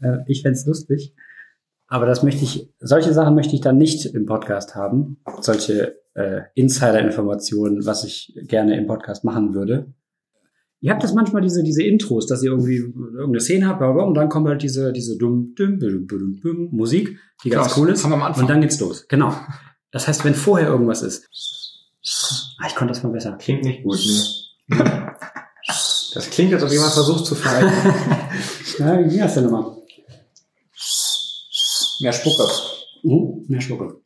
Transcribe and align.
Äh, 0.00 0.18
ich 0.26 0.42
fände 0.42 0.58
lustig. 0.66 1.14
Aber 1.88 2.06
das 2.06 2.22
möchte 2.22 2.44
ich, 2.44 2.72
solche 2.80 3.12
Sachen 3.12 3.34
möchte 3.34 3.54
ich 3.54 3.60
dann 3.60 3.78
nicht 3.78 4.06
im 4.06 4.26
Podcast 4.26 4.74
haben. 4.74 5.18
Solche 5.40 5.98
äh, 6.14 6.42
Insider-Informationen, 6.54 7.86
was 7.86 8.04
ich 8.04 8.36
gerne 8.48 8.76
im 8.76 8.86
Podcast 8.86 9.24
machen 9.24 9.54
würde. 9.54 9.92
Ihr 10.80 10.92
habt 10.92 11.02
das 11.02 11.14
manchmal 11.14 11.42
diese, 11.42 11.62
diese 11.62 11.82
Intros, 11.82 12.26
dass 12.26 12.42
ihr 12.42 12.50
irgendwie 12.50 12.76
irgendeine 12.76 13.40
Szene 13.40 13.66
habt, 13.66 13.80
und 13.82 14.14
dann 14.14 14.28
kommt 14.28 14.48
halt 14.48 14.62
diese, 14.62 14.92
diese 14.92 15.16
dumm, 15.16 15.54
dumm, 15.56 15.78
dumm, 15.78 16.06
dumm, 16.06 16.40
dumm 16.42 16.68
Musik, 16.70 17.18
die 17.44 17.50
ganz 17.50 17.68
Krass, 17.68 17.78
cool 17.78 17.90
ist. 17.90 18.04
Und 18.04 18.50
dann 18.50 18.60
geht's 18.60 18.80
los. 18.80 19.06
Genau. 19.08 19.32
Das 19.90 20.06
heißt, 20.08 20.24
wenn 20.24 20.34
vorher 20.34 20.68
irgendwas 20.68 21.02
ist. 21.02 21.28
Ah, 22.58 22.68
ich 22.68 22.74
konnte 22.74 22.94
das 22.94 23.02
mal 23.02 23.10
besser. 23.10 23.36
Klingt 23.36 23.64
nicht 23.64 23.82
gut, 23.82 23.98
ne? 24.68 25.12
Das 26.14 26.30
klingt, 26.30 26.54
als 26.54 26.62
ob 26.62 26.70
jemand 26.70 26.92
versucht 26.92 27.26
zu 27.26 27.34
verhalten. 27.34 27.70
Ja, 28.78 28.98
wie 28.98 29.08
ging 29.08 29.20
das 29.20 29.34
denn 29.34 29.44
nochmal? 29.44 29.75
Mehr 32.00 32.12
Spucke. 32.12 32.46
Uh, 33.04 33.42
mehr 33.48 33.60
Schlucke. 33.60 34.00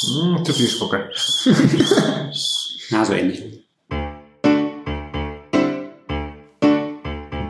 Hm, 0.00 0.44
zu 0.44 0.52
viel 0.52 0.68
Spucke. 0.68 1.10
Na, 2.90 3.04
so 3.04 3.12
ähnlich. 3.12 3.42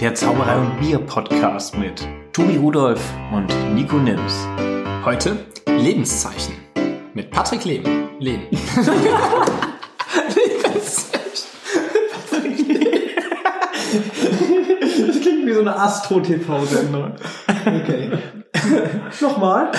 Der 0.01 0.14
Zauberei 0.14 0.59
und 0.59 0.78
Bier 0.80 0.98
Podcast 0.98 1.77
mit 1.77 2.06
Tobi 2.32 2.56
Rudolf 2.56 3.01
und 3.32 3.48
Nico 3.74 3.96
Nims. 3.96 4.34
Heute 5.04 5.46
Lebenszeichen. 5.66 6.54
Mit 7.15 7.30
Patrick 7.30 7.65
Leben. 7.65 8.10
Lehn. 8.18 8.42
Das 15.06 15.20
klingt 15.20 15.46
wie 15.46 15.47
so 15.58 15.62
eine 15.62 15.76
Astro-TV-Sendung. 15.76 17.14
Okay. 17.66 18.16
Nochmal. 19.20 19.72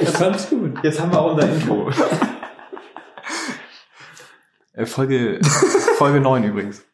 Ich 0.00 0.10
fand's 0.10 0.48
gut. 0.48 0.74
Jetzt 0.84 1.00
haben 1.00 1.10
wir 1.10 1.20
auch 1.20 1.32
unser 1.32 1.48
Intro. 1.48 1.90
Äh, 4.74 4.86
Folge, 4.86 5.40
Folge 5.96 6.20
9 6.20 6.44
übrigens. 6.44 6.84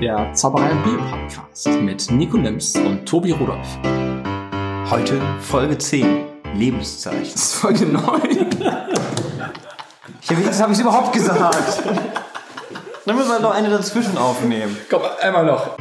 Der 0.00 0.32
Zauberei 0.34 0.70
und 0.70 0.84
Bier 0.84 0.98
Podcast 1.10 1.68
mit 1.80 2.10
Nico 2.12 2.36
Nims 2.36 2.76
und 2.76 3.06
Tobi 3.06 3.32
Rudolf. 3.32 3.66
Heute 4.88 5.20
Folge 5.40 5.76
10. 5.76 6.26
Lebenszeichen. 6.54 7.32
Das 7.32 7.34
ist 7.34 7.54
Folge 7.54 7.86
9. 7.86 8.02
Ja, 10.22 10.38
wie 10.38 10.62
habe 10.62 10.72
ich 10.72 10.80
überhaupt 10.80 11.12
gesagt? 11.12 11.82
Dann 13.10 13.18
müssen 13.18 13.32
wir 13.32 13.40
noch 13.40 13.50
eine 13.50 13.68
dazwischen 13.68 14.16
aufnehmen. 14.16 14.76
Komm, 14.88 15.02
einmal 15.20 15.44
noch. 15.44 15.76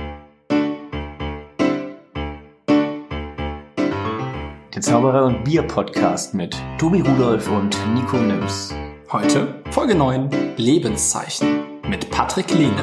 Der 4.73 4.81
Zauberei 4.81 5.22
und 5.22 5.44
Bier 5.44 5.61
Podcast 5.61 6.33
mit 6.33 6.57
Tobi 6.80 7.02
Rudolf 7.02 7.47
und 7.52 7.77
Nico 7.94 8.17
Nims. 8.17 8.73
Heute 9.11 9.61
Folge 9.69 9.94
9 9.94 10.55
Lebenszeichen 10.57 11.66
mit 11.88 12.09
Patrick 12.09 12.50
Lehne. 12.50 12.81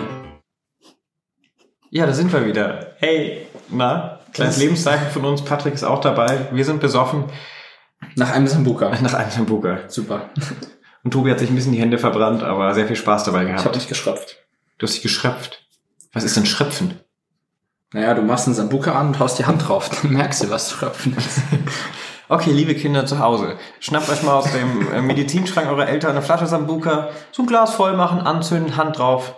Ja, 1.91 2.07
da 2.07 2.13
sind 2.13 2.33
wir 2.33 2.47
wieder. 2.47 2.95
Hey, 2.99 3.49
na, 3.69 4.21
kleines 4.33 4.59
Lebenszeichen 4.59 5.11
von 5.11 5.25
uns. 5.25 5.43
Patrick 5.43 5.75
ist 5.75 5.83
auch 5.83 6.01
dabei. 6.01 6.47
Wir 6.53 6.65
sind 6.65 6.79
besoffen 6.79 7.25
Nach 8.15 8.31
einem 8.31 8.47
Sambuka. 8.47 8.91
nach 9.03 9.15
einem 9.15 9.31
Sambuka. 9.33 9.89
Super. 9.89 10.31
Und 11.07 11.13
Tobi 11.13 11.31
hat 11.31 11.39
sich 11.39 11.51
ein 11.51 11.55
bisschen 11.55 11.71
die 11.71 11.79
Hände 11.79 11.99
verbrannt, 11.99 12.43
aber 12.43 12.75
sehr 12.75 12.89
viel 12.89 12.97
Spaß 12.97 13.23
dabei 13.23 13.45
Ich 13.45 13.51
habe 13.51 13.59
gehabt. 13.59 13.77
dich 13.77 13.87
geschröpft. 13.87 14.39
Du 14.77 14.89
hast 14.89 14.95
dich 14.95 15.03
geschröpft. 15.03 15.65
Was 16.13 16.25
ist 16.25 16.37
denn 16.37 16.47
Schröpfen? 16.47 16.99
Naja, 17.93 18.13
du 18.15 18.23
machst 18.23 18.49
einen 18.49 18.57
Sambuka 18.57 18.91
an 18.91 19.07
und 19.07 19.19
haust 19.21 19.39
die 19.39 19.47
Hand 19.47 19.69
drauf. 19.69 19.89
Dann 20.03 20.15
merkst 20.15 20.43
du, 20.43 20.51
was 20.51 20.73
Schröpfen 20.73 21.17
ist. 21.17 21.39
Okay, 22.29 22.51
liebe 22.51 22.75
Kinder 22.75 23.07
zu 23.07 23.21
Hause, 23.21 23.57
schnappt 23.79 24.09
euch 24.09 24.25
mal 24.25 24.35
aus 24.35 24.51
dem 24.51 24.93
äh, 24.93 25.01
Medizinschrank 25.01 25.69
eurer 25.69 25.87
Eltern 25.87 26.11
eine 26.11 26.23
Flasche 26.23 26.49
Sambuka, 26.49 27.11
so 27.31 27.45
ein 27.45 27.47
Glas 27.47 27.77
voll 27.77 27.97
machen, 27.97 28.19
anzünden, 28.19 28.77
Hand 28.77 28.99
drauf. 28.99 29.37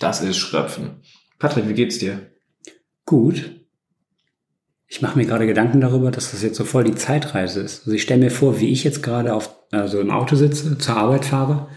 Das 0.00 0.20
ist 0.22 0.36
Schröpfen. 0.36 1.02
Patrick, 1.38 1.68
wie 1.68 1.74
geht's 1.74 1.98
dir? 1.98 2.32
Gut. 3.04 3.60
Ich 4.88 5.02
mache 5.02 5.16
mir 5.16 5.24
gerade 5.24 5.46
Gedanken 5.46 5.80
darüber, 5.80 6.10
dass 6.10 6.32
das 6.32 6.42
jetzt 6.42 6.56
so 6.56 6.64
voll 6.64 6.82
die 6.82 6.96
Zeitreise 6.96 7.60
ist. 7.60 7.82
Also 7.82 7.92
ich 7.92 8.02
stelle 8.02 8.24
mir 8.24 8.32
vor, 8.32 8.58
wie 8.58 8.72
ich 8.72 8.82
jetzt 8.82 9.04
gerade 9.04 9.32
auf, 9.32 9.55
also 9.70 10.00
im 10.00 10.10
Auto 10.10 10.36
sitze, 10.36 10.78
zur 10.78 10.96
Arbeit 10.96 11.24
fahre 11.24 11.68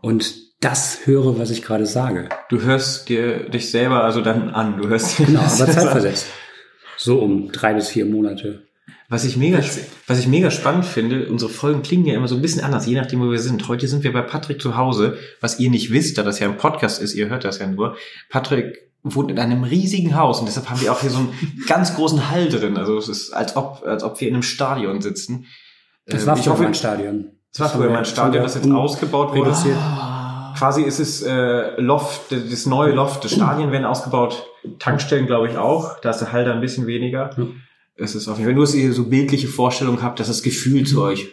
und 0.00 0.34
das 0.60 1.06
höre, 1.06 1.38
was 1.38 1.50
ich 1.50 1.62
gerade 1.62 1.86
sage. 1.86 2.28
Du 2.48 2.62
hörst 2.62 3.08
dir 3.08 3.48
dich 3.48 3.70
selber 3.70 4.02
also 4.02 4.22
dann 4.22 4.50
an. 4.50 4.80
Du 4.80 4.88
hörst 4.88 5.18
dir 5.18 5.26
Genau, 5.26 5.40
aber 5.40 5.66
zeitversetzt. 5.66 6.26
So 6.96 7.20
um 7.20 7.52
drei 7.52 7.74
bis 7.74 7.88
vier 7.88 8.06
Monate. 8.06 8.64
Was 9.08 9.24
ich 9.24 9.36
mega, 9.36 9.60
was 10.06 10.18
ich 10.18 10.26
mega 10.26 10.50
spannend 10.50 10.84
finde, 10.84 11.28
unsere 11.28 11.50
Folgen 11.50 11.82
klingen 11.82 12.04
ja 12.04 12.14
immer 12.14 12.28
so 12.28 12.34
ein 12.34 12.42
bisschen 12.42 12.62
anders, 12.62 12.86
je 12.86 12.94
nachdem, 12.94 13.20
wo 13.20 13.30
wir 13.30 13.38
sind. 13.38 13.66
Heute 13.68 13.88
sind 13.88 14.04
wir 14.04 14.12
bei 14.12 14.20
Patrick 14.20 14.60
zu 14.60 14.76
Hause, 14.76 15.16
was 15.40 15.60
ihr 15.60 15.70
nicht 15.70 15.90
wisst, 15.92 16.18
da 16.18 16.22
das 16.22 16.40
ja 16.40 16.48
ein 16.48 16.58
Podcast 16.58 17.00
ist, 17.00 17.14
ihr 17.14 17.30
hört 17.30 17.44
das 17.44 17.58
ja 17.58 17.66
nur. 17.68 17.96
Patrick 18.28 18.90
wohnt 19.02 19.30
in 19.30 19.38
einem 19.38 19.64
riesigen 19.64 20.16
Haus 20.16 20.40
und 20.40 20.46
deshalb 20.46 20.68
haben 20.68 20.80
wir 20.80 20.92
auch 20.92 21.00
hier 21.00 21.10
so 21.10 21.18
einen 21.18 21.32
ganz 21.66 21.94
großen 21.94 22.30
Hall 22.30 22.48
drin. 22.48 22.76
Also 22.76 22.98
es 22.98 23.08
ist, 23.08 23.32
als 23.32 23.56
ob, 23.56 23.82
als 23.86 24.02
ob 24.02 24.20
wir 24.20 24.28
in 24.28 24.34
einem 24.34 24.42
Stadion 24.42 25.00
sitzen. 25.00 25.46
Das 26.08 26.22
Ähm, 26.22 26.26
war 26.26 26.36
früher 26.36 26.56
mein 26.56 26.74
Stadion. 26.74 27.30
Das 27.52 27.60
war 27.60 27.68
früher 27.68 27.90
mein 27.90 28.04
Stadion, 28.04 28.42
das 28.42 28.54
jetzt 28.54 28.70
ausgebaut 28.70 29.30
wurde. 29.30 29.50
reduziert. 29.50 29.78
Quasi 30.56 30.82
ist 30.82 30.98
es 30.98 31.22
äh, 31.22 31.80
Loft, 31.80 32.32
das 32.32 32.66
neue 32.66 32.92
Loft, 32.92 33.24
das 33.24 33.32
Stadien 33.32 33.70
werden 33.70 33.84
ausgebaut, 33.84 34.44
Tankstellen 34.80 35.26
glaube 35.26 35.48
ich 35.48 35.56
auch, 35.56 36.00
da 36.00 36.10
ist 36.10 36.18
der 36.18 36.32
Hall 36.32 36.44
da 36.44 36.52
ein 36.52 36.60
bisschen 36.60 36.88
weniger. 36.88 37.30
Ja. 37.36 37.46
Es 37.96 38.14
ist 38.14 38.26
auf 38.26 38.38
jeden 38.38 38.48
Fall, 38.48 38.54
nur 38.54 38.64
dass 38.64 38.74
ihr 38.74 38.92
so 38.92 39.04
bildliche 39.04 39.46
Vorstellung 39.46 40.02
habt, 40.02 40.18
dass 40.18 40.26
das 40.26 40.42
Gefühl 40.42 40.84
zu 40.84 41.02
euch 41.02 41.28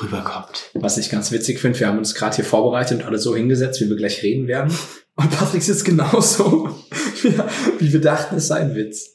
rüberkommt. 0.00 0.70
Was 0.74 0.98
ich 0.98 1.10
ganz 1.10 1.30
witzig 1.32 1.60
finde, 1.60 1.78
wir 1.78 1.88
haben 1.88 1.98
uns 1.98 2.14
gerade 2.14 2.36
hier 2.36 2.44
vorbereitet 2.44 3.00
und 3.00 3.06
alle 3.06 3.18
so 3.18 3.34
hingesetzt, 3.34 3.80
wie 3.80 3.88
wir 3.88 3.96
gleich 3.96 4.22
reden 4.22 4.46
werden. 4.46 4.72
Und 5.16 5.30
Patrick 5.30 5.62
sitzt 5.62 5.84
genauso, 5.84 6.68
wie, 7.78 7.92
wir 7.92 8.00
dachten, 8.00 8.36
es 8.36 8.48
sei 8.48 8.60
ein 8.60 8.74
Witz. 8.74 9.14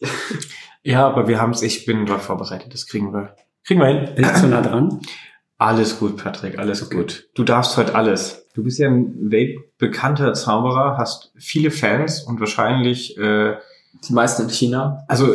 Ja, 0.84 1.08
aber 1.08 1.28
wir 1.28 1.40
haben 1.40 1.52
es, 1.52 1.62
ich 1.62 1.86
bin 1.86 2.06
darauf 2.06 2.24
vorbereitet, 2.24 2.74
das 2.74 2.88
kriegen 2.88 3.14
wir. 3.14 3.36
Kriegen 3.66 3.80
wir 3.80 3.88
hin. 3.88 4.10
Bin 4.16 4.26
ich 4.26 4.34
zu 4.34 4.48
nah 4.48 4.62
dran? 4.62 5.00
Alles 5.58 6.00
gut, 6.00 6.18
Patrick, 6.18 6.60
alles 6.60 6.90
gut. 6.90 7.30
Du 7.36 7.44
darfst 7.44 7.78
heute 7.78 7.96
alles. 7.96 8.48
Du 8.54 8.64
bist 8.64 8.80
ja 8.80 8.90
ein 8.90 9.32
weltbekannter 9.32 10.34
Zauberer, 10.34 10.98
hast 10.98 11.32
viele 11.38 11.72
Fans 11.72 12.22
und 12.24 12.40
wahrscheinlich 12.40 13.18
äh, 13.18 13.54
Die 14.08 14.14
meisten 14.14 14.44
in 14.44 14.50
China. 14.50 15.04
also 15.08 15.28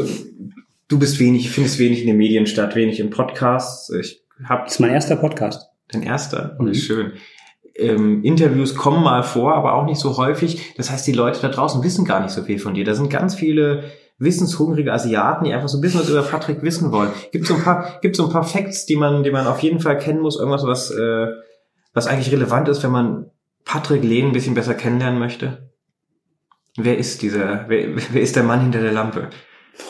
du 0.88 0.98
bist 0.98 1.18
wenig, 1.18 1.50
findest 1.50 1.78
wenig 1.78 2.00
in 2.02 2.06
den 2.08 2.16
Medien 2.18 2.46
statt, 2.46 2.74
wenig 2.74 3.00
in 3.00 3.10
Podcasts. 3.10 3.90
Ich 3.90 4.20
hab 4.44 4.64
Das 4.66 4.74
ist 4.74 4.80
mein 4.80 4.90
erster 4.90 5.16
Podcast. 5.16 5.68
den 5.94 6.02
erster, 6.02 6.56
Mhm. 6.58 6.66
mhm. 6.68 6.74
schön. 6.74 7.12
Ähm, 7.76 8.22
Interviews 8.24 8.74
kommen 8.74 9.02
mal 9.04 9.22
vor, 9.22 9.54
aber 9.54 9.74
auch 9.74 9.86
nicht 9.86 10.00
so 10.00 10.16
häufig. 10.18 10.74
Das 10.76 10.90
heißt, 10.90 11.06
die 11.06 11.12
Leute 11.12 11.40
da 11.40 11.48
draußen 11.48 11.82
wissen 11.84 12.04
gar 12.04 12.20
nicht 12.20 12.32
so 12.32 12.42
viel 12.42 12.58
von 12.58 12.74
dir. 12.74 12.84
Da 12.84 12.94
sind 12.94 13.08
ganz 13.08 13.36
viele 13.36 13.84
wissenshungrige 14.18 14.92
Asiaten, 14.92 15.44
die 15.44 15.52
einfach 15.52 15.68
so 15.68 15.78
ein 15.78 15.80
bisschen 15.80 16.00
was 16.00 16.08
über 16.10 16.22
Patrick 16.22 16.62
wissen 16.62 16.90
wollen. 16.92 17.10
Gibt 17.32 17.46
so 17.46 17.54
ein 17.54 17.62
paar, 17.62 17.98
gibt 18.02 18.16
so 18.16 18.26
ein 18.26 18.32
paar 18.32 18.44
Facts, 18.44 18.84
die 18.86 18.96
man, 18.96 19.22
die 19.22 19.30
man 19.30 19.46
auf 19.46 19.60
jeden 19.60 19.80
Fall 19.80 19.98
kennen 19.98 20.20
muss. 20.20 20.38
Irgendwas, 20.38 20.64
was, 20.64 20.90
äh, 20.90 21.26
was 21.94 22.06
eigentlich 22.06 22.32
relevant 22.32 22.68
ist, 22.68 22.82
wenn 22.82 22.90
man 22.90 23.30
Patrick 23.64 24.02
Lehn 24.02 24.26
ein 24.26 24.32
bisschen 24.32 24.54
besser 24.54 24.74
kennenlernen 24.74 25.18
möchte. 25.18 25.70
Wer 26.76 26.98
ist 26.98 27.22
dieser, 27.22 27.64
wer, 27.68 27.88
wer 28.12 28.22
ist 28.22 28.36
der 28.36 28.42
Mann 28.44 28.60
hinter 28.60 28.80
der 28.80 28.92
Lampe? 28.92 29.30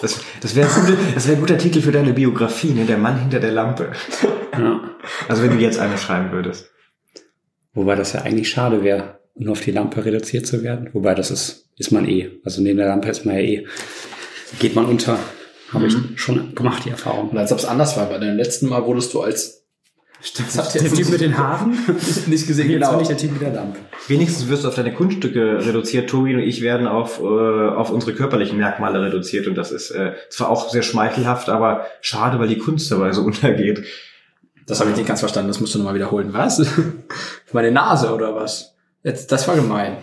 Das, 0.02 0.20
das 0.42 0.54
wäre 0.54 0.68
ein, 0.68 0.86
guter- 0.86 0.98
das 1.14 1.26
wär 1.26 1.34
ein 1.36 1.40
guter 1.40 1.58
Titel 1.58 1.80
für 1.80 1.92
deine 1.92 2.12
Biografie, 2.12 2.72
ne? 2.72 2.84
Der 2.84 2.98
Mann 2.98 3.18
hinter 3.18 3.40
der 3.40 3.52
Lampe. 3.52 3.92
Ja. 4.52 4.80
Also 5.28 5.42
wenn 5.42 5.50
du 5.50 5.56
jetzt 5.56 5.78
eine 5.78 5.96
schreiben 5.96 6.32
würdest. 6.32 6.70
Wobei 7.72 7.94
das 7.94 8.12
ja 8.12 8.22
eigentlich 8.22 8.50
schade 8.50 8.82
wäre, 8.84 9.20
nur 9.34 9.52
auf 9.52 9.60
die 9.60 9.70
Lampe 9.70 10.04
reduziert 10.04 10.46
zu 10.46 10.62
werden. 10.62 10.90
Wobei 10.92 11.14
das 11.14 11.30
ist, 11.30 11.70
ist 11.78 11.92
man 11.92 12.06
eh. 12.06 12.30
Also 12.44 12.60
neben 12.60 12.76
der 12.78 12.88
Lampe 12.88 13.08
ist 13.08 13.24
man 13.24 13.36
ja 13.36 13.40
eh. 13.40 13.66
Geht 14.58 14.74
man 14.74 14.86
unter. 14.86 15.18
Habe 15.72 15.86
ich 15.86 15.94
schon 16.16 16.54
gemacht, 16.54 16.84
die 16.86 16.90
Erfahrung. 16.90 17.28
Und 17.30 17.38
als 17.38 17.52
ob 17.52 17.58
es 17.58 17.66
anders 17.66 17.96
war, 17.96 18.06
bei 18.06 18.18
deinem 18.18 18.36
letzten 18.38 18.68
Mal 18.68 18.84
wurdest 18.86 19.12
du 19.12 19.20
als 19.20 19.58
das 20.36 20.58
hat 20.58 20.74
Der 20.74 20.92
Typ 20.92 21.10
mit 21.10 21.20
den 21.20 21.38
Haaren? 21.38 21.78
nicht 22.26 22.46
gesehen, 22.46 22.70
Jetzt 22.70 22.80
genau. 22.80 22.92
bin 22.92 23.02
ich 23.02 23.08
der 23.08 23.16
Typ 23.16 23.32
mit 23.32 23.40
der 23.40 23.52
Lampe. 23.52 23.78
Wenigstens 24.08 24.48
wirst 24.48 24.64
du 24.64 24.68
auf 24.68 24.74
deine 24.74 24.92
Kunststücke 24.92 25.64
reduziert. 25.64 26.10
Tobi 26.10 26.34
und 26.34 26.40
ich 26.40 26.60
werden 26.60 26.88
auf, 26.88 27.20
äh, 27.20 27.22
auf 27.22 27.90
unsere 27.90 28.14
körperlichen 28.14 28.58
Merkmale 28.58 29.00
reduziert. 29.00 29.46
Und 29.46 29.54
das 29.54 29.70
ist 29.70 29.90
äh, 29.92 30.14
zwar 30.28 30.48
auch 30.48 30.70
sehr 30.70 30.82
schmeichelhaft, 30.82 31.48
aber 31.48 31.86
schade, 32.00 32.40
weil 32.40 32.48
die 32.48 32.58
Kunst 32.58 32.90
dabei 32.90 33.12
so 33.12 33.22
untergeht. 33.24 33.84
Das 34.66 34.80
habe 34.80 34.90
ich 34.90 34.96
nicht 34.96 35.06
ganz 35.06 35.20
verstanden, 35.20 35.48
das 35.48 35.60
musst 35.60 35.74
du 35.74 35.78
nochmal 35.78 35.94
wiederholen. 35.94 36.32
Was? 36.32 36.66
Meine 37.52 37.70
Nase 37.70 38.12
oder 38.12 38.34
was? 38.34 38.74
Jetzt, 39.04 39.30
das 39.30 39.46
war 39.46 39.54
gemein. 39.54 39.96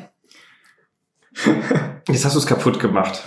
Jetzt 2.07 2.24
hast 2.24 2.36
du 2.36 2.39
es 2.39 2.48
kaputt 2.48 2.80
gemacht. 2.80 3.21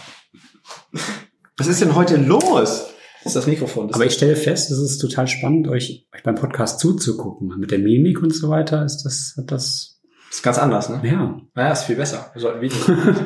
Was 1.56 1.66
ist 1.66 1.80
denn 1.80 1.94
heute 1.94 2.16
los? 2.16 2.88
Das 3.24 3.26
ist 3.26 3.36
das 3.36 3.46
Mikrofon. 3.46 3.88
Das 3.88 3.96
Aber 3.96 4.06
ich 4.06 4.14
stelle 4.14 4.36
fest, 4.36 4.70
es 4.70 4.78
ist 4.78 4.98
total 4.98 5.26
spannend, 5.26 5.68
euch, 5.68 6.06
euch 6.14 6.22
beim 6.22 6.36
Podcast 6.36 6.80
zuzugucken. 6.80 7.52
Mit 7.58 7.70
der 7.70 7.78
Mimik 7.78 8.22
und 8.22 8.34
so 8.34 8.48
weiter 8.48 8.84
ist 8.84 9.02
das, 9.02 9.34
hat 9.36 9.50
das 9.50 9.98
ist 10.30 10.42
ganz 10.42 10.58
anders, 10.58 10.88
ne? 10.88 11.00
Ja. 11.02 11.40
Naja, 11.54 11.72
ist 11.72 11.84
viel 11.84 11.96
besser. 11.96 12.30
Wir 12.32 12.40
sollten 12.40 12.60
Videos. 12.60 12.86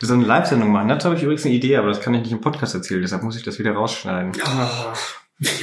So 0.00 0.12
eine 0.12 0.24
Live-Sendung 0.24 0.70
machen. 0.70 0.88
Dazu 0.88 1.06
habe 1.06 1.16
ich 1.16 1.22
übrigens 1.22 1.46
eine 1.46 1.54
Idee, 1.54 1.76
aber 1.76 1.88
das 1.88 2.00
kann 2.00 2.12
ich 2.12 2.20
nicht 2.20 2.32
im 2.32 2.42
Podcast 2.42 2.74
erzählen, 2.74 3.00
deshalb 3.00 3.22
muss 3.22 3.36
ich 3.36 3.42
das 3.42 3.58
wieder 3.58 3.72
rausschneiden. 3.72 4.32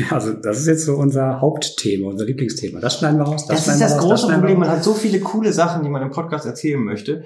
Also 0.09 0.33
das 0.33 0.59
ist 0.59 0.67
jetzt 0.67 0.85
so 0.85 0.95
unser 0.95 1.39
Hauptthema, 1.39 2.09
unser 2.09 2.25
Lieblingsthema. 2.25 2.79
Das 2.81 2.99
schneiden 2.99 3.19
wir 3.19 3.23
raus. 3.23 3.45
Das, 3.47 3.63
schneiden 3.63 3.81
ist 3.81 3.89
wir 3.89 3.95
das 3.95 4.03
raus, 4.03 4.21
große 4.21 4.27
wir 4.27 4.39
Problem. 4.39 4.59
Man 4.59 4.69
hat 4.69 4.83
so 4.83 4.93
viele 4.93 5.19
coole 5.21 5.53
Sachen, 5.53 5.83
die 5.83 5.89
man 5.89 6.01
im 6.01 6.11
Podcast 6.11 6.45
erzählen 6.45 6.83
möchte, 6.83 7.23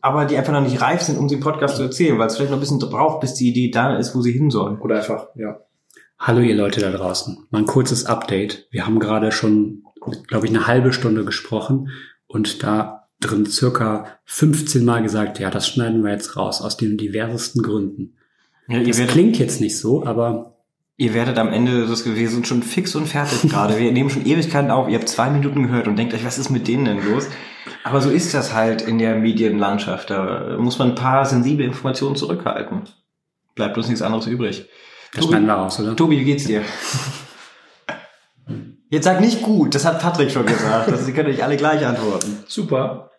aber 0.00 0.24
die 0.24 0.36
einfach 0.36 0.52
noch 0.52 0.60
nicht 0.60 0.80
reif 0.80 1.02
sind, 1.02 1.18
um 1.18 1.28
sie 1.28 1.36
im 1.36 1.40
Podcast 1.40 1.76
zu 1.76 1.82
erzählen, 1.82 2.18
weil 2.18 2.26
es 2.26 2.36
vielleicht 2.36 2.50
noch 2.50 2.58
ein 2.58 2.60
bisschen 2.60 2.78
braucht, 2.78 3.20
bis 3.20 3.34
die 3.34 3.48
Idee 3.48 3.70
da 3.70 3.96
ist, 3.96 4.14
wo 4.14 4.20
sie 4.20 4.32
hin 4.32 4.50
soll. 4.50 4.78
Oder 4.80 4.96
einfach, 4.96 5.28
ja. 5.36 5.60
Hallo 6.18 6.40
ihr 6.40 6.54
Leute 6.54 6.80
da 6.80 6.90
draußen. 6.90 7.46
Mal 7.50 7.60
ein 7.60 7.66
kurzes 7.66 8.04
Update. 8.04 8.68
Wir 8.70 8.86
haben 8.86 9.00
gerade 9.00 9.32
schon, 9.32 9.84
glaube 10.26 10.46
ich, 10.46 10.54
eine 10.54 10.66
halbe 10.66 10.92
Stunde 10.92 11.24
gesprochen 11.24 11.88
und 12.26 12.62
da 12.62 13.08
drin 13.20 13.46
circa 13.46 14.18
15 14.24 14.84
Mal 14.84 15.02
gesagt, 15.02 15.38
ja, 15.38 15.50
das 15.50 15.68
schneiden 15.68 16.04
wir 16.04 16.12
jetzt 16.12 16.36
raus, 16.36 16.60
aus 16.60 16.76
den 16.76 16.98
diversesten 16.98 17.62
Gründen. 17.62 18.16
Ja, 18.68 18.82
Das 18.82 18.98
klingt 19.06 19.38
jetzt 19.38 19.60
nicht 19.60 19.78
so, 19.78 20.04
aber 20.04 20.59
ihr 21.00 21.14
werdet 21.14 21.38
am 21.38 21.50
Ende, 21.50 21.86
das, 21.86 22.04
wir 22.04 22.28
sind 22.28 22.46
schon 22.46 22.62
fix 22.62 22.94
und 22.94 23.06
fertig 23.06 23.50
gerade. 23.50 23.78
Wir 23.78 23.90
nehmen 23.90 24.10
schon 24.10 24.26
Ewigkeiten 24.26 24.70
auf. 24.70 24.86
Ihr 24.88 24.98
habt 24.98 25.08
zwei 25.08 25.30
Minuten 25.30 25.62
gehört 25.62 25.88
und 25.88 25.96
denkt 25.96 26.12
euch, 26.12 26.26
was 26.26 26.38
ist 26.38 26.50
mit 26.50 26.68
denen 26.68 26.84
denn 26.84 27.10
los? 27.10 27.26
Aber 27.84 28.02
so 28.02 28.10
ist 28.10 28.34
das 28.34 28.52
halt 28.52 28.82
in 28.82 28.98
der 28.98 29.16
Medienlandschaft. 29.16 30.10
Da 30.10 30.58
muss 30.58 30.78
man 30.78 30.90
ein 30.90 30.94
paar 30.94 31.24
sensible 31.24 31.64
Informationen 31.64 32.16
zurückhalten. 32.16 32.82
Bleibt 33.54 33.78
uns 33.78 33.88
nichts 33.88 34.02
anderes 34.02 34.26
übrig. 34.26 34.68
das 35.14 35.24
schneiden 35.24 35.46
wir 35.46 35.54
raus, 35.54 35.80
oder? 35.80 35.96
Tobi, 35.96 36.18
wie 36.18 36.24
geht's 36.24 36.44
dir? 36.44 36.62
Jetzt 38.90 39.04
sag 39.04 39.20
nicht 39.20 39.40
gut, 39.40 39.74
das 39.74 39.86
hat 39.86 40.00
Patrick 40.02 40.30
schon 40.30 40.44
gesagt. 40.44 40.90
Das, 40.90 41.06
Sie 41.06 41.12
können 41.12 41.30
euch 41.30 41.42
alle 41.42 41.56
gleich 41.56 41.86
antworten. 41.86 42.44
Super. 42.46 43.10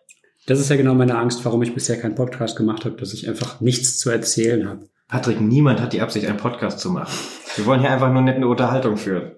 Das 0.46 0.60
ist 0.60 0.68
ja 0.68 0.76
genau 0.76 0.94
meine 0.94 1.18
Angst, 1.18 1.44
warum 1.44 1.62
ich 1.62 1.74
bisher 1.74 1.98
keinen 1.98 2.14
Podcast 2.14 2.56
gemacht 2.56 2.84
habe, 2.84 2.94
dass 2.96 3.12
ich 3.12 3.28
einfach 3.28 3.60
nichts 3.60 3.98
zu 3.98 4.10
erzählen 4.10 4.68
habe. 4.68 4.88
Patrick, 5.12 5.42
niemand 5.42 5.78
hat 5.78 5.92
die 5.92 6.00
Absicht, 6.00 6.26
einen 6.26 6.38
Podcast 6.38 6.78
zu 6.80 6.88
machen. 6.90 7.12
Wir 7.56 7.66
wollen 7.66 7.80
hier 7.80 7.90
einfach 7.90 8.10
nur 8.10 8.22
nett 8.22 8.36
eine 8.36 8.48
Unterhaltung 8.48 8.96
führen. 8.96 9.32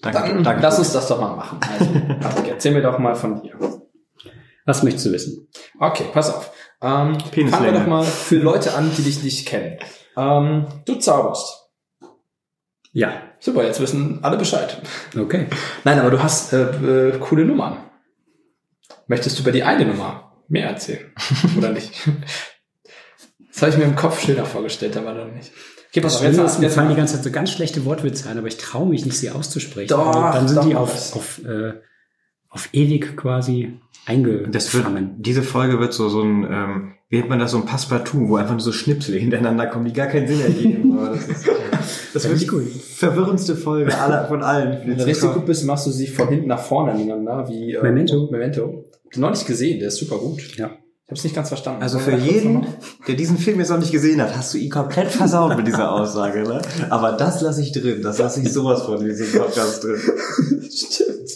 Danke, 0.00 0.18
Dann 0.20 0.42
danke. 0.42 0.62
lass 0.62 0.78
uns 0.78 0.92
das 0.94 1.08
doch 1.08 1.20
mal 1.20 1.36
machen. 1.36 1.60
Also, 1.70 1.90
Patrick, 2.18 2.48
erzähl 2.48 2.72
mir 2.72 2.80
doch 2.80 2.98
mal 2.98 3.14
von 3.14 3.42
dir. 3.42 3.52
Was 4.64 4.82
möchtest 4.82 5.04
du 5.04 5.12
wissen? 5.12 5.48
Okay, 5.78 6.06
pass 6.10 6.34
auf. 6.34 6.50
Ähm, 6.80 7.20
fangen 7.20 7.64
wir 7.66 7.72
doch 7.72 7.86
mal 7.86 8.02
für 8.02 8.38
Leute 8.38 8.72
an, 8.72 8.90
die 8.96 9.02
dich 9.02 9.22
nicht 9.22 9.46
kennen. 9.46 9.76
Ähm, 10.16 10.66
du 10.86 10.94
zauberst. 10.94 11.68
Ja, 12.92 13.12
Super, 13.40 13.62
jetzt 13.64 13.78
wissen 13.80 14.20
alle 14.22 14.38
Bescheid. 14.38 14.80
okay. 15.20 15.48
Nein, 15.84 16.00
aber 16.00 16.10
du 16.10 16.22
hast 16.22 16.54
äh, 16.54 17.10
äh, 17.10 17.18
coole 17.18 17.44
Nummern. 17.44 17.76
Möchtest 19.06 19.38
du 19.38 19.42
über 19.42 19.52
die 19.52 19.64
eine 19.64 19.84
Nummer 19.84 20.32
mehr 20.48 20.70
erzählen? 20.70 21.12
Oder 21.58 21.72
nicht? 21.72 21.92
Das 23.52 23.62
habe 23.62 23.72
ich 23.72 23.78
mir 23.78 23.84
im 23.84 23.96
Kopf 23.96 24.20
schöner 24.20 24.44
vorgestellt, 24.44 24.96
aber 24.96 25.14
dann 25.14 25.34
nicht. 25.34 25.50
Okay, 25.90 26.02
pass 26.02 26.16
auf, 26.16 26.22
jetzt, 26.22 26.38
ist, 26.38 26.58
mir 26.60 26.70
fallen 26.70 26.90
die 26.90 26.96
ganze 26.96 27.14
Zeit 27.14 27.24
so 27.24 27.30
ganz 27.30 27.50
schlechte 27.50 27.84
Wortwitze 27.86 28.28
ein, 28.28 28.36
aber 28.36 28.46
ich 28.46 28.58
traue 28.58 28.88
mich 28.88 29.06
nicht, 29.06 29.16
sie 29.16 29.30
auszusprechen. 29.30 29.88
Doch, 29.88 30.14
weil 30.14 30.32
dann 30.32 30.46
sind 30.46 30.58
doch, 30.58 30.66
die 30.66 30.74
auf, 30.74 31.16
auf, 31.16 31.40
äh, 31.44 31.72
auf 32.50 32.68
ewig 32.72 33.16
quasi 33.16 33.78
Das 34.06 34.74
wird, 34.74 34.86
eingefangen. 34.86 35.14
diese 35.18 35.42
Folge 35.42 35.80
wird 35.80 35.94
so, 35.94 36.10
so 36.10 36.22
ein, 36.22 36.44
ähm, 36.44 36.92
wie 37.08 37.16
nennt 37.16 37.30
man 37.30 37.38
das, 37.38 37.52
so 37.52 37.56
ein 37.56 37.64
Passepartout, 37.64 38.28
wo 38.28 38.36
einfach 38.36 38.52
nur 38.52 38.60
so 38.60 38.72
Schnipsel 38.72 39.18
hintereinander 39.18 39.66
kommen, 39.66 39.86
die 39.86 39.94
gar 39.94 40.08
keinen 40.08 40.28
Sinn 40.28 40.40
ergeben. 40.42 40.92
Aber 40.98 41.10
das 41.10 41.26
ist, 41.26 41.48
das 42.12 42.26
Finde 42.26 42.40
wird 42.40 42.66
ich 42.66 42.72
die 42.74 42.78
verwirrendste 42.80 43.56
Folge 43.56 43.98
aller, 43.98 44.28
von 44.28 44.42
allen. 44.42 44.86
Wenn 44.86 44.98
du 44.98 45.06
richtig 45.06 45.32
gut 45.32 45.46
bist, 45.46 45.64
machst 45.64 45.86
du 45.86 45.90
sie 45.90 46.06
von 46.06 46.28
hinten 46.28 46.48
nach 46.48 46.60
vorne 46.60 46.92
aneinander, 46.92 47.48
wie 47.48 47.72
äh, 47.72 47.82
Memento. 47.82 48.28
Memento. 48.30 48.84
Noch 49.16 49.30
nicht 49.30 49.46
gesehen, 49.46 49.78
der 49.78 49.88
ist 49.88 49.96
super 49.96 50.18
gut. 50.18 50.56
Ja. 50.58 50.70
Ich 51.08 51.12
habe 51.12 51.18
es 51.20 51.24
nicht 51.24 51.36
ganz 51.36 51.48
verstanden. 51.48 51.82
Also 51.82 51.98
für 51.98 52.14
jeden, 52.14 52.66
der 53.06 53.14
diesen 53.14 53.38
Film 53.38 53.60
jetzt 53.60 53.70
noch 53.70 53.78
nicht 53.78 53.92
gesehen 53.92 54.20
hat, 54.20 54.36
hast 54.36 54.52
du 54.52 54.58
ihn 54.58 54.68
komplett 54.68 55.10
versaut 55.10 55.56
mit 55.56 55.66
dieser 55.66 55.90
Aussage, 55.90 56.42
ne? 56.42 56.60
Aber 56.90 57.12
das 57.12 57.40
lasse 57.40 57.62
ich 57.62 57.72
drin, 57.72 58.02
das 58.02 58.18
lasse 58.18 58.42
ich 58.42 58.52
sowas 58.52 58.82
von 58.82 59.00
in 59.00 59.06
diesem 59.06 59.40
Podcast 59.40 59.84
drin. 59.84 59.98
Stimmt. 60.70 61.30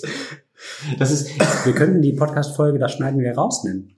Das 0.99 1.11
ist, 1.11 1.31
Wir 1.65 1.73
könnten 1.73 2.03
die 2.03 2.13
Podcast-Folge, 2.13 2.79
das 2.79 2.93
schneiden 2.93 3.19
wir 3.19 3.35
raus 3.35 3.65
nennen. 3.65 3.97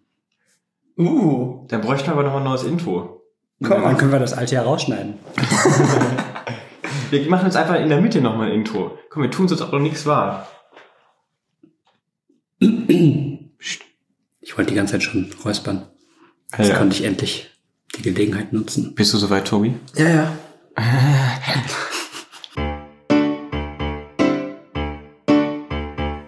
Uh, 0.97 1.67
dann 1.67 1.81
bräuchten 1.81 2.07
wir 2.07 2.13
aber 2.13 2.23
noch 2.23 2.37
ein 2.37 2.45
neues 2.45 2.63
Intro. 2.63 3.23
Komm. 3.61 3.83
Dann 3.83 3.97
können 3.97 4.13
wir 4.13 4.21
das 4.21 4.33
alte 4.33 4.55
ja 4.55 4.63
rausschneiden. 4.63 5.15
Wir 7.11 7.29
machen 7.29 7.47
jetzt 7.47 7.57
einfach 7.57 7.81
in 7.81 7.89
der 7.89 8.01
Mitte 8.01 8.21
nochmal 8.21 8.49
ein 8.49 8.55
Intro. 8.55 8.99
Komm, 9.11 9.23
wir 9.23 9.31
tun 9.31 9.45
es 9.45 9.53
jetzt 9.53 9.61
auch 9.61 9.71
noch 9.71 9.79
nichts 9.79 10.07
wahr. 10.07 10.49
Ich 14.55 14.59
wollte 14.59 14.71
die 14.71 14.77
ganze 14.77 14.93
Zeit 14.93 15.03
schon 15.03 15.33
räuspern. 15.45 15.87
Jetzt 16.57 16.69
Ja. 16.69 16.79
konnte 16.79 16.95
ich 16.95 17.03
endlich 17.03 17.51
die 17.97 18.03
Gelegenheit 18.03 18.53
nutzen. 18.53 18.95
Bist 18.95 19.13
du 19.13 19.19
soweit, 19.19 19.49
Tobi? 19.49 19.75
ja, 19.97 20.09
ja. 20.09 20.33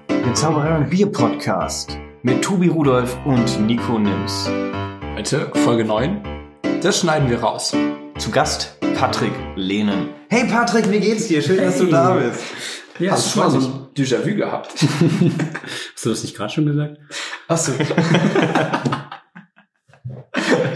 Der 0.08 0.34
Zauberer 0.34 0.78
und 0.78 0.90
Bier 0.90 1.06
Podcast 1.10 1.98
mit 2.22 2.42
Tobi 2.42 2.68
Rudolf 2.68 3.16
und 3.24 3.60
Nico 3.66 3.98
Nims. 3.98 4.48
Heute 5.16 5.50
Folge 5.64 5.84
9. 5.84 6.22
Das 6.82 7.00
schneiden 7.00 7.28
wir 7.30 7.40
raus. 7.40 7.74
Zu 8.18 8.30
Gast 8.30 8.78
Patrick 8.96 9.32
Lehnen. 9.56 10.08
Hey 10.28 10.44
Patrick, 10.48 10.90
wie 10.90 11.00
geht's 11.00 11.28
dir? 11.28 11.42
Schön, 11.42 11.58
dass 11.58 11.78
du 11.78 11.84
Hey. 11.84 11.90
da 11.92 12.14
bist. 12.14 12.40
Ja, 12.98 13.12
Hast 13.12 13.26
du 13.26 13.30
schon 13.40 13.52
mal 13.52 13.60
so 13.60 13.66
ein 13.68 13.85
Déjà-vu 13.96 14.34
gehabt? 14.34 14.72
Hast 15.94 16.04
du 16.04 16.10
das 16.10 16.22
nicht 16.22 16.36
gerade 16.36 16.52
schon 16.52 16.66
gesagt? 16.66 16.98
Achso. 17.48 17.72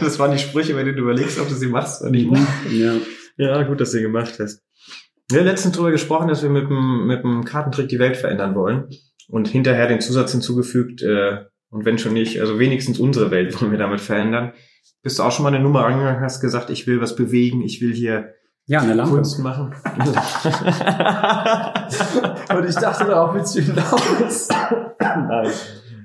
Das 0.00 0.18
waren 0.18 0.32
die 0.32 0.38
Sprüche, 0.38 0.74
wenn 0.76 0.86
du 0.86 0.92
überlegst, 0.92 1.38
ob 1.38 1.48
du 1.48 1.54
sie 1.54 1.66
machst 1.66 2.00
oder 2.00 2.10
nicht. 2.10 2.30
Ja. 2.70 2.94
Ja, 3.36 3.62
gut, 3.62 3.80
dass 3.80 3.90
du 3.90 3.98
sie 3.98 4.02
gemacht 4.02 4.38
hast. 4.38 4.62
Wir 5.30 5.40
haben 5.40 5.46
letztens 5.46 5.74
darüber 5.74 5.90
gesprochen, 5.90 6.28
dass 6.28 6.42
wir 6.42 6.50
mit 6.50 6.68
dem, 6.68 7.06
mit 7.06 7.22
dem 7.22 7.44
Kartentrick 7.44 7.88
die 7.88 7.98
Welt 7.98 8.16
verändern 8.16 8.54
wollen. 8.54 8.88
Und 9.28 9.48
hinterher 9.48 9.86
den 9.86 10.00
Zusatz 10.00 10.32
hinzugefügt, 10.32 11.02
äh, 11.02 11.44
und 11.70 11.84
wenn 11.84 11.98
schon 11.98 12.14
nicht, 12.14 12.40
also 12.40 12.58
wenigstens 12.58 12.98
unsere 12.98 13.30
Welt 13.30 13.60
wollen 13.60 13.70
wir 13.70 13.78
damit 13.78 14.00
verändern. 14.00 14.52
Bist 15.02 15.18
du 15.18 15.22
auch 15.22 15.30
schon 15.30 15.44
mal 15.44 15.54
eine 15.54 15.62
Nummer 15.62 15.84
angegangen, 15.84 16.20
hast 16.20 16.40
gesagt, 16.40 16.68
ich 16.70 16.86
will 16.86 17.00
was 17.00 17.14
bewegen, 17.14 17.62
ich 17.62 17.80
will 17.80 17.94
hier 17.94 18.34
Ja, 18.70 18.80
eine 18.82 18.94
Lampe. 18.94 19.16
Kunst 19.16 19.40
machen. 19.40 19.74
Und 22.56 22.68
ich 22.68 22.76
dachte, 22.76 23.04
darauf 23.04 23.34
willst 23.34 23.56
du 23.56 23.62
hinaus. 23.62 24.48
Nein. 25.00 25.50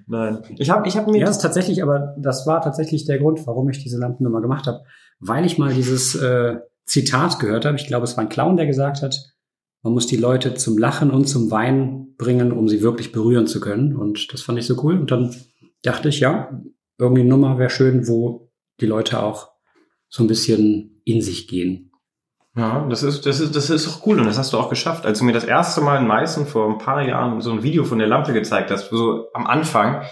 Nein. 0.07 0.39
Ich 0.57 0.71
habe 0.71 0.87
ich 0.87 0.97
hab 0.97 1.05
mir 1.05 1.19
Ja, 1.19 1.27
das 1.27 1.37
tatsächlich, 1.37 1.83
aber 1.83 2.15
das 2.17 2.47
war 2.47 2.61
tatsächlich 2.61 3.05
der 3.05 3.19
Grund, 3.19 3.45
warum 3.45 3.69
ich 3.69 3.83
diese 3.83 3.99
Lampennummer 3.99 4.41
gemacht 4.41 4.65
habe. 4.65 4.81
Weil 5.19 5.45
ich 5.45 5.59
mal 5.59 5.75
dieses 5.75 6.15
äh, 6.15 6.55
Zitat 6.85 7.37
gehört 7.37 7.65
habe. 7.65 7.75
Ich 7.75 7.85
glaube, 7.85 8.05
es 8.05 8.17
war 8.17 8.23
ein 8.23 8.29
Clown, 8.29 8.57
der 8.57 8.65
gesagt 8.65 9.03
hat, 9.03 9.15
man 9.83 9.93
muss 9.93 10.07
die 10.07 10.17
Leute 10.17 10.55
zum 10.55 10.79
Lachen 10.79 11.11
und 11.11 11.27
zum 11.27 11.51
Weinen 11.51 12.15
bringen, 12.17 12.51
um 12.51 12.67
sie 12.67 12.81
wirklich 12.81 13.11
berühren 13.11 13.45
zu 13.45 13.59
können. 13.59 13.95
Und 13.95 14.33
das 14.33 14.41
fand 14.41 14.57
ich 14.57 14.65
so 14.65 14.83
cool. 14.83 14.99
Und 14.99 15.11
dann 15.11 15.35
dachte 15.83 16.09
ich, 16.09 16.19
ja, 16.19 16.49
irgendwie 16.97 17.21
eine 17.21 17.29
Nummer 17.29 17.59
wäre 17.59 17.69
schön, 17.69 18.07
wo 18.07 18.49
die 18.81 18.87
Leute 18.87 19.21
auch 19.21 19.51
so 20.09 20.23
ein 20.23 20.27
bisschen 20.27 20.99
in 21.05 21.21
sich 21.21 21.47
gehen. 21.47 21.84
Ja, 22.55 22.87
das 22.89 23.03
ist, 23.03 23.25
das 23.25 23.41
ist, 23.41 23.55
das 23.55 23.69
ist 23.69 23.87
auch 23.87 24.07
cool 24.07 24.19
und 24.19 24.25
das 24.25 24.37
hast 24.37 24.53
du 24.53 24.57
auch 24.57 24.69
geschafft. 24.69 25.05
Als 25.05 25.19
du 25.19 25.25
mir 25.25 25.33
das 25.33 25.43
erste 25.43 25.81
Mal 25.81 25.97
in 25.97 26.07
Meißen 26.07 26.47
vor 26.47 26.69
ein 26.69 26.77
paar 26.77 27.05
Jahren 27.05 27.41
so 27.41 27.51
ein 27.51 27.63
Video 27.63 27.83
von 27.83 27.99
der 27.99 28.07
Lampe 28.07 28.31
gezeigt 28.31 28.71
hast, 28.71 28.89
so 28.89 29.27
am 29.33 29.45
Anfang, 29.45 30.05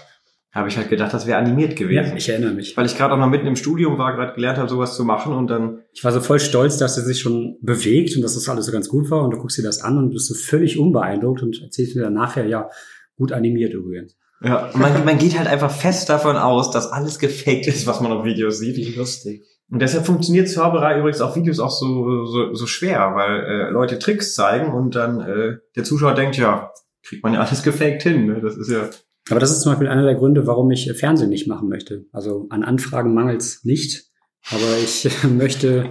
habe 0.52 0.68
ich 0.68 0.76
halt 0.76 0.88
gedacht, 0.88 1.12
das 1.12 1.26
wäre 1.26 1.38
animiert 1.38 1.74
gewesen. 1.74 2.16
ich 2.16 2.28
erinnere 2.28 2.52
mich. 2.52 2.76
Weil 2.76 2.86
ich 2.86 2.96
gerade 2.96 3.14
auch 3.14 3.18
noch 3.18 3.28
mitten 3.28 3.46
im 3.46 3.56
Studium 3.56 3.98
war, 3.98 4.14
gerade 4.14 4.34
gelernt 4.34 4.58
habe, 4.58 4.68
sowas 4.68 4.94
zu 4.94 5.04
machen 5.04 5.34
und 5.34 5.48
dann, 5.48 5.80
Ich 5.92 6.04
war 6.04 6.12
so 6.12 6.20
voll 6.20 6.38
stolz, 6.38 6.76
dass 6.76 6.96
er 6.96 7.02
sich 7.02 7.20
schon 7.20 7.56
bewegt 7.60 8.14
und 8.14 8.22
dass 8.22 8.34
das 8.34 8.48
alles 8.48 8.66
so 8.66 8.72
ganz 8.72 8.88
gut 8.88 9.10
war. 9.10 9.24
Und 9.24 9.32
du 9.32 9.38
guckst 9.38 9.58
dir 9.58 9.62
das 9.62 9.82
an 9.82 9.98
und 9.98 10.10
bist 10.10 10.28
so 10.28 10.34
völlig 10.34 10.78
unbeeindruckt 10.78 11.42
und 11.42 11.60
erzählst 11.60 11.96
mir 11.96 12.02
dann 12.02 12.14
nachher, 12.14 12.46
ja, 12.46 12.68
gut 13.16 13.32
animiert 13.32 13.74
übrigens. 13.74 14.16
ja, 14.42 14.70
man, 14.74 15.04
man 15.04 15.18
geht 15.18 15.36
halt 15.36 15.48
einfach 15.48 15.72
fest 15.72 16.08
davon 16.08 16.36
aus, 16.36 16.70
dass 16.70 16.92
alles 16.92 17.18
gefaked 17.18 17.66
ist, 17.66 17.86
was 17.86 18.00
man 18.00 18.12
auf 18.12 18.24
Videos 18.24 18.58
sieht. 18.58 18.76
Wie 18.76 18.94
lustig. 18.94 19.42
Und 19.74 19.80
deshalb 19.80 20.06
funktioniert 20.06 20.48
Zauberei 20.48 21.00
übrigens 21.00 21.20
auf 21.20 21.34
Videos 21.34 21.58
auch 21.58 21.72
so, 21.72 22.26
so, 22.26 22.54
so 22.54 22.66
schwer, 22.68 23.16
weil 23.16 23.40
äh, 23.40 23.70
Leute 23.70 23.98
Tricks 23.98 24.36
zeigen 24.36 24.72
und 24.72 24.94
dann 24.94 25.20
äh, 25.20 25.56
der 25.74 25.82
Zuschauer 25.82 26.14
denkt, 26.14 26.36
ja, 26.36 26.70
kriegt 27.02 27.24
man 27.24 27.34
ja 27.34 27.40
alles 27.40 27.64
gefaked 27.64 28.04
hin. 28.04 28.26
Ne? 28.26 28.40
Das 28.40 28.56
ist 28.56 28.70
ja 28.70 28.88
Aber 29.30 29.40
das 29.40 29.50
ist 29.50 29.62
zum 29.62 29.72
Beispiel 29.72 29.88
einer 29.88 30.04
der 30.04 30.14
Gründe, 30.14 30.46
warum 30.46 30.70
ich 30.70 30.88
Fernsehen 30.96 31.28
nicht 31.28 31.48
machen 31.48 31.68
möchte. 31.68 32.06
Also 32.12 32.46
an 32.50 32.62
Anfragen 32.62 33.14
mangelt's 33.14 33.64
nicht. 33.64 34.12
Aber 34.48 34.78
ich 34.80 35.08
möchte. 35.28 35.90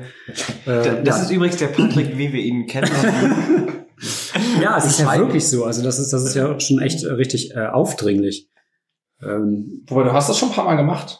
Äh, 0.66 1.04
Das 1.04 1.18
ja, 1.18 1.22
ist 1.24 1.32
übrigens 1.32 1.58
der 1.58 1.68
Patrick, 1.68 2.18
wie 2.18 2.32
wir 2.32 2.42
ihn 2.42 2.68
kennen. 2.68 2.90
ja, 4.62 4.78
es 4.78 4.86
ist 4.92 5.02
ja 5.02 5.18
wirklich 5.18 5.46
so. 5.46 5.66
Also 5.66 5.84
das 5.84 6.00
ist, 6.00 6.14
das 6.14 6.24
ist 6.24 6.36
ja 6.36 6.58
schon 6.62 6.80
echt 6.80 7.04
äh, 7.04 7.12
richtig 7.12 7.54
äh, 7.54 7.66
aufdringlich. 7.68 8.50
Ähm, 9.22 9.84
Wobei, 9.88 10.04
du 10.04 10.14
hast 10.14 10.30
das 10.30 10.38
schon 10.40 10.52
ein 10.52 10.56
paar 10.56 10.64
Mal 10.64 10.78
gemacht. 10.78 11.20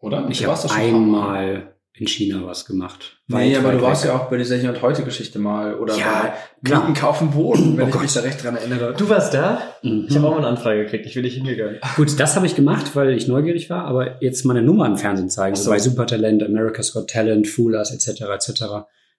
Oder? 0.00 0.28
ich 0.28 0.44
habe 0.44 0.60
das 0.60 0.68
schon 0.68 0.80
ein 0.80 0.90
paar 0.90 1.00
Mal. 1.00 1.38
einmal 1.38 1.73
in 1.96 2.08
China 2.08 2.44
was 2.44 2.64
gemacht. 2.66 3.18
Nee, 3.28 3.52
Weit, 3.52 3.58
aber 3.58 3.68
weit 3.68 3.76
du 3.78 3.82
warst 3.82 4.02
weg. 4.04 4.10
ja 4.10 4.16
auch 4.18 4.28
bei 4.28 4.36
dieser 4.36 4.56
Hier 4.56 4.70
und 4.70 4.82
Heute 4.82 5.04
Geschichte 5.04 5.38
mal 5.38 5.74
oder 5.78 5.96
Ja, 5.96 6.34
bei. 6.60 6.76
Mieten 6.76 6.94
kaufen 6.94 7.30
Boden, 7.30 7.76
wenn 7.76 7.84
Oh 7.84 7.86
ich 7.86 7.92
Gott. 7.92 8.02
mich 8.02 8.12
da 8.12 8.20
recht 8.20 8.42
dran 8.42 8.56
erinnere. 8.56 8.94
Du 8.98 9.08
warst 9.08 9.32
da? 9.32 9.62
Mhm. 9.82 10.06
Ich 10.08 10.16
habe 10.16 10.26
auch 10.26 10.32
mal 10.32 10.38
eine 10.38 10.48
Anfrage 10.48 10.82
gekriegt. 10.84 11.06
Ich 11.06 11.14
will 11.14 11.22
nicht 11.22 11.34
hingegangen. 11.36 11.78
Gut, 11.96 12.18
das 12.18 12.34
habe 12.34 12.46
ich 12.46 12.56
gemacht, 12.56 12.96
weil 12.96 13.10
ich 13.12 13.28
neugierig 13.28 13.70
war, 13.70 13.84
aber 13.84 14.20
jetzt 14.22 14.44
meine 14.44 14.62
Nummer 14.62 14.86
im 14.86 14.96
Fernsehen 14.96 15.30
zeigen, 15.30 15.54
so 15.54 15.62
so. 15.64 15.70
bei 15.70 15.78
Supertalent, 15.78 16.42
America's 16.42 16.92
Got 16.92 17.10
Talent, 17.10 17.46
Foolers 17.46 17.92
etc. 17.92 18.22
etc. 18.22 18.64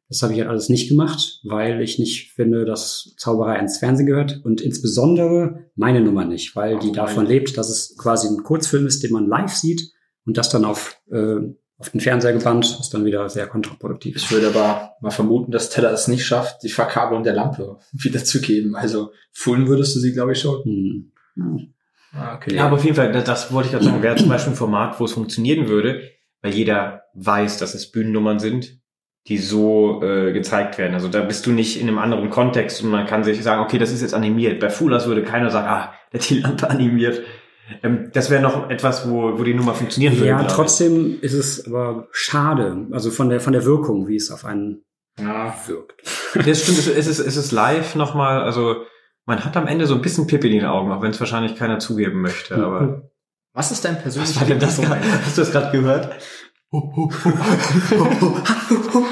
Das 0.10 0.22
habe 0.22 0.34
ich 0.34 0.40
halt 0.40 0.50
alles 0.50 0.68
nicht 0.70 0.90
gemacht, 0.90 1.40
weil 1.46 1.82
ich 1.82 1.98
nicht 1.98 2.34
finde, 2.34 2.66
dass 2.66 3.16
Zauberei 3.18 3.56
ans 3.56 3.78
Fernsehen 3.80 4.06
gehört 4.06 4.42
und 4.44 4.60
insbesondere 4.62 5.66
meine 5.76 6.02
Nummer 6.02 6.26
nicht, 6.26 6.56
weil 6.58 6.78
die 6.80 6.90
Oh, 6.90 6.94
davon 6.94 7.24
meine. 7.24 7.30
lebt, 7.30 7.58
dass 7.58 7.70
es 7.70 7.96
quasi 7.98 8.28
ein 8.28 8.44
Kurzfilm 8.44 8.86
ist, 8.86 9.02
den 9.02 9.14
man 9.14 9.28
live 9.28 9.54
sieht 9.54 9.82
und 10.28 10.38
das 10.38 10.50
dann 10.50 10.66
auf, 10.66 11.00
äh, 11.12 11.38
auf 11.78 11.90
den 11.90 12.00
Fernseher 12.00 12.34
gebannt, 12.34 12.66
ist 12.80 12.94
dann 12.94 13.04
wieder 13.04 13.28
sehr 13.30 13.48
kontraproduktiv. 13.48 14.16
Ich 14.16 14.32
würde 14.32 14.48
aber 14.48 14.94
mal 15.02 15.12
vermuten, 15.12 15.52
dass 15.52 15.70
Teller 15.70 15.92
es 15.92 16.08
nicht 16.08 16.26
schafft, 16.26 16.64
die 16.64 16.70
Verkabelung 16.70 17.24
der 17.24 17.34
Lampe 17.34 17.78
wiederzugeben. 17.92 18.76
Also 18.76 19.12
füllen 19.32 19.68
würdest 19.68 19.96
du 19.96 20.00
sie, 20.00 20.14
glaube 20.14 20.32
ich, 20.32 20.40
schon. 20.40 20.64
Hm. 20.64 21.12
Hm. 21.36 21.74
Okay. 22.36 22.56
Ja, 22.56 22.68
aber 22.68 22.78
auf 22.78 22.84
jeden 22.86 22.96
Fall, 22.96 23.12
das, 23.12 23.26
das 23.26 23.52
wollte 23.52 23.68
ich 23.68 23.72
gerade 23.74 23.86
sagen, 23.86 24.02
wäre 24.02 24.16
zum 24.16 24.30
Beispiel 24.30 24.54
ein 24.54 24.58
Format, 24.58 25.00
wo 25.00 25.06
es 25.06 25.12
funktionieren 25.12 25.68
würde, 25.68 26.02
weil 26.42 26.54
jeder 26.54 27.04
weiß, 27.14 27.58
dass 27.58 27.76
es 27.76 27.92
Bühnennummern 27.92 28.40
sind, 28.40 28.80
die 29.28 29.38
so 29.38 30.02
äh, 30.02 30.32
gezeigt 30.32 30.78
werden. 30.78 30.94
Also 30.94 31.10
da 31.10 31.22
bist 31.22 31.46
du 31.46 31.52
nicht 31.52 31.82
in 31.82 31.90
einem 31.90 31.98
anderen 31.98 32.30
Kontext 32.30 32.84
und 32.84 32.90
man 32.90 33.06
kann 33.06 33.24
sich 33.26 33.42
sagen, 33.44 33.62
okay, 33.62 33.80
das 33.80 33.92
ist 33.92 34.02
jetzt 34.02 34.14
animiert. 34.14 34.62
Bei 34.62 34.70
Fulas 34.70 35.08
würde 35.08 35.24
keiner 35.24 35.50
sagen, 35.50 35.68
ah, 35.68 35.94
der 36.14 36.22
hat 36.22 36.30
die 36.30 36.40
Lampe 36.40 36.70
animiert. 36.70 37.22
Ähm, 37.84 38.12
das 38.14 38.30
wäre 38.30 38.42
noch 38.42 38.70
etwas, 38.70 39.10
wo, 39.10 39.38
wo 39.38 39.44
die 39.44 39.54
Nummer 39.54 39.74
funktionieren 39.74 40.16
würde. 40.16 40.28
Ja, 40.28 40.44
trotzdem 40.44 41.20
ist 41.22 41.34
es 41.34 41.68
aber 41.68 42.08
schade, 42.12 42.88
also 42.92 43.12
von 43.12 43.30
der, 43.30 43.40
von 43.40 43.54
der 43.54 43.66
Wirkung, 43.66 44.08
wie 44.08 44.16
es 44.16 44.32
auf 44.32 44.46
einen 44.46 44.84
ja. 45.20 45.56
wirkt. 45.68 46.02
Das 46.34 46.64
stimmt, 46.64 46.78
es 46.98 47.08
ist, 47.08 47.20
es 47.20 47.38
ist 47.38 47.52
live 47.52 47.96
nochmal, 47.96 48.42
also 48.42 48.84
man 49.26 49.44
hat 49.44 49.58
am 49.58 49.68
Ende 49.68 49.88
so 49.88 49.96
ein 49.96 50.02
bisschen 50.02 50.28
Pipi 50.28 50.48
in 50.48 50.60
den 50.60 50.66
Augen, 50.66 50.92
auch 50.92 51.02
wenn 51.02 51.12
es 51.12 51.20
wahrscheinlich 51.20 51.56
keiner 51.56 51.80
zugeben 51.80 52.22
möchte. 52.22 52.56
Aber 52.56 53.10
Was 53.54 53.72
ist 53.72 53.84
dein 53.84 54.00
persönlicher 54.00 54.36
was 54.36 54.42
war 54.42 54.48
denn 54.48 54.60
das? 54.60 54.78
Lieblingsmoment? 54.78 55.26
Hast 55.26 55.38
du 55.38 55.42
das 55.42 55.52
gerade 55.52 55.72
gehört? 55.72 56.16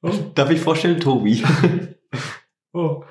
Darf 0.34 0.50
ich 0.50 0.60
vorstellen, 0.60 1.00
Tobi? 1.00 1.44
Oh. 2.72 3.04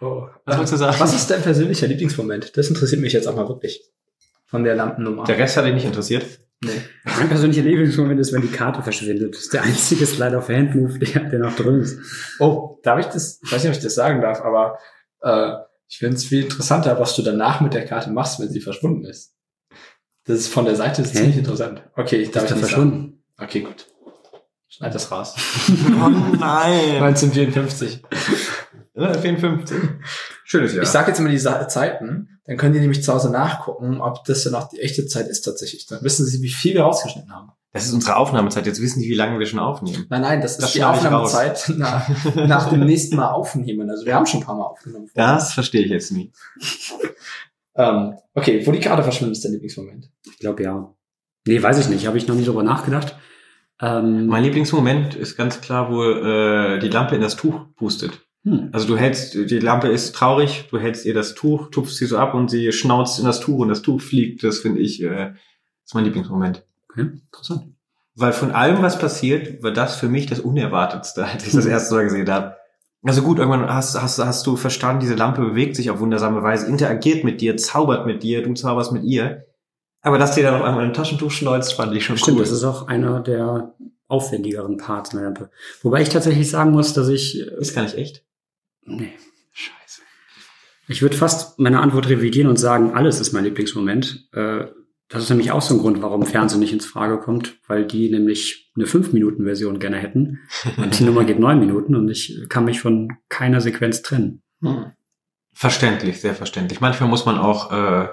Oh. 0.00 0.26
Was 0.44 0.56
wolltest 0.56 0.72
du 0.74 0.76
sagen? 0.78 0.96
Was 0.98 1.14
ist 1.14 1.30
dein 1.30 1.42
persönlicher 1.42 1.86
Lieblingsmoment? 1.86 2.56
Das 2.56 2.68
interessiert 2.68 3.00
mich 3.00 3.12
jetzt 3.12 3.26
auch 3.26 3.36
mal 3.36 3.48
wirklich. 3.48 3.82
Von 4.46 4.64
der 4.64 4.74
Lampennummer. 4.76 5.24
Der 5.24 5.38
Rest 5.38 5.56
hat 5.56 5.64
dich 5.64 5.74
nicht 5.74 5.84
interessiert. 5.86 6.24
nee. 6.62 6.70
Mein 7.18 7.28
persönlicher 7.28 7.62
Lieblingsmoment 7.62 8.20
ist, 8.20 8.32
wenn 8.32 8.42
die 8.42 8.48
Karte 8.48 8.82
verschwindet. 8.82 9.34
Das 9.34 9.42
ist 9.42 9.52
der 9.54 9.62
einzige 9.62 10.06
Slide 10.06 10.36
of 10.36 10.48
Hand 10.48 10.74
Move, 10.74 10.98
der, 10.98 11.24
der 11.24 11.38
noch 11.38 11.56
drin 11.56 11.80
ist. 11.80 11.98
Oh, 12.38 12.78
darf 12.82 12.98
ich 13.00 13.06
das? 13.06 13.40
Ich 13.44 13.50
weiß 13.52 13.62
nicht, 13.62 13.70
ob 13.70 13.76
ich 13.76 13.82
das 13.82 13.94
sagen 13.94 14.20
darf, 14.20 14.40
aber 14.42 14.78
äh, 15.22 15.52
ich 15.88 15.98
finde 15.98 16.16
es 16.16 16.24
viel 16.24 16.44
interessanter, 16.44 16.98
was 17.00 17.14
du 17.16 17.22
danach 17.22 17.60
mit 17.60 17.74
der 17.74 17.84
Karte 17.84 18.10
machst, 18.10 18.38
wenn 18.40 18.48
sie 18.50 18.60
verschwunden 18.60 19.04
ist. 19.04 19.32
Das 20.26 20.38
ist 20.38 20.48
von 20.48 20.64
der 20.64 20.76
Seite 20.76 21.02
ist 21.02 21.14
ziemlich 21.14 21.36
interessant. 21.36 21.82
Okay, 21.96 22.16
ich 22.16 22.30
darf 22.30 22.44
Ist 22.44 22.50
ich 22.50 22.56
er 22.56 22.56
nicht 22.56 22.66
verschwunden? 22.70 23.22
sagen. 23.36 23.48
Okay, 23.48 23.60
gut. 23.60 23.86
Schneid 24.68 24.94
das 24.94 25.10
raus. 25.10 25.34
Oh 25.68 26.08
nein. 26.08 26.96
1954. 27.02 28.02
54. 28.94 29.76
Schönes 30.44 30.74
Jahr. 30.74 30.82
Ich 30.82 30.88
sage 30.88 31.08
jetzt 31.08 31.18
immer 31.18 31.30
die 31.30 31.38
Zeiten, 31.38 32.28
dann 32.46 32.56
können 32.56 32.74
die 32.74 32.80
nämlich 32.80 33.02
zu 33.02 33.12
Hause 33.12 33.30
nachgucken, 33.30 34.00
ob 34.00 34.24
das 34.24 34.44
dann 34.44 34.54
auch 34.54 34.68
die 34.68 34.80
echte 34.80 35.06
Zeit 35.06 35.28
ist 35.28 35.42
tatsächlich. 35.42 35.86
Dann 35.86 36.02
wissen 36.02 36.26
sie, 36.26 36.42
wie 36.42 36.48
viel 36.48 36.74
wir 36.74 36.82
rausgeschnitten 36.82 37.32
haben. 37.34 37.52
das 37.72 37.86
ist 37.86 37.92
unsere 37.92 38.16
Aufnahmezeit. 38.16 38.66
Jetzt 38.66 38.80
wissen 38.80 39.00
die, 39.00 39.08
wie 39.08 39.14
lange 39.14 39.38
wir 39.38 39.46
schon 39.46 39.58
aufnehmen. 39.58 40.06
Nein, 40.10 40.20
nein, 40.20 40.40
das 40.40 40.52
ist 40.52 40.62
Das 40.62 40.72
die 40.72 40.78
schneide 40.78 40.98
ich 40.98 41.04
Aufnahmezeit 41.06 41.72
nach, 41.76 42.08
nach 42.36 42.68
dem 42.70 42.84
nächsten 42.84 43.16
Mal 43.16 43.30
aufnehmen. 43.30 43.90
Also 43.90 44.06
wir 44.06 44.14
haben 44.14 44.26
schon 44.26 44.40
ein 44.40 44.46
paar 44.46 44.56
Mal 44.56 44.64
aufgenommen. 44.64 45.10
Das 45.14 45.54
verstehe 45.54 45.82
ich 45.84 45.90
jetzt 45.90 46.12
nie. 46.12 46.32
Ähm, 47.76 48.14
okay, 48.34 48.64
wo 48.64 48.70
die 48.70 48.78
Karte 48.78 49.02
verschwindet, 49.02 49.36
ist 49.36 49.42
der 49.42 49.50
Lieblingsmoment. 49.50 50.08
Ich 50.24 50.38
glaube 50.38 50.62
ja. 50.62 50.94
Nee, 51.46 51.60
weiß 51.62 51.78
ich 51.80 51.88
nicht. 51.88 52.06
Habe 52.06 52.16
ich 52.18 52.28
noch 52.28 52.36
nie 52.36 52.44
drüber 52.44 52.62
nachgedacht. 52.62 53.16
Ähm, 53.80 54.28
Mein 54.28 54.44
Lieblingsmoment 54.44 55.14
ist 55.16 55.36
ganz 55.36 55.60
klar, 55.60 55.90
wo 55.90 56.04
äh, 56.04 56.78
die 56.78 56.88
Lampe 56.88 57.16
in 57.16 57.20
das 57.20 57.34
Tuch 57.36 57.60
pustet. 57.74 58.23
Hm. 58.44 58.68
Also 58.72 58.86
du 58.86 58.96
hältst, 58.96 59.34
die 59.34 59.58
Lampe 59.58 59.88
ist 59.88 60.14
traurig, 60.14 60.66
du 60.70 60.78
hältst 60.78 61.06
ihr 61.06 61.14
das 61.14 61.34
Tuch, 61.34 61.70
tupfst 61.70 61.96
sie 61.96 62.06
so 62.06 62.18
ab 62.18 62.34
und 62.34 62.50
sie 62.50 62.72
schnauzt 62.72 63.18
in 63.18 63.24
das 63.24 63.40
Tuch 63.40 63.58
und 63.58 63.68
das 63.68 63.82
Tuch 63.82 64.00
fliegt. 64.00 64.44
Das 64.44 64.58
finde 64.58 64.80
ich, 64.80 65.02
äh, 65.02 65.32
ist 65.84 65.94
mein 65.94 66.04
Lieblingsmoment. 66.04 66.62
Okay, 66.90 67.08
interessant. 67.24 67.74
Weil 68.14 68.32
von 68.32 68.52
allem, 68.52 68.82
was 68.82 68.98
passiert, 68.98 69.62
war 69.62 69.72
das 69.72 69.96
für 69.96 70.08
mich 70.08 70.26
das 70.26 70.40
Unerwartetste, 70.40 71.24
als 71.32 71.46
ich 71.46 71.52
das 71.52 71.66
erste 71.66 71.94
Mal 71.94 72.04
gesehen 72.04 72.30
habe. 72.30 72.56
Also 73.02 73.22
gut, 73.22 73.38
irgendwann 73.38 73.68
hast, 73.68 74.00
hast, 74.00 74.18
hast 74.18 74.46
du 74.46 74.56
verstanden, 74.56 75.00
diese 75.00 75.14
Lampe 75.14 75.42
bewegt 75.42 75.76
sich 75.76 75.90
auf 75.90 76.00
wundersame 76.00 76.42
Weise, 76.42 76.66
interagiert 76.66 77.24
mit 77.24 77.40
dir, 77.40 77.56
zaubert 77.56 78.06
mit 78.06 78.22
dir, 78.22 78.42
du 78.42 78.54
zauberst 78.54 78.92
mit 78.92 79.04
ihr. 79.04 79.46
Aber 80.00 80.18
dass 80.18 80.34
dir 80.34 80.42
dann 80.42 80.54
auf 80.54 80.62
einmal 80.62 80.84
ein 80.84 80.92
Taschentuch 80.92 81.30
schneuzt, 81.30 81.74
fand 81.74 81.94
ich 81.94 82.04
schon 82.04 82.18
Stimmt, 82.18 82.36
cool. 82.36 82.42
das 82.42 82.52
ist 82.52 82.64
auch 82.64 82.88
einer 82.88 83.20
der 83.20 83.74
aufwendigeren 84.08 84.76
Parts 84.76 85.12
in 85.12 85.18
der 85.18 85.26
Lampe. 85.26 85.50
Wobei 85.82 86.02
ich 86.02 86.10
tatsächlich 86.10 86.50
sagen 86.50 86.72
muss, 86.72 86.92
dass 86.92 87.08
ich, 87.08 87.38
ist 87.38 87.74
gar 87.74 87.82
nicht 87.82 87.96
echt. 87.96 88.24
Nee, 88.86 89.12
Scheiße. 89.52 90.02
ich 90.88 91.02
würde 91.02 91.16
fast 91.16 91.58
meine 91.58 91.80
Antwort 91.80 92.08
revidieren 92.08 92.48
und 92.48 92.56
sagen, 92.58 92.92
alles 92.92 93.20
ist 93.20 93.32
mein 93.32 93.44
Lieblingsmoment. 93.44 94.28
Äh, 94.32 94.66
Das 95.08 95.22
ist 95.22 95.28
nämlich 95.30 95.52
auch 95.52 95.62
so 95.62 95.74
ein 95.74 95.80
Grund, 95.80 96.00
warum 96.02 96.24
Fernsehen 96.24 96.60
nicht 96.60 96.72
ins 96.72 96.86
Frage 96.86 97.18
kommt, 97.18 97.58
weil 97.68 97.86
die 97.86 98.10
nämlich 98.10 98.72
eine 98.74 98.86
5-Minuten-Version 98.86 99.78
gerne 99.78 99.98
hätten. 99.98 100.40
Und 100.78 100.98
die 100.98 101.04
Nummer 101.04 101.24
geht 101.24 101.38
9 101.38 101.60
Minuten 101.60 101.94
und 101.94 102.08
ich 102.08 102.46
kann 102.48 102.64
mich 102.64 102.80
von 102.80 103.12
keiner 103.28 103.60
Sequenz 103.60 104.02
trennen. 104.02 104.42
Hm. 104.62 104.92
Verständlich, 105.52 106.20
sehr 106.20 106.34
verständlich. 106.34 106.80
Manchmal 106.80 107.08
muss 107.08 107.26
man 107.26 107.38
auch 107.38 107.70
äh, 107.70 108.08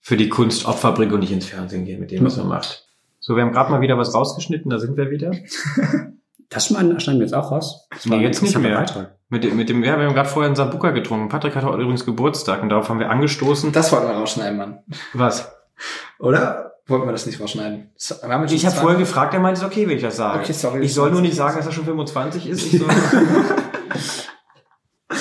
für 0.00 0.16
die 0.16 0.28
Kunst 0.28 0.64
Opfer 0.64 0.92
bringen 0.92 1.12
und 1.12 1.20
nicht 1.20 1.32
ins 1.32 1.46
Fernsehen 1.46 1.84
gehen 1.84 2.00
mit 2.00 2.10
dem, 2.12 2.24
was 2.24 2.36
man 2.36 2.48
macht. 2.48 2.86
So, 3.18 3.34
wir 3.34 3.42
haben 3.42 3.52
gerade 3.52 3.70
mal 3.72 3.80
wieder 3.80 3.98
was 3.98 4.14
rausgeschnitten, 4.14 4.70
da 4.70 4.78
sind 4.78 4.96
wir 4.96 5.10
wieder. 5.10 5.32
Das 6.48 6.66
schneiden 6.66 6.98
schneiden 7.00 7.20
wir 7.20 7.26
jetzt 7.26 7.34
auch 7.34 7.50
raus. 7.50 7.88
Das 7.90 8.06
Nee, 8.06 8.16
ein 8.16 8.20
jetzt 8.22 8.42
nicht 8.42 8.56
mehr. 8.58 8.76
Beitrag. 8.76 9.16
Mit 9.28 9.42
dem, 9.42 9.56
mit 9.56 9.68
dem, 9.68 9.82
ja, 9.82 9.98
wir 9.98 10.06
haben 10.06 10.14
gerade 10.14 10.28
vorher 10.28 10.46
einen 10.46 10.56
Sambuca 10.56 10.90
getrunken. 10.90 11.28
Patrick 11.28 11.56
hatte 11.56 11.66
heute 11.66 11.82
übrigens 11.82 12.04
Geburtstag 12.04 12.62
und 12.62 12.68
darauf 12.68 12.88
haben 12.88 13.00
wir 13.00 13.10
angestoßen. 13.10 13.72
Das 13.72 13.90
wollten 13.90 14.06
wir 14.06 14.14
rausschneiden, 14.14 14.56
Mann. 14.56 14.78
Was? 15.14 15.52
Oder? 16.20 16.74
Wollten 16.86 17.06
wir 17.06 17.12
das 17.12 17.26
nicht 17.26 17.40
rausschneiden? 17.40 17.90
Ich 17.96 18.64
habe 18.66 18.76
vorher 18.76 18.98
gefragt, 18.98 19.34
er 19.34 19.40
meinte, 19.40 19.58
es 19.58 19.66
ist 19.66 19.66
okay, 19.72 19.88
wenn 19.88 19.96
ich 19.96 20.02
das 20.02 20.16
sage. 20.16 20.40
Okay, 20.40 20.52
sorry. 20.52 20.80
Ich 20.82 20.94
soll 20.94 21.10
nur 21.10 21.20
nicht 21.20 21.34
sagen, 21.34 21.56
dass 21.56 21.66
er 21.66 21.72
schon 21.72 21.84
25 21.84 22.48
ist. 22.48 22.72
Ich 22.72 22.80
soll 22.80 22.88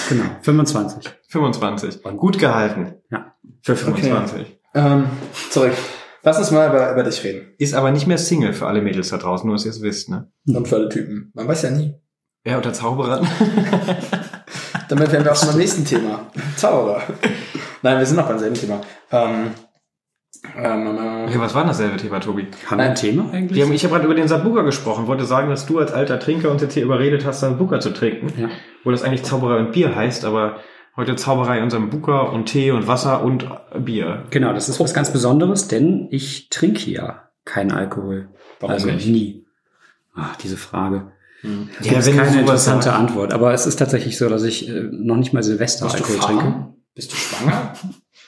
Genau, 0.09 0.25
25. 0.41 1.09
25. 1.29 2.03
Gut 2.17 2.37
gehalten. 2.37 2.95
Ja. 3.09 3.33
Für 3.61 3.75
25. 3.75 4.59
Ähm, 4.75 5.07
zurück. 5.49 5.73
Lass 6.25 6.39
uns 6.39 6.49
mal 6.49 6.69
über, 6.69 6.91
über 6.91 7.03
dich 7.03 7.23
reden. 7.23 7.53
Ist 7.59 7.75
aber 7.75 7.91
nicht 7.91 8.07
mehr 8.07 8.17
Single 8.17 8.53
für 8.53 8.65
alle 8.65 8.81
Mädels 8.81 9.09
da 9.09 9.17
draußen, 9.17 9.45
nur 9.45 9.55
dass 9.55 9.65
ihr 9.65 9.71
es 9.71 9.83
wisst, 9.83 10.09
ne? 10.09 10.31
Und 10.47 10.67
für 10.67 10.77
alle 10.77 10.89
Typen. 10.89 11.31
Man 11.35 11.47
weiß 11.47 11.61
ja 11.61 11.69
nie. 11.69 11.93
Ja, 12.43 12.57
unter 12.57 12.73
Zauberern. 12.73 13.27
Damit 14.89 15.11
wären 15.11 15.23
wir 15.23 15.31
auch 15.31 15.35
schon 15.35 15.49
beim 15.49 15.57
nächsten 15.59 15.85
Thema. 15.85 16.25
Zauberer. 16.57 17.03
Nein, 17.83 17.99
wir 17.99 18.05
sind 18.07 18.17
noch 18.17 18.27
beim 18.27 18.39
selben 18.39 18.55
Thema. 18.55 18.81
Ähm, 19.11 19.51
ähm, 20.57 20.87
Okay, 21.25 21.35
ähm, 21.35 21.41
was 21.41 21.53
war 21.53 21.61
denn 21.61 21.69
dasselbe 21.69 21.97
Thema, 21.97 22.19
Tobi? 22.19 22.47
Haben 22.69 22.77
wir 22.79 22.85
ein 22.85 22.95
Thema 22.95 23.31
eigentlich? 23.31 23.61
Haben, 23.61 23.73
ich 23.73 23.83
habe 23.83 23.93
gerade 23.93 24.05
über 24.05 24.15
den 24.15 24.27
Sambuca 24.27 24.61
gesprochen, 24.61 25.05
wollte 25.07 25.25
sagen, 25.25 25.49
dass 25.49 25.67
du 25.67 25.77
als 25.79 25.91
alter 25.91 26.19
Trinker 26.19 26.49
uns 26.49 26.61
jetzt 26.61 26.73
hier 26.73 26.83
überredet 26.83 27.23
hast, 27.25 27.39
Sambuca 27.39 27.79
zu 27.79 27.91
trinken. 27.91 28.33
Ja. 28.39 28.49
Wo 28.83 28.89
das 28.89 29.03
eigentlich 29.03 29.23
Zauberei 29.23 29.59
und 29.59 29.71
Bier 29.73 29.95
heißt, 29.95 30.25
aber 30.25 30.57
heute 30.95 31.15
Zauberei 31.15 31.61
und 31.61 31.69
Sambuca 31.69 32.21
und 32.21 32.45
Tee 32.45 32.71
und 32.71 32.87
Wasser 32.87 33.23
und 33.23 33.49
Bier. 33.83 34.23
Genau, 34.29 34.53
das 34.53 34.69
ist 34.69 34.79
was 34.79 34.93
ganz 34.93 35.11
Besonderes, 35.11 35.67
denn 35.67 36.07
ich 36.11 36.49
trinke 36.49 36.89
ja 36.89 37.29
keinen 37.43 37.71
Alkohol. 37.71 38.29
Warum 38.59 38.73
also 38.73 38.87
nicht? 38.87 39.07
nie. 39.07 39.45
Ach, 40.15 40.35
diese 40.37 40.57
Frage. 40.57 41.11
hm. 41.41 41.69
Da 41.79 41.89
gibt 41.89 41.97
es 41.97 42.15
keine 42.15 42.39
interessante 42.39 42.93
Antwort. 42.93 43.33
Aber 43.33 43.53
es 43.53 43.67
ist 43.67 43.75
tatsächlich 43.77 44.17
so, 44.17 44.29
dass 44.29 44.43
ich 44.43 44.69
äh, 44.69 44.83
noch 44.91 45.17
nicht 45.17 45.33
mal 45.33 45.43
Silvester 45.43 45.85
Bist 45.85 45.97
Alkohol 45.97 46.19
trinke. 46.19 46.67
Bist 46.95 47.11
du 47.11 47.15
schwanger? 47.17 47.73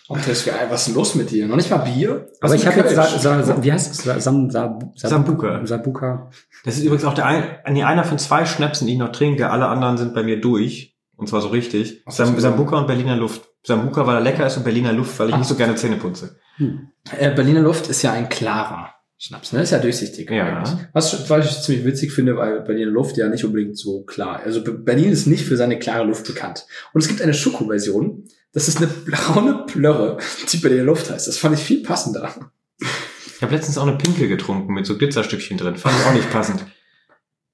Und 0.10 0.28
das 0.28 0.46
wär, 0.46 0.54
was 0.70 0.88
ist 0.88 0.96
los 0.96 1.16
mit 1.16 1.32
dir? 1.32 1.48
Noch 1.48 1.56
nicht 1.58 1.70
mal 1.70 1.78
Bier? 1.78 2.28
Was 2.42 2.52
Aber 2.52 2.60
ich 2.60 2.68
habe 2.68 2.80
jetzt, 2.80 2.96
sa, 2.96 3.06
sa, 3.06 3.44
sa, 3.44 3.64
wie 3.64 3.72
heißt 3.72 3.92
es? 3.92 4.04
Sa- 4.04 4.20
Sam, 4.20 4.50
sa, 4.50 4.78
sa, 4.96 5.08
Sambuca. 5.10 5.66
Sabuka. 5.66 6.30
Das 6.64 6.78
ist 6.78 6.84
übrigens 6.84 7.06
auch 7.06 7.14
der 7.14 7.26
ein, 7.26 7.44
nee, 7.72 7.84
einer 7.84 8.04
von 8.04 8.18
zwei 8.18 8.46
Schnäpsen, 8.46 8.88
die 8.88 8.94
ich 8.94 9.00
noch 9.00 9.12
trinke. 9.12 9.50
Alle 9.50 9.68
anderen 9.68 9.98
sind 9.98 10.14
bei 10.14 10.24
mir 10.24 10.40
durch. 10.40 10.97
Und 11.18 11.28
zwar 11.28 11.42
so 11.42 11.50
richtig. 11.50 12.04
Ach, 12.06 12.12
Sam, 12.12 12.40
Sambuca 12.40 12.78
und 12.78 12.88
Berliner 12.88 13.18
Luft. 13.18 13.42
Sambuca, 13.64 14.08
weil 14.08 14.16
er 14.16 14.22
lecker 14.22 14.48
ist 14.48 14.56
und 14.58 14.64
Berliner 14.64 14.94
Luft, 14.94 15.20
weil 15.20 15.30
ich 15.30 15.36
nicht 15.36 15.48
so 15.48 15.56
gerne 15.56 15.76
Zähne 15.76 15.98
putze. 15.98 16.38
Hm. 16.58 16.88
Äh, 17.18 17.32
Berliner 17.36 17.62
Luft 17.62 17.90
ist 17.90 18.02
ja 18.04 18.14
ein 18.14 18.30
klarer 18.30 18.92
Schnaps, 19.18 19.52
ne? 19.52 19.62
Ist 19.64 19.72
ja 19.72 19.80
durchsichtig. 19.80 20.30
Ja. 20.30 20.58
eigentlich. 20.60 20.76
Was, 20.94 21.30
was 21.30 21.46
ich 21.52 21.62
ziemlich 21.64 21.84
witzig 21.86 22.12
finde, 22.14 22.38
weil 22.38 22.62
Berliner 22.62 22.92
Luft 22.92 23.18
ja 23.18 23.28
nicht 23.28 23.44
unbedingt 23.44 23.78
so 23.78 24.04
klar. 24.04 24.42
Also 24.46 24.64
Be- 24.64 24.74
Berlin 24.74 25.12
ist 25.12 25.26
nicht 25.26 25.44
für 25.46 25.58
seine 25.58 25.80
klare 25.80 26.06
Luft 26.06 26.28
bekannt. 26.28 26.66
Und 26.94 27.02
es 27.02 27.08
gibt 27.08 27.22
eine 27.22 27.34
Schoko-Version. 27.34 28.24
Das 28.54 28.68
ist 28.68 28.78
eine 28.78 28.88
braune 28.88 29.66
Plörre, 29.68 30.18
die 30.52 30.58
Berliner 30.58 30.84
Luft 30.84 31.10
heißt. 31.10 31.28
Das 31.28 31.38
fand 31.38 31.56
ich 31.58 31.64
viel 31.64 31.82
passender. 31.84 32.32
Ich 32.80 33.42
habe 33.42 33.54
letztens 33.54 33.78
auch 33.78 33.86
eine 33.88 33.98
Pinke 33.98 34.28
getrunken 34.28 34.74
mit 34.74 34.86
so 34.86 34.98
Glitzerstückchen 34.98 35.58
drin. 35.58 35.76
Fand 35.76 35.96
ich 36.00 36.06
auch 36.06 36.14
nicht 36.14 36.32
passend. 36.32 36.66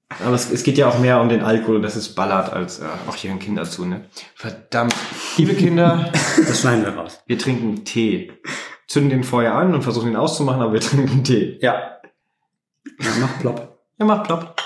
Aber 0.08 0.34
es, 0.34 0.50
es 0.50 0.62
geht 0.62 0.78
ja 0.78 0.88
auch 0.88 0.98
mehr 0.98 1.20
um 1.20 1.28
den 1.28 1.42
Alkohol, 1.42 1.80
dass 1.82 1.96
es 1.96 2.14
ballert, 2.14 2.52
als 2.52 2.78
äh, 2.78 2.84
auch 3.08 3.16
hier 3.16 3.30
ein 3.32 3.38
Kinder 3.38 3.64
zu, 3.64 3.84
ne? 3.84 4.04
Verdammt. 4.34 4.94
Liebe 5.36 5.54
Kinder, 5.54 6.12
Das 6.36 6.60
schneiden 6.60 6.84
wir 6.84 6.94
raus. 6.94 7.22
wir 7.26 7.38
trinken 7.38 7.84
Tee. 7.84 8.32
Zünden 8.86 9.10
den 9.10 9.24
vorher 9.24 9.54
an 9.54 9.74
und 9.74 9.82
versuchen 9.82 10.10
ihn 10.10 10.16
auszumachen, 10.16 10.62
aber 10.62 10.74
wir 10.74 10.80
trinken 10.82 11.24
Tee. 11.24 11.58
Ja. 11.60 11.98
Ja, 13.00 13.10
mach 13.20 13.38
plopp. 13.40 13.78
Ja, 13.98 14.04
mach 14.04 14.22
plopp. 14.22 14.56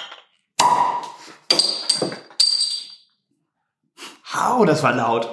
Hau, 4.35 4.65
das 4.65 4.83
war 4.83 4.95
laut. 4.95 5.29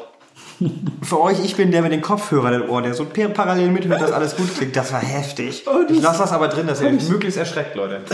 Für 1.02 1.22
euch, 1.22 1.44
ich 1.44 1.56
bin 1.56 1.72
der 1.72 1.82
mit 1.82 1.92
den 1.92 2.02
Kopfhörern 2.02 2.54
im 2.54 2.70
Ohr, 2.70 2.82
der 2.82 2.94
so 2.94 3.06
parallel 3.06 3.70
mithört, 3.72 4.02
dass 4.02 4.12
alles 4.12 4.36
gut 4.36 4.54
klingt. 4.56 4.76
Das 4.76 4.92
war 4.94 5.00
heftig. 5.02 5.66
Ich 5.90 6.02
lasse 6.02 6.20
das 6.20 6.32
aber 6.32 6.48
drin, 6.48 6.68
dass 6.68 6.82
ihr 6.82 6.92
möglichst 6.92 7.38
erschreckt, 7.38 7.76
Leute. 7.76 8.02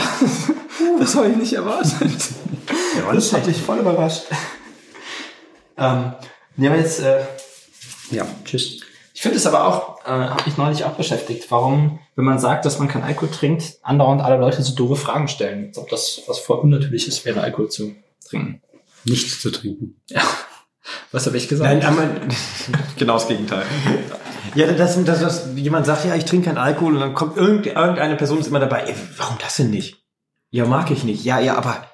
Das 1.00 1.16
habe 1.16 1.30
ich 1.30 1.36
nicht 1.38 1.54
erwartet. 1.54 2.02
Ja, 2.98 3.14
Das 3.14 3.32
hat 3.34 3.46
dich 3.46 3.62
voll 3.62 3.80
überrascht. 3.80 4.24
ähm, 5.78 6.14
nee, 6.56 6.68
aber 6.68 6.78
jetzt, 6.78 7.02
äh, 7.02 7.24
Ja, 8.10 8.26
tschüss. 8.46 8.82
ich 9.14 9.22
finde 9.22 9.38
es 9.38 9.46
aber 9.46 9.66
auch, 9.68 10.04
äh, 10.06 10.10
habe 10.10 10.44
mich 10.46 10.58
neulich 10.58 10.84
auch 10.86 10.94
beschäftigt, 10.94 11.46
warum, 11.52 12.00
wenn 12.16 12.26
man 12.26 12.40
sagt, 12.40 12.66
dass 12.66 12.80
man 12.80 12.88
kein 12.88 13.04
Alkohol 13.04 13.30
trinkt, 13.30 13.78
andauernd 13.84 14.22
alle 14.22 14.38
Leute 14.38 14.64
so 14.64 14.74
doofe 14.76 14.96
Fragen 14.96 15.28
stellen. 15.28 15.68
Als 15.68 15.78
ob 15.78 15.90
das 15.90 16.22
was 16.28 16.40
voll 16.40 16.58
Unnatürliches 16.60 17.24
wäre, 17.26 17.42
Alkohol 17.42 17.70
zu 17.70 17.96
trinken. 18.28 18.62
Nichts 19.04 19.40
zu 19.42 19.52
trinken. 19.52 20.02
Ja. 20.08 20.22
Was 21.12 21.26
habe 21.28 21.38
ich 21.38 21.48
gesagt? 21.48 21.70
Nein, 21.70 21.84
einmal, 21.84 22.22
genau 22.98 23.14
das 23.14 23.28
Gegenteil. 23.28 23.66
Ja, 24.56 24.72
das, 24.72 25.02
das, 25.04 25.24
was 25.24 25.48
jemand 25.56 25.86
sagt, 25.86 26.06
ja, 26.06 26.16
ich 26.16 26.26
trinke 26.26 26.48
keinen 26.48 26.58
Alkohol 26.58 26.96
und 26.96 27.02
dann 27.02 27.14
kommt 27.14 27.38
irgend, 27.38 27.68
irgendeine 27.68 28.16
Person 28.16 28.40
ist 28.40 28.48
immer 28.48 28.60
dabei, 28.60 28.84
ey, 28.84 28.96
warum 29.18 29.38
das 29.40 29.58
denn 29.58 29.70
nicht? 29.70 30.04
Ja, 30.50 30.66
mag 30.66 30.92
ich 30.92 31.04
nicht. 31.04 31.24
Ja, 31.24 31.40
ja, 31.40 31.56
aber 31.56 31.86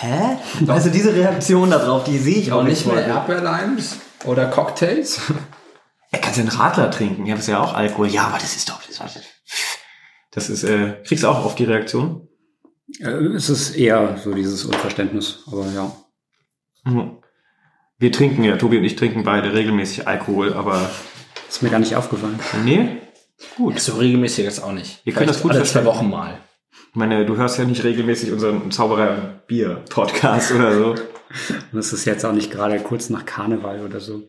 hä? 0.00 0.36
Also 0.68 0.90
diese 0.90 1.14
Reaktion 1.14 1.70
darauf, 1.70 2.04
die 2.04 2.18
sehe 2.18 2.36
ich 2.36 2.52
auch 2.52 2.58
auch 2.60 2.62
nicht. 2.62 2.86
nicht 2.86 2.94
mehr. 2.94 3.06
Erdbeerlimes 3.06 3.96
oder 4.24 4.46
Cocktails? 4.46 5.20
Er 6.10 6.20
kann 6.20 6.34
einen 6.34 6.48
Radler 6.48 6.90
trinken, 6.90 7.24
ja, 7.26 7.34
das 7.34 7.44
ist 7.44 7.50
ja 7.50 7.60
auch 7.60 7.72
Alkohol. 7.72 8.08
Ja, 8.08 8.26
aber 8.26 8.38
das 8.38 8.54
ist 8.54 8.68
doch, 8.68 8.80
das, 8.82 9.00
das 10.30 10.50
ist, 10.50 10.62
äh, 10.62 11.02
kriegst 11.04 11.24
du 11.24 11.28
auch 11.28 11.44
oft 11.44 11.58
die 11.58 11.64
Reaktion? 11.64 12.28
Äh, 13.00 13.08
es 13.08 13.48
ist 13.48 13.74
eher 13.74 14.18
so 14.22 14.34
dieses 14.34 14.64
Unverständnis, 14.64 15.42
aber 15.46 15.66
ja. 15.72 15.90
Mhm. 16.84 17.21
Wir 18.02 18.10
trinken 18.10 18.42
ja, 18.42 18.56
Tobi 18.56 18.78
und 18.78 18.84
ich 18.84 18.96
trinken 18.96 19.22
beide 19.22 19.54
regelmäßig 19.54 20.08
Alkohol, 20.08 20.54
aber 20.54 20.90
Ist 21.48 21.62
mir 21.62 21.70
gar 21.70 21.78
nicht 21.78 21.94
aufgefallen. 21.94 22.36
nee, 22.64 22.96
gut. 23.56 23.78
So 23.78 23.94
regelmäßig 23.94 24.44
jetzt 24.44 24.60
auch 24.60 24.72
nicht. 24.72 25.06
Wir 25.06 25.12
können 25.12 25.28
das 25.28 25.40
gut 25.40 25.52
alle 25.52 25.62
zwei. 25.62 25.84
Wochen 25.84 26.10
mal. 26.10 26.40
Ich 26.72 26.96
meine, 26.96 27.24
du 27.24 27.36
hörst 27.36 27.60
ja 27.60 27.64
nicht 27.64 27.84
regelmäßig 27.84 28.32
unseren 28.32 28.72
Zauberer 28.72 29.10
und 29.10 29.46
Bier 29.46 29.84
Podcast 29.88 30.50
oder 30.50 30.74
so. 30.74 30.94
Und 31.72 31.78
es 31.78 31.92
ist 31.92 32.04
jetzt 32.04 32.24
auch 32.24 32.32
nicht 32.32 32.50
gerade 32.50 32.80
kurz 32.80 33.08
nach 33.08 33.24
Karneval 33.24 33.82
oder 33.82 34.00
so. 34.00 34.24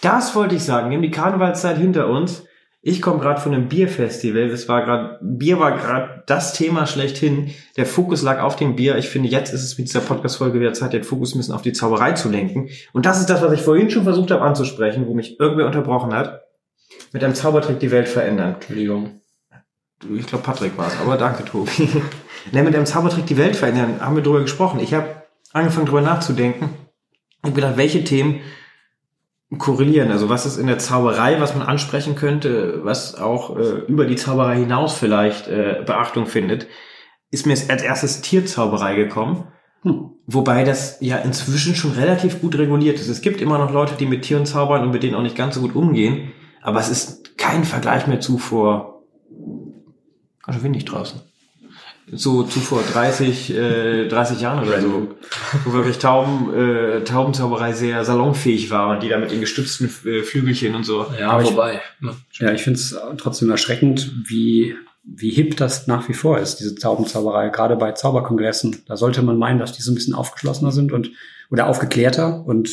Das 0.00 0.34
wollte 0.34 0.56
ich 0.56 0.64
sagen. 0.64 0.90
Wir 0.90 0.96
haben 0.96 1.02
die 1.02 1.12
Karnevalszeit 1.12 1.78
hinter 1.78 2.08
uns. 2.08 2.42
Ich 2.88 3.02
komme 3.02 3.18
gerade 3.18 3.40
von 3.40 3.52
einem 3.52 3.66
Bierfestival. 3.66 4.48
Das 4.48 4.68
war 4.68 4.84
gerade 4.84 5.18
Bier 5.20 5.58
war 5.58 5.76
gerade 5.76 6.22
das 6.26 6.52
Thema 6.52 6.86
schlechthin. 6.86 7.50
Der 7.76 7.84
Fokus 7.84 8.22
lag 8.22 8.40
auf 8.40 8.54
dem 8.54 8.76
Bier. 8.76 8.96
Ich 8.96 9.08
finde, 9.08 9.28
jetzt 9.28 9.52
ist 9.52 9.64
es 9.64 9.76
mit 9.76 9.88
dieser 9.88 9.98
Podcast-Folge 9.98 10.60
wieder 10.60 10.72
Zeit, 10.72 10.92
den 10.92 11.02
Fokus 11.02 11.34
ein 11.34 11.38
bisschen 11.38 11.52
auf 11.56 11.62
die 11.62 11.72
Zauberei 11.72 12.12
zu 12.12 12.28
lenken. 12.28 12.68
Und 12.92 13.04
das 13.04 13.18
ist 13.18 13.28
das, 13.28 13.42
was 13.42 13.52
ich 13.52 13.60
vorhin 13.60 13.90
schon 13.90 14.04
versucht 14.04 14.30
habe 14.30 14.42
anzusprechen, 14.42 15.08
wo 15.08 15.14
mich 15.14 15.40
irgendwer 15.40 15.66
unterbrochen 15.66 16.14
hat. 16.14 16.42
Mit 17.12 17.24
einem 17.24 17.34
Zaubertrick 17.34 17.80
die 17.80 17.90
Welt 17.90 18.06
verändern. 18.06 18.54
Entschuldigung. 18.54 19.20
Ich 20.14 20.28
glaube, 20.28 20.44
Patrick 20.44 20.78
war 20.78 20.86
es, 20.86 20.96
aber 21.00 21.16
danke, 21.16 21.44
Tobi. 21.44 21.88
ne, 22.52 22.62
mit 22.62 22.76
einem 22.76 22.86
Zaubertrick 22.86 23.26
die 23.26 23.36
Welt 23.36 23.56
verändern, 23.56 23.96
haben 23.98 24.14
wir 24.14 24.22
drüber 24.22 24.42
gesprochen. 24.42 24.78
Ich 24.78 24.94
habe 24.94 25.08
angefangen, 25.52 25.86
drüber 25.86 26.02
nachzudenken 26.02 26.68
und 27.42 27.56
gedacht, 27.56 27.78
welche 27.78 28.04
Themen 28.04 28.42
korrelieren. 29.58 30.10
Also 30.10 30.28
was 30.28 30.46
ist 30.46 30.56
in 30.56 30.66
der 30.66 30.78
Zauberei, 30.78 31.40
was 31.40 31.54
man 31.54 31.66
ansprechen 31.66 32.16
könnte, 32.16 32.80
was 32.84 33.14
auch 33.14 33.56
äh, 33.56 33.80
über 33.86 34.06
die 34.06 34.16
Zauberei 34.16 34.56
hinaus 34.56 34.94
vielleicht 34.94 35.48
äh, 35.48 35.82
Beachtung 35.86 36.26
findet, 36.26 36.66
ist 37.30 37.46
mir 37.46 37.56
als 37.68 37.82
erstes 37.82 38.20
Tierzauberei 38.22 38.96
gekommen. 38.96 39.48
Hm. 39.82 40.10
Wobei 40.26 40.64
das 40.64 40.98
ja 41.00 41.18
inzwischen 41.18 41.76
schon 41.76 41.92
relativ 41.92 42.40
gut 42.40 42.58
reguliert 42.58 42.98
ist. 42.98 43.08
Es 43.08 43.20
gibt 43.20 43.40
immer 43.40 43.58
noch 43.58 43.72
Leute, 43.72 43.94
die 43.94 44.06
mit 44.06 44.22
Tieren 44.22 44.46
zaubern 44.46 44.82
und 44.82 44.90
mit 44.90 45.04
denen 45.04 45.14
auch 45.14 45.22
nicht 45.22 45.36
ganz 45.36 45.54
so 45.54 45.60
gut 45.60 45.76
umgehen. 45.76 46.32
Aber 46.62 46.80
es 46.80 46.88
ist 46.88 47.38
kein 47.38 47.64
Vergleich 47.64 48.08
mehr 48.08 48.18
zu 48.18 48.38
vor, 48.38 49.04
ganz 50.42 50.56
schön 50.56 50.64
windig 50.64 50.84
draußen. 50.84 51.20
So 52.12 52.44
zu 52.44 52.60
vor 52.60 52.82
30, 52.92 53.52
äh, 53.52 54.06
30 54.08 54.40
Jahren 54.40 54.66
oder 54.66 54.80
so. 54.80 55.08
Wo 55.64 55.72
wirklich 55.72 55.98
Tauben, 55.98 56.54
äh, 56.54 57.00
Taubenzauberei 57.02 57.72
sehr 57.72 58.04
salonfähig 58.04 58.70
war 58.70 58.90
und 58.90 59.02
die 59.02 59.08
da 59.08 59.18
mit 59.18 59.32
den 59.32 59.40
gestützten 59.40 59.86
äh, 60.08 60.22
Flügelchen 60.22 60.74
und 60.76 60.84
so. 60.84 61.06
Ja, 61.18 61.30
Aber 61.30 61.42
ich- 61.42 61.50
wobei. 61.50 61.80
ne? 62.00 62.12
Ja, 62.34 62.52
ich 62.52 62.62
finde 62.62 62.78
es 62.78 62.96
trotzdem 63.18 63.50
erschreckend, 63.50 64.12
wie, 64.28 64.76
wie 65.02 65.30
hip 65.30 65.56
das 65.56 65.88
nach 65.88 66.08
wie 66.08 66.14
vor 66.14 66.38
ist, 66.38 66.60
diese 66.60 66.76
Taubenzauberei, 66.76 67.48
gerade 67.48 67.74
bei 67.74 67.90
Zauberkongressen. 67.92 68.82
Da 68.86 68.96
sollte 68.96 69.22
man 69.22 69.36
meinen, 69.36 69.58
dass 69.58 69.72
die 69.72 69.82
so 69.82 69.90
ein 69.90 69.96
bisschen 69.96 70.14
aufgeschlossener 70.14 70.70
sind 70.70 70.92
und 70.92 71.10
oder 71.50 71.66
aufgeklärter 71.66 72.44
und 72.46 72.68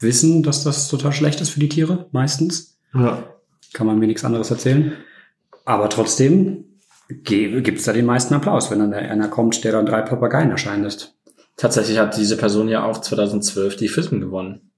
wissen, 0.00 0.42
dass 0.42 0.64
das 0.64 0.88
total 0.88 1.12
schlecht 1.12 1.40
ist 1.40 1.50
für 1.50 1.60
die 1.60 1.68
Tiere, 1.68 2.06
meistens. 2.12 2.76
Ja. 2.94 3.22
Kann 3.72 3.86
man 3.86 3.98
mir 4.00 4.06
nichts 4.08 4.24
anderes 4.24 4.50
erzählen. 4.50 4.92
Aber 5.64 5.88
trotzdem 5.90 6.64
gibt 7.08 7.78
es 7.78 7.84
da 7.84 7.92
den 7.92 8.06
meisten 8.06 8.34
Applaus, 8.34 8.70
wenn 8.70 8.78
dann 8.80 8.90
der 8.90 9.00
einer 9.10 9.28
kommt, 9.28 9.62
der 9.64 9.72
dann 9.72 9.86
drei 9.86 10.02
Papageien 10.02 10.50
erscheinen 10.50 10.84
lässt. 10.84 11.14
Tatsächlich 11.56 11.98
hat 11.98 12.16
diese 12.16 12.36
Person 12.36 12.68
ja 12.68 12.84
auch 12.84 12.98
2012 12.98 13.76
die 13.76 13.88
FISM 13.88 14.20
gewonnen. 14.20 14.70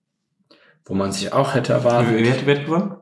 Wo 0.84 0.94
man 0.94 1.12
sich 1.12 1.32
auch 1.32 1.54
hätte 1.54 1.72
erwartet. 1.72 2.14
Wer, 2.14 2.46
wer 2.46 2.56
hat 2.58 2.64
gewonnen? 2.66 2.96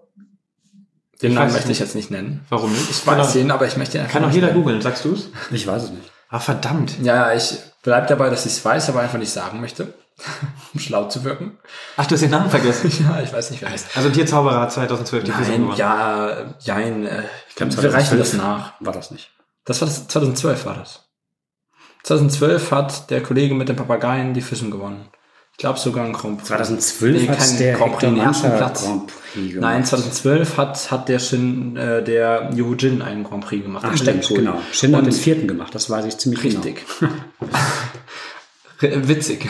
Den 1.23 1.31
Ich 1.31 1.35
Namen 1.37 1.47
möchte 1.53 1.65
ich 1.65 1.69
nicht. 1.69 1.81
jetzt 1.81 1.95
nicht 1.95 2.11
nennen. 2.11 2.45
Warum 2.49 2.71
nicht? 2.73 2.91
Ich 2.91 3.07
weiß 3.07 3.37
ihn, 3.37 3.51
aber 3.51 3.67
ich 3.67 3.77
möchte 3.77 3.99
ihn 3.99 4.03
einfach 4.03 4.15
Kann 4.15 4.23
auch 4.25 4.29
nicht 4.29 4.37
jeder 4.37 4.49
nennen. 4.49 4.61
googeln, 4.63 4.81
sagst 4.81 5.05
du's? 5.05 5.31
Ich 5.51 5.67
weiß 5.67 5.85
es 5.85 5.91
nicht. 5.91 6.11
Ah, 6.29 6.39
verdammt. 6.41 6.97
Ja, 7.03 7.33
ich 7.35 7.59
bleib 7.83 8.07
dabei, 8.09 8.31
dass 8.31 8.47
ich 8.47 8.53
es 8.53 8.65
weiß, 8.65 8.89
aber 8.91 9.01
einfach 9.01 9.19
nicht 9.19 9.31
sagen 9.31 9.61
möchte. 9.61 9.95
um 10.75 10.81
schlau 10.81 11.05
zu 11.09 11.25
wirken. 11.25 11.59
Ach, 11.97 12.07
du 12.07 12.15
hast 12.15 12.23
den 12.23 12.31
Namen 12.31 12.51
vergessen. 12.51 12.91
Ja, 13.09 13.21
ich 13.23 13.33
weiß 13.33 13.51
nicht, 13.51 13.63
wer 13.63 13.71
heißt. 13.71 13.97
Also 13.97 14.11
Tierzauberer 14.11 14.61
hat 14.61 14.73
2012 14.73 15.25
die 15.25 15.31
Nein, 15.31 15.45
gewonnen. 15.45 15.77
ja, 15.77 16.55
jein. 16.61 17.07
Äh, 17.07 17.23
glaub, 17.55 17.71
wir 17.83 17.93
reichen 17.95 18.19
2012 18.19 18.21
das 18.21 18.33
nach. 18.35 18.73
War 18.81 18.93
das 18.93 19.11
nicht. 19.11 19.31
Das 19.65 19.81
war 19.81 19.87
das, 19.89 20.09
2012 20.09 20.65
war 20.67 20.75
das. 20.75 21.05
2012 22.05 22.71
hat 22.71 23.11
der 23.11 23.23
Kollege 23.23 23.55
mit 23.55 23.69
den 23.69 23.77
Papageien 23.77 24.33
die 24.35 24.41
Füssen 24.41 24.71
gewonnen. 24.71 25.09
Ich 25.53 25.59
glaube 25.59 25.79
sogar 25.79 26.05
ein 26.05 26.13
Grand 26.13 26.39
Prix. 26.39 26.49
2012 26.49 27.23
Nee, 27.23 27.29
hat 27.29 27.59
der 27.59 27.75
Grand 27.77 27.93
Prix, 27.93 28.03
Hector 28.05 28.11
den 28.11 28.19
ersten 28.21 28.57
Platz. 28.57 28.85
Grand 28.85 29.07
Prix 29.09 29.49
gemacht. 29.55 29.61
Nein, 29.61 29.85
2012 29.85 30.57
hat, 30.57 30.91
hat 30.93 31.09
der 31.09 31.19
Shin, 31.19 31.77
äh, 31.77 32.03
der 32.05 32.51
Yu 32.55 32.75
Jin 32.75 33.03
einen 33.03 33.25
Grand 33.25 33.45
Prix 33.45 33.65
gemacht. 33.65 33.85
Ach, 33.87 33.91
im 33.91 33.97
stimmt, 33.97 34.29
genau. 34.29 34.61
Shin 34.73 34.93
hat 34.95 35.01
Und- 35.01 35.07
den 35.13 35.21
vierten 35.21 35.49
gemacht, 35.49 35.75
das 35.75 35.91
weiß 35.91 36.05
ich 36.07 36.17
ziemlich 36.17 36.45
Richtig. 36.45 36.85
R- 38.81 39.09
Witzig. 39.09 39.49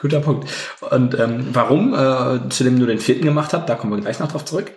Guter 0.00 0.20
Punkt. 0.20 0.48
Und 0.90 1.18
ähm, 1.18 1.48
warum 1.52 1.94
äh, 1.94 2.48
zu 2.48 2.64
dem 2.64 2.76
nur 2.76 2.86
den 2.86 2.98
vierten 2.98 3.24
gemacht 3.24 3.52
hat, 3.52 3.68
da 3.68 3.74
kommen 3.74 3.92
wir 3.92 4.00
gleich 4.00 4.18
noch 4.18 4.30
drauf 4.30 4.44
zurück. 4.44 4.72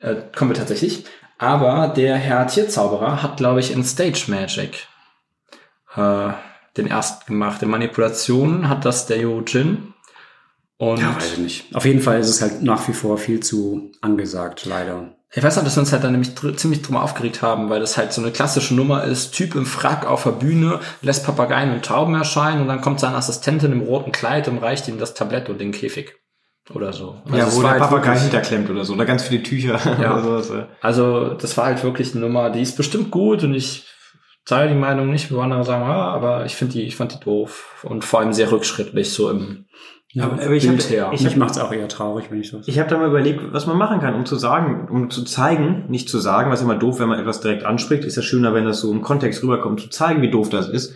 Äh, 0.00 0.16
kommen 0.36 0.50
wir 0.50 0.56
tatsächlich. 0.56 1.04
Aber 1.38 1.88
der 1.88 2.16
Herr 2.16 2.46
Tierzauberer 2.46 3.22
hat, 3.22 3.36
glaube 3.36 3.60
ich, 3.60 3.72
in 3.72 3.84
Stage 3.84 4.24
Magic 4.28 4.86
äh, 5.96 6.32
den 6.76 6.86
ersten 6.86 7.26
gemacht. 7.26 7.62
In 7.62 7.70
Manipulationen 7.70 8.68
hat 8.68 8.84
das 8.84 9.06
der 9.06 9.18
Jin. 9.18 9.94
Und. 10.76 11.00
Ja, 11.00 11.16
weiß 11.16 11.32
ich 11.32 11.38
nicht. 11.38 11.74
Auf 11.74 11.84
jeden 11.84 12.00
Fall 12.00 12.20
ist 12.20 12.28
es 12.28 12.42
halt 12.42 12.62
nach 12.62 12.86
wie 12.88 12.92
vor 12.92 13.18
viel 13.18 13.40
zu 13.40 13.92
angesagt, 14.00 14.66
leider. 14.66 15.16
Ich 15.34 15.42
weiß 15.42 15.56
noch, 15.56 15.64
dass 15.64 15.76
wir 15.76 15.80
uns 15.80 15.92
halt 15.92 16.04
dann 16.04 16.12
nämlich 16.12 16.34
dr 16.34 16.54
ziemlich 16.56 16.82
drum 16.82 16.96
aufgeregt 16.96 17.40
haben, 17.40 17.70
weil 17.70 17.80
das 17.80 17.96
halt 17.96 18.12
so 18.12 18.20
eine 18.20 18.32
klassische 18.32 18.74
Nummer 18.74 19.04
ist. 19.04 19.32
Typ 19.32 19.54
im 19.54 19.64
Frack 19.64 20.06
auf 20.06 20.24
der 20.24 20.32
Bühne, 20.32 20.80
lässt 21.00 21.24
Papageien 21.24 21.72
und 21.72 21.84
Tauben 21.84 22.14
erscheinen 22.14 22.60
und 22.60 22.68
dann 22.68 22.82
kommt 22.82 23.00
seine 23.00 23.16
Assistentin 23.16 23.72
im 23.72 23.80
roten 23.80 24.12
Kleid 24.12 24.48
und 24.48 24.58
reicht 24.58 24.88
ihm 24.88 24.98
das 24.98 25.14
Tablett 25.14 25.48
und 25.48 25.58
den 25.60 25.72
Käfig. 25.72 26.14
Oder 26.74 26.92
so. 26.92 27.20
Ja, 27.32 27.48
es 27.48 27.56
wo 27.56 27.62
der 27.62 27.72
halt 27.72 27.80
Papagei 27.80 28.18
hinterklemmt 28.18 28.70
oder 28.70 28.84
so. 28.84 28.92
Oder 28.92 29.04
ganz 29.04 29.24
viele 29.24 29.42
Tücher 29.42 29.80
Ja. 30.00 30.12
oder 30.14 30.22
sowas. 30.22 30.50
äh. 30.50 30.66
Also, 30.80 31.34
das 31.34 31.56
war 31.56 31.64
halt 31.64 31.82
wirklich 31.82 32.12
eine 32.12 32.20
Nummer, 32.20 32.50
die 32.50 32.62
ist 32.62 32.76
bestimmt 32.76 33.10
gut 33.10 33.42
und 33.42 33.54
ich 33.54 33.86
teile 34.44 34.68
die 34.68 34.78
Meinung 34.78 35.10
nicht, 35.10 35.32
wo 35.32 35.40
andere 35.40 35.64
sagen, 35.64 35.84
ah, 35.84 36.12
aber 36.12 36.44
ich 36.44 36.54
finde 36.54 36.74
die, 36.74 36.82
ich 36.82 36.94
fand 36.96 37.14
die 37.14 37.20
doof 37.20 37.84
und 37.84 38.04
vor 38.04 38.20
allem 38.20 38.32
sehr 38.32 38.52
rückschrittlich 38.52 39.12
so 39.12 39.30
im 39.30 39.66
Ja, 40.14 40.24
Aber- 40.24 40.34
aber 40.34 40.50
ich 40.50 40.66
Bild 40.68 40.82
hab- 40.82 40.90
her. 40.90 41.10
ich 41.12 41.22
Mich 41.22 41.36
macht's 41.36 41.58
auch 41.58 41.72
eher 41.72 41.88
traurig, 41.88 42.26
wenn 42.30 42.40
ich 42.40 42.50
so. 42.50 42.60
Ich 42.66 42.78
habe 42.78 42.90
da 42.90 42.98
mal 42.98 43.08
überlegt, 43.08 43.52
was 43.52 43.66
man 43.66 43.78
machen 43.78 44.00
kann, 44.00 44.14
um 44.14 44.26
zu 44.26 44.36
sagen, 44.36 44.88
um 44.90 45.08
zu 45.10 45.24
zeigen, 45.24 45.86
nicht 45.88 46.08
zu 46.08 46.18
sagen, 46.18 46.50
was 46.50 46.60
immer 46.60 46.74
doof, 46.76 46.98
wenn 47.00 47.08
man 47.08 47.18
etwas 47.18 47.40
direkt 47.40 47.64
anspricht, 47.64 48.04
ist 48.04 48.16
ja 48.16 48.22
schöner, 48.22 48.52
wenn 48.52 48.66
das 48.66 48.80
so 48.80 48.92
im 48.92 49.00
Kontext 49.00 49.42
rüberkommt, 49.42 49.80
zu 49.80 49.88
zeigen, 49.88 50.20
wie 50.20 50.30
doof 50.30 50.50
das 50.50 50.68
ist. 50.68 50.94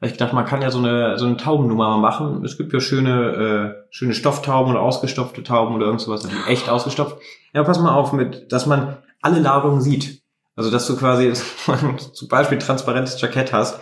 Weil 0.00 0.10
ich 0.10 0.16
dachte, 0.18 0.34
man 0.34 0.44
kann 0.44 0.60
ja 0.60 0.70
so 0.70 0.78
eine, 0.78 1.16
so 1.18 1.24
eine 1.26 1.36
Taubennummer 1.36 1.90
mal 1.96 1.98
machen. 2.00 2.44
Es 2.44 2.58
gibt 2.58 2.72
ja 2.74 2.80
schöne, 2.80 3.76
äh, 3.80 3.86
schöne 3.90 4.12
Stofftauben 4.14 4.72
oder 4.72 4.82
ausgestopfte 4.82 5.42
Tauben 5.44 5.74
oder 5.76 5.86
irgend 5.86 6.00
sowas, 6.02 6.22
die 6.22 6.50
echt 6.50 6.68
ausgestopft. 6.68 7.16
Ja, 7.54 7.62
pass 7.62 7.78
mal 7.78 7.94
auf 7.94 8.12
mit, 8.12 8.50
dass 8.52 8.66
man 8.66 8.98
alle 9.22 9.38
Ladungen 9.40 9.80
sieht. 9.80 10.20
Also, 10.56 10.70
dass 10.70 10.86
du 10.86 10.96
quasi 10.96 11.32
zum 12.12 12.28
Beispiel 12.28 12.58
ein 12.58 12.62
transparentes 12.62 13.18
Jackett 13.20 13.52
hast, 13.54 13.80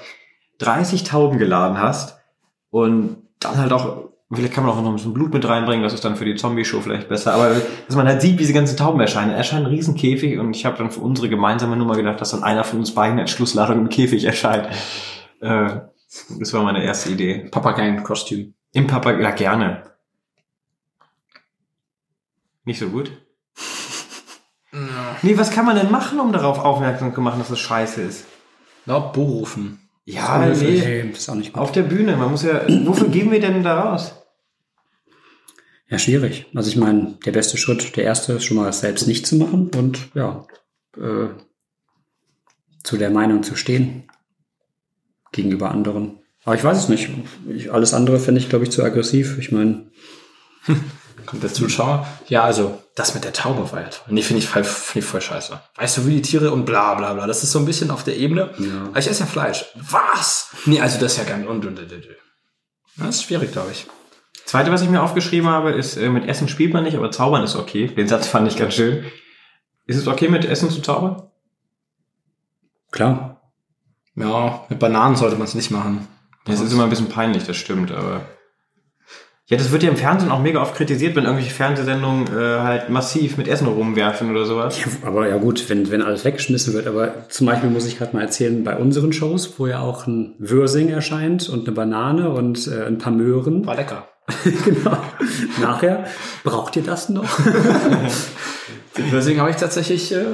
30 0.59 1.03
Tauben 1.05 1.39
geladen 1.39 1.81
hast 1.81 2.19
und 2.71 3.17
dann 3.41 3.57
halt 3.57 3.73
auch, 3.73 4.10
vielleicht 4.33 4.55
kann 4.55 4.65
man 4.65 4.73
auch 4.73 4.81
noch 4.81 4.89
ein 4.89 4.95
bisschen 4.95 5.15
Blut 5.15 5.33
mit 5.33 5.47
reinbringen, 5.49 5.83
das 5.83 5.93
ist 5.93 6.05
dann 6.05 6.17
für 6.17 6.25
die 6.25 6.37
Zombie-Show 6.37 6.81
vielleicht 6.81 7.09
besser, 7.09 7.35
aber 7.35 7.57
dass 7.87 7.97
man 7.97 8.07
halt 8.07 8.23
sieht, 8.23 8.35
wie 8.35 8.39
diese 8.39 8.53
ganzen 8.53 8.77
Tauben 8.77 9.01
erscheinen. 9.01 9.33
Erscheinen 9.33 9.67
ein 9.67 9.73
Riesenkäfig 9.73 10.39
und 10.39 10.55
ich 10.55 10.65
habe 10.65 10.79
dann 10.79 10.91
für 10.91 11.01
unsere 11.01 11.29
gemeinsame 11.29 11.77
Nummer 11.77 11.97
gedacht, 11.97 12.21
dass 12.21 12.31
dann 12.31 12.43
einer 12.45 12.65
von 12.65 12.79
uns 12.79 12.95
beiden 12.95 13.19
als 13.19 13.31
Schlussladung 13.31 13.79
im 13.79 13.89
Käfig 13.89 14.25
erscheint. 14.25 14.69
Äh, 15.41 15.81
das 16.39 16.53
war 16.53 16.63
meine 16.63 16.85
erste 16.85 17.11
Idee. 17.11 17.49
Papageien-Kostüm. 17.51 18.55
Im 18.73 18.87
Papa, 18.87 19.13
ja 19.19 19.31
gerne. 19.33 19.83
Nicht 22.65 22.79
so 22.79 22.89
gut? 22.89 23.11
Nee, 25.23 25.37
was 25.37 25.51
kann 25.51 25.67
man 25.67 25.77
denn 25.77 25.91
machen, 25.91 26.21
um 26.21 26.33
darauf 26.33 26.59
aufmerksam 26.61 27.13
zu 27.15 27.21
machen, 27.21 27.41
dass 27.41 27.49
das 27.49 27.59
scheiße 27.59 28.03
ist? 28.03 28.27
Na, 28.87 28.99
berufen. 28.99 29.89
Ja, 30.05 30.39
Nee, 30.39 30.55
nee. 30.55 31.09
das 31.11 31.21
ist 31.21 31.29
auch 31.29 31.35
nicht 31.35 31.53
gut. 31.53 31.63
Auf 31.63 31.73
der 31.73 31.83
Bühne. 31.83 32.17
Man 32.17 32.31
muss 32.31 32.43
ja, 32.43 32.63
wofür 32.85 33.09
gehen 33.09 33.31
wir 33.31 33.41
denn 33.41 33.63
da 33.63 33.81
raus? 33.81 34.15
Ja, 35.91 35.99
schwierig. 35.99 36.47
Also 36.55 36.71
ich 36.71 36.77
meine, 36.77 37.19
der 37.27 37.33
beste 37.33 37.57
Schritt, 37.59 37.97
der 37.97 38.05
erste 38.05 38.35
ist 38.35 38.45
schon 38.45 38.57
mal, 38.57 38.69
es 38.69 38.81
selbst 38.81 39.07
nicht 39.09 39.27
zu 39.27 39.37
machen 39.37 39.71
und 39.77 39.99
ja, 40.15 40.47
äh, 40.97 41.29
zu 42.85 42.97
der 42.97 43.11
Meinung 43.11 43.43
zu 43.43 43.57
stehen 43.57 44.09
gegenüber 45.33 45.71
anderen. 45.71 46.21
Aber 46.45 46.55
ich 46.55 46.65
weiß 46.65 46.79
es 46.79 46.89
nicht. 46.89 47.11
Ich, 47.49 47.73
alles 47.73 47.93
andere 47.93 48.19
fände 48.19 48.41
ich, 48.41 48.49
glaube 48.49 48.65
ich, 48.65 48.71
zu 48.71 48.83
aggressiv. 48.83 49.37
Ich 49.39 49.53
meine, 49.53 49.91
Kommt 51.27 51.43
der 51.43 51.53
Zuschauer? 51.53 52.07
Ja, 52.29 52.43
also, 52.45 52.83
das 52.97 53.15
mit 53.15 53.25
der 53.25 53.33
Taube 53.33 53.71
war 53.71 53.81
ja 53.83 53.89
toll. 53.89 54.07
Nee, 54.09 54.23
finde 54.23 54.43
ich, 54.43 54.49
voll- 54.49 54.65
finde 54.65 55.05
ich 55.05 55.11
voll 55.11 55.21
scheiße. 55.21 55.61
Weißt 55.77 55.99
du, 55.99 56.07
wie 56.07 56.15
die 56.17 56.23
Tiere 56.23 56.51
und 56.51 56.65
bla 56.65 56.95
bla 56.95 57.13
bla. 57.15 57.27
Das 57.27 57.43
ist 57.45 57.53
so 57.53 57.59
ein 57.59 57.67
bisschen 57.67 57.91
auf 57.91 58.03
der 58.05 58.17
Ebene. 58.17 58.51
Ja. 58.59 58.99
Ich 58.99 59.07
esse 59.07 59.21
ja 59.21 59.27
Fleisch. 59.27 59.67
Was? 59.75 60.49
Nee, 60.65 60.81
also 60.81 60.99
das 60.99 61.13
ist 61.13 61.19
ja 61.19 61.25
ganz 61.25 61.47
und 61.47 61.65
und 61.67 61.79
und. 61.79 61.93
und. 61.93 62.07
Das 62.97 63.17
ist 63.17 63.25
schwierig, 63.25 63.53
glaube 63.53 63.71
ich. 63.73 63.87
Zweite, 64.51 64.73
was 64.73 64.83
ich 64.83 64.91
mir 64.91 65.01
aufgeschrieben 65.01 65.49
habe, 65.49 65.71
ist, 65.71 65.97
äh, 65.97 66.09
mit 66.09 66.27
Essen 66.27 66.49
spielt 66.49 66.73
man 66.73 66.83
nicht, 66.83 66.97
aber 66.97 67.13
Zaubern 67.13 67.45
ist 67.45 67.55
okay. 67.55 67.87
Den 67.87 68.09
Satz 68.09 68.27
fand 68.27 68.49
ich 68.49 68.57
ganz 68.57 68.75
schön. 68.75 69.05
Ist 69.87 69.97
es 69.97 70.09
okay, 70.09 70.27
mit 70.27 70.45
Essen 70.45 70.71
zu 70.71 70.83
zaubern? 70.83 71.23
klar. 72.91 73.53
Ja, 74.17 74.65
mit 74.69 74.81
Bananen 74.81 75.15
sollte 75.15 75.37
man 75.37 75.45
es 75.45 75.55
nicht 75.55 75.71
machen. 75.71 76.09
Das 76.47 76.61
ist 76.61 76.73
immer 76.73 76.83
ein 76.83 76.91
bisschen 76.91 77.11
peinlich, 77.11 77.47
das 77.47 77.59
stimmt, 77.59 77.93
aber. 77.93 78.23
Ja, 79.47 79.57
das 79.57 79.71
wird 79.71 79.85
ja 79.85 79.91
im 79.91 79.97
Fernsehen 79.97 80.33
auch 80.33 80.43
mega 80.43 80.61
oft 80.61 80.75
kritisiert, 80.75 81.15
wenn 81.15 81.27
irgendwelche 81.27 81.55
Fernsehsendungen 81.55 82.27
äh, 82.37 82.59
halt 82.59 82.91
massiv 82.91 83.37
mit 83.37 83.47
Essen 83.47 83.69
rumwerfen 83.69 84.33
oder 84.33 84.47
sowas. 84.47 84.81
Ja, 84.81 85.07
aber 85.07 85.29
ja 85.29 85.37
gut, 85.37 85.71
wenn, 85.71 85.93
wenn 85.93 86.03
alles 86.03 86.25
weggeschmissen 86.25 86.75
wird. 86.75 86.89
Aber 86.89 87.29
zum 87.29 87.47
Beispiel 87.47 87.71
muss 87.71 87.87
ich 87.87 87.99
gerade 87.99 88.17
mal 88.17 88.23
erzählen, 88.23 88.65
bei 88.65 88.77
unseren 88.77 89.13
Shows, 89.13 89.61
wo 89.61 89.69
ja 89.69 89.79
auch 89.79 90.09
ein 90.09 90.35
Würsing 90.41 90.89
erscheint 90.89 91.49
und 91.49 91.69
eine 91.69 91.73
Banane 91.77 92.31
und 92.31 92.67
äh, 92.67 92.85
ein 92.85 92.99
paar 92.99 93.13
Möhren. 93.13 93.65
War 93.65 93.77
lecker. 93.77 94.09
genau. 94.65 94.97
Nachher, 95.61 96.05
braucht 96.45 96.77
ihr 96.77 96.83
das 96.83 97.09
noch? 97.09 97.25
Deswegen 98.97 99.41
habe 99.41 99.51
ich 99.51 99.57
tatsächlich, 99.57 100.13
äh, 100.13 100.25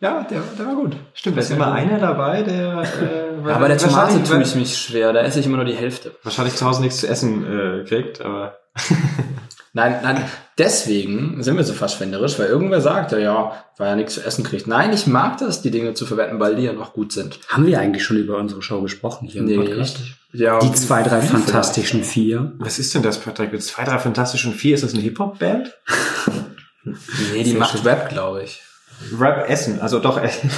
ja, 0.00 0.22
der, 0.24 0.42
der 0.58 0.66
war 0.66 0.74
gut. 0.74 0.96
Stimmt, 1.14 1.36
da 1.36 1.40
ist 1.40 1.50
immer 1.50 1.72
einer 1.72 1.98
dabei, 1.98 2.42
der. 2.42 2.82
Äh, 2.82 3.32
Ja, 3.48 3.58
bei 3.58 3.66
der 3.66 3.78
Tomate 3.78 4.22
tue 4.22 4.40
ich 4.40 4.54
mich 4.54 4.78
schwer. 4.78 5.12
Da 5.12 5.20
esse 5.20 5.40
ich 5.40 5.46
immer 5.46 5.56
nur 5.56 5.64
die 5.64 5.74
Hälfte. 5.74 6.12
Wahrscheinlich 6.22 6.54
zu 6.54 6.64
Hause 6.64 6.80
nichts 6.80 6.98
zu 6.98 7.08
essen 7.08 7.44
äh, 7.44 7.84
kriegt, 7.84 8.20
aber. 8.20 8.56
Nein, 9.74 10.00
nein, 10.02 10.22
deswegen 10.58 11.42
sind 11.42 11.56
wir 11.56 11.64
so 11.64 11.72
verschwenderisch, 11.72 12.38
weil 12.38 12.48
irgendwer 12.48 12.82
sagt, 12.82 13.12
ja, 13.12 13.18
ja, 13.18 13.64
weil 13.78 13.88
er 13.88 13.96
nichts 13.96 14.14
zu 14.14 14.20
essen 14.24 14.44
kriegt. 14.44 14.66
Nein, 14.66 14.92
ich 14.92 15.06
mag 15.06 15.38
das, 15.38 15.62
die 15.62 15.70
Dinge 15.70 15.94
zu 15.94 16.04
verwenden, 16.04 16.38
weil 16.40 16.56
die 16.56 16.64
ja 16.64 16.74
noch 16.74 16.92
gut 16.92 17.12
sind. 17.12 17.40
Haben 17.48 17.66
wir 17.66 17.80
eigentlich 17.80 18.04
schon 18.04 18.18
über 18.18 18.36
unsere 18.36 18.60
Show 18.60 18.82
gesprochen 18.82 19.28
hier 19.28 19.40
im 19.40 19.64
Podcast? 19.64 20.00
Ja, 20.32 20.58
Die 20.60 20.72
zwei, 20.72 21.02
drei 21.02 21.20
fantastischen 21.20 22.04
vier. 22.04 22.52
Was 22.58 22.78
ist 22.78 22.94
denn 22.94 23.02
das, 23.02 23.20
Patrick? 23.20 23.52
Mit 23.52 23.62
zwei, 23.62 23.84
drei 23.84 23.98
Fantastischen 23.98 24.54
Vier, 24.54 24.74
ist 24.74 24.82
das 24.84 24.94
eine 24.94 25.02
Hip-Hop-Band? 25.02 25.72
Nee, 27.32 27.44
die 27.44 27.54
macht 27.54 27.84
Rap, 27.84 28.08
glaube 28.08 28.42
ich. 28.42 28.60
Rap 29.16 29.48
Essen, 29.48 29.80
also 29.80 30.00
doch 30.00 30.20
Essen. 30.20 30.50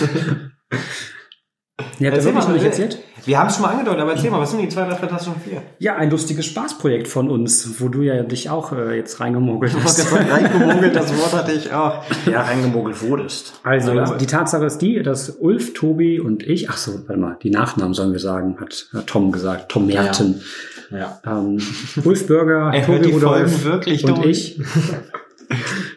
Ja, 1.99 2.11
habt 2.11 2.19
ihr 2.19 2.25
wirklich 2.25 2.45
noch 2.47 2.55
nicht 2.55 2.65
erzählt? 2.65 2.99
Wir 3.27 3.39
haben 3.39 3.47
es 3.49 3.55
schon 3.55 3.63
mal 3.63 3.71
angedeutet, 3.71 4.01
aber 4.03 4.13
erzähl 4.13 4.31
mal, 4.31 4.41
was 4.41 4.51
sind 4.51 4.61
die 4.61 4.69
zwei, 4.69 4.85
drei 4.87 4.95
Fantastischen 4.97 5.41
Vier? 5.41 5.63
Ja, 5.79 5.97
ein 5.97 6.11
lustiges 6.11 6.45
Spaßprojekt 6.47 7.09
von 7.09 7.31
uns, 7.31 7.81
wo 7.81 7.89
du 7.89 8.03
ja 8.03 8.23
dich 8.23 8.51
auch 8.51 8.73
äh, 8.73 8.97
jetzt 8.97 9.21
reingemogelt 9.21 9.73
Du 9.73 9.79
hast 9.83 9.99
hast. 9.99 10.13
jetzt 10.13 10.31
reingemogelt, 10.33 10.95
das 10.95 11.17
Wort 11.17 11.33
hatte 11.33 11.53
ich 11.53 11.73
auch. 11.73 12.03
Ja, 12.27 12.43
reingemogelt 12.43 13.01
wurdest. 13.03 13.61
Also, 13.63 13.93
Ja. 13.95 14.17
die 14.17 14.27
Tatsache 14.27 14.65
ist 14.67 14.79
die, 14.79 15.03
dass 15.03 15.31
Ulf, 15.31 15.73
Tobi 15.75 16.21
und 16.21 16.43
ich, 16.43 16.69
ach 16.71 16.77
so, 16.77 16.93
warte 17.07 17.21
mal, 17.21 17.37
die 17.43 17.51
Nachnamen 17.51 17.95
sollen 17.95 18.13
wir 18.13 18.21
sagen, 18.21 18.59
hat, 18.61 18.89
hat 18.93 19.07
Tom 19.07 19.33
gesagt, 19.33 19.71
Tom 19.71 19.87
Merten. 19.87 20.43
Ja. 20.91 21.19
Ähm, 21.27 21.59
Ulf 22.05 22.27
Bürger, 22.27 22.71
Er 22.75 22.87
hört 22.87 23.05
Tobi 23.05 23.19
Folgen 23.21 23.65
wirklich 23.65 24.05
und 24.05 24.19
durch. 24.19 24.59
ich. 24.59 24.63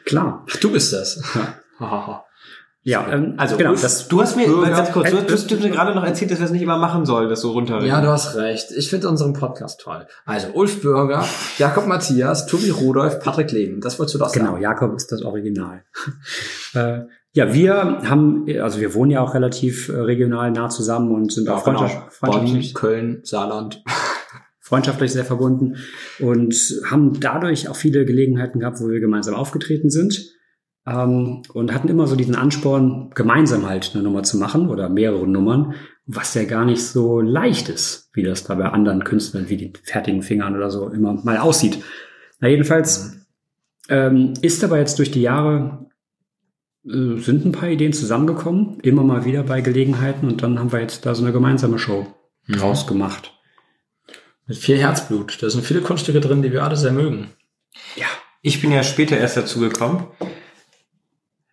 Klar. 0.06 0.46
Ach, 0.50 0.56
du 0.58 0.72
bist 0.72 0.94
das. 0.94 1.22
Hahaha. 1.80 2.24
Ja, 2.88 3.06
ähm, 3.12 3.34
Also, 3.36 3.58
genau, 3.58 3.74
das, 3.74 4.08
Du 4.08 4.22
hast 4.22 4.38
mir, 4.38 4.48
ganz 4.48 4.94
kurz, 4.94 5.12
du, 5.12 5.18
Äh, 5.18 5.24
du 5.26 5.34
hast 5.34 5.52
mir 5.52 5.70
gerade 5.70 5.94
noch 5.94 6.06
erzählt, 6.06 6.32
dass 6.32 6.40
wir 6.40 6.46
es 6.46 6.52
nicht 6.52 6.62
immer 6.62 6.78
machen 6.78 7.06
sollen, 7.06 7.28
das 7.28 7.42
so 7.42 7.52
runter. 7.52 7.84
Ja, 7.84 8.00
du 8.00 8.08
hast 8.08 8.38
recht. 8.38 8.72
Ich 8.72 8.90
finde 8.90 9.10
unseren 9.10 9.34
Podcast 9.34 9.82
toll. 9.82 10.08
Also, 10.26 10.48
Ulf 10.54 10.82
Bürger, 10.82 11.26
Jakob 11.58 11.86
Matthias, 11.86 12.46
Tobi 12.46 12.70
Rudolph, 12.70 13.20
Patrick 13.20 13.52
Leben. 13.52 13.82
Das 13.82 14.00
wolltest 14.00 14.16
du 14.16 14.20
doch 14.20 14.32
Genau, 14.32 14.52
sagen. 14.52 14.62
Jakob 14.62 14.96
ist 14.96 15.12
das 15.12 15.22
Original. 15.22 15.84
äh, 16.76 17.00
ja, 17.34 17.54
wir 17.54 18.04
haben, 18.06 18.46
also 18.62 18.80
wir 18.80 18.94
wohnen 18.94 19.12
ja 19.12 19.20
auch 19.20 19.34
relativ 19.34 19.90
äh, 19.90 20.00
regional 20.00 20.52
nah 20.52 20.70
zusammen 20.70 21.12
und 21.12 21.34
sind 21.34 21.50
auch 21.50 21.66
genau. 21.66 21.80
freundschaft, 21.80 22.22
Bonn, 22.22 22.32
freundschaftlich, 22.32 22.74
Köln, 22.74 23.20
Saarland. 23.24 23.84
freundschaftlich 24.62 25.12
sehr 25.12 25.26
verbunden 25.26 25.76
und 26.20 26.56
haben 26.90 27.20
dadurch 27.20 27.68
auch 27.68 27.76
viele 27.76 28.06
Gelegenheiten 28.06 28.60
gehabt, 28.60 28.80
wo 28.80 28.88
wir 28.88 29.02
gemeinsam 29.02 29.36
aufgetreten 29.36 29.90
sind 29.90 30.37
ähm, 30.88 31.42
und 31.54 31.74
hatten 31.74 31.90
immer 31.90 32.08
so 32.08 32.16
diesen 32.16 32.36
Ansporn, 32.36 33.12
gemeinsam 33.14 33.68
halt 33.68 33.92
eine 33.94 34.04
Nummer 34.04 34.24
zu 34.24 34.38
machen 34.38 34.70
oder 34.70 34.90
mehrere 34.90 35.28
Nummern, 35.28 35.76
was 36.06 36.34
ja 36.34 36.46
gar 36.46 36.66
nicht 36.66 36.82
so 36.82 37.20
leicht 37.20 37.68
ist, 37.68 38.10
wie 38.14 38.24
das 38.24 38.46
da 38.46 38.56
bei 38.56 38.66
anderen 38.66 39.04
Künstlern 39.04 39.50
wie 39.50 39.58
die 39.58 39.74
fertigen 39.84 40.24
Fingern 40.24 40.56
oder 40.56 40.72
so 40.72 40.90
immer 40.90 41.14
mal 41.14 41.38
aussieht. 41.38 41.84
Na 42.40 42.48
jedenfalls 42.48 43.18
ähm, 43.90 44.34
ist 44.42 44.64
aber 44.64 44.80
jetzt 44.80 44.98
durch 45.00 45.12
die 45.12 45.22
Jahre 45.22 45.88
äh, 46.86 47.18
sind 47.18 47.46
ein 47.46 47.52
paar 47.52 47.70
Ideen 47.70 47.92
zusammengekommen, 47.92 48.80
immer 48.82 49.04
mal 49.04 49.26
wieder 49.26 49.44
bei 49.44 49.60
Gelegenheiten 49.60 50.28
und 50.28 50.42
dann 50.42 50.58
haben 50.58 50.72
wir 50.72 50.80
jetzt 50.80 51.06
da 51.06 51.14
so 51.14 51.24
eine 51.24 51.34
gemeinsame 51.34 51.80
Show 51.80 52.08
draus 52.48 52.88
gemacht. 52.88 53.34
Mit 54.46 54.58
viel 54.58 54.78
Herzblut. 54.78 55.44
Da 55.44 55.50
sind 55.50 55.66
viele 55.66 55.82
Kunststücke 55.82 56.22
drin, 56.22 56.42
die 56.42 56.54
wir 56.54 56.64
alle 56.64 56.78
sehr 56.78 56.94
mögen. 56.94 57.32
Ich 58.42 58.62
bin 58.62 58.72
ja 58.72 58.84
später 58.84 59.18
erst 59.18 59.36
dazu 59.36 59.60
gekommen. 59.60 60.08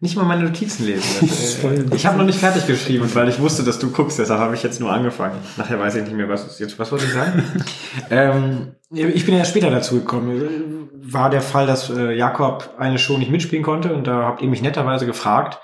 Nicht 0.04 0.16
mal 0.16 0.24
meine 0.24 0.42
Notizen 0.42 0.84
lesen. 0.84 1.26
voll- 1.62 1.86
ich 1.94 2.04
habe 2.04 2.18
noch 2.18 2.26
nicht 2.26 2.38
fertig 2.38 2.66
geschrieben, 2.66 3.08
weil 3.14 3.26
ich 3.30 3.40
wusste, 3.40 3.62
dass 3.62 3.78
du 3.78 3.90
guckst, 3.90 4.18
deshalb 4.18 4.38
habe 4.38 4.54
ich 4.54 4.62
jetzt 4.62 4.78
nur 4.78 4.92
angefangen. 4.92 5.38
Nachher 5.56 5.80
weiß 5.80 5.94
ich 5.94 6.02
nicht 6.04 6.12
mehr, 6.14 6.28
was 6.28 6.58
jetzt, 6.58 6.78
was 6.78 6.92
wollte 6.92 7.06
ich 7.06 7.12
sagen? 7.14 7.42
ähm, 8.10 8.74
ich 8.90 9.24
bin 9.24 9.34
ja 9.34 9.46
später 9.46 9.70
dazu 9.70 9.94
gekommen. 10.00 10.90
War 10.92 11.30
der 11.30 11.40
Fall, 11.40 11.66
dass 11.66 11.88
äh, 11.88 12.12
Jakob 12.12 12.74
eine 12.78 12.98
Show 12.98 13.16
nicht 13.16 13.30
mitspielen 13.30 13.64
konnte 13.64 13.94
und 13.94 14.06
da 14.06 14.24
habt 14.24 14.42
ihr 14.42 14.48
mich 14.48 14.60
netterweise 14.60 15.06
gefragt. 15.06 15.58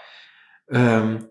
Ähm, 0.70 1.26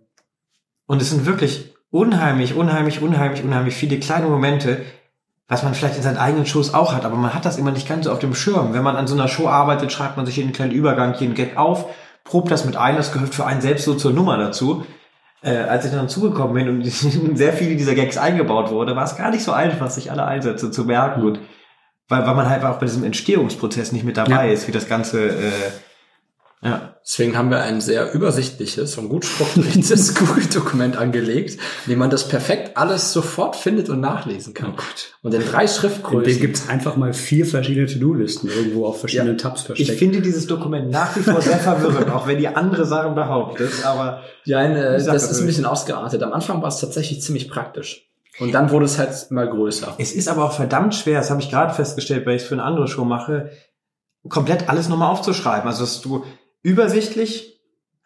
und 0.86 1.02
es 1.02 1.10
sind 1.10 1.26
wirklich 1.26 1.74
unheimlich, 1.90 2.54
unheimlich, 2.54 3.02
unheimlich, 3.02 3.44
unheimlich 3.44 3.74
viele 3.74 3.98
kleine 3.98 4.28
Momente, 4.28 4.86
was 5.48 5.64
man 5.64 5.74
vielleicht 5.74 5.98
in 5.98 6.04
seinen 6.04 6.18
eigenen 6.18 6.46
Shows 6.46 6.76
auch 6.76 6.94
hat, 6.94 7.06
aber 7.06 7.16
man 7.16 7.34
hat 7.34 7.44
das 7.46 7.58
immer 7.58 7.72
nicht 7.72 7.88
ganz 7.90 8.06
so 8.06 8.12
auf 8.12 8.20
dem 8.20 8.36
Schirm. 8.36 8.72
Wenn 8.74 8.84
man 8.84 8.96
an 8.96 9.08
so 9.08 9.16
einer 9.16 9.28
Show 9.28 9.48
arbeitet, 9.48 9.92
schreibt 9.92 10.16
man 10.16 10.28
sich 10.28 10.36
jeden 10.38 10.54
kleinen 10.54 10.74
Übergang, 10.74 11.16
jeden 11.18 11.34
Gag 11.34 11.58
auf, 11.58 11.88
probt 12.30 12.52
das 12.52 12.64
mit 12.66 12.78
ein, 12.78 12.96
das 12.96 13.12
gehört 13.12 13.34
für 13.34 13.46
einen 13.46 13.62
selbst 13.62 13.86
so 13.86 13.96
zur 13.96 14.14
Nummer 14.14 14.38
dazu. 14.38 14.86
Äh, 15.42 15.56
als 15.56 15.86
ich 15.86 15.92
dann 15.92 16.10
zugekommen 16.10 16.54
bin 16.54 16.70
und 16.70 16.86
sehr 17.38 17.54
viele 17.54 17.76
dieser 17.76 17.96
Gags 17.96 18.18
eingebaut 18.18 18.72
wurde, 18.72 18.96
war 18.96 19.06
es 19.06 19.16
gar 19.16 19.32
nicht 19.32 19.44
so 19.44 19.52
einfach, 19.52 19.90
sich 19.90 20.12
alle 20.12 20.26
Einsätze 20.26 20.70
zu 20.70 20.84
merken 20.84 21.24
und 21.24 21.40
weil, 22.08 22.26
weil 22.26 22.36
man 22.36 22.50
halt 22.50 22.64
auch 22.64 22.78
bei 22.78 22.86
diesem 22.88 23.04
Entstehungsprozess 23.04 23.92
nicht 23.92 24.04
mit 24.04 24.18
dabei 24.18 24.48
Ja. 24.48 24.54
ist, 24.54 24.68
wie 24.68 24.72
das 24.72 24.88
Ganze, 24.88 25.30
äh, 25.30 25.52
ja. 26.62 26.96
Deswegen 27.10 27.36
haben 27.36 27.50
wir 27.50 27.64
ein 27.64 27.82
sehr 27.82 28.14
übersichtliches 28.14 28.96
und 29.00 29.10
gut 29.10 29.26
strukturiertes 29.26 30.14
Google-Dokument 30.20 30.96
angelegt, 30.96 31.60
in 31.86 31.90
dem 31.90 31.98
man 31.98 32.12
das 32.12 32.28
perfekt 32.28 32.78
alles 32.78 33.14
sofort 33.14 33.56
findet 33.56 33.90
und 33.90 34.00
nachlesen 34.00 34.54
kann. 34.54 34.76
Und 35.24 35.34
in 35.34 35.42
drei 35.42 35.64
In 35.64 35.68
Schriftgrößen. 35.70 36.32
dem 36.32 36.40
gibt 36.40 36.58
es 36.58 36.70
einfach 36.70 36.98
mal 36.98 37.14
vier 37.14 37.48
verschiedene 37.48 37.88
To-Do-Listen 37.88 38.48
irgendwo 38.50 38.86
auf 38.86 39.00
verschiedenen 39.00 39.40
Tabs 39.40 39.64
versteckt. 39.64 39.90
Ich 39.90 39.98
finde 39.98 40.22
dieses 40.22 40.46
Dokument 40.46 40.92
nach 40.92 41.16
wie 41.16 41.22
vor 41.22 41.42
sehr 41.42 41.58
verwirrend, 41.58 42.12
auch 42.12 42.28
wenn 42.28 42.40
ihr 42.40 42.56
andere 42.56 42.86
Sachen 42.86 43.16
behauptet, 43.16 43.72
aber 43.84 44.22
Ja, 44.46 44.60
eine, 44.60 45.00
sag 45.00 45.14
das 45.14 45.32
ist 45.32 45.40
ein 45.40 45.48
bisschen 45.48 45.66
ausgeartet. 45.66 46.22
Am 46.22 46.32
Anfang 46.32 46.62
war 46.62 46.70
es 46.70 46.80
tatsächlich 46.80 47.24
ziemlich 47.24 47.50
praktisch. 47.50 48.08
Und 48.40 48.54
dann 48.54 48.70
wurde 48.70 48.86
es 48.86 49.00
halt 49.00 49.32
mal 49.32 49.50
größer. 49.50 49.96
Es 49.98 50.12
ist 50.12 50.28
aber 50.28 50.46
auch 50.46 50.54
verdammt 50.54 50.94
schwer, 50.94 51.18
das 51.18 51.32
habe 51.32 51.42
ich 51.42 51.50
gerade 51.50 51.74
festgestellt, 51.74 52.28
weil 52.28 52.36
ich 52.36 52.44
es 52.44 52.48
für 52.48 52.54
eine 52.54 52.64
andere 52.64 52.88
Show 52.88 53.04
mache, 53.04 53.50
komplett 54.30 54.70
alles 54.70 54.90
nochmal 54.90 55.12
aufzuschreiben. 55.12 55.68
Also 55.68 55.82
dass 55.82 56.02
du 56.02 56.24
übersichtlich 56.62 57.56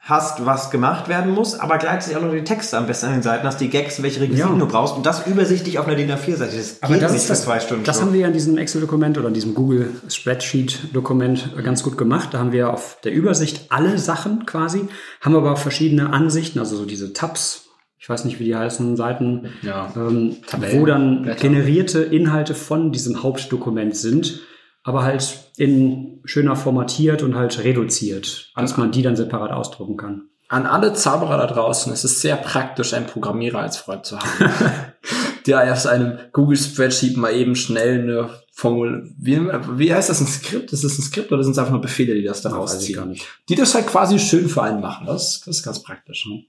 hast, 0.05 0.45
was 0.45 0.69
gemacht 0.69 1.07
werden 1.07 1.31
muss, 1.31 1.57
aber 1.57 1.77
gleichzeitig 1.77 2.17
auch 2.17 2.21
noch 2.21 2.33
die 2.33 2.43
Texte 2.43 2.77
am 2.77 2.87
besten 2.87 3.05
an 3.05 3.13
den 3.13 3.21
Seiten 3.21 3.47
hast, 3.47 3.61
die 3.61 3.69
Gags, 3.69 4.03
welche 4.03 4.19
Requisiten 4.19 4.49
Ja. 4.53 4.59
du 4.59 4.67
brauchst 4.67 4.97
und 4.97 5.05
das 5.05 5.25
übersichtlich 5.27 5.79
auf 5.79 5.87
einer 5.87 5.95
DIN 5.95 6.11
A4-Seite. 6.11 6.57
Das 6.57 6.83
Aber 6.83 6.93
geht 6.95 7.03
das 7.03 7.13
nicht 7.13 7.21
ist 7.21 7.27
für 7.27 7.31
das, 7.33 7.43
zwei 7.43 7.59
Stunden. 7.61 7.85
das 7.85 7.95
Show. 7.95 8.01
haben 8.03 8.13
wir 8.13 8.19
ja 8.19 8.27
in 8.27 8.33
diesem 8.33 8.57
Excel-Dokument 8.57 9.17
oder 9.17 9.29
in 9.29 9.33
diesem 9.33 9.53
Google 9.55 9.91
Spreadsheet-Dokument 10.09 11.51
ganz 11.63 11.83
gut 11.83 11.97
gemacht. 11.97 12.29
Da 12.33 12.39
haben 12.39 12.51
wir 12.51 12.73
auf 12.73 12.97
der 13.05 13.13
Übersicht 13.13 13.67
alle 13.69 13.97
Sachen 13.97 14.45
quasi, 14.45 14.87
haben 15.21 15.35
aber 15.37 15.53
auch 15.53 15.57
verschiedene 15.57 16.11
Ansichten, 16.11 16.59
also 16.59 16.75
so 16.75 16.85
diese 16.85 17.13
Tabs, 17.13 17.67
ich 17.97 18.09
weiß 18.09 18.25
nicht, 18.25 18.39
wie 18.39 18.43
die 18.45 18.55
heißen, 18.57 18.97
Seiten, 18.97 19.47
Ja. 19.61 19.93
ähm, 19.95 20.35
Tabellen, 20.45 20.81
wo 20.81 20.85
dann 20.85 21.21
Blätter. 21.21 21.39
generierte 21.39 22.01
Inhalte 22.01 22.55
von 22.55 22.91
diesem 22.91 23.23
Hauptdokument 23.23 23.95
sind, 23.95 24.41
aber 24.83 25.03
halt 25.03 25.51
in 25.57 26.19
schöner 26.25 26.55
formatiert 26.55 27.23
und 27.23 27.35
halt 27.35 27.63
reduziert, 27.63 28.51
dass 28.55 28.73
An- 28.73 28.79
man 28.79 28.91
die 28.91 29.01
dann 29.01 29.15
separat 29.15 29.51
ausdrucken 29.51 29.97
kann. 29.97 30.23
An 30.49 30.65
alle 30.65 30.93
Zauberer 30.93 31.37
da 31.37 31.47
draußen, 31.47 31.91
es 31.93 32.03
ist 32.03 32.21
sehr 32.21 32.35
praktisch, 32.35 32.93
einen 32.93 33.07
Programmierer 33.07 33.59
als 33.59 33.77
Freund 33.77 34.05
zu 34.05 34.19
haben. 34.19 34.51
der 35.47 35.71
aus 35.71 35.85
einem 35.85 36.19
Google 36.31 36.57
Spreadsheet 36.57 37.17
mal 37.17 37.33
eben 37.33 37.55
schnell 37.55 38.01
eine 38.01 38.29
Formel, 38.51 39.11
wie, 39.17 39.41
wie 39.41 39.93
heißt 39.93 40.09
das, 40.09 40.21
ein 40.21 40.27
Skript? 40.27 40.71
Ist 40.71 40.83
das 40.83 40.97
ein 40.97 41.01
Skript 41.01 41.31
oder 41.31 41.43
sind 41.43 41.53
es 41.53 41.57
einfach 41.57 41.71
nur 41.71 41.81
Befehle, 41.81 42.13
die 42.13 42.23
das 42.23 42.41
da 42.41 42.49
rausziehen? 42.49 43.17
Die 43.49 43.55
das 43.55 43.73
halt 43.73 43.87
quasi 43.87 44.19
schön 44.19 44.47
für 44.47 44.63
einen 44.63 44.79
machen. 44.79 45.07
Das, 45.07 45.41
das 45.41 45.57
ist 45.57 45.63
ganz 45.63 45.81
praktisch. 45.81 46.27
Ne? 46.27 46.45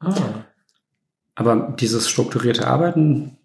Ah. 0.00 0.14
Aber 1.34 1.74
dieses 1.78 2.08
strukturierte 2.08 2.66
Arbeiten 2.66 3.38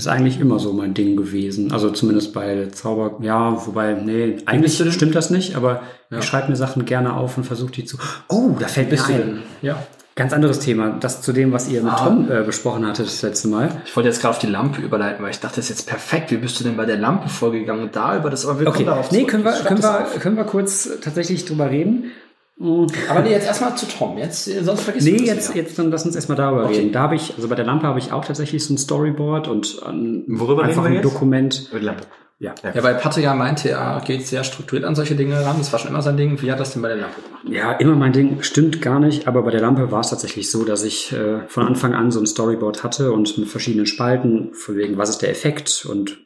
ist 0.00 0.08
eigentlich 0.08 0.40
immer 0.40 0.58
so 0.58 0.72
mein 0.72 0.94
Ding 0.94 1.16
gewesen. 1.16 1.72
Also 1.72 1.90
zumindest 1.90 2.32
bei 2.32 2.66
Zauber, 2.72 3.18
ja, 3.22 3.66
wobei, 3.66 3.94
nee, 3.94 4.38
eigentlich 4.46 4.76
stimmt 4.94 5.14
das 5.14 5.30
nicht, 5.30 5.54
aber 5.56 5.82
Ja. 6.10 6.18
ich 6.18 6.24
schreibe 6.24 6.48
mir 6.50 6.56
Sachen 6.56 6.84
gerne 6.86 7.14
auf 7.14 7.36
und 7.36 7.44
versuche 7.44 7.70
die 7.72 7.84
zu. 7.84 7.98
Oh, 8.28 8.56
da 8.58 8.66
fällt 8.66 8.90
mir 8.90 9.04
ein. 9.04 9.42
Ja. 9.62 9.76
Ganz 10.16 10.32
anderes 10.32 10.58
Thema. 10.58 10.96
Das 11.00 11.22
zu 11.22 11.32
dem, 11.32 11.52
was 11.52 11.68
ihr 11.68 11.82
mit 11.82 11.92
Ah. 11.92 12.04
Tom 12.04 12.30
äh, 12.30 12.42
besprochen 12.42 12.84
hattet 12.86 13.06
das 13.06 13.22
letzte 13.22 13.48
Mal. 13.48 13.70
Ich 13.86 13.94
wollte 13.96 14.08
jetzt 14.08 14.20
gerade 14.20 14.34
auf 14.34 14.38
die 14.40 14.48
Lampe 14.48 14.82
überleiten, 14.82 15.22
weil 15.24 15.30
ich 15.30 15.40
dachte, 15.40 15.56
das 15.56 15.66
ist 15.66 15.78
jetzt 15.78 15.88
perfekt. 15.88 16.30
Wie 16.30 16.36
bist 16.36 16.58
du 16.60 16.64
denn 16.64 16.76
bei 16.76 16.84
der 16.84 16.98
Lampe 16.98 17.28
vorgegangen 17.28 17.84
und 17.84 17.96
da 17.96 18.16
über 18.16 18.28
das? 18.28 18.44
Aber 18.44 18.60
wir 18.60 18.66
Okay, 18.66 18.78
kommen 18.78 18.86
darauf 18.88 19.12
nee, 19.12 19.24
können 19.24 19.44
wir, 19.44 19.52
können 19.52 19.82
wir, 19.82 20.06
können 20.18 20.36
wir 20.36 20.44
kurz 20.44 20.90
tatsächlich 21.00 21.44
drüber 21.46 21.70
reden. 21.70 22.10
Mm, 22.60 22.86
Aber 23.08 23.20
nee, 23.22 23.30
jetzt 23.30 23.46
erstmal 23.46 23.74
zu 23.76 23.86
Tom. 23.86 24.18
Jetzt, 24.18 24.46
äh, 24.46 24.62
sonst 24.62 24.82
vergisst 24.82 25.06
du 25.06 25.10
Nee, 25.12 25.18
das 25.18 25.26
jetzt, 25.26 25.54
wieder. 25.54 25.62
jetzt 25.64 25.78
dann 25.78 25.90
lass 25.90 26.04
uns 26.04 26.14
erstmal 26.14 26.36
darüber 26.36 26.66
Okay. 26.66 26.76
reden. 26.76 26.92
Da 26.92 27.00
habe 27.00 27.14
ich, 27.16 27.34
also 27.34 27.48
bei 27.48 27.54
der 27.54 27.64
Lampe 27.64 27.86
habe 27.86 27.98
ich 27.98 28.12
auch 28.12 28.24
tatsächlich 28.24 28.62
so 28.64 28.74
ein 28.74 28.78
Storyboard 28.78 29.48
und 29.48 29.82
ein, 29.84 30.24
Worüber 30.28 30.62
einfach 30.64 30.84
reden 30.84 30.92
wir 30.94 31.00
ein 31.00 31.04
jetzt? 31.04 31.14
Dokument. 31.14 31.72
Mit 31.72 31.82
Lampe. 31.82 32.02
Ja. 32.38 32.54
Ja, 32.74 32.82
weil 32.82 32.94
Patrick 32.94 33.24
ja 33.24 33.34
meinte, 33.34 33.68
er 33.70 34.00
geht 34.06 34.26
sehr 34.26 34.44
strukturiert 34.44 34.84
an 34.86 34.94
solche 34.94 35.14
Dinge 35.14 35.44
ran. 35.44 35.56
Das 35.58 35.72
war 35.72 35.78
schon 35.78 35.90
immer 35.90 36.00
sein 36.00 36.16
Ding. 36.16 36.40
Wie 36.40 36.50
hat 36.50 36.58
das 36.58 36.72
denn 36.72 36.80
bei 36.80 36.88
der 36.88 36.96
Lampe 36.96 37.20
gemacht? 37.20 37.42
Ja, 37.48 37.72
immer 37.72 37.96
mein 37.96 38.12
Ding. 38.12 38.42
Stimmt 38.42 38.80
gar 38.80 38.98
nicht. 38.98 39.28
Aber 39.28 39.42
bei 39.42 39.50
der 39.50 39.60
Lampe 39.60 39.90
war 39.90 40.00
es 40.00 40.08
tatsächlich 40.08 40.50
so, 40.50 40.64
dass 40.64 40.82
ich 40.82 41.12
äh, 41.12 41.46
von 41.48 41.66
Anfang 41.66 41.92
an 41.94 42.10
so 42.10 42.18
ein 42.18 42.26
Storyboard 42.26 42.82
hatte 42.82 43.12
und 43.12 43.36
mit 43.36 43.48
verschiedenen 43.48 43.84
Spalten, 43.84 44.54
von 44.54 44.76
wegen, 44.76 44.96
was 44.96 45.10
ist 45.10 45.18
der 45.18 45.30
Effekt 45.30 45.86
und 45.90 46.18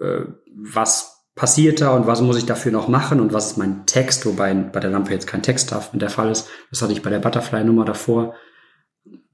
äh, 0.00 0.20
was 0.54 1.17
passiert 1.38 1.80
da 1.80 1.94
und 1.94 2.06
was 2.06 2.20
muss 2.20 2.36
ich 2.36 2.44
dafür 2.44 2.72
noch 2.72 2.88
machen 2.88 3.20
und 3.20 3.32
was 3.32 3.52
ist 3.52 3.56
mein 3.56 3.86
Text, 3.86 4.26
wobei 4.26 4.52
bei 4.52 4.80
der 4.80 4.90
Lampe 4.90 5.12
jetzt 5.12 5.26
kein 5.26 5.42
Text 5.42 5.74
der 5.92 6.10
Fall 6.10 6.30
ist. 6.30 6.48
Das 6.70 6.82
hatte 6.82 6.92
ich 6.92 7.02
bei 7.02 7.10
der 7.10 7.20
Butterfly-Nummer 7.20 7.84
davor. 7.84 8.34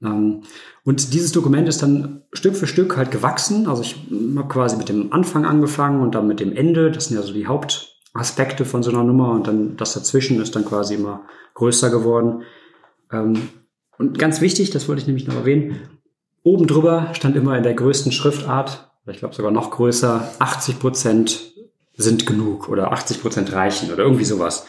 Ähm, 0.03 0.43
und 0.83 1.13
dieses 1.13 1.31
Dokument 1.31 1.67
ist 1.67 1.81
dann 1.81 2.21
Stück 2.31 2.55
für 2.55 2.67
Stück 2.67 2.95
halt 2.95 3.09
gewachsen. 3.09 3.67
Also 3.67 3.81
ich 3.81 3.95
habe 4.37 4.47
quasi 4.47 4.77
mit 4.77 4.87
dem 4.87 5.11
Anfang 5.11 5.45
angefangen 5.45 6.01
und 6.01 6.13
dann 6.13 6.27
mit 6.27 6.39
dem 6.39 6.55
Ende. 6.55 6.91
Das 6.91 7.07
sind 7.07 7.17
ja 7.17 7.23
so 7.23 7.33
die 7.33 7.47
Hauptaspekte 7.47 8.65
von 8.65 8.83
so 8.83 8.91
einer 8.91 9.03
Nummer. 9.03 9.31
Und 9.31 9.47
dann 9.47 9.75
das 9.75 9.93
dazwischen 9.93 10.39
ist 10.39 10.55
dann 10.55 10.63
quasi 10.63 10.93
immer 10.93 11.23
größer 11.55 11.89
geworden. 11.89 12.43
Ähm, 13.11 13.49
und 13.97 14.19
ganz 14.19 14.41
wichtig, 14.41 14.69
das 14.69 14.87
wollte 14.87 15.01
ich 15.01 15.07
nämlich 15.07 15.27
noch 15.27 15.35
erwähnen, 15.35 15.79
oben 16.43 16.67
drüber 16.67 17.09
stand 17.13 17.35
immer 17.35 17.57
in 17.57 17.63
der 17.63 17.73
größten 17.73 18.11
Schriftart, 18.11 18.91
ich 19.07 19.19
glaube 19.19 19.33
sogar 19.33 19.51
noch 19.51 19.71
größer, 19.71 20.29
80 20.39 20.79
Prozent 20.79 21.54
sind 21.97 22.25
genug 22.25 22.69
oder 22.69 22.91
80 22.91 23.21
Prozent 23.21 23.53
reichen 23.53 23.91
oder 23.91 24.03
irgendwie 24.03 24.25
sowas. 24.25 24.65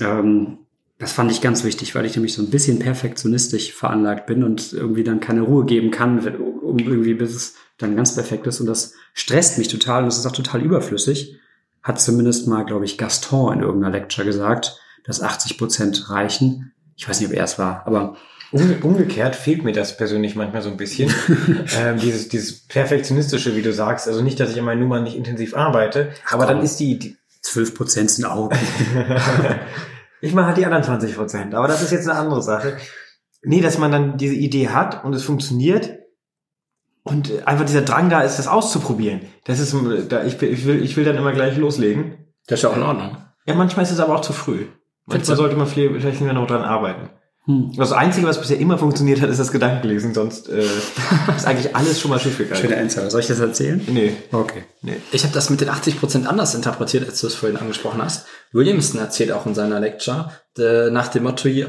Ähm, 0.00 0.58
das 0.98 1.12
fand 1.12 1.30
ich 1.30 1.40
ganz 1.40 1.64
wichtig, 1.64 1.94
weil 1.94 2.06
ich 2.06 2.14
nämlich 2.14 2.34
so 2.34 2.42
ein 2.42 2.50
bisschen 2.50 2.78
perfektionistisch 2.78 3.72
veranlagt 3.72 4.26
bin 4.26 4.44
und 4.44 4.72
irgendwie 4.72 5.02
dann 5.02 5.20
keine 5.20 5.42
Ruhe 5.42 5.64
geben 5.64 5.90
kann, 5.90 6.18
um 6.36 6.78
irgendwie 6.78 7.14
bis 7.14 7.34
es 7.34 7.54
dann 7.78 7.96
ganz 7.96 8.14
perfekt 8.14 8.46
ist. 8.46 8.60
Und 8.60 8.66
das 8.66 8.94
stresst 9.12 9.58
mich 9.58 9.68
total 9.68 10.02
und 10.02 10.08
es 10.08 10.18
ist 10.18 10.26
auch 10.26 10.32
total 10.32 10.62
überflüssig. 10.62 11.36
Hat 11.82 12.00
zumindest 12.00 12.46
mal, 12.46 12.64
glaube 12.64 12.84
ich, 12.84 12.96
Gaston 12.96 13.54
in 13.54 13.60
irgendeiner 13.60 13.98
Lecture 13.98 14.24
gesagt, 14.24 14.78
dass 15.04 15.20
80 15.20 15.58
Prozent 15.58 16.10
reichen. 16.10 16.72
Ich 16.96 17.08
weiß 17.08 17.20
nicht, 17.20 17.28
ob 17.28 17.36
er 17.36 17.44
es 17.44 17.58
war, 17.58 17.86
aber 17.86 18.16
Umge 18.54 18.76
umgekehrt 18.82 19.34
fehlt 19.34 19.64
mir 19.64 19.72
das 19.72 19.96
persönlich 19.96 20.36
manchmal 20.36 20.62
so 20.62 20.70
ein 20.70 20.76
bisschen. 20.76 21.12
ähm, 21.76 21.98
dieses, 21.98 22.28
dieses 22.28 22.66
Perfektionistische, 22.66 23.56
wie 23.56 23.62
du 23.62 23.72
sagst. 23.72 24.06
Also 24.06 24.22
nicht, 24.22 24.38
dass 24.38 24.52
ich 24.52 24.58
an 24.58 24.64
meinen 24.64 24.80
Nummern 24.80 25.02
nicht 25.02 25.16
intensiv 25.16 25.56
arbeite, 25.56 26.12
aber 26.30 26.46
dann 26.46 26.62
ist 26.62 26.78
die, 26.78 26.98
die 26.98 27.16
12 27.42 27.74
Prozent 27.74 28.10
sind 28.12 28.24
auch 28.24 28.46
okay. 28.46 28.58
ich 30.20 30.32
mache 30.34 30.46
halt 30.46 30.56
die 30.56 30.64
anderen 30.64 30.84
20 30.84 31.16
Prozent, 31.16 31.54
aber 31.54 31.66
das 31.66 31.82
ist 31.82 31.90
jetzt 31.90 32.08
eine 32.08 32.18
andere 32.18 32.42
Sache. 32.42 32.76
Nee, 33.42 33.60
dass 33.60 33.76
man 33.76 33.90
dann 33.90 34.18
diese 34.18 34.34
Idee 34.34 34.68
hat 34.68 35.04
und 35.04 35.14
es 35.14 35.24
funktioniert 35.24 35.98
und 37.02 37.30
äh, 37.30 37.42
einfach 37.42 37.66
dieser 37.66 37.82
Drang 37.82 38.08
da 38.08 38.20
ist, 38.20 38.38
das 38.38 38.46
auszuprobieren. 38.46 39.22
Das 39.46 39.58
ist, 39.58 39.74
da 40.08 40.24
ich, 40.24 40.40
ich 40.40 40.64
will, 40.64 40.82
ich 40.82 40.96
will 40.96 41.04
dann 41.04 41.16
immer 41.16 41.32
gleich 41.32 41.56
loslegen. 41.56 42.18
Das 42.46 42.60
ist 42.60 42.62
ja 42.62 42.70
auch 42.70 42.76
in 42.76 42.82
Ordnung. 42.82 43.16
Ja, 43.46 43.54
manchmal 43.54 43.84
ist 43.84 43.90
es 43.90 44.00
aber 44.00 44.14
auch 44.14 44.22
zu 44.22 44.32
früh. 44.32 44.66
Manchmal 45.06 45.36
sollte 45.36 45.56
man 45.56 45.66
viel, 45.66 46.00
vielleicht 46.00 46.20
noch 46.20 46.46
dran 46.46 46.62
arbeiten. 46.62 47.10
Hm. 47.46 47.72
Das 47.76 47.92
Einzige, 47.92 48.26
was 48.26 48.40
bisher 48.40 48.58
immer 48.58 48.78
funktioniert 48.78 49.20
hat, 49.20 49.28
ist 49.28 49.38
das 49.38 49.52
Gedankenlesen. 49.52 50.14
Sonst 50.14 50.48
äh, 50.48 50.62
ist 51.36 51.46
eigentlich 51.46 51.76
alles 51.76 52.00
schon 52.00 52.10
mal 52.10 52.18
schief 52.18 52.38
gegangen. 52.38 52.60
Schöner 52.60 52.78
Answer. 52.78 53.10
Soll 53.10 53.20
ich 53.20 53.26
das 53.26 53.38
erzählen? 53.38 53.82
Nee, 53.86 54.12
Okay. 54.32 54.62
nee. 54.80 54.96
Ich 55.12 55.24
habe 55.24 55.34
das 55.34 55.50
mit 55.50 55.60
den 55.60 55.68
80% 55.68 56.24
anders 56.24 56.54
interpretiert, 56.54 57.06
als 57.06 57.20
du 57.20 57.26
es 57.26 57.34
vorhin 57.34 57.58
angesprochen 57.58 58.02
hast. 58.02 58.26
Williamson 58.52 58.98
erzählt 59.00 59.30
auch 59.32 59.44
in 59.44 59.54
seiner 59.54 59.78
Lecture 59.78 60.30
äh, 60.58 60.88
nach 60.90 61.08
dem 61.08 61.24
Motto, 61.24 61.48
äh, 61.48 61.66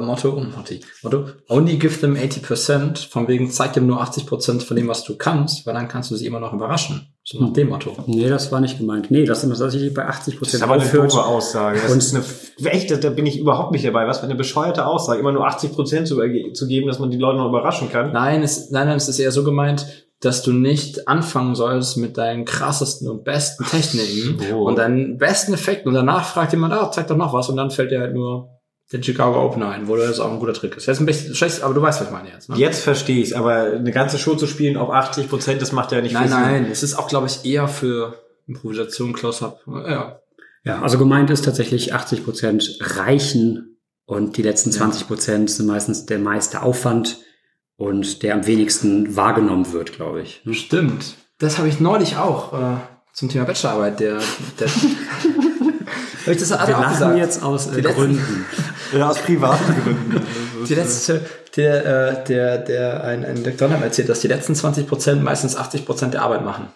Motto, 0.00 0.30
oh, 0.30 0.40
Motto, 0.40 0.80
Motto, 1.02 1.26
only 1.48 1.76
give 1.76 2.00
them 2.00 2.14
80%, 2.16 3.10
von 3.10 3.28
wegen 3.28 3.50
zeig 3.50 3.74
dem 3.74 3.86
nur 3.86 4.02
80% 4.02 4.64
von 4.64 4.76
dem, 4.76 4.88
was 4.88 5.04
du 5.04 5.16
kannst, 5.16 5.66
weil 5.66 5.74
dann 5.74 5.88
kannst 5.88 6.10
du 6.10 6.16
sie 6.16 6.26
immer 6.26 6.40
noch 6.40 6.52
überraschen. 6.54 7.12
So 7.30 7.40
nach 7.44 7.52
dem 7.52 7.68
Motto. 7.68 7.92
Nee, 8.06 8.26
das 8.30 8.50
war 8.50 8.60
nicht 8.60 8.78
gemeint. 8.78 9.10
Nee, 9.10 9.24
das 9.26 9.44
ist 9.44 9.58
tatsächlich 9.58 9.92
bei 9.92 10.06
80 10.06 10.32
Das 10.34 10.38
Prozent 10.38 10.54
ist 10.54 10.62
aber 10.62 10.74
eine 10.80 10.86
doofe 10.90 11.22
Aussage. 11.22 11.78
Das 11.82 11.92
Und- 11.92 11.98
ist 11.98 12.14
eine, 12.14 12.70
echt, 12.70 12.90
da- 12.90 12.96
da 12.96 13.10
bin 13.10 13.26
ich 13.26 13.38
überhaupt 13.38 13.72
nicht 13.72 13.84
dabei. 13.84 14.06
Was 14.06 14.20
für 14.20 14.24
eine 14.24 14.34
bescheuerte 14.34 14.86
Aussage. 14.86 15.20
Immer 15.20 15.32
nur 15.32 15.46
80 15.46 15.72
Prozent 15.72 16.08
zu, 16.08 16.16
zu 16.54 16.66
geben, 16.66 16.86
dass 16.86 16.98
man 16.98 17.10
die 17.10 17.18
Leute 17.18 17.36
noch 17.36 17.48
überraschen 17.50 17.90
kann. 17.92 18.12
Nein, 18.12 18.42
es, 18.42 18.70
nein, 18.70 18.86
nein, 18.86 18.96
es 18.96 19.10
ist 19.10 19.18
eher 19.18 19.30
so 19.32 19.44
gemeint, 19.44 20.06
dass 20.20 20.42
du 20.42 20.52
nicht 20.52 21.06
anfangen 21.06 21.54
sollst 21.54 21.98
mit 21.98 22.16
deinen 22.16 22.46
krassesten 22.46 23.08
und 23.10 23.24
besten 23.24 23.64
Techniken 23.64 24.38
So. 24.50 24.60
und 24.66 24.78
deinen 24.78 25.18
besten 25.18 25.52
Effekten 25.52 25.88
und 25.88 25.94
danach 25.94 26.24
fragt 26.24 26.52
jemand, 26.52 26.72
ah, 26.72 26.90
zeig 26.90 27.08
doch 27.08 27.16
noch 27.18 27.34
was 27.34 27.50
und 27.50 27.56
dann 27.58 27.70
fällt 27.70 27.90
dir 27.90 28.00
halt 28.00 28.14
nur 28.14 28.57
der 28.92 29.02
Chicago 29.02 29.44
Open 29.44 29.62
ein, 29.62 29.86
wo 29.86 29.96
das 29.96 30.18
auch 30.18 30.32
ein 30.32 30.38
guter 30.38 30.54
Trick 30.54 30.76
ist. 30.76 30.88
Das 30.88 30.96
ist 30.96 31.00
ein 31.00 31.06
bisschen 31.06 31.34
scheiße, 31.34 31.62
aber 31.64 31.74
du 31.74 31.82
weißt, 31.82 32.00
was 32.00 32.06
ich 32.08 32.12
meine 32.12 32.30
jetzt. 32.30 32.48
Ne? 32.48 32.56
Jetzt 32.56 32.82
verstehe 32.82 33.22
ich 33.22 33.36
aber 33.36 33.72
eine 33.74 33.90
ganze 33.90 34.18
Show 34.18 34.34
zu 34.34 34.46
spielen 34.46 34.76
auf 34.76 34.90
80 34.90 35.28
Prozent, 35.28 35.60
das 35.60 35.72
macht 35.72 35.92
ja 35.92 36.00
nicht 36.00 36.12
Nein, 36.12 36.22
viel 36.22 36.32
Sinn. 36.32 36.40
nein, 36.40 36.68
es 36.70 36.82
ist 36.82 36.94
auch, 36.94 37.08
glaube 37.08 37.26
ich, 37.26 37.44
eher 37.44 37.68
für 37.68 38.14
Improvisation, 38.46 39.12
Close-Up. 39.12 39.60
Ja. 39.66 40.20
Ja, 40.64 40.82
also 40.82 40.98
gemeint 40.98 41.30
ist 41.30 41.44
tatsächlich 41.44 41.94
80 41.94 42.24
Prozent 42.24 42.78
reichen 42.80 43.78
und 44.06 44.36
die 44.36 44.42
letzten 44.42 44.72
20 44.72 45.06
Prozent 45.06 45.50
sind 45.50 45.66
meistens 45.66 46.06
der 46.06 46.18
meiste 46.18 46.62
Aufwand 46.62 47.18
und 47.76 48.22
der 48.22 48.34
am 48.34 48.46
wenigsten 48.46 49.16
wahrgenommen 49.16 49.72
wird, 49.72 49.92
glaube 49.92 50.22
ich. 50.22 50.42
Stimmt. 50.50 51.14
Das 51.38 51.58
habe 51.58 51.68
ich 51.68 51.78
neulich 51.78 52.16
auch 52.16 52.52
äh, 52.52 52.76
zum 53.12 53.28
Thema 53.28 53.44
Bachelorarbeit. 53.44 54.00
Der, 54.00 54.18
der 54.58 54.68
Hab 56.26 56.34
ich 56.34 56.38
das 56.40 56.50
Wir 56.50 56.60
alle 56.60 56.76
auch 56.76 56.80
lachen 56.82 56.92
gesagt? 56.94 57.18
jetzt 57.18 57.42
aus 57.42 57.74
äh, 57.74 57.80
Gründen. 57.80 58.44
Ja, 58.92 59.10
aus 59.10 59.18
privaten 59.18 59.74
Gründen. 59.82 60.22
Die 60.68 60.74
letzte, 60.74 61.24
der, 61.56 61.86
äh, 61.86 62.24
der, 62.24 62.58
der, 62.58 63.04
ein, 63.04 63.24
ein 63.24 63.42
Lektor 63.42 63.70
hat 63.70 63.78
mir 63.78 63.84
erzählt, 63.84 64.08
dass 64.08 64.20
die 64.20 64.28
letzten 64.28 64.54
20 64.54 64.86
Prozent 64.86 65.22
meistens 65.22 65.56
80 65.56 65.86
Prozent 65.86 66.14
der 66.14 66.22
Arbeit 66.22 66.44
machen. 66.44 66.68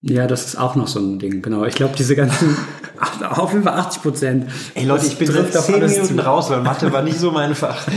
Ja, 0.00 0.26
das 0.26 0.46
ist 0.46 0.56
auch 0.56 0.74
noch 0.74 0.88
so 0.88 0.98
ein 0.98 1.18
Ding, 1.18 1.42
genau. 1.42 1.64
Ich 1.64 1.74
glaube, 1.76 1.94
diese 1.96 2.16
ganzen, 2.16 2.56
auf 3.30 3.52
jeden 3.52 3.62
Fall 3.64 3.78
80 3.78 4.02
Prozent. 4.02 4.50
Ey 4.74 4.84
Leute, 4.84 5.06
ich 5.06 5.16
bin 5.16 5.30
seit 5.30 5.52
10 5.52 5.80
Minuten 5.80 6.18
raus, 6.18 6.50
weil 6.50 6.60
Mathe 6.60 6.92
war 6.92 7.02
nicht 7.02 7.18
so 7.18 7.30
mein 7.30 7.54
Fach. 7.54 7.86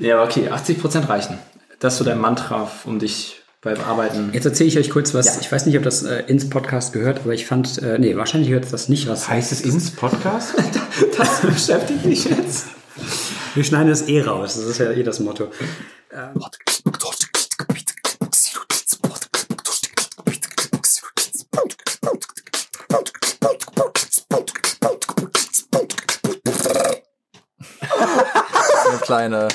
Ja, 0.00 0.24
okay, 0.24 0.48
80 0.48 0.80
Prozent 0.80 1.08
reichen. 1.10 1.36
Das 1.78 1.92
ist 1.92 1.98
so 1.98 2.04
dein 2.06 2.18
Mantra, 2.18 2.70
um 2.86 2.98
dich 2.98 3.42
beim 3.60 3.78
Arbeiten. 3.82 4.30
Jetzt 4.32 4.46
erzähle 4.46 4.68
ich 4.68 4.78
euch 4.78 4.88
kurz 4.88 5.12
was. 5.12 5.26
Ja. 5.26 5.32
Ich 5.42 5.52
weiß 5.52 5.66
nicht, 5.66 5.76
ob 5.76 5.82
das 5.82 6.02
äh, 6.02 6.22
ins 6.26 6.48
Podcast 6.48 6.94
gehört, 6.94 7.20
aber 7.20 7.34
ich 7.34 7.44
fand, 7.44 7.82
äh, 7.82 7.98
nee, 7.98 8.16
wahrscheinlich 8.16 8.50
hört 8.50 8.72
das 8.72 8.88
nicht 8.88 9.08
was. 9.08 9.28
Heißt 9.28 9.52
es 9.52 9.60
ins 9.60 9.90
Podcast? 9.90 10.54
Das 11.16 11.40
beschäftigt 11.40 12.04
dich 12.04 12.24
jetzt. 12.24 12.66
Wir 13.54 13.64
schneiden 13.64 13.88
das 13.88 14.08
eh 14.08 14.22
raus. 14.22 14.54
Das 14.54 14.64
ist 14.64 14.78
ja 14.78 14.90
eh 14.90 15.02
das 15.02 15.20
Motto. 15.20 15.50
kleine. 29.10 29.48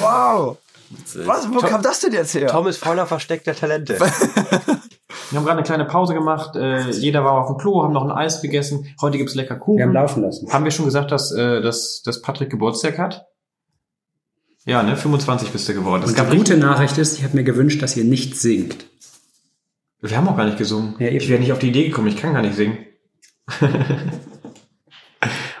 wow. 0.00 0.56
Was, 1.16 1.52
wo 1.52 1.58
kam 1.58 1.82
das 1.82 2.00
denn 2.00 2.14
jetzt 2.14 2.34
her? 2.34 2.48
Tom 2.48 2.66
ist 2.66 2.78
voller 2.78 3.06
versteckter 3.06 3.54
Talente. 3.54 3.98
Wir 5.34 5.40
haben 5.40 5.46
gerade 5.46 5.58
eine 5.58 5.66
kleine 5.66 5.84
Pause 5.84 6.14
gemacht. 6.14 6.54
Äh, 6.54 6.90
jeder 6.92 7.24
war 7.24 7.32
auf 7.32 7.48
dem 7.48 7.56
Klo, 7.56 7.82
haben 7.82 7.92
noch 7.92 8.04
ein 8.04 8.12
Eis 8.12 8.40
gegessen. 8.40 8.86
Heute 9.00 9.18
gibt's 9.18 9.34
lecker 9.34 9.56
Kuchen. 9.56 9.78
Wir 9.78 9.86
haben 9.86 9.92
laufen 9.92 10.22
lassen. 10.22 10.48
Haben 10.52 10.62
wir 10.62 10.70
schon 10.70 10.84
gesagt, 10.84 11.10
dass, 11.10 11.32
äh, 11.32 11.60
dass, 11.60 12.02
dass 12.02 12.22
Patrick 12.22 12.50
Geburtstag 12.50 12.98
hat? 12.98 13.26
Ja, 14.64 14.84
ne? 14.84 14.96
25 14.96 15.50
bist 15.50 15.68
du 15.68 15.74
geworden. 15.74 16.02
Das 16.02 16.12
Und 16.12 16.32
die 16.32 16.36
gute 16.36 16.56
Nachricht 16.56 16.98
ist, 16.98 17.18
ich 17.18 17.24
habe 17.24 17.36
mir 17.36 17.42
gewünscht, 17.42 17.82
dass 17.82 17.96
ihr 17.96 18.04
nicht 18.04 18.36
singt. 18.36 18.86
Wir 20.00 20.16
haben 20.16 20.28
auch 20.28 20.36
gar 20.36 20.44
nicht 20.44 20.56
gesungen. 20.56 20.94
Ja, 21.00 21.08
ich 21.08 21.28
wäre 21.28 21.40
nicht 21.40 21.50
auf 21.50 21.58
die 21.58 21.70
Idee 21.70 21.88
gekommen, 21.88 22.06
ich 22.06 22.16
kann 22.16 22.32
gar 22.32 22.42
nicht 22.42 22.54
singen. 22.54 22.78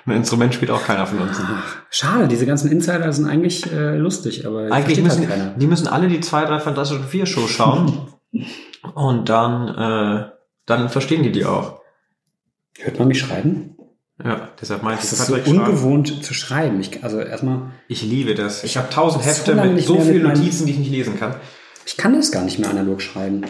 ein 0.06 0.16
Instrument 0.16 0.54
spielt 0.54 0.70
auch 0.70 0.84
keiner 0.84 1.04
von 1.08 1.18
uns. 1.18 1.36
Schade, 1.90 2.28
diese 2.28 2.46
ganzen 2.46 2.70
Insider 2.70 3.12
sind 3.12 3.26
eigentlich 3.26 3.72
äh, 3.72 3.96
lustig, 3.96 4.46
aber 4.46 4.70
Eigentlich 4.70 5.02
müssen, 5.02 5.28
halt 5.28 5.30
keiner. 5.30 5.54
die 5.56 5.66
müssen 5.66 5.88
alle 5.88 6.06
die 6.06 6.20
zwei, 6.20 6.44
drei 6.44 6.60
Fantastischen 6.60 7.08
Vier 7.08 7.26
Show 7.26 7.48
schauen. 7.48 8.06
und 8.94 9.28
dann, 9.28 9.68
äh, 9.68 10.30
dann 10.66 10.88
verstehen 10.88 11.22
die 11.22 11.32
die 11.32 11.44
auch. 11.44 11.80
Hört 12.78 12.98
man 12.98 13.08
mich 13.08 13.20
schreiben? 13.20 13.76
Ja, 14.22 14.48
deshalb 14.60 14.82
meinte 14.82 15.02
Das 15.02 15.12
ich 15.12 15.18
ist 15.18 15.26
so 15.46 15.50
ungewohnt 15.50 16.24
zu 16.24 16.34
schreiben. 16.34 16.78
Ich, 16.80 17.02
also 17.02 17.18
erstmal, 17.20 17.70
Ich 17.88 18.02
liebe 18.02 18.34
das. 18.34 18.62
Ich 18.64 18.76
habe 18.76 18.88
tausend 18.90 19.22
So 19.24 19.28
Hefte 19.28 19.52
lange 19.54 19.72
mit 19.72 19.84
so 19.84 19.94
mit 19.94 20.04
vielen 20.04 20.22
meinem- 20.22 20.38
Notizen, 20.38 20.66
die 20.66 20.72
ich 20.72 20.78
nicht 20.78 20.90
lesen 20.90 21.18
kann. 21.18 21.34
ich 21.84 21.96
kann 21.96 22.12
das 22.14 22.30
gar 22.30 22.44
nicht 22.44 22.58
mehr 22.58 22.70
analog 22.70 23.02
schreiben. 23.02 23.42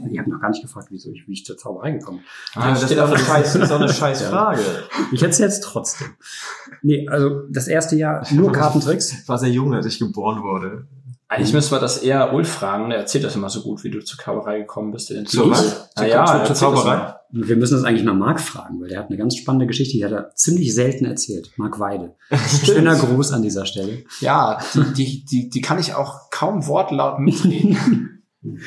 Die 0.00 0.18
haben 0.18 0.28
noch 0.30 0.40
gar 0.40 0.50
nicht 0.50 0.60
gefragt, 0.60 0.88
wieso 0.90 1.10
ich, 1.12 1.26
wie 1.28 1.32
ich 1.34 1.44
zur 1.46 1.56
Zauberei 1.56 1.92
gekommen 1.92 2.18
bin. 2.18 2.62
Ah, 2.62 2.70
das, 2.70 2.90
ist 2.90 2.98
auch 2.98 3.08
eine 3.08 3.18
scheiß, 3.18 3.52
das 3.54 3.62
ist 3.62 3.70
auch 3.70 3.80
eine 3.80 3.92
scheiß 3.92 4.22
Frage. 4.24 4.60
Ich 5.12 5.20
hätte 5.22 5.30
es 5.30 5.38
jetzt 5.38 5.62
trotzdem. 5.62 6.08
Nee, 6.82 7.08
also 7.08 7.42
das 7.48 7.68
erste 7.68 7.94
Jahr 7.96 8.26
nur 8.32 8.50
Kartentricks. 8.52 9.12
Ich 9.22 9.28
war 9.28 9.38
sehr 9.38 9.50
jung, 9.50 9.72
als 9.72 9.86
ich 9.86 9.98
geboren 10.00 10.42
wurde. 10.42 10.86
Eigentlich 11.28 11.52
müssen 11.54 11.72
wir 11.72 11.80
das 11.80 11.98
eher 11.98 12.32
Ulf 12.34 12.48
fragen. 12.48 12.90
Der 12.90 12.98
erzählt 13.00 13.24
das 13.24 13.34
immer 13.34 13.48
so 13.48 13.62
gut, 13.62 13.82
wie 13.82 13.90
du 13.90 14.00
zur 14.04 14.18
Zauberei 14.18 14.58
gekommen 14.58 14.92
bist. 14.92 15.10
Der 15.10 15.24
Zu 15.24 15.50
was? 15.50 15.90
Na 15.96 16.06
ja, 16.06 16.24
Zur- 16.26 16.34
er 16.36 16.40
zur 16.44 16.48
das 16.50 16.58
Zauberei? 16.58 17.14
Und 17.32 17.48
wir 17.48 17.56
müssen 17.56 17.74
das 17.74 17.84
eigentlich 17.84 18.04
mal 18.04 18.14
Marc 18.14 18.40
fragen, 18.40 18.80
weil 18.80 18.88
der 18.90 19.00
hat 19.00 19.08
eine 19.08 19.16
ganz 19.16 19.36
spannende 19.36 19.66
Geschichte, 19.66 19.96
die 19.96 20.04
hat 20.04 20.12
er 20.12 20.34
ziemlich 20.34 20.74
selten 20.74 21.04
erzählt. 21.06 21.50
Marc 21.56 21.80
Weide. 21.80 22.14
Schöner 22.64 22.94
Gruß 22.94 23.32
an 23.32 23.42
dieser 23.42 23.66
Stelle. 23.66 24.04
Ja, 24.20 24.58
die, 24.74 24.92
die, 24.92 25.24
die, 25.24 25.48
die 25.50 25.60
kann 25.60 25.78
ich 25.80 25.94
auch 25.94 26.30
kaum 26.30 26.66
wortlaut 26.66 27.18
mitreden. 27.18 28.22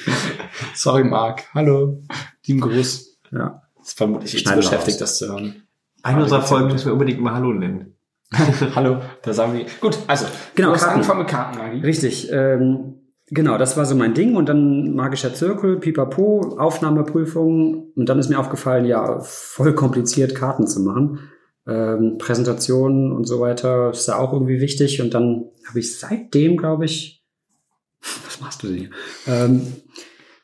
Sorry, 0.74 1.04
Marc. 1.04 1.43
Hallo. 1.54 2.02
Lieben 2.46 2.62
Gruß. 2.62 3.20
Ja. 3.32 3.62
ist 3.82 3.98
vermutlich 3.98 4.38
Schneiden 4.38 4.62
beschäftigt, 4.62 4.96
raus. 4.96 5.00
das 5.00 5.17
zu 5.20 5.28
hören. 5.28 5.63
Eine 6.04 6.24
unserer 6.24 6.41
Folgen 6.41 6.67
müssen 6.72 6.86
wir 6.86 6.93
unbedingt 6.93 7.22
mal 7.22 7.34
Hallo 7.34 7.54
nennen. 7.54 7.96
Hallo, 8.76 9.00
da 9.22 9.34
sagen 9.34 9.54
wir. 9.54 9.66
Gut, 9.80 9.98
also, 10.08 10.26
Genau, 10.56 10.70
du 10.70 10.76
hast 10.76 10.82
Karten. 10.82 10.96
angefangen 10.96 11.20
mit 11.20 11.28
Kartenmagie. 11.30 11.82
Richtig. 11.82 12.30
Ähm, 12.32 12.96
genau, 13.28 13.58
das 13.58 13.78
war 13.78 13.86
so 13.86 13.96
mein 13.96 14.13
Ding. 14.13 14.36
Und 14.36 14.50
dann 14.50 14.94
magischer 14.94 15.34
Zirkel, 15.34 15.78
pipapo, 15.80 16.58
Aufnahmeprüfung. 16.58 17.92
Und 17.96 18.10
dann 18.10 18.20
ist 18.20 18.30
mir 18.30 18.40
aufgefallen, 18.40 18.86
ja, 18.86 19.20
voll 19.22 19.74
kompliziert 19.76 20.36
Karten 20.36 20.68
zu 20.68 20.82
machen. 20.82 21.20
Ähm, 21.66 22.18
Präsentationen 22.18 23.12
und 23.13 23.26
so 23.26 23.40
weiter 23.40 23.92
ist 23.92 24.08
da 24.08 24.18
auch 24.18 24.34
irgendwie 24.34 24.60
wichtig. 24.60 25.02
Und 25.02 25.13
dann 25.13 25.46
habe 25.68 25.80
ich 25.80 25.98
seitdem, 25.98 26.58
glaube 26.58 26.86
ich, 26.86 27.24
was 28.26 28.42
machst 28.42 28.62
du 28.62 28.68
denn 28.68 28.78
hier? 28.78 28.90
Ähm, 29.26 29.62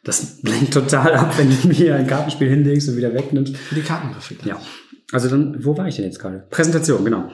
das 0.05 0.41
lenkt 0.43 0.73
total 0.73 1.13
ab, 1.15 1.37
wenn 1.37 1.49
du 1.49 1.67
mir 1.67 1.95
ein 1.95 2.07
Kartenspiel 2.07 2.49
hinlegst 2.49 2.89
und 2.89 2.97
wieder 2.97 3.13
wegnimmst. 3.13 3.55
Die 3.71 3.81
Kartengrafik. 3.81 4.45
Ja. 4.45 4.59
Also 5.11 5.29
dann, 5.29 5.63
wo 5.63 5.77
war 5.77 5.87
ich 5.87 5.95
denn 5.97 6.05
jetzt 6.05 6.19
gerade? 6.19 6.45
Präsentation, 6.49 7.05
genau. 7.05 7.29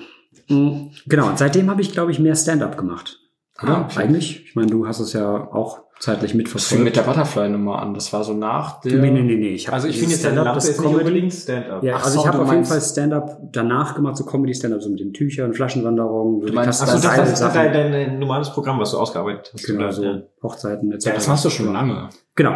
Genau, 0.49 1.27
und 1.27 1.37
seitdem 1.37 1.69
habe 1.69 1.81
ich, 1.81 1.91
glaube 1.91 2.11
ich, 2.11 2.19
mehr 2.19 2.35
Stand-up 2.35 2.77
gemacht. 2.77 3.19
Oder? 3.61 3.77
Ah, 3.77 3.81
okay. 3.85 3.99
Eigentlich? 4.03 4.45
Ich 4.45 4.55
meine, 4.55 4.69
du 4.71 4.87
hast 4.87 4.99
es 4.99 5.13
ja 5.13 5.49
auch 5.51 5.81
zeitlich 5.99 6.31
Das 6.31 6.31
fing 6.31 6.37
mitverfolgt. 6.37 6.83
mit 6.85 6.95
der 6.95 7.01
Butterfly-Nummer 7.01 7.81
an. 7.81 7.93
Das 7.93 8.13
war 8.13 8.23
so 8.23 8.33
nach 8.33 8.79
der. 8.79 8.99
nee, 9.01 9.11
nee, 9.11 9.21
nee, 9.21 9.35
nee. 9.35 9.49
Ich 9.49 9.67
hab 9.67 9.73
Also 9.75 9.89
ich 9.89 9.97
finde 9.97 10.13
jetzt 10.13 10.21
Stand-up, 10.21 10.55
das 10.55 10.69
ist 10.69 10.79
nicht 10.79 10.89
Comedy. 10.89 11.05
unbedingt 11.07 11.33
Stand-up. 11.33 11.83
Ja, 11.83 11.95
Ach 11.97 12.05
also 12.05 12.15
so, 12.15 12.21
ich 12.21 12.27
habe 12.33 12.41
auf 12.41 12.51
jeden 12.51 12.63
Fall 12.65 12.79
Stand-up 12.81 13.37
danach 13.51 13.95
gemacht, 13.95 14.15
so 14.17 14.23
Comedy-Stand-up, 14.25 14.81
so 14.81 14.89
mit 14.89 15.01
den 15.01 15.11
Tüchern, 15.13 15.53
Flaschenwanderungen, 15.53 16.39
so 16.39 16.47
Du 16.47 16.53
meinst, 16.53 16.81
Achso, 16.81 16.93
das, 16.93 17.01
das 17.01 17.29
ist 17.33 17.39
Sachen. 17.39 17.53
dein, 17.73 17.91
dein, 17.91 18.17
normales 18.19 18.49
Programm, 18.51 18.79
was 18.79 18.91
du 18.91 18.97
ausgearbeitet 18.97 19.51
hast. 19.53 19.65
Genau, 19.65 19.91
so 19.91 20.03
Ja. 20.03 20.21
Hochzeiten 20.41 20.91
etc. 20.93 21.05
Ja, 21.07 21.13
das 21.15 21.27
machst 21.27 21.43
du 21.43 21.49
schon 21.49 21.73
lange. 21.73 22.09
Genau. 22.35 22.53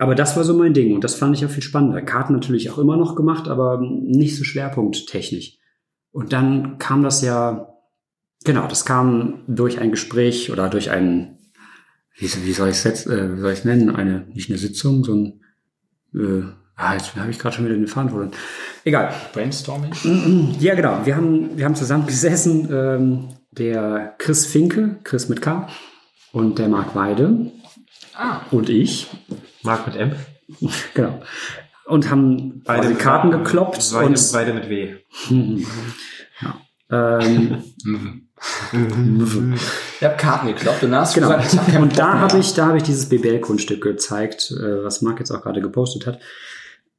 Aber 0.00 0.14
das 0.16 0.36
war 0.36 0.42
so 0.44 0.54
mein 0.54 0.74
Ding 0.74 0.94
und 0.94 1.04
das 1.04 1.14
fand 1.14 1.36
ich 1.36 1.44
auch 1.46 1.50
viel 1.50 1.62
spannender. 1.62 2.02
Karten 2.02 2.32
natürlich 2.32 2.70
auch 2.70 2.78
immer 2.78 2.96
noch 2.96 3.14
gemacht, 3.14 3.46
aber 3.48 3.80
nicht 3.80 4.36
so 4.36 4.42
schwerpunkttechnisch. 4.44 5.58
Und 6.12 6.32
dann 6.32 6.78
kam 6.78 7.02
das 7.02 7.22
ja, 7.22 7.68
genau, 8.44 8.66
das 8.66 8.84
kam 8.84 9.42
durch 9.46 9.78
ein 9.78 9.90
Gespräch 9.90 10.50
oder 10.50 10.68
durch 10.68 10.90
ein, 10.90 11.38
wie, 12.16 12.28
wie 12.44 12.52
soll 12.52 12.68
ich 12.68 12.84
es 12.84 13.06
äh, 13.06 13.36
wie 13.36 13.40
soll 13.40 13.52
ich 13.52 13.64
nennen, 13.64 13.94
eine, 13.94 14.26
nicht 14.32 14.50
eine 14.50 14.58
Sitzung, 14.58 15.04
so 15.04 15.14
ein, 15.14 15.40
äh, 16.14 16.42
ah, 16.76 16.94
jetzt 16.94 17.14
habe 17.16 17.30
ich 17.30 17.38
gerade 17.38 17.54
schon 17.56 17.64
wieder 17.64 17.76
den 17.76 17.86
Faden 17.86 18.10
verloren. 18.10 18.32
Egal. 18.84 19.14
Brainstorming. 19.32 19.92
Ja, 20.58 20.74
genau. 20.74 21.04
Wir 21.04 21.16
haben, 21.16 21.56
wir 21.56 21.64
haben 21.64 21.74
zusammen 21.76 22.06
gesessen, 22.08 22.68
ähm, 22.72 23.28
der 23.52 24.14
Chris 24.18 24.46
Finke, 24.46 24.98
Chris 25.04 25.28
mit 25.28 25.42
K, 25.42 25.68
und 26.32 26.58
der 26.58 26.68
Marc 26.68 26.94
Weide 26.94 27.50
Ah. 28.14 28.42
und 28.50 28.68
ich. 28.68 29.08
Marc 29.62 29.86
mit 29.86 29.96
M. 29.96 30.12
Genau. 30.94 31.22
Und 31.86 32.10
haben 32.10 32.62
beide 32.64 32.88
mit- 32.88 32.98
Karten 32.98 33.30
gekloppt 33.30 33.90
Beide, 33.92 34.06
und 34.08 34.30
beide 34.32 34.52
mit 34.54 34.68
W. 34.68 34.96
ja. 36.40 36.60
ähm, 36.90 37.62
Ich 40.00 40.04
habe 40.06 40.16
Karten 40.16 40.46
gekloppt 40.48 40.82
und 40.84 40.94
hast 40.94 41.14
du 41.16 41.20
genau. 41.20 41.36
gesagt, 41.36 41.68
ich 41.68 41.74
hab 41.74 41.82
Und 41.82 41.98
da 41.98 42.20
habe 42.20 42.38
ich, 42.38 42.54
da 42.54 42.66
habe 42.66 42.78
ich 42.78 42.82
dieses 42.84 43.08
BBL-Kunststück 43.08 43.82
gezeigt, 43.82 44.50
äh, 44.52 44.82
was 44.84 45.02
Marc 45.02 45.18
jetzt 45.18 45.30
auch 45.30 45.42
gerade 45.42 45.60
gepostet 45.60 46.06
hat. 46.06 46.20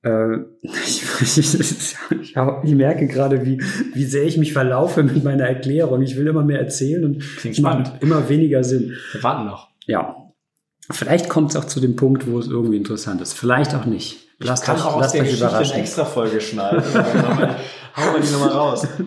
Äh, 0.03 0.37
ich, 0.61 1.03
ich, 1.21 1.37
ich, 1.59 1.95
ich 2.63 2.75
merke 2.75 3.07
gerade, 3.07 3.45
wie, 3.45 3.59
wie 3.93 4.05
sehr 4.05 4.23
ich 4.23 4.37
mich 4.37 4.53
verlaufe 4.53 5.01
mit 5.03 5.23
meiner 5.23 5.45
Erklärung. 5.45 6.01
Ich 6.03 6.15
will 6.15 6.27
immer 6.27 6.43
mehr 6.43 6.59
erzählen 6.59 7.03
und 7.05 7.19
Klingt 7.37 7.55
es 7.57 7.61
macht 7.61 7.87
spannend. 7.87 8.03
immer 8.03 8.29
weniger 8.29 8.63
Sinn. 8.63 8.95
Wir 9.13 9.23
warten 9.23 9.45
noch. 9.47 9.69
Ja. 9.87 10.15
Vielleicht 10.91 11.29
kommt 11.29 11.51
es 11.51 11.55
auch 11.55 11.65
zu 11.65 11.79
dem 11.79 11.95
Punkt, 11.95 12.27
wo 12.27 12.37
es 12.39 12.47
irgendwie 12.47 12.77
interessant 12.77 13.21
ist. 13.21 13.33
Vielleicht 13.33 13.73
auch 13.73 13.85
nicht. 13.85 14.27
Lasst 14.43 14.67
euch, 14.69 14.77
lasst 14.99 15.15
euch 15.15 15.33
überraschen. 15.37 15.75
extra 15.77 16.05
Folge 16.05 16.41
schneiden. 16.41 16.83
Hauen 16.83 18.13
wir 18.15 18.21
die 18.21 18.31
nochmal 18.31 18.49
raus. 18.49 18.87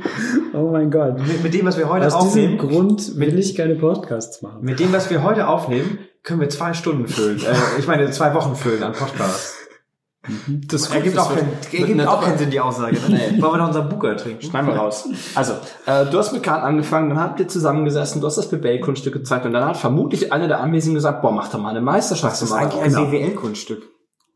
Oh 0.53 0.71
mein 0.71 0.89
Gott. 0.89 1.19
Mit, 1.19 1.43
mit 1.43 1.53
dem, 1.55 1.67
was 1.67 1.77
wir 1.77 1.89
heute 1.89 2.07
Aus 2.07 2.13
diesem 2.27 2.29
aufnehmen, 2.29 2.59
Grund 2.59 3.19
will 3.19 3.37
ich 3.41 3.57
keine 3.57 3.75
Podcasts 3.75 4.41
machen. 4.41 4.59
mit 4.61 4.79
dem, 4.79 4.93
was 4.93 5.11
wir 5.11 5.25
heute 5.25 5.49
aufnehmen, 5.49 5.99
können 6.23 6.41
wir 6.41 6.49
zwei 6.49 6.75
Stunden 6.75 7.09
füllen. 7.09 7.39
Äh, 7.39 7.81
ich 7.81 7.89
meine, 7.89 8.09
zwei 8.13 8.35
Wochen 8.35 8.55
füllen 8.55 8.83
an 8.85 8.93
Podcast. 8.93 9.55
Das 10.47 10.91
Ergibt 10.91 11.19
auch, 11.19 11.35
keinen, 11.35 11.49
ergibt 11.73 12.07
auch 12.07 12.23
keinen 12.23 12.39
Sinn, 12.39 12.51
die 12.51 12.61
Aussage. 12.61 12.95
Ne? 12.95 13.01
Nee. 13.09 13.43
Wollen 13.43 13.55
wir 13.55 13.59
noch 13.59 13.67
unseren 13.69 13.89
Buker 13.89 14.17
trinken? 14.17 14.43
Schneiden 14.43 14.69
wir 14.69 14.77
raus. 14.77 15.09
Also, 15.35 15.55
äh, 15.87 16.07
du 16.07 16.17
hast 16.17 16.33
mit 16.33 16.43
Karten 16.45 16.65
angefangen, 16.65 17.11
dann 17.11 17.21
habt 17.21 17.41
ihr 17.41 17.49
zusammengesessen, 17.49 18.21
du 18.21 18.27
hast 18.29 18.37
das 18.39 18.49
BBL-Kunststück 18.49 19.13
gezeigt 19.13 19.45
und 19.45 19.53
dann 19.53 19.65
hat 19.67 19.77
vermutlich 19.77 20.33
einer 20.33 20.47
der 20.49 20.61
Anwesenden 20.61 20.95
gesagt, 20.95 21.21
boah, 21.21 21.33
mach 21.33 21.49
doch 21.49 21.59
mal 21.59 21.71
eine 21.71 21.81
Meisterschaft. 21.81 22.35
Das 22.35 22.43
ist 22.43 22.53
eigentlich 22.53 22.81
ein. 22.81 22.93
BWL-Kunststück. 23.11 23.83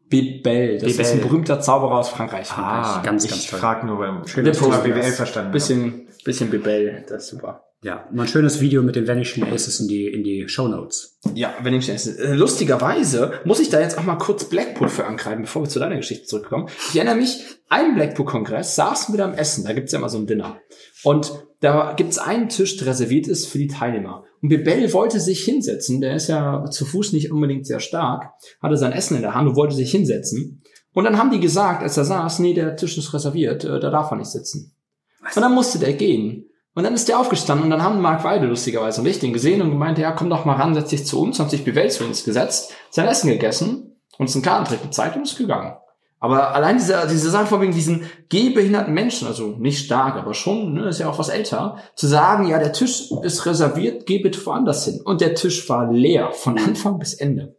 Bibel, 0.08 0.78
das 0.78 0.92
ist 0.92 1.12
ein 1.12 1.20
berühmter 1.20 1.60
Zauberer 1.60 1.98
aus 1.98 2.08
Frankreich. 2.08 2.50
Ah, 2.52 3.02
ganz, 3.02 3.24
ich 3.24 3.30
ganz 3.30 3.46
toll. 3.46 3.58
frag 3.58 3.84
nur 3.84 3.98
beim. 3.98 4.22
BWL 4.22 5.12
verstanden. 5.12 5.52
Bisschen, 5.52 6.08
bisschen 6.24 6.50
Bibel, 6.50 7.04
das 7.08 7.24
ist 7.24 7.30
super. 7.30 7.64
Ja, 7.80 8.08
mal 8.10 8.22
ein 8.22 8.28
schönes 8.28 8.60
Video 8.60 8.82
mit 8.82 8.96
den 8.96 9.06
Vanishing 9.06 9.44
Aces 9.44 9.78
in 9.78 9.86
die, 9.86 10.08
in 10.08 10.24
die 10.24 10.48
Show 10.48 10.66
Notes. 10.66 11.16
Ja, 11.34 11.54
wenn 11.62 11.74
ich 11.74 11.84
schnell 11.84 12.18
äh, 12.18 12.34
Lustigerweise 12.34 13.34
muss 13.44 13.60
ich 13.60 13.68
da 13.70 13.80
jetzt 13.80 13.96
auch 13.96 14.02
mal 14.02 14.16
kurz 14.16 14.44
Blackpool 14.48 14.88
für 14.88 15.06
angreifen, 15.06 15.42
bevor 15.42 15.62
wir 15.62 15.68
zu 15.68 15.78
deiner 15.78 15.94
Geschichte 15.94 16.26
zurückkommen. 16.26 16.68
Ich 16.90 16.96
erinnere 16.96 17.14
mich, 17.14 17.44
ein 17.68 17.94
Blackpool-Kongress 17.94 18.74
saßen 18.74 19.14
wir 19.14 19.18
da 19.18 19.26
am 19.26 19.34
Essen, 19.34 19.64
da 19.64 19.74
gibt's 19.74 19.92
ja 19.92 20.00
immer 20.00 20.08
so 20.08 20.18
ein 20.18 20.26
Dinner. 20.26 20.58
Und 21.04 21.30
da 21.60 21.94
gibt's 21.96 22.18
einen 22.18 22.48
Tisch, 22.48 22.76
der 22.78 22.88
reserviert 22.88 23.28
ist 23.28 23.46
für 23.46 23.58
die 23.58 23.68
Teilnehmer. 23.68 24.24
Und 24.40 24.50
Bebel 24.50 24.92
wollte 24.92 25.20
sich 25.20 25.44
hinsetzen, 25.44 26.00
der 26.00 26.14
ist 26.14 26.28
ja 26.28 26.64
zu 26.70 26.84
Fuß 26.84 27.12
nicht 27.12 27.32
unbedingt 27.32 27.66
sehr 27.66 27.80
stark, 27.80 28.32
hatte 28.62 28.76
sein 28.76 28.92
Essen 28.92 29.16
in 29.16 29.22
der 29.22 29.34
Hand 29.34 29.48
und 29.48 29.56
wollte 29.56 29.74
sich 29.74 29.90
hinsetzen. 29.90 30.62
Und 30.92 31.04
dann 31.04 31.18
haben 31.18 31.30
die 31.30 31.40
gesagt, 31.40 31.82
als 31.82 31.96
er 31.96 32.04
saß, 32.04 32.38
nee, 32.40 32.54
der 32.54 32.76
Tisch 32.76 32.98
ist 32.98 33.12
reserviert, 33.12 33.64
äh, 33.64 33.80
da 33.80 33.90
darf 33.90 34.10
er 34.10 34.16
nicht 34.16 34.30
sitzen. 34.30 34.74
Und 35.20 35.42
dann 35.42 35.54
musste 35.54 35.78
der 35.78 35.92
gehen. 35.92 36.46
Und 36.74 36.84
dann 36.84 36.94
ist 36.94 37.08
der 37.08 37.18
aufgestanden 37.18 37.64
und 37.64 37.70
dann 37.70 37.82
haben 37.82 38.00
Mark 38.00 38.22
Weide 38.22 38.46
lustigerweise 38.46 39.00
und 39.00 39.06
ich 39.08 39.18
den 39.18 39.32
gesehen 39.32 39.60
und 39.62 39.70
gemeint, 39.70 39.98
ja, 39.98 40.12
komm 40.12 40.30
doch 40.30 40.44
mal 40.44 40.54
ran, 40.54 40.74
setz 40.74 40.90
dich 40.90 41.04
zu 41.04 41.20
uns, 41.20 41.40
hat 41.40 41.50
sich 41.50 41.64
Bebel 41.64 41.90
zu 41.90 42.04
uns 42.04 42.22
gesetzt, 42.22 42.72
sein 42.90 43.08
Essen 43.08 43.30
gegessen, 43.30 43.96
uns 44.16 44.34
einen 44.34 44.44
Kartentrick 44.44 44.82
gezeigt 44.82 45.16
und 45.16 45.22
ist 45.22 45.36
gegangen. 45.36 45.74
Aber 46.20 46.54
allein 46.54 46.76
diese, 46.78 47.06
diese 47.08 47.30
Sache 47.30 47.46
von 47.46 47.60
wegen 47.60 47.72
diesen 47.72 48.10
gehbehinderten 48.28 48.92
Menschen, 48.92 49.28
also 49.28 49.54
nicht 49.58 49.84
stark, 49.84 50.16
aber 50.16 50.34
schon, 50.34 50.74
ne, 50.74 50.88
ist 50.88 50.98
ja 50.98 51.08
auch 51.08 51.18
was 51.18 51.28
älter, 51.28 51.76
zu 51.94 52.08
sagen, 52.08 52.48
ja, 52.48 52.58
der 52.58 52.72
Tisch 52.72 53.12
ist 53.22 53.46
reserviert, 53.46 54.04
geh 54.06 54.18
bitte 54.18 54.44
woanders 54.44 54.84
hin. 54.84 55.00
Und 55.04 55.20
der 55.20 55.34
Tisch 55.36 55.68
war 55.68 55.92
leer, 55.92 56.32
von 56.32 56.58
Anfang 56.58 56.98
bis 56.98 57.14
Ende. 57.14 57.56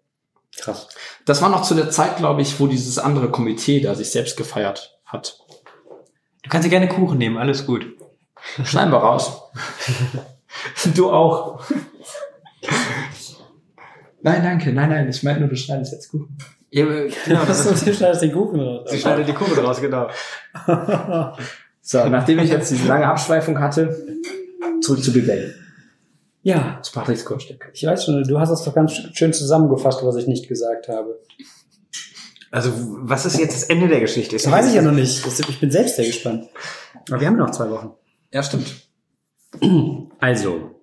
Krass. 0.58 0.90
Das 1.26 1.42
war 1.42 1.50
noch 1.50 1.62
zu 1.62 1.74
der 1.74 1.90
Zeit, 1.90 2.18
glaube 2.18 2.42
ich, 2.42 2.60
wo 2.60 2.68
dieses 2.68 3.00
andere 3.00 3.32
Komitee 3.32 3.80
da 3.80 3.96
sich 3.96 4.12
selbst 4.12 4.36
gefeiert 4.36 5.00
hat. 5.06 5.40
Du 6.44 6.50
kannst 6.50 6.66
dir 6.66 6.70
gerne 6.70 6.90
Kuchen 6.90 7.18
nehmen, 7.18 7.38
alles 7.38 7.66
gut. 7.66 7.86
Schneiden 8.64 8.92
wir 8.92 8.98
raus. 8.98 9.42
du 10.96 11.12
auch. 11.12 11.62
Nein, 14.22 14.44
danke. 14.44 14.74
Nein, 14.74 14.90
nein, 14.90 15.10
ich 15.10 15.24
meine 15.24 15.42
nur, 15.42 15.50
du 15.50 15.56
schneidest 15.56 15.94
jetzt 15.94 16.10
Kuchen. 16.10 16.38
Ja, 16.72 16.86
genau, 17.26 17.46
das 17.46 17.66
ist, 17.66 17.86
du 17.88 17.94
schneidest 17.94 18.22
den 18.22 18.32
Kuchen 18.32 18.60
raus. 18.60 18.90
sie 18.92 19.00
schneidet 19.00 19.28
die 19.28 19.34
Kugel 19.34 19.60
raus, 19.64 19.80
genau. 19.82 20.08
So, 21.82 22.06
nachdem 22.10 22.40
ich 22.40 22.50
jetzt 22.52 22.70
diese 22.70 22.88
lange 22.88 23.08
Abschweifung 23.08 23.60
hatte, 23.60 23.98
zurück 24.82 25.04
zu 25.04 25.12
Big 25.12 25.26
Bang. 25.26 25.52
Ja, 26.44 26.80
Zu 26.84 26.94
Patricks 26.94 27.26
Kursstück. 27.26 27.70
ich 27.74 27.84
weiß 27.86 28.06
schon, 28.06 28.24
du 28.24 28.40
hast 28.40 28.50
es 28.52 28.64
doch 28.64 28.74
ganz 28.76 28.94
schön 29.14 29.34
zusammengefasst, 29.34 30.00
was 30.04 30.16
ich 30.16 30.28
nicht 30.28 30.48
gesagt 30.48 30.88
habe. 30.88 31.20
Also, 32.52 32.72
was 33.02 33.26
ist 33.26 33.40
jetzt 33.40 33.56
das 33.56 33.64
Ende 33.64 33.88
der 33.88 34.00
Geschichte? 34.00 34.36
Ist 34.36 34.46
Das 34.46 34.52
weiß 34.54 34.68
ich 34.70 34.76
ja 34.76 34.82
noch 34.82 34.92
nicht. 34.92 35.26
Das- 35.26 35.40
Ich 35.40 35.60
bin 35.60 35.70
selbst 35.72 35.96
sehr 35.98 36.06
gespannt. 36.06 36.48
Aber 37.10 37.20
wir 37.20 37.28
haben 37.28 37.38
noch 37.38 37.52
zwei 37.52 37.70
Wochen. 37.70 37.92
Ja, 38.32 38.42
stimmt. 38.44 38.74
Also, 40.20 40.76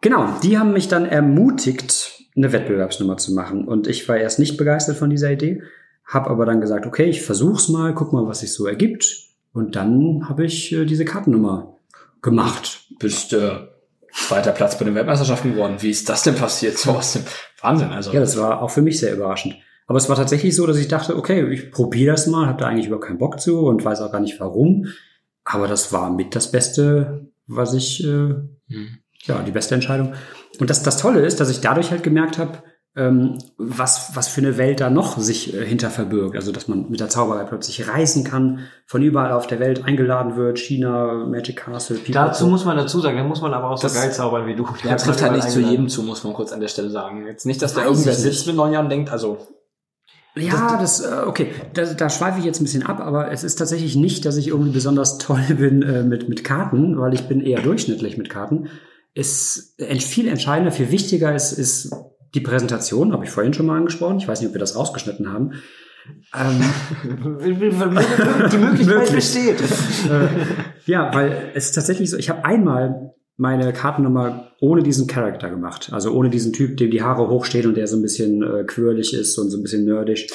genau, 0.00 0.28
die 0.42 0.58
haben 0.58 0.72
mich 0.72 0.88
dann 0.88 1.04
ermutigt, 1.06 1.95
eine 2.36 2.52
Wettbewerbsnummer 2.52 3.16
zu 3.16 3.32
machen. 3.32 3.66
Und 3.66 3.86
ich 3.86 4.08
war 4.08 4.16
erst 4.16 4.38
nicht 4.38 4.56
begeistert 4.56 4.96
von 4.96 5.10
dieser 5.10 5.30
Idee, 5.32 5.62
habe 6.04 6.30
aber 6.30 6.46
dann 6.46 6.60
gesagt, 6.60 6.86
okay, 6.86 7.04
ich 7.04 7.22
versuch's 7.22 7.68
mal, 7.68 7.94
guck 7.94 8.12
mal, 8.12 8.26
was 8.26 8.40
sich 8.40 8.52
so 8.52 8.66
ergibt. 8.66 9.06
Und 9.52 9.74
dann 9.74 10.28
habe 10.28 10.44
ich 10.44 10.72
äh, 10.72 10.84
diese 10.84 11.04
Kartennummer 11.04 11.76
gemacht. 12.22 12.84
Bist 12.98 13.32
äh, 13.32 13.50
zweiter 14.12 14.52
Platz 14.52 14.78
bei 14.78 14.84
den 14.84 14.94
Weltmeisterschaften 14.94 15.52
geworden. 15.52 15.76
Wie 15.80 15.90
ist 15.90 16.08
das 16.08 16.22
denn 16.22 16.34
passiert? 16.34 16.78
So 16.78 16.90
aus 16.92 17.14
dem 17.14 17.22
Wahnsinn, 17.60 17.88
also. 17.88 18.12
Ja, 18.12 18.20
das 18.20 18.36
war 18.38 18.62
auch 18.62 18.70
für 18.70 18.82
mich 18.82 18.98
sehr 19.00 19.14
überraschend. 19.14 19.56
Aber 19.86 19.98
es 19.98 20.08
war 20.08 20.16
tatsächlich 20.16 20.54
so, 20.54 20.66
dass 20.66 20.78
ich 20.78 20.88
dachte, 20.88 21.16
okay, 21.16 21.48
ich 21.52 21.70
probiere 21.70 22.12
das 22.12 22.26
mal, 22.26 22.46
habe 22.46 22.58
da 22.58 22.66
eigentlich 22.66 22.86
überhaupt 22.86 23.06
keinen 23.06 23.18
Bock 23.18 23.40
zu 23.40 23.60
und 23.60 23.84
weiß 23.84 24.00
auch 24.00 24.10
gar 24.12 24.20
nicht 24.20 24.38
warum. 24.40 24.86
Aber 25.44 25.68
das 25.68 25.92
war 25.92 26.10
mit 26.10 26.34
das 26.34 26.50
Beste, 26.50 27.28
was 27.46 27.72
ich, 27.72 28.04
äh, 28.04 28.34
Hm. 28.68 28.98
ja, 29.26 29.42
die 29.42 29.52
beste 29.52 29.76
Entscheidung. 29.76 30.14
Und 30.60 30.70
das, 30.70 30.82
das 30.82 30.96
Tolle 30.98 31.20
ist, 31.24 31.40
dass 31.40 31.50
ich 31.50 31.60
dadurch 31.60 31.90
halt 31.90 32.02
gemerkt 32.02 32.38
habe, 32.38 32.58
ähm, 32.98 33.36
was, 33.58 34.12
was 34.14 34.26
für 34.28 34.40
eine 34.40 34.56
Welt 34.56 34.80
da 34.80 34.88
noch 34.88 35.18
sich 35.18 35.52
äh, 35.54 35.66
hinter 35.66 35.90
verbirgt. 35.90 36.34
Also, 36.34 36.50
dass 36.50 36.66
man 36.66 36.88
mit 36.88 36.98
der 37.00 37.10
Zauberei 37.10 37.44
plötzlich 37.44 37.86
reisen 37.88 38.24
kann, 38.24 38.60
von 38.86 39.02
überall 39.02 39.32
auf 39.32 39.46
der 39.46 39.60
Welt 39.60 39.84
eingeladen 39.84 40.36
wird, 40.36 40.58
China, 40.58 41.26
Magic 41.26 41.56
Castle, 41.56 41.96
Pipapo. 41.98 42.28
Dazu 42.28 42.46
muss 42.46 42.64
man 42.64 42.76
dazu 42.78 43.00
sagen, 43.00 43.18
da 43.18 43.24
muss 43.24 43.42
man 43.42 43.52
aber 43.52 43.68
auch 43.70 43.76
so 43.76 43.82
Das- 43.82 43.94
geil 43.94 44.10
zaubern 44.12 44.46
wie 44.46 44.54
du. 44.54 44.66
Ja, 44.82 44.96
trifft 44.96 45.20
halt 45.22 45.32
nicht 45.32 45.50
zu 45.50 45.60
jedem. 45.60 45.88
zu, 45.90 46.02
muss 46.04 46.24
man 46.24 46.32
kurz 46.32 46.52
an 46.52 46.60
der 46.60 46.68
Stelle 46.68 46.88
sagen. 46.88 47.26
Jetzt 47.26 47.44
nicht, 47.44 47.60
dass 47.60 47.74
da 47.74 47.84
irgendwer 47.84 48.14
sitzt 48.14 48.24
nicht. 48.38 48.46
mit 48.46 48.56
neun 48.56 48.72
Jahren 48.72 48.86
und 48.86 48.90
denkt, 48.90 49.10
also, 49.12 49.38
Ja, 50.34 50.78
das, 50.80 51.00
äh, 51.00 51.22
okay, 51.26 51.50
da, 51.74 51.84
da 51.84 52.08
schweife 52.10 52.38
ich 52.38 52.44
jetzt 52.46 52.60
ein 52.60 52.64
bisschen 52.64 52.82
ab, 52.82 53.00
aber 53.00 53.30
es 53.30 53.44
ist 53.44 53.56
tatsächlich 53.56 53.96
nicht, 53.96 54.24
dass 54.24 54.36
ich 54.38 54.48
irgendwie 54.48 54.70
besonders 54.72 55.18
toll 55.18 55.42
bin 55.58 55.82
äh, 55.82 56.02
mit, 56.02 56.30
mit 56.30 56.44
Karten, 56.44 56.98
weil 56.98 57.12
ich 57.12 57.28
bin 57.28 57.40
eher 57.42 57.60
durchschnittlich 57.60 58.16
mit 58.16 58.30
Karten. 58.30 58.68
Ist 59.16 59.74
viel 59.78 60.28
entscheidender, 60.28 60.70
viel 60.70 60.90
wichtiger 60.90 61.34
ist, 61.34 61.52
ist 61.52 61.90
die 62.34 62.40
Präsentation, 62.40 63.12
habe 63.12 63.24
ich 63.24 63.30
vorhin 63.30 63.54
schon 63.54 63.64
mal 63.64 63.78
angesprochen. 63.78 64.18
Ich 64.18 64.28
weiß 64.28 64.40
nicht, 64.40 64.48
ob 64.48 64.54
wir 64.54 64.60
das 64.60 64.76
rausgeschnitten 64.76 65.32
haben. 65.32 65.52
Ähm, 66.34 66.62
Die 67.42 68.58
Möglichkeit 68.58 69.12
besteht. 69.12 69.60
äh, 69.60 70.28
ja, 70.84 71.12
weil 71.14 71.50
es 71.54 71.66
ist 71.66 71.74
tatsächlich 71.74 72.10
so, 72.10 72.18
ich 72.18 72.28
habe 72.28 72.44
einmal 72.44 73.14
meine 73.38 73.72
Kartennummer 73.72 74.52
ohne 74.60 74.82
diesen 74.82 75.06
Charakter 75.06 75.50
gemacht. 75.50 75.90
Also 75.92 76.12
ohne 76.12 76.30
diesen 76.30 76.52
Typ, 76.52 76.76
dem 76.76 76.90
die 76.90 77.02
Haare 77.02 77.28
hochstehen 77.28 77.66
und 77.66 77.76
der 77.76 77.86
so 77.86 77.96
ein 77.96 78.02
bisschen 78.02 78.42
äh, 78.42 78.64
quirlig 78.64 79.14
ist 79.14 79.38
und 79.38 79.50
so 79.50 79.58
ein 79.58 79.62
bisschen 79.62 79.84
nerdisch. 79.84 80.26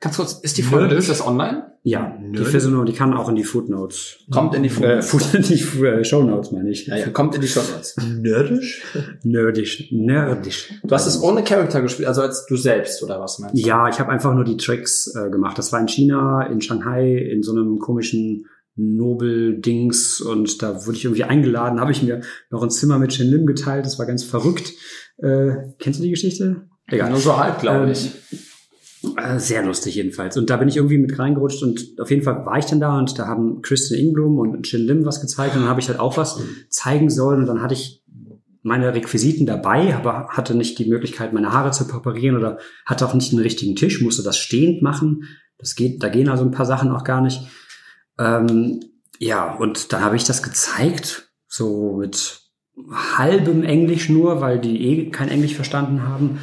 Ganz 0.00 0.16
kurz, 0.16 0.34
ist 0.42 0.56
die 0.58 0.62
Folge, 0.62 0.94
ist 0.94 1.08
das 1.08 1.24
online? 1.26 1.72
Ja, 1.82 2.16
die 2.20 2.26
Nerdisch? 2.30 2.48
Frisurnummer, 2.50 2.84
die 2.84 2.92
kann 2.92 3.14
auch 3.14 3.28
in 3.28 3.36
die 3.36 3.44
Footnotes. 3.44 4.16
Kommt 4.32 4.54
in 4.56 4.64
die 4.64 4.68
Äh, 4.68 5.00
Fotos. 5.02 5.06
Foot, 5.32 5.48
die 5.48 5.84
äh, 5.86 6.04
Shownotes 6.04 6.50
meine 6.50 6.70
ich. 6.70 6.86
Ja, 6.88 6.96
ja, 6.96 7.10
kommt 7.10 7.34
in 7.36 7.40
die 7.40 7.46
Show 7.46 7.60
Notes. 7.72 7.96
Nerdisch? 8.20 8.82
Nerdisch. 9.22 9.92
Nerdisch. 9.92 10.74
Du 10.82 10.92
hast 10.94 11.06
es 11.06 11.22
ohne 11.22 11.44
Charakter 11.44 11.80
gespielt, 11.82 12.08
also 12.08 12.22
als 12.22 12.44
du 12.46 12.56
selbst, 12.56 13.02
oder 13.04 13.20
was 13.20 13.38
meinst 13.38 13.56
du? 13.56 13.60
Ja, 13.68 13.88
ich 13.88 14.00
habe 14.00 14.10
einfach 14.10 14.34
nur 14.34 14.44
die 14.44 14.56
Tricks 14.56 15.14
äh, 15.14 15.30
gemacht. 15.30 15.58
Das 15.58 15.72
war 15.72 15.80
in 15.80 15.86
China, 15.88 16.42
in 16.46 16.60
Shanghai, 16.60 17.16
in 17.16 17.42
so 17.44 17.52
einem 17.52 17.78
komischen 17.78 18.46
Nobel-Dings 18.78 20.20
und 20.20 20.62
da 20.62 20.86
wurde 20.86 20.96
ich 20.98 21.04
irgendwie 21.04 21.24
eingeladen, 21.24 21.80
habe 21.80 21.92
ich 21.92 22.02
mir 22.02 22.20
noch 22.50 22.62
ein 22.62 22.70
Zimmer 22.70 22.98
mit 22.98 23.12
Shen 23.12 23.28
Lim 23.30 23.46
geteilt, 23.46 23.86
das 23.86 23.98
war 23.98 24.06
ganz 24.06 24.22
verrückt. 24.24 24.72
Äh, 25.18 25.72
kennst 25.78 25.98
du 26.00 26.04
die 26.04 26.10
Geschichte? 26.10 26.66
Egal. 26.88 27.10
Nur 27.10 27.18
so 27.20 27.36
halb, 27.38 27.60
glaube 27.60 27.84
Ähm, 27.86 27.92
ich. 27.92 28.12
Äh, 29.16 29.38
Sehr 29.38 29.64
lustig 29.64 29.94
jedenfalls. 29.94 30.36
Und 30.36 30.50
da 30.50 30.56
bin 30.56 30.68
ich 30.68 30.76
irgendwie 30.76 30.98
mit 30.98 31.18
reingerutscht 31.18 31.62
und 31.62 32.00
auf 32.00 32.10
jeden 32.10 32.22
Fall 32.22 32.44
war 32.46 32.58
ich 32.58 32.66
dann 32.66 32.80
da 32.80 32.98
und 32.98 33.18
da 33.18 33.26
haben 33.26 33.62
Kristen 33.62 33.94
Ingblum 33.94 34.38
und 34.38 34.66
Shin 34.66 34.86
Lim 34.86 35.04
was 35.04 35.20
gezeigt 35.20 35.54
und 35.54 35.62
dann 35.62 35.70
habe 35.70 35.80
ich 35.80 35.88
halt 35.88 35.98
auch 35.98 36.16
was 36.16 36.40
zeigen 36.68 37.10
sollen 37.10 37.40
und 37.40 37.46
dann 37.46 37.62
hatte 37.62 37.74
ich 37.74 38.02
meine 38.62 38.92
Requisiten 38.92 39.46
dabei, 39.46 39.94
aber 39.94 40.28
hatte 40.30 40.56
nicht 40.56 40.78
die 40.80 40.88
Möglichkeit, 40.88 41.32
meine 41.32 41.52
Haare 41.52 41.70
zu 41.70 41.86
präparieren 41.86 42.36
oder 42.36 42.58
hatte 42.84 43.06
auch 43.06 43.14
nicht 43.14 43.30
den 43.30 43.38
richtigen 43.38 43.76
Tisch, 43.76 44.00
musste 44.00 44.24
das 44.24 44.38
stehend 44.38 44.82
machen. 44.82 45.24
Das 45.56 45.76
geht, 45.76 46.02
da 46.02 46.08
gehen 46.08 46.28
also 46.28 46.44
ein 46.44 46.50
paar 46.50 46.66
Sachen 46.66 46.90
auch 46.90 47.04
gar 47.04 47.20
nicht. 47.20 47.42
Ähm, 48.18 48.80
ja, 49.18 49.54
und 49.54 49.92
dann 49.92 50.02
habe 50.02 50.16
ich 50.16 50.24
das 50.24 50.42
gezeigt, 50.42 51.30
so 51.46 51.96
mit 51.98 52.40
halbem 52.90 53.62
Englisch 53.62 54.08
nur, 54.08 54.40
weil 54.40 54.58
die 54.58 54.84
eh 54.84 55.10
kein 55.10 55.28
Englisch 55.28 55.54
verstanden 55.54 56.02
haben. 56.02 56.38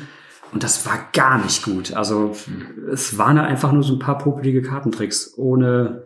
Und 0.54 0.64
das 0.64 0.86
war 0.86 1.08
gar 1.14 1.43
nicht 1.43 1.64
gut. 1.64 1.93
Also 1.93 2.36
es 2.91 3.18
waren 3.18 3.38
einfach 3.39 3.72
nur 3.72 3.84
so 3.84 3.93
ein 3.93 3.99
paar 3.99 4.18
popelige 4.20 4.62
Kartentricks, 4.62 5.34
ohne, 5.38 6.04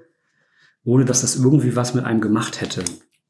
ohne 0.86 1.06
dass 1.06 1.22
das 1.22 1.36
irgendwie 1.36 1.76
was 1.76 1.94
mit 1.94 2.06
einem 2.06 2.22
gemacht 2.22 2.62
hätte. 2.62 2.84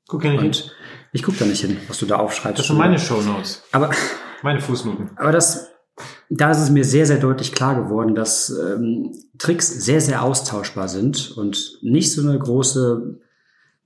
Guck 0.07 0.23
ja 0.23 0.31
nicht 0.31 0.41
hin. 0.41 0.47
Und 0.49 0.71
ich 1.11 1.23
gucke 1.23 1.37
da 1.39 1.45
nicht 1.45 1.61
hin, 1.61 1.77
was 1.87 1.97
du 1.97 2.05
da 2.05 2.17
aufschreibst. 2.17 2.59
Das 2.59 2.67
sind 2.67 2.77
meine 2.77 2.99
Shownotes. 2.99 3.63
aber, 3.71 3.89
Meine 4.43 4.61
Fußnoten. 4.61 5.11
aber 5.15 5.31
das, 5.31 5.69
da 6.29 6.51
ist 6.51 6.59
es 6.59 6.69
mir 6.69 6.83
sehr, 6.83 7.05
sehr 7.07 7.17
deutlich 7.17 7.51
klar 7.53 7.75
geworden, 7.81 8.13
dass 8.13 8.49
ähm, 8.49 9.11
Tricks 9.39 9.67
sehr, 9.67 10.01
sehr 10.01 10.21
austauschbar 10.21 10.87
sind 10.87 11.31
und 11.35 11.79
nicht 11.81 12.13
so 12.13 12.21
eine 12.21 12.37
große 12.37 13.19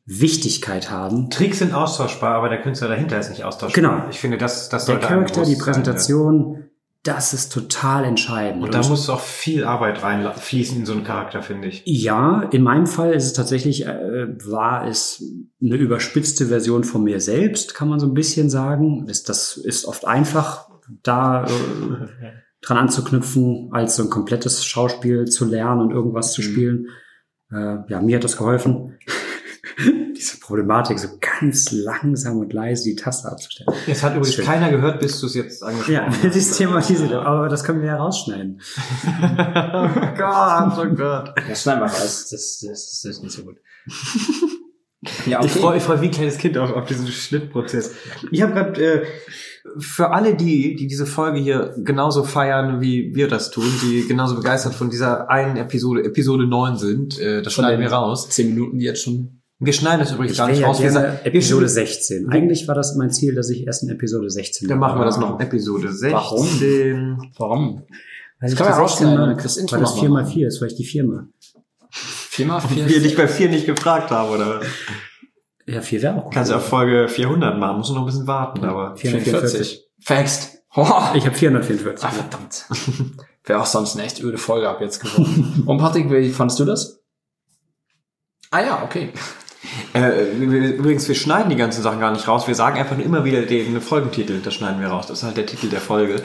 Wichtigkeit 0.05 0.91
haben. 0.91 1.29
Tricks 1.29 1.59
sind 1.59 1.73
austauschbar, 1.73 2.35
aber 2.35 2.49
der 2.49 2.61
Künstler 2.61 2.89
dahinter 2.89 3.17
ist 3.19 3.29
nicht 3.29 3.45
austauschbar. 3.45 3.81
Genau. 3.81 4.09
Ich 4.09 4.19
finde, 4.19 4.37
das, 4.37 4.67
das 4.67 4.85
Der 4.85 4.95
sollte 4.95 5.07
einem 5.07 5.25
Charakter, 5.25 5.45
die 5.45 5.55
Präsentation, 5.55 6.65
das 7.03 7.33
ist 7.33 7.51
total 7.51 8.05
entscheidend. 8.05 8.63
Und 8.63 8.73
da 8.75 8.87
muss 8.87 9.09
auch 9.09 9.19
viel 9.21 9.63
Arbeit 9.63 10.03
reinfließen 10.03 10.77
in 10.77 10.85
so 10.85 10.93
einen 10.93 11.03
Charakter, 11.03 11.41
finde 11.41 11.67
ich. 11.67 11.81
Ja, 11.85 12.43
in 12.51 12.61
meinem 12.61 12.85
Fall 12.85 13.13
ist 13.13 13.25
es 13.25 13.33
tatsächlich, 13.33 13.87
äh, 13.87 14.27
war 14.45 14.87
es 14.87 15.23
eine 15.61 15.75
überspitzte 15.77 16.47
Version 16.47 16.83
von 16.83 17.03
mir 17.03 17.19
selbst, 17.19 17.73
kann 17.73 17.89
man 17.89 17.99
so 17.99 18.05
ein 18.05 18.13
bisschen 18.13 18.51
sagen. 18.51 19.05
Das, 19.07 19.23
das 19.23 19.57
ist 19.57 19.85
oft 19.85 20.05
einfach, 20.05 20.69
da 21.01 21.45
äh, 21.45 21.47
dran 22.61 22.77
anzuknüpfen, 22.77 23.69
als 23.71 23.95
so 23.95 24.03
ein 24.03 24.11
komplettes 24.11 24.63
Schauspiel 24.63 25.25
zu 25.25 25.45
lernen 25.45 25.81
und 25.81 25.91
irgendwas 25.91 26.33
zu 26.33 26.41
Mhm. 26.41 26.45
spielen. 26.45 26.87
Äh, 27.51 27.77
ja, 27.89 27.99
mir 27.99 28.17
hat 28.17 28.23
das 28.23 28.37
geholfen. 28.37 28.97
Diese 30.21 30.37
Problematik, 30.39 30.99
so 30.99 31.07
ganz 31.39 31.71
langsam 31.71 32.37
und 32.37 32.53
leise 32.53 32.83
die 32.83 32.95
Taste 32.95 33.27
abzustellen. 33.27 33.75
Jetzt 33.87 34.03
hat 34.03 34.15
übrigens 34.15 34.37
keiner 34.37 34.69
gehört, 34.69 34.99
bis 34.99 35.19
du 35.19 35.25
es 35.25 35.33
jetzt 35.33 35.63
angesprochen 35.63 35.95
Ja, 35.95 36.05
hast. 36.05 36.23
das 36.23 36.35
ist 36.35 36.57
thematisiert, 36.59 37.11
aber 37.11 37.49
das 37.49 37.63
können 37.63 37.81
wir 37.81 37.87
ja 37.87 37.97
rausschneiden. 37.97 38.61
oh 39.07 39.87
Gott, 40.15 40.77
oh 40.77 40.95
Gott. 40.95 41.33
Das 41.49 41.63
schneiden 41.63 41.81
wir 41.81 41.87
raus. 41.87 42.27
Das, 42.29 42.29
das, 42.29 42.59
das 42.59 43.03
ist 43.03 43.23
nicht 43.23 43.33
so 43.33 43.43
gut. 43.43 43.57
Ja, 45.25 45.39
okay. 45.39 45.47
Ich 45.47 45.53
freue 45.53 45.77
ich 45.77 45.83
freu 45.83 45.99
wie 45.99 46.05
ein 46.05 46.11
kleines 46.11 46.37
Kind 46.37 46.59
auf, 46.59 46.73
auf 46.73 46.85
diesen 46.85 47.07
Schnittprozess. 47.07 47.95
Ich 48.29 48.43
habe 48.43 48.53
gerade 48.53 49.01
äh, 49.01 49.05
für 49.79 50.11
alle 50.11 50.35
die, 50.35 50.75
die 50.75 50.85
diese 50.85 51.07
Folge 51.07 51.39
hier 51.39 51.73
genauso 51.83 52.23
feiern, 52.23 52.81
wie 52.81 53.15
wir 53.15 53.27
das 53.27 53.49
tun, 53.49 53.65
die 53.81 54.07
genauso 54.07 54.35
begeistert 54.35 54.75
von 54.75 54.91
dieser 54.91 55.27
einen 55.27 55.57
Episode, 55.57 56.03
Episode 56.03 56.45
9 56.45 56.77
sind, 56.77 57.19
äh, 57.19 57.41
das 57.41 57.55
Von 57.55 57.63
schneiden 57.63 57.81
den 57.81 57.89
wir 57.89 57.95
raus. 57.95 58.29
Zehn 58.29 58.53
Minuten, 58.53 58.77
die 58.77 58.85
jetzt 58.85 59.03
schon. 59.03 59.40
Wir 59.63 59.73
schneiden 59.73 59.99
das 59.99 60.11
übrigens 60.11 60.31
Ich 60.33 60.37
gar 60.39 60.47
nicht 60.47 60.59
ja 60.59 60.67
raus. 60.67 60.79
Gerne 60.79 61.19
Episode 61.23 61.67
schneiden- 61.69 61.87
16. 61.87 62.29
Eigentlich 62.29 62.67
war 62.67 62.73
das 62.75 62.95
mein 62.95 63.11
Ziel, 63.11 63.35
dass 63.35 63.49
ich 63.51 63.67
erst 63.67 63.83
in 63.83 63.89
Episode 63.89 64.29
16 64.29 64.67
Dann 64.67 64.79
machen 64.79 64.99
wir 64.99 65.05
das 65.05 65.17
noch. 65.19 65.39
Episode 65.39 65.91
16. 65.91 66.11
Warum? 66.13 67.31
Warum? 67.37 67.83
Weil 68.39 68.49
ich 68.51 68.55
kann 68.57 68.67
man 68.69 68.73
die 68.73 68.79
16 68.79 68.81
rausschneiden, 68.81 69.17
mal, 69.19 69.27
dann 69.27 69.37
kriegst 69.37 69.57
du 69.57 69.61
das 69.61 69.61
Intro 69.61 69.75
weil 69.75 69.81
das 69.81 69.91
noch 69.91 69.99
4 69.99 70.09
mal 70.09 70.21
machen. 70.23 70.33
4 70.33 70.47
ist, 70.47 70.61
weil 70.61 70.67
ich 70.69 70.75
die 70.75 70.83
4 70.83 71.03
mal. 71.05 71.27
Viermal 71.91 72.61
vier. 72.61 72.87
Wir 72.89 73.01
dich 73.01 73.15
bei 73.15 73.27
4 73.27 73.49
nicht 73.49 73.65
gefragt 73.67 74.09
haben, 74.09 74.31
oder? 74.31 74.61
Ja, 75.67 75.81
4 75.81 76.01
wäre 76.01 76.15
auch 76.15 76.23
gut. 76.23 76.33
Kannst 76.33 76.49
du 76.49 76.55
auf 76.55 76.65
Folge 76.65 77.07
400 77.07 77.59
machen, 77.59 77.77
musst 77.77 77.89
du 77.91 77.93
noch 77.93 78.01
ein 78.01 78.05
bisschen 78.07 78.25
warten, 78.25 78.63
aber. 78.65 78.95
444. 78.95 79.83
Faxt. 80.03 80.63
Oh. 80.73 80.87
Ich 81.13 81.25
habe 81.25 81.35
444. 81.35 82.03
Ah, 82.03 82.11
verdammt. 82.11 82.65
Wäre 83.43 83.59
auch 83.59 83.65
sonst 83.65 83.95
eine 83.95 84.05
echt 84.05 84.23
öde 84.23 84.37
Folge 84.39 84.67
ab 84.69 84.79
jetzt 84.81 85.01
geworden. 85.03 85.63
Und 85.67 85.77
Patrick, 85.77 86.09
wie 86.09 86.29
fandest 86.31 86.59
du 86.61 86.65
das? 86.65 87.03
Ah 88.49 88.61
ja, 88.61 88.83
okay. 88.83 89.09
Äh, 89.93 90.31
übrigens, 90.31 91.07
wir 91.07 91.15
schneiden 91.15 91.49
die 91.49 91.55
ganzen 91.55 91.81
Sachen 91.83 91.99
gar 91.99 92.11
nicht 92.11 92.27
raus. 92.27 92.47
Wir 92.47 92.55
sagen 92.55 92.79
einfach 92.79 92.97
nur 92.97 93.05
immer 93.05 93.25
wieder 93.25 93.43
den 93.43 93.79
Folgentitel, 93.81 94.39
das 94.41 94.55
schneiden 94.55 94.81
wir 94.81 94.87
raus. 94.87 95.07
Das 95.07 95.19
ist 95.19 95.23
halt 95.23 95.37
der 95.37 95.45
Titel 95.45 95.69
der 95.69 95.81
Folge. 95.81 96.21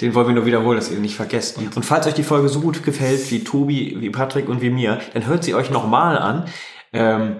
Den 0.00 0.14
wollen 0.14 0.28
wir 0.28 0.34
nur 0.34 0.46
wiederholen, 0.46 0.76
dass 0.76 0.90
ihr 0.90 0.96
ihn 0.96 1.02
nicht 1.02 1.16
vergesst. 1.16 1.58
Und 1.58 1.84
falls 1.84 2.06
euch 2.06 2.14
die 2.14 2.22
Folge 2.22 2.48
so 2.48 2.60
gut 2.60 2.82
gefällt 2.82 3.30
wie 3.30 3.42
Tobi, 3.44 3.96
wie 3.98 4.10
Patrick 4.10 4.48
und 4.48 4.60
wie 4.60 4.70
mir, 4.70 5.00
dann 5.14 5.26
hört 5.26 5.42
sie 5.42 5.54
euch 5.54 5.70
nochmal 5.70 6.18
an. 6.18 6.44
Ähm, 6.92 7.36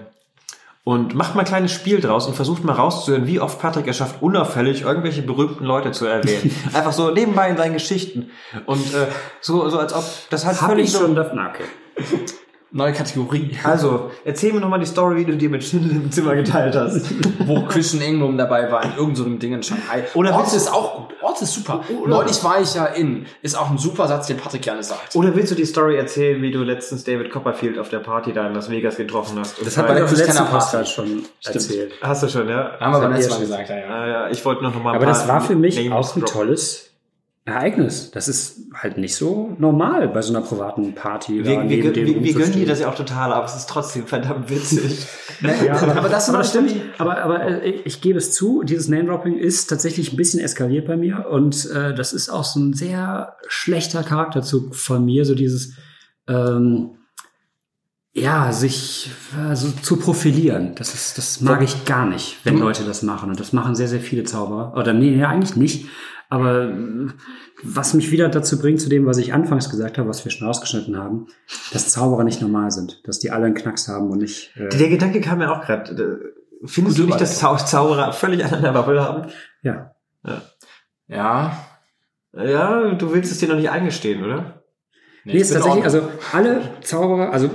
und 0.83 1.15
macht 1.15 1.35
mal 1.35 1.41
ein 1.41 1.45
kleines 1.45 1.73
Spiel 1.73 1.99
draus 1.99 2.27
und 2.27 2.33
versucht 2.33 2.63
mal 2.63 2.71
rauszuhören, 2.71 3.27
wie 3.27 3.41
oft 3.41 3.59
Patrick 3.59 3.85
es 3.87 3.97
schafft, 3.97 4.21
unauffällig 4.21 4.83
irgendwelche 4.83 5.21
berühmten 5.21 5.65
Leute 5.65 5.91
zu 5.91 6.05
erwähnen. 6.05 6.49
Einfach 6.73 6.93
so 6.93 7.11
nebenbei 7.11 7.49
in 7.49 7.57
seinen 7.57 7.73
Geschichten. 7.73 8.31
Und 8.65 8.93
äh, 8.93 9.07
so, 9.41 9.67
so 9.67 9.79
als 9.79 9.93
ob 9.93 10.05
das 10.29 10.45
halt 10.45 10.61
Hab 10.61 10.69
völlig 10.69 10.85
ich 10.85 10.93
so... 10.93 10.99
schon 10.99 11.13
na, 11.13 11.49
okay. 11.49 11.65
Neue 12.71 12.91
Kategorie. 12.91 13.57
Also, 13.63 14.11
erzähl 14.25 14.51
mir 14.51 14.59
nochmal 14.59 14.79
die 14.79 14.85
Story, 14.85 15.15
wie 15.15 15.25
du 15.25 15.37
dir 15.37 15.49
mit 15.49 15.63
Schindel 15.63 15.91
im 15.91 16.11
Zimmer 16.11 16.35
geteilt 16.35 16.75
hast. 16.75 17.05
wo 17.47 17.61
Christian 17.63 18.01
Engblom 18.03 18.37
dabei 18.37 18.69
war, 18.71 18.83
in 18.83 18.91
irgendeinem 18.97 19.15
so 19.33 19.37
Ding 19.39 19.53
in 19.53 19.63
Shanghai. 19.63 20.03
Oder 20.15 20.35
Ort 20.35 20.53
ist 20.53 20.71
auch 20.73 20.97
gut. 20.97 21.15
Ort 21.21 21.41
ist 21.41 21.53
super. 21.53 21.81
Oder- 22.01 22.09
Neulich 22.09 22.43
war 22.43 22.59
ich 22.61 22.73
ja 22.75 22.85
in. 22.85 23.25
Ist 23.41 23.57
auch 23.57 23.69
ein 23.71 23.77
super 23.77 24.07
Satz, 24.07 24.27
den 24.27 24.35
Patrick 24.37 24.61
gerne 24.63 24.83
sagt. 24.83 25.15
Oder 25.15 25.33
willst 25.35 25.51
du 25.51 25.55
die 25.55 25.65
Story 25.65 25.95
erzählen, 25.95 26.41
wie 26.41 26.51
du 26.51 26.59
letztens 26.63 27.05
David 27.05 27.31
Copperfield 27.31 27.79
auf 27.79 27.87
der 27.89 27.99
Party 27.99 28.33
da 28.33 28.45
in 28.47 28.53
Las 28.53 28.69
Vegas 28.69 28.97
getroffen 28.97 29.39
hast? 29.39 29.57
Und 29.59 29.65
Das 29.65 29.77
hat 29.77 29.87
Bei 29.87 29.93
man 29.93 30.03
der 30.03 30.11
im 30.11 30.17
letzten. 30.17 30.45
Podcast 30.45 30.91
schon 30.93 31.23
erzählt. 31.45 31.93
Hast 32.01 32.23
du 32.23 32.27
schon, 32.29 32.49
ja? 32.49 32.71
Haben 32.79 32.93
wir 32.93 32.99
beim 32.99 33.13
letzten 33.13 33.31
Mal 33.33 33.39
gesagt, 33.39 33.69
ja, 33.69 33.77
ja. 33.77 33.87
Ah, 33.87 34.07
ja, 34.07 34.29
ich 34.29 34.43
wollte 34.43 34.63
noch 34.63 34.73
mal 34.75 34.91
ein 34.91 34.95
Aber 34.97 35.05
paar 35.05 35.13
das 35.13 35.27
war 35.27 35.39
für 35.41 35.55
mich 35.55 35.91
auch 35.91 36.15
ein 36.15 36.25
tolles 36.25 36.86
Ereignis. 37.47 38.11
Das 38.11 38.27
ist 38.27 38.59
halt 38.73 38.97
nicht 38.97 39.15
so 39.15 39.55
normal 39.57 40.09
bei 40.09 40.21
so 40.21 40.33
einer 40.35 40.45
privaten 40.45 40.93
Party. 40.93 41.45
Wir, 41.45 41.69
wir, 41.69 41.95
wir, 41.95 42.23
wir 42.23 42.33
gönnen 42.33 42.51
dir 42.51 42.65
das 42.65 42.81
ja 42.81 42.89
auch 42.89 42.95
total, 42.95 43.31
aber 43.31 43.45
es 43.45 43.55
ist 43.55 43.69
trotzdem 43.69 44.05
verdammt 44.05 44.49
witzig. 44.49 45.07
Ja, 45.63 45.79
aber, 45.79 45.95
Aber 45.97 46.09
das 46.09 46.29
aber 46.29 46.43
stimmt. 46.43 46.73
Aber, 46.97 47.21
aber 47.23 47.43
äh, 47.45 47.69
ich 47.69 48.01
gebe 48.01 48.17
es 48.17 48.33
zu, 48.33 48.63
dieses 48.63 48.87
Name-Dropping 48.87 49.37
ist 49.37 49.67
tatsächlich 49.67 50.11
ein 50.11 50.17
bisschen 50.17 50.39
eskaliert 50.39 50.87
bei 50.87 50.97
mir 50.97 51.27
und 51.29 51.69
äh, 51.69 51.93
das 51.93 52.11
ist 52.11 52.29
auch 52.29 52.43
so 52.43 52.59
ein 52.59 52.73
sehr 52.73 53.35
schlechter 53.47 54.01
Charakterzug 54.01 54.75
von 54.75 55.05
mir, 55.05 55.25
so 55.25 55.35
dieses 55.35 55.75
ähm, 56.27 56.97
ja, 58.13 58.51
sich 58.51 59.11
äh, 59.37 59.55
so 59.55 59.69
zu 59.69 59.97
profilieren. 59.97 60.73
Das 60.73 60.95
ist, 60.95 61.19
das 61.19 61.39
mag 61.41 61.61
ich 61.61 61.85
gar 61.85 62.07
nicht, 62.07 62.37
wenn 62.45 62.57
Leute 62.57 62.83
das 62.83 63.03
machen. 63.03 63.29
Und 63.29 63.39
das 63.39 63.53
machen 63.53 63.75
sehr, 63.75 63.87
sehr 63.87 63.99
viele 63.99 64.23
Zauberer. 64.23 64.75
Oder 64.75 64.93
nee, 64.93 65.11
nee 65.11 65.23
eigentlich 65.23 65.55
nicht. 65.55 65.85
Aber 66.29 66.63
äh, 66.65 67.07
was 67.63 67.93
mich 67.93 68.11
wieder 68.11 68.27
dazu 68.29 68.59
bringt, 68.59 68.81
zu 68.81 68.89
dem, 68.89 69.05
was 69.05 69.17
ich 69.17 69.33
anfangs 69.33 69.69
gesagt 69.69 69.97
habe, 69.97 70.09
was 70.09 70.25
wir 70.25 70.31
schon 70.31 70.47
rausgeschnitten 70.47 70.97
haben, 70.97 71.27
dass 71.71 71.89
Zauberer 71.89 72.23
nicht 72.23 72.41
normal 72.41 72.71
sind, 72.71 73.07
dass 73.07 73.19
die 73.19 73.31
alle 73.31 73.45
einen 73.45 73.55
Knacks 73.55 73.87
haben 73.87 74.09
und 74.09 74.19
nicht. 74.19 74.51
Äh, 74.57 74.69
Der 74.69 74.89
Gedanke 74.89 75.21
kam 75.21 75.37
mir 75.39 75.51
auch 75.51 75.65
gerade. 75.65 76.33
Findest 76.65 76.97
du 76.97 77.03
nicht, 77.05 77.21
dass 77.21 77.39
Zau 77.39 77.55
Zauberer 77.55 78.11
völlig 78.13 78.43
an 78.43 78.53
einer 78.55 78.73
Bubble 78.73 79.01
haben? 79.03 79.31
ja. 79.61 79.91
Ja. 81.09 81.57
Ja, 82.33 82.93
du 82.93 83.13
willst 83.13 83.31
es 83.31 83.37
dir 83.39 83.47
noch 83.47 83.55
nicht 83.55 83.69
eingestehen, 83.69 84.23
oder? 84.23 84.61
Nee, 85.23 85.33
Nee, 85.33 85.39
ist 85.39 85.53
tatsächlich, 85.53 85.83
also 85.85 86.09
alle 86.33 86.61
Zauberer, 86.81 87.31
also 87.31 87.49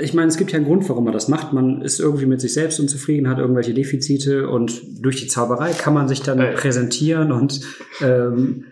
ich 0.00 0.14
meine, 0.14 0.28
es 0.28 0.36
gibt 0.36 0.52
ja 0.52 0.56
einen 0.56 0.66
Grund, 0.66 0.88
warum 0.88 1.04
man 1.04 1.12
das 1.12 1.28
macht. 1.28 1.52
Man 1.52 1.80
ist 1.82 2.00
irgendwie 2.00 2.26
mit 2.26 2.40
sich 2.40 2.52
selbst 2.52 2.78
unzufrieden, 2.80 3.28
hat 3.28 3.38
irgendwelche 3.38 3.74
Defizite 3.74 4.48
und 4.48 4.82
durch 5.04 5.16
die 5.20 5.26
Zauberei 5.28 5.72
kann 5.72 5.94
man 5.94 6.08
sich 6.08 6.22
dann 6.22 6.38
Äh. 6.40 6.52
präsentieren 6.54 7.32
und 7.32 7.60
ähm, 8.02 8.64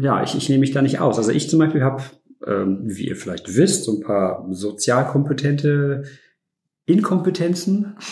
ja, 0.00 0.22
ich, 0.22 0.36
ich 0.36 0.48
nehme 0.48 0.60
mich 0.60 0.72
da 0.72 0.82
nicht 0.82 1.00
aus. 1.00 1.18
Also 1.18 1.30
ich 1.32 1.50
zum 1.50 1.58
Beispiel 1.58 1.82
habe, 1.82 2.02
ähm, 2.46 2.78
wie 2.84 3.08
ihr 3.08 3.16
vielleicht 3.16 3.56
wisst, 3.56 3.84
so 3.84 3.96
ein 3.96 4.00
paar 4.00 4.46
sozialkompetente 4.50 6.04
Inkompetenzen. 6.86 7.96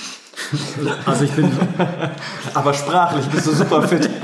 Also 1.06 1.24
ich 1.24 1.30
bin 1.32 1.46
Aber 2.54 2.74
sprachlich 2.74 3.24
bist 3.26 3.46
du 3.46 3.52
super 3.52 3.82
fit. 3.86 4.08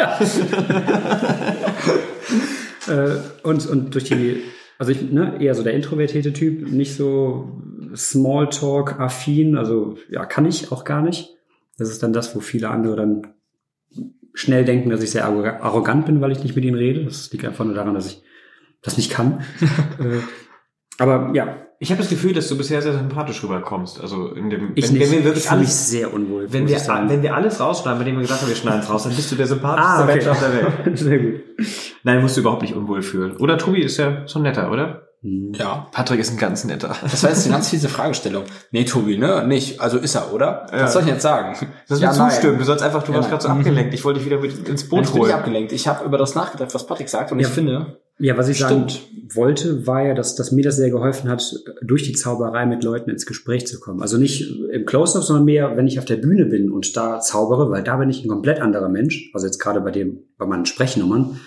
Äh, 2.88 3.16
und, 3.42 3.66
und 3.66 3.94
durch 3.94 4.04
die, 4.04 4.42
also 4.78 4.92
ich, 4.92 5.10
ne, 5.10 5.36
eher 5.40 5.54
so 5.54 5.62
der 5.62 5.74
introvertierte 5.74 6.32
Typ, 6.32 6.70
nicht 6.70 6.94
so 6.94 7.60
Smalltalk-affin, 7.94 9.56
also 9.56 9.96
ja, 10.08 10.24
kann 10.24 10.46
ich 10.46 10.70
auch 10.72 10.84
gar 10.84 11.02
nicht. 11.02 11.36
Das 11.78 11.90
ist 11.90 12.02
dann 12.02 12.12
das, 12.12 12.34
wo 12.34 12.40
viele 12.40 12.70
andere 12.70 12.96
dann 12.96 13.26
schnell 14.34 14.64
denken, 14.64 14.90
dass 14.90 15.02
ich 15.02 15.10
sehr 15.10 15.28
arro- 15.28 15.60
arrogant 15.60 16.06
bin, 16.06 16.20
weil 16.20 16.32
ich 16.32 16.42
nicht 16.42 16.54
mit 16.54 16.64
ihnen 16.64 16.76
rede. 16.76 17.04
Das 17.04 17.30
liegt 17.32 17.44
einfach 17.44 17.64
nur 17.64 17.74
daran, 17.74 17.94
dass 17.94 18.06
ich 18.06 18.22
das 18.82 18.96
nicht 18.96 19.10
kann. 19.10 19.44
aber 20.98 21.30
ja, 21.34 21.56
Ich 21.80 21.90
habe 21.90 22.00
das 22.00 22.10
Gefühl, 22.10 22.32
dass 22.32 22.48
du 22.48 22.56
bisher 22.58 22.82
sehr 22.82 22.92
sympathisch 22.92 23.42
rüberkommst. 23.44 24.00
Also 24.00 24.32
in 24.32 24.50
dem, 24.50 24.72
ich 24.74 24.84
wenn, 24.88 24.98
nicht. 24.98 25.02
wenn 25.04 25.10
wir 25.12 25.18
ich 25.20 25.24
wirklich 25.24 25.44
mich 25.44 25.50
alles, 25.52 25.90
sehr 25.90 26.12
unwohl. 26.12 26.46
wenn 26.52 26.66
wir, 26.68 26.76
ich 26.76 26.82
sagen. 26.82 27.08
wenn 27.08 27.22
wir 27.22 27.34
alles 27.34 27.60
rausschneiden, 27.60 27.98
bei 28.00 28.04
dem 28.04 28.16
wir 28.16 28.22
gesagt 28.22 28.42
haben, 28.42 28.48
wir 28.48 28.56
schneiden 28.56 28.80
es 28.80 28.90
raus, 28.90 29.04
dann 29.04 29.14
bist 29.14 29.30
du 29.30 29.36
der 29.36 29.46
sympathischste 29.46 29.92
ah, 29.92 30.02
okay. 30.02 30.12
Mensch 30.16 30.26
auf 30.26 30.40
der 30.40 30.52
Welt. 30.52 30.98
sehr 30.98 31.18
gut. 31.18 31.34
Nein, 32.02 32.20
musst 32.22 32.36
du 32.36 32.40
überhaupt 32.40 32.62
nicht 32.62 32.74
unwohl 32.74 33.02
fühlen. 33.02 33.36
Oder 33.36 33.58
Tobi 33.58 33.82
ist 33.82 33.96
ja 33.96 34.22
so 34.26 34.40
netter, 34.40 34.70
oder? 34.72 35.02
Hm. 35.22 35.52
Ja. 35.54 35.88
Patrick 35.92 36.20
ist 36.20 36.30
ein 36.30 36.36
ganz 36.36 36.64
netter. 36.64 36.94
Das 37.02 37.22
war 37.24 37.30
jetzt 37.30 37.44
eine 37.44 37.54
ganz 37.54 37.68
fiese 37.70 37.88
Fragestellung. 37.88 38.44
Nee, 38.70 38.84
Tobi, 38.84 39.16
ne? 39.18 39.44
Nicht. 39.46 39.80
Also 39.80 39.98
ist 39.98 40.14
er, 40.14 40.32
oder? 40.32 40.66
Ja. 40.72 40.82
Was 40.84 40.92
soll 40.92 41.02
ich 41.02 41.06
denn 41.06 41.14
jetzt 41.16 41.22
sagen? 41.24 41.56
Das 41.88 42.00
Ja, 42.00 42.12
ja, 42.12 42.16
nein. 42.18 42.30
zustimmen. 42.30 42.58
Du 42.58 42.64
sollst 42.64 42.84
einfach, 42.84 43.02
du 43.02 43.10
Ja, 43.12 43.18
warst 43.18 43.30
nein. 43.30 43.38
gerade 43.40 43.54
so 43.54 43.58
abgelenkt. 43.60 43.94
Ich 43.94 44.04
wollte 44.04 44.18
dich 44.20 44.26
wieder 44.28 44.40
mit 44.40 44.68
ins 44.68 44.88
Boot 44.88 45.02
bin 45.04 45.08
ich 45.14 45.18
holen. 45.20 45.32
abgelenkt. 45.32 45.72
Ich 45.72 45.88
habe 45.88 46.04
über 46.04 46.18
das 46.18 46.34
nachgedacht, 46.36 46.72
was 46.74 46.86
Patrick 46.86 47.08
sagt, 47.08 47.32
und 47.32 47.40
Ja. 47.40 47.48
ich 47.48 47.52
finde, 47.52 47.98
Ja, 48.20 48.36
was 48.36 48.48
ich 48.48 48.58
sagen 48.58 48.88
Stimmt. 48.88 49.36
wollte, 49.36 49.86
war 49.86 50.04
ja, 50.04 50.14
dass, 50.14 50.34
dass 50.34 50.50
mir 50.50 50.64
das 50.64 50.76
sehr 50.76 50.90
geholfen 50.90 51.30
hat, 51.30 51.54
durch 51.82 52.02
die 52.02 52.14
Zauberei 52.14 52.66
mit 52.66 52.82
Leuten 52.82 53.10
ins 53.10 53.26
Gespräch 53.26 53.66
zu 53.66 53.78
kommen. 53.78 54.02
Also 54.02 54.18
nicht 54.18 54.50
im 54.72 54.86
Close-Up, 54.86 55.22
sondern 55.22 55.44
mehr, 55.44 55.76
wenn 55.76 55.86
ich 55.86 55.98
auf 55.98 56.04
der 56.04 56.16
Bühne 56.16 56.46
bin 56.46 56.70
und 56.70 56.96
da 56.96 57.20
zaubere, 57.20 57.70
weil 57.70 57.84
da 57.84 57.96
bin 57.96 58.10
ich 58.10 58.24
ein 58.24 58.28
komplett 58.28 58.60
anderer 58.60 58.88
Mensch. 58.88 59.30
Also 59.34 59.46
jetzt 59.46 59.60
gerade 59.60 59.80
bei 59.80 59.92
dem, 59.92 60.24
bei 60.36 60.46
meinen 60.46 60.66
Sprechnummern. 60.66 61.38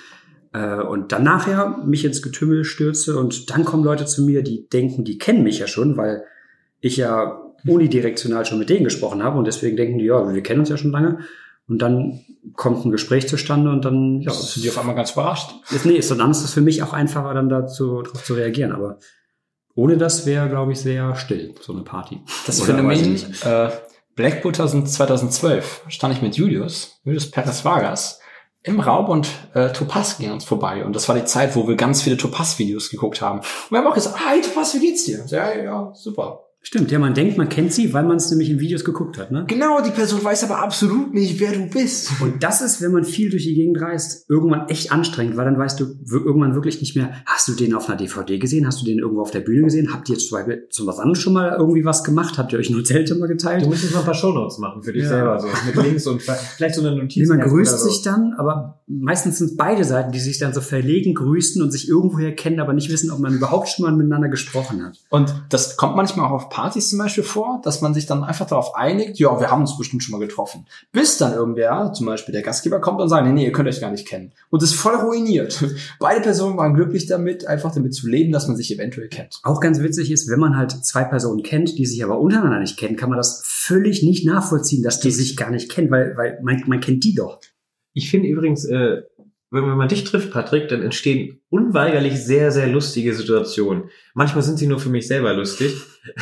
Äh, 0.54 0.82
Und 0.82 1.12
dann 1.12 1.24
nachher 1.24 1.78
mich 1.86 2.06
ins 2.06 2.22
Getümmel 2.22 2.64
stürze 2.64 3.18
und 3.18 3.50
dann 3.50 3.66
kommen 3.66 3.84
Leute 3.84 4.06
zu 4.06 4.24
mir, 4.24 4.42
die 4.44 4.68
denken, 4.70 5.04
die 5.04 5.18
kennen 5.18 5.44
mich 5.44 5.60
ja 5.60 5.68
schon, 5.68 5.98
weil 5.98 6.24
ich 6.80 6.98
ja 6.98 7.42
unidirektional 7.66 8.46
schon 8.46 8.60
mit 8.60 8.70
denen 8.70 8.84
gesprochen 8.84 9.24
habe 9.24 9.38
und 9.38 9.46
deswegen 9.46 9.78
denken 9.78 10.00
die, 10.00 10.06
ja, 10.06 10.34
wir 10.34 10.44
kennen 10.44 10.62
uns 10.62 10.70
ja 10.70 10.78
schon 10.78 10.92
lange. 10.92 11.20
Und 11.72 11.78
dann 11.78 12.20
kommt 12.54 12.86
ein 12.86 12.92
Gespräch 12.92 13.30
zustande 13.30 13.72
und 13.72 13.86
dann, 13.86 14.20
ja, 14.20 14.34
sind 14.34 14.62
die 14.62 14.70
auf 14.70 14.78
einmal 14.78 14.94
ganz 14.94 15.12
überrascht. 15.12 15.52
ist, 15.72 15.86
nee, 15.86 15.94
ist, 15.94 16.12
dann 16.12 16.30
ist 16.30 16.44
es 16.44 16.54
für 16.54 16.60
mich 16.60 16.84
auch 16.84 16.92
einfacher, 16.92 17.34
dann 17.34 17.48
dazu 17.48 18.02
drauf 18.02 18.26
zu 18.26 18.34
reagieren. 18.34 18.74
Aber 18.74 19.00
ohne 19.74 19.96
das 19.96 20.26
wäre, 20.26 20.50
glaube 20.50 20.74
ich, 20.74 20.82
sehr 20.82 21.16
still, 21.16 21.56
so 21.62 21.72
eine 21.72 21.84
Party. 21.84 22.20
Das 22.46 22.62
Oder 22.62 22.76
Phänomen 22.76 23.16
äh, 23.46 23.70
Black 24.18 24.42
Bull 24.42 24.54
2012 24.54 25.84
stand 25.88 26.14
ich 26.14 26.22
mit 26.22 26.36
Julius, 26.36 27.00
Julius 27.06 27.32
Perez 27.32 27.64
Vargas, 27.64 28.20
im 28.64 28.82
Raum 28.82 29.06
und 29.06 29.30
äh, 29.54 29.72
Topaz 29.72 30.18
ging 30.18 30.34
uns 30.34 30.44
vorbei. 30.44 30.84
Und 30.84 30.94
das 30.94 31.08
war 31.08 31.16
die 31.16 31.24
Zeit, 31.24 31.56
wo 31.56 31.70
wir 31.70 31.78
ganz 31.78 32.02
viele 32.02 32.18
Topaz-Videos 32.18 32.90
geguckt 32.90 33.22
haben. 33.22 33.40
Und 33.40 33.72
wir 33.72 33.78
haben 33.78 33.88
auch 33.88 33.96
gesagt, 33.96 34.20
hi 34.20 34.42
Topaz, 34.42 34.74
wie 34.76 34.80
geht's 34.80 35.06
dir? 35.06 35.24
Ja, 35.28 35.56
ja, 35.56 35.94
super. 35.96 36.51
Stimmt, 36.64 36.92
ja, 36.92 37.00
man 37.00 37.16
denkt, 37.16 37.40
man 37.40 37.50
kennt 37.50 37.74
sie, 37.74 37.92
weil 37.92 38.04
man 38.04 38.18
es 38.18 38.30
nämlich 38.30 38.52
in 38.52 38.60
Videos 38.60 38.86
geguckt 38.86 39.18
hat. 39.18 39.32
Ne? 39.32 39.46
Genau, 39.48 39.82
die 39.82 39.90
Person 39.90 40.24
weiß 40.24 40.44
aber 40.44 40.60
absolut 40.60 41.12
nicht, 41.12 41.40
wer 41.40 41.54
du 41.54 41.66
bist. 41.68 42.12
Und 42.22 42.44
das 42.44 42.62
ist, 42.62 42.82
wenn 42.84 42.92
man 42.92 43.04
viel 43.04 43.32
durch 43.32 43.46
die 43.46 43.56
Gegend 43.56 43.82
reist, 43.82 44.30
irgendwann 44.30 44.70
echt 44.70 44.92
anstrengend, 44.92 45.38
weil 45.38 45.46
dann 45.46 45.58
weißt 45.58 45.80
du 45.80 45.86
irgendwann 46.12 46.54
wirklich 46.54 46.80
nicht 46.80 46.96
mehr, 46.96 47.14
hast 47.26 47.48
du 47.48 47.54
den 47.54 47.74
auf 47.74 47.90
einer 47.90 47.98
DVD 47.98 48.38
gesehen, 48.38 48.68
hast 48.68 48.80
du 48.80 48.86
den 48.86 49.00
irgendwo 49.00 49.22
auf 49.22 49.32
der 49.32 49.40
Bühne 49.40 49.64
gesehen, 49.64 49.92
habt 49.92 50.08
ihr 50.10 50.14
jetzt 50.14 50.28
zum 50.30 50.38
Beispiel 50.38 50.68
zu 50.70 50.86
was 50.86 51.00
anderes 51.00 51.18
schon 51.18 51.34
mal 51.34 51.56
irgendwie 51.58 51.84
was 51.84 52.04
gemacht, 52.04 52.38
habt 52.38 52.54
ihr 52.54 52.60
euch 52.60 52.70
nur 52.70 52.84
Zelte 52.84 53.16
mal 53.16 53.28
geteilt? 53.28 53.66
Du 53.66 53.70
müsstest 53.70 53.94
noch 53.94 54.02
ein 54.02 54.06
paar 54.06 54.14
Shownotes 54.14 54.60
machen 54.60 54.84
für 54.84 54.94
dich 54.94 55.02
Ja. 55.04 55.10
selber, 55.10 55.40
so 55.40 55.48
mit 55.66 55.76
Links 55.84 56.06
und 56.06 56.22
vielleicht 56.22 56.76
so 56.76 56.86
eine 56.86 56.96
Notiz. 56.96 57.28
Nee, 57.28 57.38
man 57.38 57.48
grüßt 57.50 57.80
so. 57.80 57.90
sich 57.90 58.04
dann, 58.04 58.34
aber 58.38 58.84
meistens 58.86 59.40
sind 59.40 59.48
es 59.48 59.58
beide 59.58 59.84
Seiten, 59.84 60.12
die 60.12 60.20
sich 60.20 60.38
dann 60.38 60.54
so 60.54 60.62
verlegen, 60.62 61.16
grüßen 61.16 61.60
und 61.62 61.72
sich 61.72 61.90
irgendwoher 61.90 62.36
kennen, 62.36 62.60
aber 62.60 62.74
nicht 62.74 62.92
wissen, 62.92 63.10
ob 63.10 63.20
man 63.20 63.34
überhaupt 63.34 63.68
schon 63.70 63.84
mal 63.86 63.92
miteinander 63.96 64.30
gesprochen 64.30 64.86
hat. 64.86 65.00
Und 65.10 65.34
das 65.50 65.76
kommt 65.76 65.96
manchmal 65.96 66.28
auch 66.28 66.32
auf 66.34 66.50
Partys 66.52 66.90
zum 66.90 67.00
Beispiel 67.00 67.24
vor, 67.24 67.62
dass 67.64 67.82
man 67.82 67.94
sich 67.94 68.06
dann 68.06 68.24
einfach 68.24 68.46
darauf 68.46 68.76
einigt, 68.76 69.18
ja, 69.18 69.40
wir 69.40 69.50
haben 69.50 69.62
uns 69.62 69.78
bestimmt 69.78 70.04
schon 70.04 70.12
mal 70.12 70.26
getroffen. 70.26 70.68
Bis 70.92 71.18
dann 71.18 71.34
irgendwer, 71.34 71.94
zum 71.94 72.06
Beispiel 72.06 72.34
der 72.34 72.44
Gastgeber, 72.44 72.82
kommt 72.82 73.00
und 73.00 73.08
sagt, 73.08 73.26
nee, 73.26 73.32
nee, 73.32 73.46
ihr 73.46 73.54
könnt 73.54 73.70
euch 73.70 73.80
gar 73.80 73.90
nicht 73.90 74.06
kennen. 74.06 74.34
Und 74.50 74.62
das 74.62 74.72
ist 74.72 74.80
voll 74.80 74.96
ruiniert. 74.96 75.64
Beide 76.00 76.22
Personen 76.22 76.58
waren 76.58 76.74
glücklich 76.74 77.08
damit, 77.08 77.48
einfach 77.48 77.74
damit 77.74 77.96
zu 77.96 78.08
leben, 78.08 78.34
dass 78.34 78.48
man 78.48 78.58
sich 78.58 78.72
eventuell 78.72 79.08
kennt. 79.08 79.40
Auch 79.44 79.62
ganz 79.62 79.80
witzig 79.80 80.12
ist, 80.12 80.30
wenn 80.30 80.40
man 80.40 80.58
halt 80.58 80.72
zwei 80.86 81.06
Personen 81.06 81.42
kennt, 81.42 81.78
die 81.78 81.86
sich 81.86 82.04
aber 82.04 82.20
untereinander 82.20 82.60
nicht 82.60 82.78
kennen, 82.78 82.98
kann 82.98 83.10
man 83.10 83.18
das 83.18 83.42
völlig 83.46 84.04
nicht 84.04 84.26
nachvollziehen, 84.26 84.84
dass 84.84 85.00
die 85.00 85.12
sich 85.12 85.38
gar 85.38 85.52
nicht 85.52 85.72
kennen, 85.72 85.90
weil, 85.90 86.18
weil 86.18 86.40
man, 86.44 86.62
man 86.68 86.82
kennt 86.82 87.06
die 87.06 87.16
doch. 87.16 87.40
Ich 87.94 88.10
finde 88.10 88.28
übrigens, 88.28 88.66
äh, 88.66 89.04
wenn 89.52 89.78
man 89.78 89.90
dich 89.90 90.06
trifft, 90.06 90.32
Patrick, 90.32 90.70
dann 90.70 90.82
entstehen 90.82 91.42
unweigerlich 91.50 92.24
sehr, 92.24 92.52
sehr 92.52 92.68
lustige 92.68 93.14
Situationen. 93.14 93.90
Manchmal 94.14 94.44
sind 94.44 94.58
sie 94.58 94.68
nur 94.68 94.80
für 94.80 94.90
mich 94.90 95.08
selber 95.08 95.34
lustig. 95.34 95.76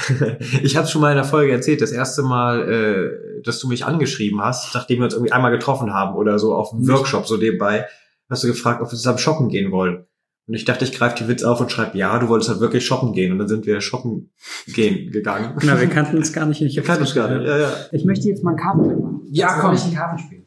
ich 0.64 0.76
habe 0.76 0.88
schon 0.88 1.02
mal 1.02 1.12
in 1.12 1.18
der 1.18 1.26
Folge 1.26 1.52
erzählt, 1.52 1.82
das 1.82 1.92
erste 1.92 2.24
Mal, 2.24 2.70
äh, 2.72 3.42
dass 3.44 3.60
du 3.60 3.68
mich 3.68 3.86
angeschrieben 3.86 4.42
hast, 4.42 4.74
nachdem 4.74 5.00
wir 5.00 5.06
uns 5.06 5.14
irgendwie 5.14 5.32
einmal 5.32 5.52
getroffen 5.52 5.94
haben 5.94 6.16
oder 6.16 6.40
so 6.40 6.56
auf 6.56 6.74
einem 6.74 6.88
Workshop 6.88 7.28
so 7.28 7.38
nebenbei, 7.38 7.86
hast 8.30 8.44
du 8.44 8.48
gefragt, 8.48 8.82
ob 8.82 8.88
wir 8.88 8.98
zusammen 8.98 9.20
shoppen 9.20 9.50
gehen 9.50 9.72
wollen. 9.72 10.06
Und 10.48 10.56
ich 10.56 10.66
dachte, 10.66 10.84
ich 10.84 10.98
greife 10.98 11.16
die 11.24 11.28
Witz 11.28 11.44
auf 11.44 11.62
und 11.62 11.72
schreibe, 11.72 11.96
ja, 11.96 12.18
du 12.18 12.28
wolltest 12.28 12.50
halt 12.50 12.60
wirklich 12.60 12.84
shoppen 12.84 13.14
gehen. 13.14 13.32
Und 13.32 13.38
dann 13.38 13.48
sind 13.48 13.68
wir 13.68 13.80
shoppen 13.82 14.32
gehen 14.66 15.12
gegangen. 15.12 15.56
Na, 15.62 15.80
wir 15.80 15.88
kannten 15.88 16.18
uns 16.18 16.34
gar 16.34 16.48
nicht. 16.48 16.60
Ich 16.64 16.76
Wir 16.76 16.82
kannten 16.82 17.04
uns 17.04 17.14
gar 17.14 17.30
nicht. 17.30 17.48
Ja, 17.48 17.58
ja. 17.60 17.72
Ich 17.92 18.04
möchte 18.04 18.28
jetzt 18.28 18.44
mal 18.44 18.56
ein 18.56 18.58
Kartenspiel 18.58 18.98
machen. 18.98 19.22
Ja, 19.30 19.60
komm. 19.62 19.76
ich 19.76 19.84
ein 19.84 19.94
Kartenspiel. 19.94 20.39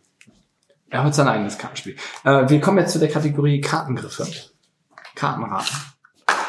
Er 0.92 1.04
hat 1.04 1.14
sein 1.14 1.26
eigenes 1.26 1.56
Kartenspiel. 1.56 1.96
Äh, 2.22 2.48
wir 2.50 2.60
kommen 2.60 2.76
jetzt 2.78 2.92
zu 2.92 2.98
der 2.98 3.08
Kategorie 3.08 3.62
Kartengriffe. 3.62 4.26
Kartenraten. 5.14 5.74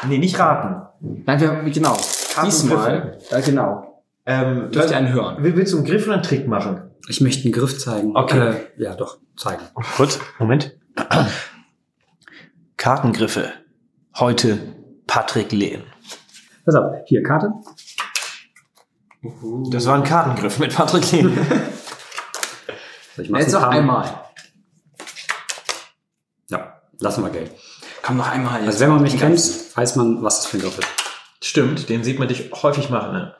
Nee, 0.06 0.18
nicht 0.18 0.38
raten. 0.38 0.82
Nein, 1.24 1.40
wir, 1.40 1.62
genau. 1.70 1.96
Kartengriffe. 2.34 2.44
Diesmal, 2.44 3.18
äh, 3.30 3.42
genau. 3.42 4.04
Ähm, 4.26 4.68
Du 4.70 4.78
willst 4.80 4.92
einen 4.92 5.12
hören. 5.12 5.42
Will- 5.42 5.56
Willst 5.56 5.72
du 5.72 5.78
einen 5.78 5.86
Griff 5.86 6.04
oder 6.04 6.14
einen 6.14 6.22
Trick 6.22 6.46
machen? 6.46 6.90
Ich 7.08 7.22
möchte 7.22 7.44
einen 7.44 7.52
Griff 7.52 7.78
zeigen. 7.78 8.14
Okay. 8.14 8.38
Äh, 8.76 8.82
ja, 8.82 8.94
doch, 8.94 9.16
zeigen. 9.36 9.62
Gut, 9.96 10.18
Moment. 10.38 10.76
Kartengriffe. 12.76 13.50
Heute 14.16 14.58
Patrick 15.06 15.52
Lehn. 15.52 15.84
Pass 16.66 16.74
auf, 16.74 16.92
hier, 17.06 17.22
Karte. 17.22 17.50
Das 19.70 19.86
war 19.86 19.94
ein 19.96 20.04
Kartengriff 20.04 20.58
mit 20.58 20.74
Patrick 20.74 21.10
Lehn. 21.12 21.36
So, 23.16 23.22
ich 23.22 23.30
mach's 23.30 23.44
Jetzt 23.44 23.52
noch 23.52 23.62
einmal. 23.62 24.23
Lassen 27.00 27.22
wir 27.22 27.30
Geld. 27.30 27.50
Komm 28.02 28.16
noch 28.16 28.28
einmal. 28.30 28.60
jetzt. 28.60 28.66
Also 28.68 28.80
wenn 28.80 28.90
man 28.90 29.02
mich 29.02 29.12
kennt, 29.12 29.36
ganzen. 29.36 29.76
weiß 29.76 29.96
man, 29.96 30.22
was 30.22 30.42
das 30.42 30.46
für 30.46 30.58
ein 30.58 30.62
Griff 30.62 30.78
ist. 30.78 30.88
Stimmt, 31.42 31.90
den 31.90 32.02
sieht 32.04 32.18
man 32.18 32.28
dich 32.28 32.50
häufig 32.62 32.88
machen. 32.88 33.12
Ne? 33.12 33.34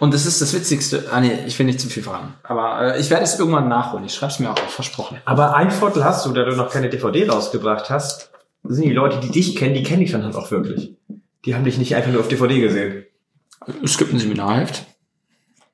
Und 0.00 0.12
das 0.12 0.26
ist 0.26 0.40
das 0.42 0.52
Witzigste. 0.52 1.04
Ah 1.12 1.20
nee, 1.20 1.44
ich 1.46 1.56
will 1.58 1.66
nicht 1.66 1.80
zu 1.80 1.88
viel 1.88 2.02
verraten. 2.02 2.34
Aber 2.42 2.94
äh, 2.96 3.00
ich 3.00 3.08
werde 3.08 3.22
es 3.22 3.38
irgendwann 3.38 3.68
nachholen. 3.68 4.04
Ich 4.04 4.14
schreibe 4.14 4.32
es 4.32 4.40
mir 4.40 4.50
auch 4.50 4.60
auf, 4.60 4.70
versprochen. 4.70 5.18
Aber 5.24 5.54
ein 5.54 5.70
Vorteil 5.70 6.04
hast 6.04 6.26
du, 6.26 6.32
da 6.32 6.42
du 6.44 6.56
noch 6.56 6.70
keine 6.72 6.88
DVD 6.90 7.28
rausgebracht 7.28 7.88
hast, 7.88 8.30
sind 8.64 8.84
die 8.84 8.92
Leute, 8.92 9.20
die 9.20 9.30
dich 9.30 9.54
kennen, 9.54 9.74
die 9.74 9.84
kennen 9.84 10.00
dich 10.00 10.10
dann 10.10 10.24
halt 10.24 10.34
auch 10.34 10.50
wirklich. 10.50 10.96
Die 11.44 11.54
haben 11.54 11.62
dich 11.64 11.78
nicht 11.78 11.94
einfach 11.94 12.10
nur 12.10 12.20
auf 12.20 12.28
DVD 12.28 12.60
gesehen. 12.60 13.04
Es 13.84 13.96
gibt 13.96 14.12
ein 14.12 14.18
Seminarheft. 14.18 14.84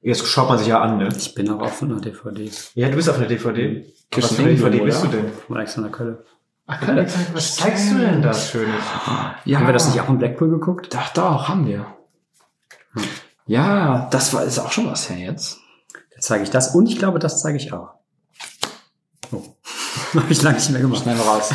Jetzt 0.03 0.27
schaut 0.27 0.49
man 0.49 0.59
sich 0.59 0.66
ja 0.66 0.81
an, 0.83 0.99
ne? 0.99 1.09
Ich 1.16 1.35
bin 1.35 1.49
auch 1.49 1.61
auf 1.61 1.83
einer 1.83 2.01
DVD 2.01 2.51
Ja, 2.75 2.89
du 2.91 2.97
bist 2.97 3.09
auf 3.09 3.16
einer 3.16 3.29
DVD. 3.29 3.87
Auf 4.14 4.23
Was 4.23 4.35
für 4.35 4.43
eine 4.43 4.55
DVD 4.55 4.81
bist 4.81 5.03
du 5.03 5.09
oder? 5.09 5.16
denn? 5.16 5.33
von 5.47 5.57
Alexander 5.57 5.89
Kölle. 5.91 6.25
Was 7.33 7.57
zeigst 7.57 7.91
du 7.91 7.99
denn 7.99 8.23
da 8.23 8.33
Schönes? 8.33 8.85
Ja. 9.45 9.59
Haben 9.59 9.66
wir 9.66 9.73
das 9.73 9.89
nicht 9.89 10.01
auch 10.01 10.09
in 10.09 10.18
Blackpool 10.18 10.51
geguckt? 10.51 10.95
Doch, 10.95 11.09
doch, 11.09 11.49
haben 11.49 11.66
wir. 11.66 11.87
Ja, 13.47 14.09
das 14.11 14.33
war 14.33 14.45
ist 14.45 14.59
auch 14.59 14.73
schon 14.73 14.87
was 14.87 15.09
her 15.11 15.18
jetzt. 15.18 15.59
Jetzt 16.14 16.27
zeige 16.27 16.45
ich 16.45 16.51
das 16.51 16.75
und 16.75 16.87
ich 16.87 16.99
glaube, 16.99 17.18
das 17.18 17.41
zeige 17.41 17.57
ich 17.57 17.73
auch. 17.73 17.95
Oh. 19.33 19.43
Habe 20.14 20.33
ich 20.33 20.43
lange 20.43 20.57
nicht 20.57 20.70
mehr 20.70 20.81
gemacht. 20.81 21.03
Schnell 21.03 21.18
raus. 21.18 21.51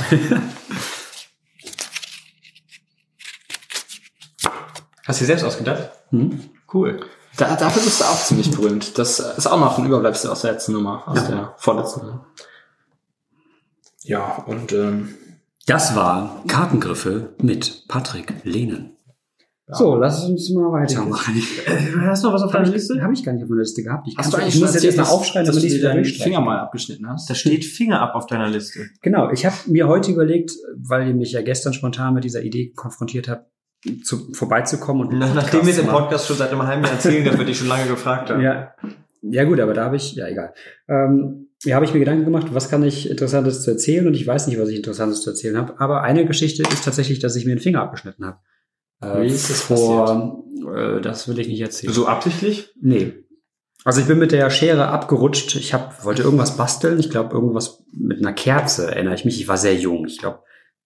Hast 5.07 5.21
du 5.21 5.23
dir 5.23 5.27
selbst 5.27 5.43
ausgedacht? 5.45 5.89
Hm? 6.09 6.49
Cool. 6.73 6.99
Da, 7.37 7.55
dafür 7.55 7.83
bist 7.83 8.01
du 8.01 8.05
auch 8.05 8.19
ziemlich 8.19 8.51
berühmt. 8.51 8.97
Das 8.97 9.19
ist 9.19 9.47
auch 9.47 9.59
noch 9.59 9.77
ein 9.77 9.85
Überbleibsel 9.85 10.29
aus 10.29 10.41
der 10.41 10.53
letzten 10.53 10.73
Nummer, 10.73 11.07
aus 11.07 11.25
der 11.27 11.53
vorletzten 11.57 12.01
Nummer. 12.01 12.25
Ja, 14.07 14.43
und 14.47 14.73
ähm, 14.73 15.09
Das 15.65 15.95
war 15.95 16.43
Kartengriffe 16.47 17.35
mit 17.41 17.85
Patrick 17.87 18.33
Lehnen. 18.43 18.93
So, 19.69 19.95
lass 19.95 20.23
uns 20.23 20.49
mal 20.51 20.71
weitermachen. 20.71 21.35
Hast 22.05 22.23
du 22.23 22.27
noch 22.27 22.35
was 22.35 22.41
auf 22.41 22.53
Habe 22.53 22.63
ich, 22.73 22.89
hab 22.89 23.11
ich 23.11 23.21
gar 23.25 23.33
nicht 23.33 23.43
auf 23.43 23.49
meiner 23.49 23.59
Liste 23.63 23.83
gehabt. 23.83 24.07
Ich, 24.07 24.15
hast 24.17 24.31
du 24.31 24.37
eigentlich 24.37 24.47
ich 24.47 24.53
schon 24.53 24.61
muss 24.61 24.73
jetzt 24.75 24.85
erzählt, 24.85 24.95
erst 24.95 24.97
mal 24.97 25.03
dass- 25.03 25.11
aufschreiben, 25.11 25.45
dass 25.45 25.55
damit 25.55 25.63
du 25.63 25.67
ich 25.67 25.73
dir 25.73 25.79
wieder 25.79 25.93
deinen. 25.93 26.05
Finger 26.05 26.39
mal 26.39 26.59
abgeschnitten 26.59 27.09
hast? 27.09 27.29
Da 27.29 27.35
steht 27.35 27.65
Finger 27.65 27.99
ab 28.01 28.15
auf 28.15 28.27
deiner 28.27 28.47
Liste. 28.47 28.85
Genau, 29.01 29.29
ich 29.29 29.45
habe 29.45 29.55
mir 29.65 29.89
heute 29.89 30.11
überlegt, 30.13 30.51
weil 30.77 31.09
ihr 31.09 31.13
mich 31.13 31.33
ja 31.33 31.41
gestern 31.41 31.73
spontan 31.73 32.13
mit 32.13 32.23
dieser 32.23 32.43
Idee 32.43 32.71
konfrontiert 32.77 33.27
habt, 33.27 33.51
zu, 34.05 34.31
vorbeizukommen 34.33 35.05
und 35.07 35.19
Nach, 35.19 35.33
nachdem 35.35 35.63
wir 35.63 35.69
es 35.71 35.75
zu 35.75 35.81
im 35.81 35.87
machen. 35.87 36.03
Podcast 36.03 36.27
schon 36.27 36.37
seit 36.37 36.49
einem 36.51 36.63
halben 36.65 36.83
Jahr 36.83 36.93
erzählen, 36.93 37.25
dass 37.25 37.37
wir 37.37 37.43
dich 37.45 37.57
schon 37.57 37.67
lange 37.67 37.87
gefragt 37.87 38.29
haben. 38.29 38.39
Ja. 38.41 38.71
ja 39.21 39.43
gut, 39.43 39.59
aber 39.59 39.73
da 39.73 39.83
habe 39.83 39.97
ich, 39.97 40.13
ja 40.15 40.29
egal. 40.29 40.53
Ähm, 40.87 41.46
ja, 41.63 41.75
habe 41.75 41.85
ich 41.85 41.93
mir 41.93 41.99
Gedanken 41.99 42.25
gemacht, 42.25 42.47
was 42.51 42.69
kann 42.69 42.83
ich 42.83 43.09
Interessantes 43.09 43.63
zu 43.63 43.71
erzählen 43.71 44.07
und 44.07 44.13
ich 44.13 44.27
weiß 44.27 44.47
nicht, 44.47 44.59
was 44.59 44.69
ich 44.69 44.77
Interessantes 44.77 45.21
zu 45.21 45.31
erzählen 45.31 45.57
habe. 45.57 45.79
Aber 45.79 46.03
eine 46.03 46.25
Geschichte 46.25 46.63
ist 46.63 46.85
tatsächlich, 46.85 47.19
dass 47.19 47.35
ich 47.35 47.45
mir 47.45 47.55
den 47.55 47.61
Finger 47.61 47.81
abgeschnitten 47.81 48.25
habe. 48.25 48.39
Äh, 49.01 49.23
Wie 49.23 49.27
ist 49.27 49.49
das 49.49 49.61
vor, 49.61 50.43
äh, 50.75 51.01
das 51.01 51.27
will 51.27 51.39
ich 51.39 51.47
nicht 51.47 51.61
erzählen. 51.61 51.93
So 51.93 52.07
absichtlich? 52.07 52.73
Nee. 52.79 53.13
Also 53.83 54.01
ich 54.01 54.07
bin 54.07 54.19
mit 54.19 54.31
der 54.31 54.49
Schere 54.49 54.87
abgerutscht. 54.87 55.55
Ich 55.55 55.73
hab, 55.73 56.03
wollte 56.03 56.23
irgendwas 56.23 56.57
basteln. 56.57 56.99
Ich 56.99 57.09
glaube, 57.09 57.33
irgendwas 57.33 57.83
mit 57.91 58.19
einer 58.19 58.33
Kerze, 58.33 58.91
erinnere 58.91 59.15
ich 59.15 59.25
mich. 59.25 59.39
Ich 59.39 59.47
war 59.47 59.57
sehr 59.57 59.75
jung. 59.75 60.05
Ich 60.05 60.17
glaube, 60.17 60.39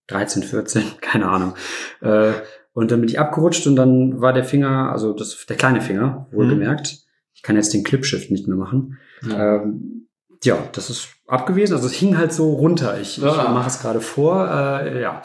13, 0.07 0.43
14, 0.43 0.83
keine 1.01 1.27
Ahnung. 1.27 1.55
Äh, 2.01 2.33
und 2.73 2.91
dann 2.91 3.01
bin 3.01 3.09
ich 3.09 3.19
abgerutscht 3.19 3.67
und 3.67 3.75
dann 3.75 4.21
war 4.21 4.33
der 4.33 4.45
Finger, 4.45 4.91
also 4.91 5.13
das, 5.13 5.45
der 5.45 5.57
kleine 5.57 5.81
Finger, 5.81 6.27
wohlgemerkt. 6.31 6.99
Ich 7.33 7.41
kann 7.41 7.57
jetzt 7.57 7.73
den 7.73 7.83
Clipshift 7.83 8.31
nicht 8.31 8.47
mehr 8.47 8.55
machen. 8.55 8.97
Ja. 9.27 9.57
Ähm, 9.57 10.07
ja, 10.43 10.57
das 10.73 10.89
ist 10.89 11.09
abgewesen. 11.27 11.75
Also 11.75 11.87
es 11.87 11.93
hing 11.93 12.17
halt 12.17 12.33
so 12.33 12.53
runter. 12.53 12.99
Ich, 12.99 13.17
ich 13.17 13.23
Ja. 13.23 13.49
mache 13.49 13.67
es 13.67 13.79
gerade 13.79 14.01
vor. 14.01 14.47
Äh, 14.49 15.01
ja, 15.01 15.21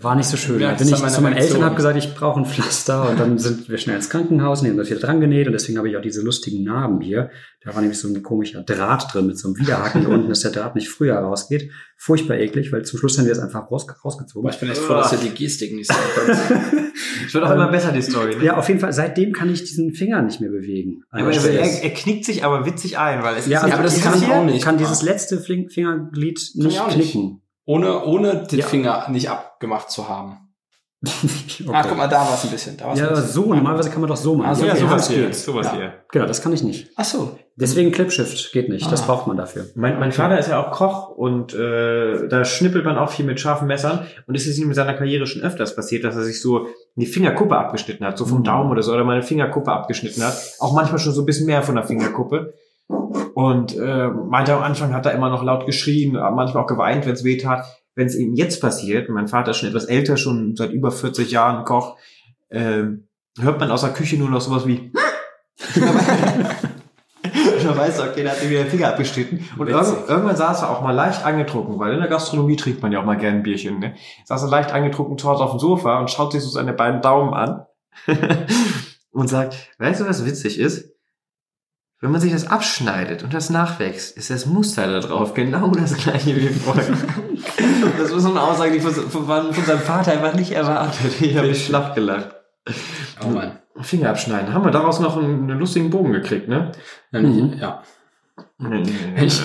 war 0.00 0.14
nicht 0.14 0.28
so 0.28 0.36
schön. 0.36 0.60
Ja, 0.60 0.72
Da 0.72 0.78
bin 0.78 0.88
ich 0.88 0.94
zu 0.94 1.20
meinen. 1.22 1.36
Eltern 1.36 1.64
habe 1.64 1.74
gesagt, 1.74 1.98
ich 1.98 2.14
brauche 2.14 2.40
ein 2.40 2.46
Pflaster 2.46 3.10
und 3.10 3.18
dann 3.18 3.38
sind 3.38 3.68
wir 3.68 3.78
schnell 3.78 3.96
ins 3.96 4.10
Krankenhaus 4.10 4.62
und 4.62 4.68
haben 4.68 4.76
das 4.76 4.90
wieder 4.90 5.00
dran 5.00 5.20
genäht 5.20 5.46
und 5.46 5.52
deswegen 5.52 5.78
habe 5.78 5.88
ich 5.88 5.96
auch 5.96 6.02
diese 6.02 6.22
lustigen 6.22 6.62
Narben 6.64 7.00
hier. 7.00 7.30
Da 7.64 7.74
war 7.74 7.80
nämlich 7.80 7.98
so 7.98 8.08
ein 8.08 8.22
komischer 8.22 8.62
Draht 8.62 9.12
drin 9.12 9.26
mit 9.26 9.38
so 9.38 9.48
einem 9.48 9.58
Widerhaken 9.58 10.00
hier 10.06 10.10
unten, 10.10 10.28
dass 10.28 10.40
der 10.40 10.52
Draht 10.52 10.74
nicht 10.74 10.88
früher 10.88 11.16
rausgeht. 11.16 11.70
Furchtbar 11.96 12.36
eklig, 12.36 12.72
weil 12.72 12.84
zum 12.84 12.98
Schluss 12.98 13.18
haben 13.18 13.26
wir 13.26 13.32
es 13.32 13.40
einfach 13.40 13.70
raus, 13.70 13.86
rausgezogen. 14.04 14.48
ich 14.50 14.60
bin 14.60 14.70
echt 14.70 14.78
froh, 14.78 14.94
dass 14.94 15.12
ihr 15.14 15.18
die 15.18 15.30
Gestik 15.34 15.74
nicht 15.74 15.90
könnt. 16.14 16.38
Es 17.26 17.34
wird 17.34 17.44
auch 17.44 17.50
immer 17.50 17.68
besser, 17.68 17.90
die 17.92 18.02
Story. 18.02 18.36
Ne? 18.36 18.44
Ja, 18.44 18.56
auf 18.56 18.68
jeden 18.68 18.80
Fall, 18.80 18.92
seitdem 18.92 19.32
kann 19.32 19.50
ich 19.52 19.64
diesen 19.64 19.94
Finger 19.94 20.22
nicht 20.22 20.40
mehr 20.40 20.50
bewegen. 20.50 21.02
Aber 21.10 21.32
er, 21.32 21.44
er, 21.44 21.82
er 21.82 21.90
knickt 21.90 22.24
sich 22.24 22.44
aber 22.44 22.64
witzig 22.66 22.98
ein, 22.98 23.22
weil 23.22 23.36
es 23.36 23.46
ja, 23.46 23.58
ist 23.58 23.64
also 23.64 23.74
aber 23.74 23.82
das 23.82 23.96
ich 23.96 24.02
kann 24.02 24.12
kann 24.12 24.22
ich 24.22 24.28
auch 24.28 24.44
nicht. 24.44 24.64
kann 24.64 24.78
dieses 24.78 25.02
letzte 25.02 25.38
Fingerglied 25.40 26.40
nicht. 26.54 26.88
knicken. 26.88 27.42
Ohne, 27.68 28.02
ohne 28.04 28.46
den 28.46 28.60
Ja. 28.60 28.66
Finger 28.66 29.06
nicht 29.10 29.28
abgemacht 29.30 29.90
zu 29.90 30.08
haben. 30.08 30.38
Okay. 31.60 31.64
Ah, 31.72 31.82
guck 31.86 31.96
mal, 31.96 32.08
da 32.08 32.20
war 32.22 32.34
es 32.34 32.44
ein 32.44 32.50
bisschen. 32.50 32.76
Da 32.76 32.86
war's 32.86 32.98
Ja, 32.98 33.08
bisschen. 33.10 33.28
so, 33.28 33.54
normalerweise 33.54 33.90
kann 33.90 34.00
man 34.00 34.08
doch 34.08 34.16
so 34.16 34.34
machen. 34.34 34.50
Ah, 34.50 34.54
so, 34.54 34.64
ja, 34.66 34.72
okay, 34.72 34.80
sowas 34.80 35.06
das 35.06 35.10
hier. 35.14 35.34
Sowas 35.34 35.66
Ja. 35.66 35.74
hier. 35.76 35.92
Genau, 36.10 36.26
das 36.26 36.42
kann 36.42 36.52
ich 36.52 36.62
nicht. 36.64 36.88
Ach 36.96 37.04
so. 37.04 37.38
Deswegen 37.56 37.92
Clipshift 37.92 38.52
geht 38.52 38.68
nicht. 38.68 38.90
Das 38.90 39.02
Ah. 39.02 39.06
braucht 39.06 39.26
man 39.28 39.36
dafür. 39.36 39.66
Mein, 39.76 39.98
mein 40.00 40.12
Vater 40.12 40.38
ist 40.38 40.48
ja 40.48 40.60
auch 40.60 40.70
Koch 40.72 41.10
und 41.10 41.54
äh, 41.54 42.26
da 42.28 42.44
schnippelt 42.44 42.84
man 42.84 42.96
auch 42.98 43.10
viel 43.10 43.24
mit 43.26 43.38
scharfen 43.38 43.68
Messern. 43.68 44.06
Und 44.26 44.34
es 44.34 44.46
ist 44.46 44.58
ihm 44.58 44.68
in 44.68 44.74
seiner 44.74 44.94
Karriere 44.94 45.26
schon 45.26 45.42
öfters 45.42 45.76
passiert, 45.76 46.02
dass 46.04 46.16
er 46.16 46.24
sich 46.24 46.40
so 46.40 46.66
die 46.96 47.06
Fingerkuppe 47.06 47.56
abgeschnitten 47.56 48.04
hat, 48.06 48.16
so 48.18 48.24
vom 48.26 48.38
Mhm. 48.38 48.44
Daumen 48.44 48.70
oder 48.70 48.82
so, 48.82 48.92
oder 48.92 49.04
mal 49.04 49.12
eine 49.14 49.22
Fingerkuppe 49.22 49.70
abgeschnitten 49.70 50.24
hat. 50.24 50.34
Auch 50.58 50.72
manchmal 50.72 50.98
schon 50.98 51.12
so 51.12 51.22
ein 51.22 51.26
bisschen 51.26 51.46
mehr 51.46 51.62
von 51.62 51.74
der 51.76 51.84
Fingerkuppe. 51.84 52.54
Und 53.34 53.76
äh, 53.76 54.08
meinte 54.08 54.54
am 54.54 54.62
Anfang 54.62 54.94
hat 54.94 55.06
er 55.06 55.12
immer 55.12 55.30
noch 55.30 55.42
laut 55.42 55.66
geschrien, 55.66 56.12
manchmal 56.12 56.64
auch 56.64 56.66
geweint, 56.66 57.06
wenn 57.06 57.12
es 57.12 57.24
weh 57.24 57.36
tat. 57.36 57.66
Wenn 57.94 58.06
es 58.06 58.16
ihm 58.16 58.34
jetzt 58.34 58.60
passiert, 58.60 59.08
mein 59.08 59.28
Vater 59.28 59.50
ist 59.50 59.58
schon 59.58 59.68
etwas 59.68 59.84
älter, 59.84 60.16
schon 60.16 60.56
seit 60.56 60.70
über 60.70 60.90
40 60.90 61.30
Jahren 61.30 61.64
Koch, 61.64 61.96
ähm, 62.50 63.08
hört 63.38 63.60
man 63.60 63.70
aus 63.70 63.82
der 63.82 63.90
Küche 63.90 64.16
nur 64.16 64.30
noch 64.30 64.40
sowas 64.40 64.66
wie 64.66 64.92
weißt 67.78 67.98
du, 67.98 68.02
okay, 68.04 68.24
da 68.24 68.30
hat 68.30 68.42
mir 68.42 68.50
wieder 68.50 68.64
den 68.64 68.70
Finger 68.70 68.88
abgeschnitten. 68.88 69.48
Und 69.56 69.68
irgend, 69.68 70.08
irgendwann 70.08 70.36
saß 70.36 70.62
er 70.62 70.70
auch 70.70 70.82
mal 70.82 70.92
leicht 70.92 71.24
angetrunken, 71.24 71.78
weil 71.78 71.94
in 71.94 72.00
der 72.00 72.08
Gastronomie 72.08 72.56
trinkt 72.56 72.82
man 72.82 72.92
ja 72.92 73.00
auch 73.00 73.04
mal 73.04 73.16
gern 73.16 73.36
ein 73.36 73.42
Bierchen, 73.42 73.78
ne? 73.78 73.94
Saß 74.24 74.42
er 74.42 74.48
leicht 74.48 74.72
angetrunken 74.72 75.16
zu 75.16 75.28
Hause 75.28 75.44
auf 75.44 75.52
dem 75.52 75.60
Sofa 75.60 76.00
und 76.00 76.10
schaut 76.10 76.32
sich 76.32 76.42
so 76.42 76.50
seine 76.50 76.72
beiden 76.72 77.00
Daumen 77.00 77.34
an 77.34 77.64
und 79.10 79.28
sagt, 79.28 79.56
weißt 79.78 80.00
du, 80.00 80.06
was 80.06 80.26
witzig 80.26 80.58
ist? 80.58 80.90
Wenn 82.00 82.12
man 82.12 82.20
sich 82.20 82.30
das 82.32 82.46
abschneidet 82.46 83.24
und 83.24 83.34
das 83.34 83.50
nachwächst, 83.50 84.16
ist 84.16 84.30
das 84.30 84.46
Muster 84.46 84.86
da 84.86 85.00
drauf 85.00 85.34
genau 85.34 85.68
das 85.70 85.96
gleiche 85.96 86.36
wie 86.36 86.48
vorher. 86.48 86.84
das 87.98 88.12
war 88.12 88.20
so 88.20 88.30
eine 88.30 88.40
Aussage, 88.40 88.72
die 88.72 88.80
von, 88.80 88.92
von, 88.92 89.52
von 89.52 89.64
seinem 89.64 89.80
Vater 89.80 90.12
einfach 90.12 90.34
nicht 90.34 90.52
erwartet. 90.52 91.20
Ich 91.20 91.36
habe 91.36 91.48
mich 91.48 91.64
schlapp 91.66 91.96
gelacht. 91.96 92.30
Oh 93.24 93.28
Mann. 93.30 93.58
Finger 93.80 94.10
abschneiden. 94.10 94.52
Haben 94.54 94.64
wir 94.64 94.70
daraus 94.70 95.00
noch 95.00 95.16
einen, 95.16 95.50
einen 95.50 95.58
lustigen 95.58 95.90
Bogen 95.90 96.12
gekriegt, 96.12 96.48
ne? 96.48 96.72
Ja, 97.12 97.20
Mhm. 97.20 97.54
ja. 97.58 97.82
Ich- 99.16 99.40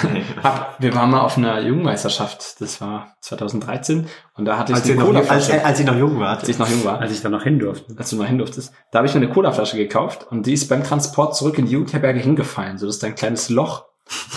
Hab, 0.42 0.76
wir 0.80 0.94
waren 0.94 1.10
mal 1.10 1.20
auf 1.20 1.36
einer 1.38 1.60
Jugendmeisterschaft. 1.60 2.60
Das 2.60 2.80
war 2.80 3.16
2013. 3.20 4.06
Und 4.36 4.44
da 4.44 4.58
hatte 4.58 4.72
ich 4.72 4.78
als, 4.78 4.86
eine 4.90 4.94
noch, 4.96 5.06
als, 5.06 5.26
Colaflasche. 5.28 5.64
als 5.64 5.80
ihr 5.80 5.86
noch 5.86 5.96
jung 5.96 6.20
wart. 6.20 6.40
als 6.40 6.48
ich 6.48 6.58
noch 6.58 6.68
jung 6.68 6.84
war. 6.84 7.00
Als 7.00 7.12
ich 7.12 7.22
da 7.22 7.28
noch 7.28 7.42
hin 7.42 7.58
durfte. 7.58 7.94
als 7.96 8.10
du 8.10 8.16
noch 8.16 8.26
hin 8.26 8.38
durftest, 8.38 8.72
da 8.92 8.98
habe 8.98 9.08
ich 9.08 9.14
mir 9.14 9.20
eine 9.22 9.30
Colaflasche 9.30 9.76
gekauft 9.76 10.26
und 10.30 10.46
die 10.46 10.52
ist 10.52 10.68
beim 10.68 10.84
Transport 10.84 11.34
zurück 11.36 11.58
in 11.58 11.66
die 11.66 11.72
Jugendherberge 11.72 12.20
hingefallen, 12.20 12.78
sodass 12.78 12.98
da 12.98 13.06
ein 13.06 13.14
kleines 13.14 13.48
Loch 13.48 13.84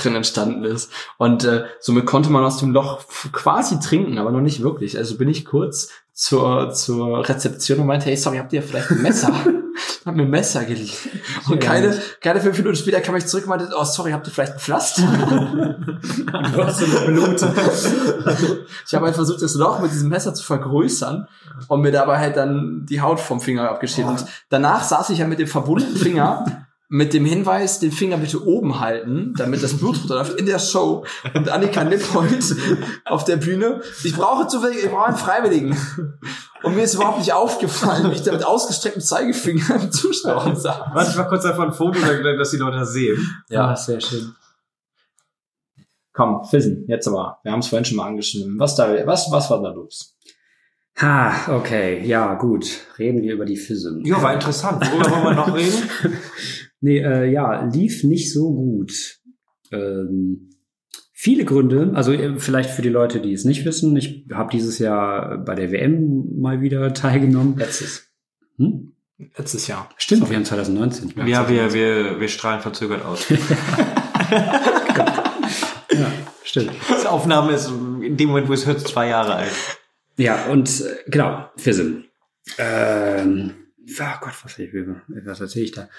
drin 0.02 0.16
entstanden 0.16 0.64
ist. 0.66 0.92
Und 1.18 1.44
äh, 1.46 1.64
somit 1.80 2.06
konnte 2.06 2.30
man 2.30 2.44
aus 2.44 2.58
dem 2.58 2.72
Loch 2.72 3.04
quasi 3.32 3.80
trinken, 3.80 4.18
aber 4.18 4.32
noch 4.32 4.42
nicht 4.42 4.62
wirklich. 4.62 4.98
Also 4.98 5.18
bin 5.18 5.30
ich 5.30 5.46
kurz 5.46 5.90
zur, 6.22 6.72
zur 6.74 7.28
Rezeption 7.28 7.80
und 7.80 7.88
meinte, 7.88 8.06
hey, 8.06 8.16
sorry, 8.16 8.38
habt 8.38 8.54
ihr 8.54 8.62
vielleicht 8.62 8.92
ein 8.92 9.02
Messer? 9.02 9.34
Hab 10.06 10.16
mir 10.16 10.24
ein 10.24 10.30
Messer 10.30 10.64
geliehen. 10.66 10.92
Und 11.50 11.60
keine, 11.60 11.98
keine 12.22 12.42
fünf 12.42 12.58
Minuten 12.58 12.76
später 12.76 13.02
kam 13.02 13.16
ich 13.16 13.26
zurück 13.26 13.46
und 13.46 13.50
meinte, 13.50 13.70
oh, 13.78 13.84
sorry, 13.84 14.12
habt 14.12 14.28
ihr 14.28 14.34
vielleicht 14.34 14.54
ein 14.54 14.60
Pflaster? 14.60 15.04
Du 16.54 16.64
hast 16.64 16.80
so 16.80 16.86
Blut. 17.06 17.42
Ich 18.88 18.94
habe 18.94 19.06
halt 19.06 19.16
versucht, 19.16 19.42
das 19.42 19.54
Loch 19.56 19.80
mit 19.80 19.92
diesem 19.92 20.10
Messer 20.10 20.34
zu 20.34 20.44
vergrößern 20.44 21.28
und 21.68 21.82
mir 21.82 21.92
dabei 21.92 22.18
halt 22.18 22.38
dann 22.38 22.86
die 22.86 23.02
Haut 23.02 23.20
vom 23.20 23.40
Finger 23.40 23.70
abgeschnitten. 23.70 24.12
Und 24.12 24.26
danach 24.50 24.84
saß 24.84 25.10
ich 25.12 25.20
ja 25.20 25.28
mit 25.28 25.40
dem 25.40 25.48
verbundenen 25.48 25.96
Finger 25.96 26.66
mit 26.94 27.14
dem 27.14 27.24
Hinweis, 27.24 27.80
den 27.80 27.94
Finger 27.94 28.18
bitte 28.18 28.46
oben 28.46 28.82
halten, 28.82 29.34
damit 29.38 29.64
das 29.64 29.78
Blut 29.78 30.02
runterläuft 30.02 30.38
in 30.38 30.46
der 30.46 30.60
Show. 30.60 31.06
Und 31.34 31.48
Annika 31.48 31.86
Nippold 31.86 32.54
auf 33.06 33.24
der 33.24 33.38
Bühne. 33.38 33.80
Ich 34.04 34.14
brauche 34.14 34.48
zu 34.48 34.62
wenig, 34.62 34.84
ich 34.84 34.92
brauche 34.92 35.06
einen 35.06 35.16
Freiwilligen. 35.16 35.78
Und 36.64 36.76
mir 36.76 36.84
ist 36.84 36.96
überhaupt 36.96 37.20
nicht 37.20 37.32
aufgefallen, 37.32 38.12
wie 38.12 38.16
ich 38.16 38.24
da 38.24 38.34
mit 38.34 38.44
ausgestrecktem 38.44 39.02
Zeigefinger 39.02 39.82
im 39.82 39.90
Zuschauer 39.90 40.54
sah. 40.58 40.92
Warte, 40.94 41.12
ich 41.12 41.18
mach 41.18 41.30
kurz 41.30 41.46
einfach 41.46 41.64
ein 41.64 41.72
Foto, 41.72 41.98
dass 41.98 42.52
die 42.52 42.58
Leute 42.58 42.80
das 42.80 42.92
sehen. 42.92 43.26
Ja, 43.48 43.74
sehr 43.74 44.02
schön. 44.02 44.36
Komm, 46.12 46.44
Fissen, 46.44 46.84
jetzt 46.90 47.08
aber. 47.08 47.40
Wir 47.44 47.54
haben 47.54 47.60
es 47.60 47.68
vorhin 47.68 47.86
schon 47.86 47.96
mal 47.96 48.08
angeschnitten. 48.08 48.60
Was, 48.60 48.76
da, 48.76 49.08
was, 49.08 49.32
was 49.32 49.50
war 49.50 49.62
da 49.62 49.70
los? 49.70 50.18
Ha, 51.00 51.56
okay, 51.56 52.06
ja, 52.06 52.34
gut. 52.34 52.68
Reden 53.00 53.22
wir 53.22 53.34
über 53.34 53.46
die 53.46 53.56
FISM. 53.56 54.02
Ja, 54.04 54.22
war 54.22 54.34
interessant. 54.34 54.86
Worüber 54.92 55.10
wollen 55.10 55.24
wir 55.24 55.34
noch 55.36 55.56
reden? 55.56 55.90
Nee, 56.82 57.00
äh, 57.00 57.32
ja, 57.32 57.66
lief 57.66 58.04
nicht 58.04 58.34
so 58.34 58.54
gut. 58.54 59.20
Ähm, 59.72 60.50
viele 61.14 61.46
Gründe, 61.46 61.92
also 61.94 62.12
äh, 62.12 62.40
vielleicht 62.40 62.72
für 62.72 62.82
die 62.82 62.90
Leute, 62.90 63.22
die 63.22 63.34
es 63.34 63.46
nicht 63.46 63.64
wissen, 63.66 63.96
ich 63.96 64.26
habe 64.34 64.52
dieses 64.52 64.80
Jahr 64.80 65.38
bei 65.38 65.56
der 65.56 65.72
WM 65.72 66.40
mal 66.40 66.62
wieder 66.62 66.94
teilgenommen. 66.94 67.58
Letztes. 67.58 68.08
Hm? 68.58 68.94
Letztes 69.38 69.68
Jahr. 69.68 69.88
Stimmt, 69.98 70.30
wir 70.30 70.36
haben 70.36 70.46
2019. 70.46 71.14
Ja, 71.28 71.48
wir, 71.48 71.74
wir, 71.74 72.20
wir 72.20 72.28
strahlen 72.28 72.62
verzögert 72.62 73.06
aus. 73.06 73.28
Ja, 75.94 76.12
stimmt. 76.44 76.72
Die 76.90 77.08
Aufnahme 77.08 77.54
ist 77.54 77.68
in 77.70 78.18
dem 78.18 78.30
Moment, 78.30 78.48
wo 78.50 78.54
es 78.54 78.66
hört, 78.66 78.80
zwei 78.80 79.08
Jahre 79.08 79.36
alt. 79.36 79.52
Ja, 80.18 80.46
und 80.46 80.70
äh, 80.82 80.96
genau, 81.08 81.50
FISM. 81.58 82.04
Ähm, 82.58 83.54
oh 83.90 84.20
Gott, 84.22 84.34
was, 84.44 84.58
was 85.26 85.42
erzähle 85.42 85.66
ich 85.66 85.72
da? 85.72 85.90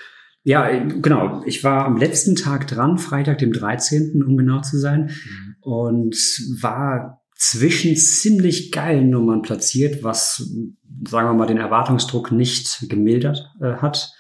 Ja, 0.45 0.68
äh, 0.68 0.86
genau. 0.86 1.43
Ich 1.47 1.62
war 1.64 1.84
am 1.84 1.97
letzten 1.97 2.34
Tag 2.36 2.66
dran, 2.68 2.99
Freitag, 2.99 3.38
dem 3.38 3.53
13., 3.53 4.22
um 4.22 4.36
genau 4.36 4.61
zu 4.61 4.78
sein, 4.78 5.11
und 5.61 6.16
war 6.61 7.22
zwischen 7.36 7.97
ziemlich 7.97 8.70
geilen 8.70 9.11
Nummern 9.11 9.43
platziert, 9.43 10.03
was, 10.03 10.49
sagen 11.09 11.28
wir 11.28 11.34
mal, 11.34 11.47
den 11.47 11.59
Erwartungsdruck 11.59 12.30
nicht 12.30 12.88
gemildert 12.88 13.51
äh, 13.61 13.74
hat. 13.74 14.12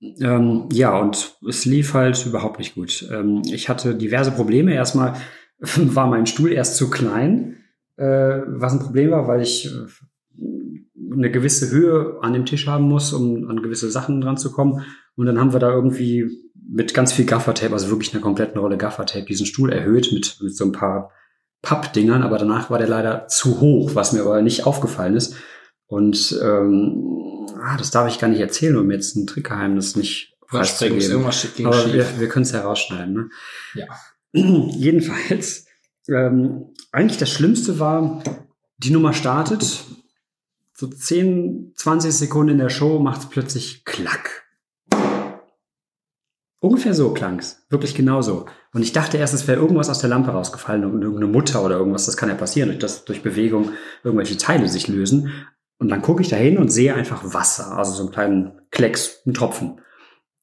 Ähm, 0.00 0.68
ja, 0.72 0.98
und 0.98 1.36
es 1.48 1.64
lief 1.64 1.94
halt 1.94 2.24
überhaupt 2.26 2.58
nicht 2.58 2.74
gut. 2.74 3.08
Ähm, 3.12 3.42
ich 3.46 3.68
hatte 3.68 3.94
diverse 3.94 4.32
Probleme. 4.32 4.74
Erstmal 4.74 5.14
war 5.58 6.08
mein 6.08 6.26
Stuhl 6.26 6.52
erst 6.52 6.76
zu 6.76 6.90
klein, 6.90 7.56
äh, 7.96 8.40
was 8.46 8.72
ein 8.72 8.80
Problem 8.80 9.10
war, 9.10 9.28
weil 9.28 9.42
ich 9.42 9.66
äh, 9.66 9.86
eine 11.12 11.30
gewisse 11.30 11.70
Höhe 11.70 12.18
an 12.22 12.32
dem 12.32 12.46
Tisch 12.46 12.66
haben 12.66 12.84
muss, 12.84 13.12
um 13.12 13.48
an 13.48 13.62
gewisse 13.62 13.90
Sachen 13.90 14.20
dran 14.20 14.36
zu 14.36 14.52
kommen. 14.52 14.84
Und 15.16 15.26
dann 15.26 15.38
haben 15.38 15.52
wir 15.52 15.60
da 15.60 15.70
irgendwie 15.70 16.26
mit 16.54 16.94
ganz 16.94 17.12
viel 17.12 17.26
Gaffertape, 17.26 17.72
also 17.72 17.90
wirklich 17.90 18.14
einer 18.14 18.22
kompletten 18.22 18.60
Rolle 18.60 18.78
Gaffertape, 18.78 19.26
diesen 19.26 19.46
Stuhl 19.46 19.72
erhöht 19.72 20.10
mit, 20.12 20.38
mit 20.40 20.56
so 20.56 20.64
ein 20.64 20.72
paar 20.72 21.10
Pappdingern, 21.60 22.22
aber 22.22 22.38
danach 22.38 22.70
war 22.70 22.78
der 22.78 22.88
leider 22.88 23.28
zu 23.28 23.60
hoch, 23.60 23.94
was 23.94 24.12
mir 24.12 24.22
aber 24.22 24.42
nicht 24.42 24.66
aufgefallen 24.66 25.14
ist. 25.14 25.36
Und 25.86 26.38
ähm, 26.42 27.46
ah, 27.60 27.76
das 27.76 27.90
darf 27.90 28.08
ich 28.08 28.18
gar 28.18 28.28
nicht 28.28 28.40
erzählen, 28.40 28.76
um 28.76 28.90
jetzt 28.90 29.14
ein 29.16 29.26
Trickgeheimnis 29.26 29.94
nicht 29.96 30.36
preiszugeben. 30.40 31.24
Aber 31.66 31.92
wir, 31.92 32.06
wir 32.18 32.28
können 32.28 32.44
es 32.44 32.52
herausschneiden. 32.52 33.14
Ne? 33.14 33.30
Ja. 33.74 33.86
Jedenfalls, 34.32 35.66
ähm, 36.08 36.72
eigentlich 36.90 37.18
das 37.18 37.30
Schlimmste 37.30 37.78
war, 37.78 38.22
die 38.78 38.90
Nummer 38.90 39.12
startet, 39.12 39.84
so 40.72 40.86
10, 40.88 41.74
20 41.76 42.12
Sekunden 42.12 42.52
in 42.52 42.58
der 42.58 42.70
Show 42.70 42.98
macht 42.98 43.20
es 43.20 43.28
plötzlich 43.28 43.84
Klack. 43.84 44.41
Ungefähr 46.62 46.94
so 46.94 47.12
klang's, 47.12 47.66
wirklich 47.70 47.92
genauso. 47.92 48.46
Und 48.72 48.82
ich 48.82 48.92
dachte 48.92 49.16
erst, 49.16 49.34
es 49.34 49.48
wäre 49.48 49.60
irgendwas 49.60 49.90
aus 49.90 49.98
der 49.98 50.08
Lampe 50.08 50.30
rausgefallen 50.30 50.84
und 50.84 51.02
irgendeine 51.02 51.26
Mutter 51.26 51.64
oder 51.64 51.76
irgendwas, 51.76 52.06
das 52.06 52.16
kann 52.16 52.28
ja 52.28 52.36
passieren, 52.36 52.78
dass 52.78 53.04
durch 53.04 53.24
Bewegung 53.24 53.70
irgendwelche 54.04 54.36
Teile 54.36 54.68
sich 54.68 54.86
lösen. 54.86 55.32
Und 55.78 55.88
dann 55.88 56.02
gucke 56.02 56.22
ich 56.22 56.28
da 56.28 56.36
hin 56.36 56.58
und 56.58 56.68
sehe 56.68 56.94
einfach 56.94 57.34
Wasser, 57.34 57.76
also 57.76 57.90
so 57.90 58.04
einen 58.04 58.12
kleinen 58.12 58.60
Klecks, 58.70 59.22
einen 59.26 59.34
Tropfen. 59.34 59.80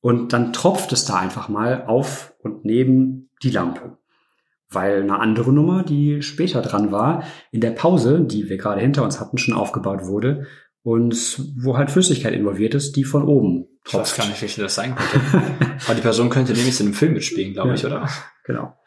Und 0.01 0.33
dann 0.33 0.51
tropft 0.51 0.91
es 0.91 1.05
da 1.05 1.15
einfach 1.15 1.47
mal 1.47 1.85
auf 1.85 2.33
und 2.39 2.65
neben 2.65 3.29
die 3.41 3.51
Lampe. 3.51 3.97
Weil 4.69 5.03
eine 5.03 5.21
andere 5.21 5.53
Nummer, 5.53 5.83
die 5.83 6.21
später 6.21 6.61
dran 6.61 6.91
war, 6.91 7.23
in 7.53 7.61
der 7.61 7.71
Pause, 7.71 8.19
die 8.19 8.49
wir 8.49 8.57
gerade 8.57 8.81
hinter 8.81 9.05
uns 9.05 9.21
hatten, 9.21 9.37
schon 9.37 9.55
aufgebaut 9.55 10.05
wurde 10.05 10.47
und 10.83 11.45
wo 11.55 11.77
halt 11.77 11.91
Flüssigkeit 11.91 12.33
involviert 12.33 12.75
ist, 12.75 12.97
die 12.97 13.05
von 13.05 13.23
oben 13.23 13.68
Ich 13.87 13.93
weiß 13.93 14.15
gar 14.15 14.27
nicht, 14.27 14.41
welche 14.41 14.61
das 14.61 14.75
sein 14.75 14.95
könnte. 14.95 15.25
Aber 15.85 15.95
die 15.95 16.01
Person 16.01 16.29
könnte 16.29 16.53
nämlich 16.53 16.79
in 16.79 16.87
einem 16.87 16.93
Film 16.95 17.13
mitspielen, 17.13 17.53
glaube 17.53 17.69
Ja. 17.69 17.75
ich, 17.75 17.85
oder? 17.85 18.09
Genau. 18.45 18.77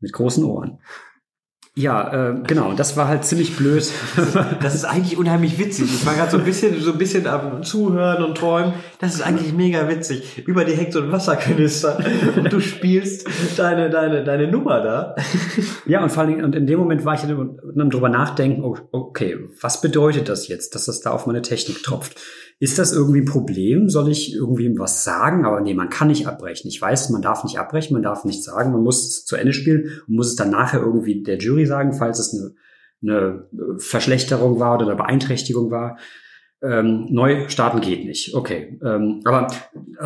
Mit 0.00 0.12
großen 0.12 0.44
Ohren. 0.44 0.78
Ja, 1.78 2.30
äh, 2.30 2.42
genau. 2.46 2.70
Und 2.70 2.80
das 2.80 2.96
war 2.96 3.06
halt 3.06 3.24
ziemlich 3.26 3.54
blöd. 3.56 3.86
Das 4.62 4.74
ist 4.74 4.86
eigentlich 4.86 5.18
unheimlich 5.18 5.58
witzig. 5.58 5.84
Ich 5.94 6.06
war 6.06 6.14
gerade 6.14 6.30
so 6.30 6.38
ein 6.38 6.44
bisschen, 6.44 6.80
so 6.80 6.92
ein 6.92 6.98
bisschen 6.98 7.26
am 7.26 7.62
Zuhören 7.64 8.24
und 8.24 8.34
Träumen. 8.38 8.72
Das 8.98 9.14
ist 9.14 9.20
eigentlich 9.20 9.52
mega 9.52 9.86
witzig. 9.86 10.38
Über 10.46 10.64
dir 10.64 10.74
hängt 10.74 10.94
so 10.94 11.02
ein 11.02 11.12
Wasserkanister 11.12 11.98
und 12.36 12.50
du 12.50 12.60
spielst 12.60 13.28
deine, 13.58 13.90
deine, 13.90 14.24
deine 14.24 14.48
Nummer 14.50 14.80
da. 14.80 15.16
ja, 15.84 16.02
und 16.02 16.08
vor 16.10 16.22
allen 16.22 16.30
Dingen, 16.32 16.44
und 16.46 16.54
in 16.54 16.66
dem 16.66 16.78
Moment 16.78 17.04
war 17.04 17.12
ich 17.14 17.20
dann 17.20 17.58
dann 17.74 17.90
drüber 17.90 18.08
nachdenken, 18.08 18.64
oh, 18.64 18.78
okay, 18.92 19.36
was 19.60 19.82
bedeutet 19.82 20.30
das 20.30 20.48
jetzt, 20.48 20.74
dass 20.74 20.86
das 20.86 21.02
da 21.02 21.10
auf 21.10 21.26
meine 21.26 21.42
Technik 21.42 21.82
tropft? 21.82 22.18
Ist 22.58 22.78
das 22.78 22.92
irgendwie 22.92 23.20
ein 23.20 23.26
Problem? 23.26 23.90
Soll 23.90 24.10
ich 24.10 24.34
irgendwie 24.34 24.78
was 24.78 25.04
sagen? 25.04 25.44
Aber 25.44 25.60
nee, 25.60 25.74
man 25.74 25.90
kann 25.90 26.08
nicht 26.08 26.26
abbrechen. 26.26 26.68
Ich 26.68 26.80
weiß, 26.80 27.10
man 27.10 27.20
darf 27.20 27.44
nicht 27.44 27.58
abbrechen, 27.58 27.92
man 27.92 28.02
darf 28.02 28.24
nichts 28.24 28.44
sagen, 28.44 28.72
man 28.72 28.82
muss 28.82 29.06
es 29.06 29.24
zu 29.26 29.36
Ende 29.36 29.52
spielen 29.52 29.90
und 30.08 30.14
muss 30.16 30.28
es 30.28 30.36
dann 30.36 30.50
nachher 30.50 30.80
irgendwie 30.80 31.22
der 31.22 31.36
Jury 31.36 31.66
sagen, 31.66 31.92
falls 31.92 32.18
es 32.18 32.32
eine, 32.32 32.54
eine 33.02 33.78
Verschlechterung 33.78 34.58
war 34.58 34.76
oder 34.76 34.86
eine 34.86 34.96
Beeinträchtigung 34.96 35.70
war. 35.70 35.98
Ähm, 36.62 37.06
neu 37.10 37.46
starten 37.50 37.82
geht 37.82 38.06
nicht. 38.06 38.34
Okay. 38.34 38.80
Ähm, 38.82 39.20
aber 39.24 39.48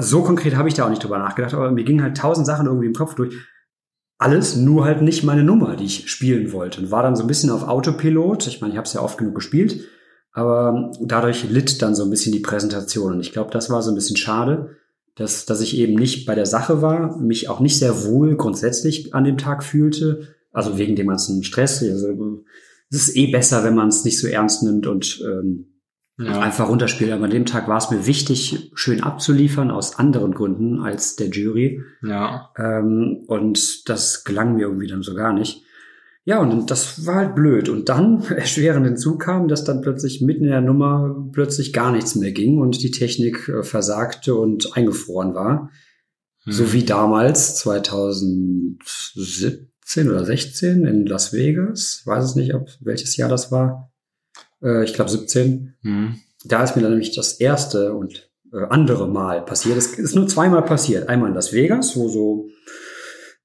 so 0.00 0.22
konkret 0.22 0.56
habe 0.56 0.68
ich 0.68 0.74
da 0.74 0.86
auch 0.86 0.90
nicht 0.90 1.04
drüber 1.04 1.18
nachgedacht, 1.18 1.54
aber 1.54 1.70
mir 1.70 1.84
gingen 1.84 2.02
halt 2.02 2.16
tausend 2.16 2.48
Sachen 2.48 2.66
irgendwie 2.66 2.88
im 2.88 2.94
Kopf 2.94 3.14
durch. 3.14 3.36
Alles, 4.18 4.56
nur 4.56 4.84
halt 4.84 5.02
nicht 5.02 5.22
meine 5.22 5.44
Nummer, 5.44 5.76
die 5.76 5.84
ich 5.84 6.10
spielen 6.10 6.52
wollte. 6.52 6.80
Und 6.80 6.90
war 6.90 7.04
dann 7.04 7.14
so 7.14 7.22
ein 7.22 7.28
bisschen 7.28 7.50
auf 7.50 7.68
Autopilot. 7.68 8.48
Ich 8.48 8.60
meine, 8.60 8.72
ich 8.72 8.76
habe 8.76 8.86
es 8.86 8.92
ja 8.92 9.00
oft 9.00 9.18
genug 9.18 9.36
gespielt, 9.36 9.88
aber 10.32 10.92
dadurch 11.00 11.48
litt 11.48 11.82
dann 11.82 11.94
so 11.94 12.04
ein 12.04 12.10
bisschen 12.10 12.32
die 12.32 12.40
Präsentation. 12.40 13.14
Und 13.14 13.20
ich 13.20 13.32
glaube, 13.32 13.50
das 13.50 13.70
war 13.70 13.82
so 13.82 13.90
ein 13.90 13.94
bisschen 13.94 14.16
schade, 14.16 14.76
dass, 15.16 15.44
dass 15.44 15.60
ich 15.60 15.76
eben 15.76 15.94
nicht 15.94 16.26
bei 16.26 16.34
der 16.34 16.46
Sache 16.46 16.82
war, 16.82 17.18
mich 17.18 17.48
auch 17.48 17.60
nicht 17.60 17.78
sehr 17.78 18.04
wohl 18.04 18.36
grundsätzlich 18.36 19.14
an 19.14 19.24
dem 19.24 19.38
Tag 19.38 19.64
fühlte. 19.64 20.34
Also 20.52 20.78
wegen 20.78 20.96
dem 20.96 21.08
ganzen 21.08 21.42
Stress. 21.42 21.82
Also, 21.82 22.42
es 22.90 23.08
ist 23.08 23.16
eh 23.16 23.30
besser, 23.30 23.62
wenn 23.64 23.74
man 23.74 23.88
es 23.88 24.04
nicht 24.04 24.18
so 24.18 24.26
ernst 24.26 24.62
nimmt 24.62 24.86
und 24.86 25.22
ähm, 25.24 25.66
einfach 26.18 26.68
runterspielt. 26.68 27.12
Aber 27.12 27.24
an 27.24 27.30
dem 27.30 27.46
Tag 27.46 27.68
war 27.68 27.78
es 27.78 27.90
mir 27.90 28.06
wichtig, 28.06 28.70
schön 28.74 29.02
abzuliefern, 29.02 29.70
aus 29.70 29.98
anderen 29.98 30.34
Gründen 30.34 30.80
als 30.80 31.16
der 31.16 31.28
Jury. 31.28 31.82
Ja. 32.02 32.50
Ähm, 32.56 33.24
und 33.26 33.88
das 33.88 34.24
gelang 34.24 34.54
mir 34.54 34.62
irgendwie 34.62 34.88
dann 34.88 35.02
so 35.02 35.14
gar 35.14 35.32
nicht. 35.32 35.62
Ja, 36.30 36.38
und 36.38 36.70
das 36.70 37.04
war 37.06 37.16
halt 37.16 37.34
blöd. 37.34 37.68
Und 37.68 37.88
dann 37.88 38.22
erschwerend 38.36 38.86
hinzu 38.86 39.18
kam, 39.18 39.48
dass 39.48 39.64
dann 39.64 39.80
plötzlich 39.80 40.20
mitten 40.20 40.44
in 40.44 40.50
der 40.50 40.60
Nummer 40.60 41.28
plötzlich 41.32 41.72
gar 41.72 41.90
nichts 41.90 42.14
mehr 42.14 42.30
ging 42.30 42.58
und 42.58 42.84
die 42.84 42.92
Technik 42.92 43.48
äh, 43.48 43.64
versagte 43.64 44.36
und 44.36 44.76
eingefroren 44.76 45.34
war. 45.34 45.72
Hm. 46.44 46.52
So 46.52 46.72
wie 46.72 46.84
damals, 46.84 47.56
2017 47.56 50.08
oder 50.08 50.24
16 50.24 50.86
in 50.86 51.04
Las 51.04 51.32
Vegas. 51.32 52.02
Weiß 52.04 52.22
es 52.22 52.36
nicht, 52.36 52.54
ob 52.54 52.68
welches 52.78 53.16
Jahr 53.16 53.28
das 53.28 53.50
war. 53.50 53.90
Äh, 54.62 54.84
ich 54.84 54.94
glaube 54.94 55.10
17 55.10 55.74
Hm. 55.82 56.14
da 56.44 56.62
ist 56.62 56.76
mir 56.76 56.82
dann 56.82 56.92
nämlich 56.92 57.12
das 57.12 57.40
erste 57.40 57.92
und 57.92 58.30
äh, 58.52 58.66
andere 58.68 59.08
Mal 59.08 59.44
passiert. 59.44 59.76
Es 59.76 59.98
ist 59.98 60.14
nur 60.14 60.28
zweimal 60.28 60.62
passiert. 60.62 61.08
Einmal 61.08 61.30
in 61.30 61.34
Las 61.34 61.52
Vegas, 61.52 61.96
wo 61.96 62.08
so 62.08 62.46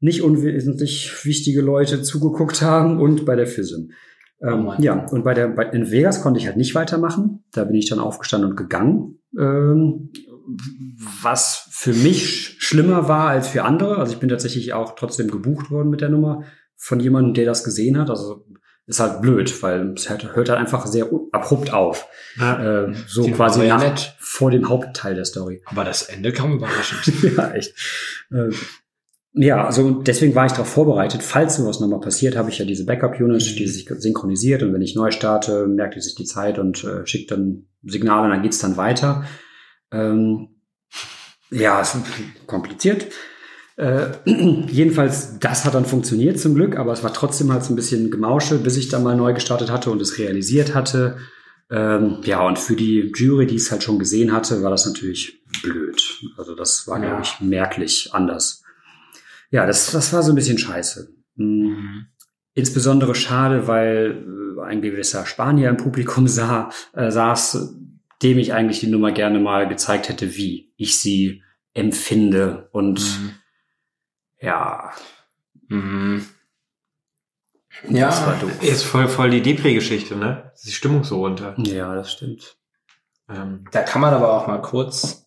nicht 0.05 0.21
unwesentlich 0.21 1.11
wichtige 1.25 1.61
Leute 1.61 2.01
zugeguckt 2.01 2.61
haben 2.61 2.99
und 2.99 3.25
bei 3.25 3.35
der 3.35 3.47
FISM. 3.47 3.91
Oh 4.39 4.47
Ähm, 4.47 4.71
ja, 4.79 5.05
und 5.07 5.23
bei 5.23 5.33
der 5.33 5.47
bei, 5.49 5.63
in 5.65 5.91
Vegas 5.91 6.21
konnte 6.21 6.39
ich 6.39 6.45
halt 6.47 6.57
nicht 6.57 6.75
weitermachen. 6.75 7.43
Da 7.51 7.63
bin 7.65 7.75
ich 7.75 7.89
dann 7.89 7.99
aufgestanden 7.99 8.51
und 8.51 8.55
gegangen. 8.55 9.19
Ähm, 9.37 10.11
was 11.21 11.67
für 11.71 11.93
mich 11.93 12.23
sch- 12.25 12.55
schlimmer 12.59 13.07
war 13.07 13.29
als 13.29 13.47
für 13.47 13.63
andere. 13.63 13.97
Also 13.97 14.13
ich 14.13 14.19
bin 14.19 14.29
tatsächlich 14.29 14.73
auch 14.73 14.95
trotzdem 14.95 15.29
gebucht 15.31 15.71
worden 15.71 15.89
mit 15.89 16.01
der 16.01 16.09
Nummer 16.09 16.43
von 16.75 16.99
jemandem, 16.99 17.33
der 17.33 17.45
das 17.45 17.63
gesehen 17.63 17.97
hat. 17.97 18.09
Also 18.09 18.45
ist 18.87 18.99
halt 18.99 19.21
blöd, 19.21 19.63
weil 19.63 19.93
es 19.93 20.09
hört, 20.09 20.35
hört 20.35 20.49
halt 20.49 20.59
einfach 20.59 20.85
sehr 20.85 21.09
abrupt 21.31 21.73
auf. 21.73 22.07
Äh, 22.39 22.93
so 23.07 23.23
quasi 23.35 23.63
ja 23.63 23.77
nach, 23.77 23.83
vor 24.19 24.51
dem 24.51 24.69
Hauptteil 24.69 25.15
der 25.15 25.25
Story. 25.25 25.63
Aber 25.65 25.83
das 25.83 26.03
Ende 26.03 26.31
kam 26.31 26.53
überraschend. 26.53 27.23
ja, 27.37 27.51
echt. 27.51 27.73
Äh, 28.31 28.49
ja, 29.35 29.65
also 29.65 29.91
deswegen 29.91 30.33
war 30.35 30.45
ich 30.45 30.53
darauf 30.53 30.69
vorbereitet. 30.69 31.21
Falls 31.21 31.57
sowas 31.57 31.79
nochmal 31.79 31.99
passiert, 31.99 32.35
habe 32.35 32.49
ich 32.49 32.57
ja 32.57 32.65
diese 32.65 32.85
Backup-Unit, 32.85 33.59
die 33.59 33.67
sich 33.67 33.87
synchronisiert 33.97 34.63
und 34.63 34.73
wenn 34.73 34.81
ich 34.81 34.95
neu 34.95 35.11
starte, 35.11 35.67
merkt 35.67 35.95
die 35.95 36.01
sich 36.01 36.15
die 36.15 36.25
Zeit 36.25 36.57
und 36.59 36.83
äh, 36.83 37.05
schickt 37.05 37.31
dann 37.31 37.65
Signale 37.83 38.25
und 38.25 38.29
dann 38.31 38.41
geht's 38.43 38.59
dann 38.59 38.77
weiter. 38.77 39.25
Ähm, 39.91 40.49
ja, 41.51 41.81
ist 41.81 41.97
kompliziert. 42.47 43.07
Äh, 43.77 44.07
jedenfalls, 44.25 45.37
das 45.39 45.65
hat 45.65 45.73
dann 45.75 45.85
funktioniert 45.85 46.39
zum 46.39 46.55
Glück, 46.55 46.77
aber 46.77 46.93
es 46.93 47.03
war 47.03 47.13
trotzdem 47.13 47.51
halt 47.51 47.63
so 47.63 47.73
ein 47.73 47.75
bisschen 47.75 48.09
Gemauschel, 48.11 48.57
bis 48.59 48.77
ich 48.77 48.87
dann 48.87 49.03
mal 49.03 49.15
neu 49.15 49.33
gestartet 49.33 49.69
hatte 49.69 49.91
und 49.91 50.01
es 50.01 50.17
realisiert 50.17 50.73
hatte. 50.73 51.17
Ähm, 51.69 52.17
ja, 52.23 52.45
und 52.45 52.59
für 52.59 52.75
die 52.75 53.11
Jury, 53.15 53.47
die 53.47 53.55
es 53.55 53.71
halt 53.71 53.83
schon 53.83 53.99
gesehen 53.99 54.31
hatte, 54.31 54.61
war 54.63 54.69
das 54.71 54.85
natürlich 54.85 55.43
blöd. 55.61 56.01
Also 56.37 56.55
das 56.55 56.87
war, 56.87 56.99
Ja. 57.01 57.07
glaube 57.09 57.23
ich, 57.23 57.41
merklich 57.41 58.09
anders. 58.13 58.63
Ja, 59.51 59.65
das, 59.65 59.91
das 59.91 60.11
war 60.13 60.23
so 60.23 60.31
ein 60.31 60.35
bisschen 60.35 60.57
scheiße. 60.57 61.09
Mhm. 61.35 62.07
Insbesondere 62.53 63.15
schade, 63.15 63.67
weil 63.67 64.23
äh, 64.57 64.61
ein 64.63 64.81
gewisser 64.81 65.25
Spanier 65.25 65.69
im 65.69 65.77
Publikum 65.77 66.27
sah, 66.29 66.69
äh, 66.93 67.11
saß, 67.11 67.75
dem 68.23 68.37
ich 68.39 68.53
eigentlich 68.53 68.79
die 68.79 68.87
Nummer 68.87 69.11
gerne 69.11 69.39
mal 69.39 69.67
gezeigt 69.67 70.09
hätte, 70.09 70.35
wie 70.37 70.73
ich 70.77 70.99
sie 70.99 71.43
empfinde. 71.73 72.69
Und 72.71 72.99
Mhm. 73.01 73.31
ja, 74.39 74.91
Mhm. 75.67 76.25
das 77.89 78.25
war 78.25 78.33
Ja, 78.35 78.39
doof. 78.39 78.63
Ist 78.63 78.83
voll, 78.83 79.07
voll 79.07 79.29
die 79.31 79.41
Depri-Geschichte, 79.41 80.15
ne? 80.15 80.51
Ist 80.55 80.65
die 80.67 80.71
Stimmung 80.71 81.03
so 81.03 81.19
runter. 81.19 81.55
Ja, 81.57 81.93
das 81.95 82.11
stimmt. 82.13 82.57
Ähm, 83.27 83.65
da 83.71 83.81
kann 83.81 84.01
man 84.01 84.13
aber 84.13 84.31
auch 84.33 84.47
mal 84.47 84.61
kurz 84.61 85.24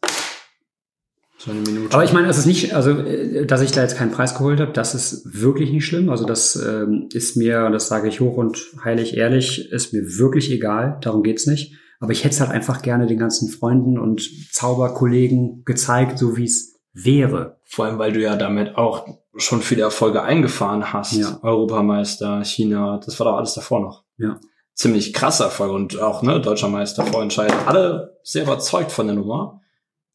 so 1.39 1.53
eine 1.53 1.61
Minute. 1.61 1.95
Aber 1.95 2.05
ich 2.05 2.13
meine, 2.13 2.29
es 2.29 2.37
ist 2.37 2.47
nicht, 2.47 2.75
also 2.75 2.91
äh, 2.91 3.47
dass 3.47 3.63
ich 3.63 3.71
da 3.71 3.83
jetzt 3.83 3.97
keinen 3.97 4.11
Preis 4.11 4.35
geholt 4.35 4.61
habe, 4.61 4.73
das 4.73 4.95
ist 4.95 5.41
wirklich 5.41 5.71
nicht 5.71 5.87
schlimm. 5.87 6.11
Also 6.11 6.27
das 6.27 6.57
ähm, 6.57 7.09
ist 7.13 7.37
mir, 7.37 7.71
das 7.71 7.89
sage 7.89 8.09
ich 8.09 8.21
hoch 8.21 8.37
und 8.37 8.59
heilig 8.85 9.17
ehrlich, 9.17 9.71
ist 9.71 9.93
mir 9.93 10.03
wirklich 10.19 10.51
egal. 10.51 10.99
Darum 11.01 11.23
geht's 11.23 11.47
nicht. 11.47 11.75
Aber 12.01 12.13
ich 12.13 12.25
hätte 12.25 12.35
es 12.35 12.41
halt 12.41 12.51
einfach 12.51 12.83
gerne 12.83 13.07
den 13.07 13.19
ganzen 13.19 13.49
Freunden 13.49 13.99
und 13.99 14.29
Zauberkollegen 14.53 15.63
gezeigt, 15.65 16.19
so 16.19 16.37
wie 16.37 16.45
es 16.45 16.77
wäre. 16.93 17.59
Vor 17.65 17.85
allem, 17.85 17.99
weil 17.99 18.13
du 18.13 18.21
ja 18.21 18.37
damit 18.37 18.77
auch 18.77 19.07
schon 19.37 19.63
viele 19.63 19.83
Erfolge 19.83 20.23
eingefahren 20.23 20.93
hast. 20.93 21.13
Ja. 21.13 21.39
Europameister, 21.43 22.45
China, 22.45 23.01
das 23.05 23.19
war 23.19 23.27
doch 23.27 23.37
alles 23.37 23.55
davor 23.55 23.81
noch. 23.81 24.05
Ja. 24.17 24.41
Ziemlich 24.75 25.13
krasse 25.13 25.45
Erfolge 25.45 25.75
und 25.75 26.01
auch, 26.01 26.23
ne, 26.23 26.41
Deutscher 26.41 26.69
Meister, 26.69 27.05
Vorentscheid. 27.05 27.53
Alle 27.67 28.17
sehr 28.23 28.45
überzeugt 28.45 28.93
von 28.93 29.07
der 29.07 29.17
Nummer. 29.17 29.61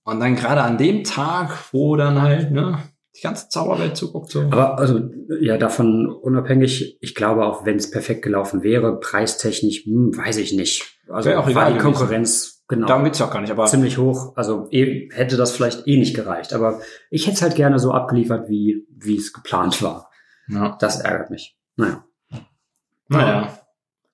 Und 0.04 0.20
dann 0.20 0.36
gerade 0.36 0.62
an 0.62 0.78
dem 0.78 1.04
Tag, 1.04 1.58
wo 1.72 1.96
dann 1.96 2.22
halt, 2.22 2.52
ne, 2.52 2.80
die 3.16 3.22
ganze 3.22 3.48
Zauberwelt 3.50 3.96
zuguckt, 3.96 4.32
so. 4.32 4.42
Aber 4.42 4.80
also 4.80 5.00
ja, 5.40 5.58
davon 5.58 6.10
unabhängig, 6.10 6.98
ich 7.00 7.16
glaube 7.16 7.46
auch, 7.46 7.66
wenn 7.66 7.78
es 7.78 7.92
perfekt 7.92 8.24
gelaufen 8.24 8.64
wäre, 8.64 9.00
preistechnisch, 9.00 9.86
hm, 9.86 10.18
weiß 10.18 10.38
ich 10.38 10.54
nicht. 10.54 11.00
Also 11.08 11.30
Wäre 11.30 11.40
auch 11.40 11.46
war 11.46 11.52
egal 11.52 11.74
die. 11.74 11.80
Konkurrenz 11.80 12.64
genau. 12.68 12.88
Darum 12.88 13.04
geht's 13.04 13.20
ja 13.20 13.28
auch 13.28 13.32
gar 13.32 13.42
nicht, 13.42 13.52
aber 13.52 13.66
ziemlich 13.66 13.98
hoch. 13.98 14.34
Also 14.36 14.68
eh, 14.72 15.10
hätte 15.14 15.38
das 15.38 15.52
vielleicht 15.52 15.88
eh 15.88 15.98
nicht 15.98 16.16
gereicht. 16.16 16.54
Aber 16.54 16.82
ich 17.12 17.28
hätte 17.28 17.36
es 17.36 17.42
halt 17.42 17.56
gerne 17.56 17.80
so 17.80 17.92
abgeliefert, 17.92 18.50
wie 18.50 18.88
wie 18.90 19.18
es 19.18 19.32
geplant 19.32 19.82
war. 19.84 20.10
ja. 20.48 20.76
Das 20.80 21.00
ärgert 21.00 21.30
mich. 21.30 21.58
Naja, 21.76 22.04
naja, 23.10 23.60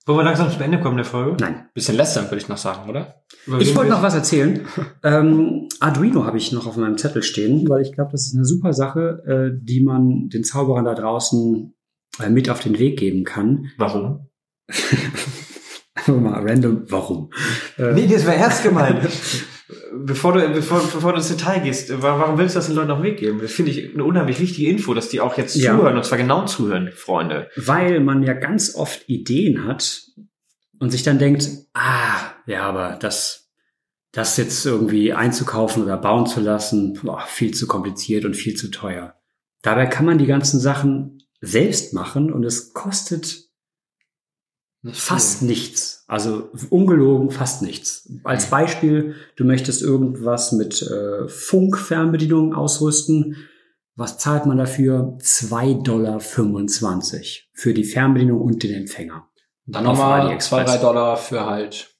wollen 0.10 0.20
wir 0.20 0.24
langsam 0.24 0.52
zum 0.52 0.62
Ende 0.62 0.80
kommen 0.80 0.98
der 0.98 1.06
Folge? 1.06 1.38
nein. 1.40 1.70
bisschen 1.74 1.96
lästern, 1.96 2.26
würde 2.26 2.38
ich 2.38 2.50
noch 2.50 2.58
sagen, 2.58 2.90
oder? 2.90 3.24
Ich 3.60 3.76
wollte 3.76 3.92
noch 3.92 4.02
was 4.02 4.16
erzählen. 4.16 4.66
ähm, 5.04 5.68
Arduino 5.80 6.26
habe 6.26 6.38
ich 6.38 6.52
noch 6.52 6.68
auf 6.68 6.78
meinem 6.78 6.98
Zettel 6.98 7.24
stehen, 7.24 7.68
weil 7.70 7.82
ich 7.82 7.94
glaube, 7.94 8.12
das 8.12 8.26
ist 8.28 8.36
eine 8.36 8.46
super 8.46 8.74
Sache, 8.74 9.24
äh, 9.26 9.60
die 9.62 9.82
man 9.82 10.30
den 10.30 10.44
Zauberern 10.44 10.86
da 10.86 10.96
draußen 10.96 11.74
äh, 12.22 12.30
mit 12.30 12.50
auf 12.50 12.60
den 12.60 12.80
Weg 12.80 13.00
geben 13.00 13.24
kann. 13.24 13.72
Warum? 13.78 14.28
Einfach 15.96 16.16
mal 16.16 16.42
random, 16.42 16.84
warum? 16.88 17.32
Äh, 17.78 17.94
Nee, 17.94 18.08
das 18.08 18.26
war 18.26 18.34
ernst 18.34 18.64
gemeint. 18.64 19.08
bevor 19.94 20.34
du, 20.34 20.48
bevor, 20.50 20.80
bevor 20.80 21.12
du 21.12 21.18
ins 21.18 21.30
Detail 21.30 21.60
gehst, 21.62 21.90
wa- 22.02 22.20
warum 22.20 22.38
willst 22.38 22.56
du 22.56 22.60
das 22.60 22.68
den 22.68 22.76
Leuten 22.76 22.92
auf 22.92 23.00
den 23.00 23.04
Weg 23.06 23.18
geben? 23.20 23.40
Das 23.42 23.52
finde 23.52 23.72
ich 23.72 23.94
eine 23.94 24.04
unheimlich 24.04 24.40
wichtige 24.40 24.70
Info, 24.70 24.94
dass 24.94 25.10
die 25.10 25.22
auch 25.22 25.38
jetzt 25.38 25.56
Ja. 25.56 25.76
zuhören 25.76 25.98
und 25.98 26.06
zwar 26.06 26.18
genau 26.18 26.46
zuhören, 26.46 26.92
Freunde. 26.92 27.50
Weil 27.56 28.00
man 28.00 28.24
ja 28.24 28.34
ganz 28.34 28.76
oft 28.76 29.08
Ideen 29.10 29.66
hat 29.66 30.04
und 30.80 30.92
sich 30.92 31.04
dann 31.04 31.20
denkt, 31.20 31.50
ah, 31.74 32.20
ja, 32.46 32.64
aber 32.64 32.98
das, 33.00 33.50
das 34.12 34.38
jetzt 34.38 34.66
irgendwie 34.66 35.14
einzukaufen 35.14 35.84
oder 35.84 35.98
bauen 35.98 36.26
zu 36.26 36.40
lassen, 36.40 36.94
boah, 37.04 37.22
viel 37.28 37.54
zu 37.54 37.68
kompliziert 37.68 38.26
und 38.26 38.36
viel 38.36 38.56
zu 38.56 38.72
teuer. 38.72 39.16
Dabei 39.62 39.86
kann 39.88 40.06
man 40.06 40.18
die 40.18 40.26
ganzen 40.26 40.60
Sachen 40.60 41.22
selbst 41.42 41.94
machen 41.94 42.32
und 42.32 42.44
es 42.46 42.74
kostet 42.74 43.49
fast 44.86 45.42
nichts. 45.42 46.04
Also 46.08 46.50
ungelogen 46.70 47.32
fast 47.32 47.62
nichts. 47.62 48.12
Als 48.24 48.50
Beispiel, 48.50 49.16
du 49.36 49.44
möchtest 49.44 49.82
irgendwas 49.82 50.52
mit 50.52 50.82
äh, 50.82 51.28
Funkfernbedienung 51.28 52.54
ausrüsten. 52.54 53.36
Was 53.96 54.18
zahlt 54.18 54.46
man 54.46 54.58
dafür? 54.58 55.18
2,25 55.22 55.84
Dollar 55.84 56.20
für 57.54 57.74
die 57.74 57.84
Fernbedienung 57.84 58.42
und 58.42 58.64
den 58.64 58.74
Empfänger. 58.74 59.28
Dann 59.66 59.84
nochmal 59.84 60.22
AliExpress. 60.22 60.66
2, 60.66 60.78
3 60.78 60.82
Dollar 60.82 61.18
für 61.18 61.46
halt. 61.46 61.96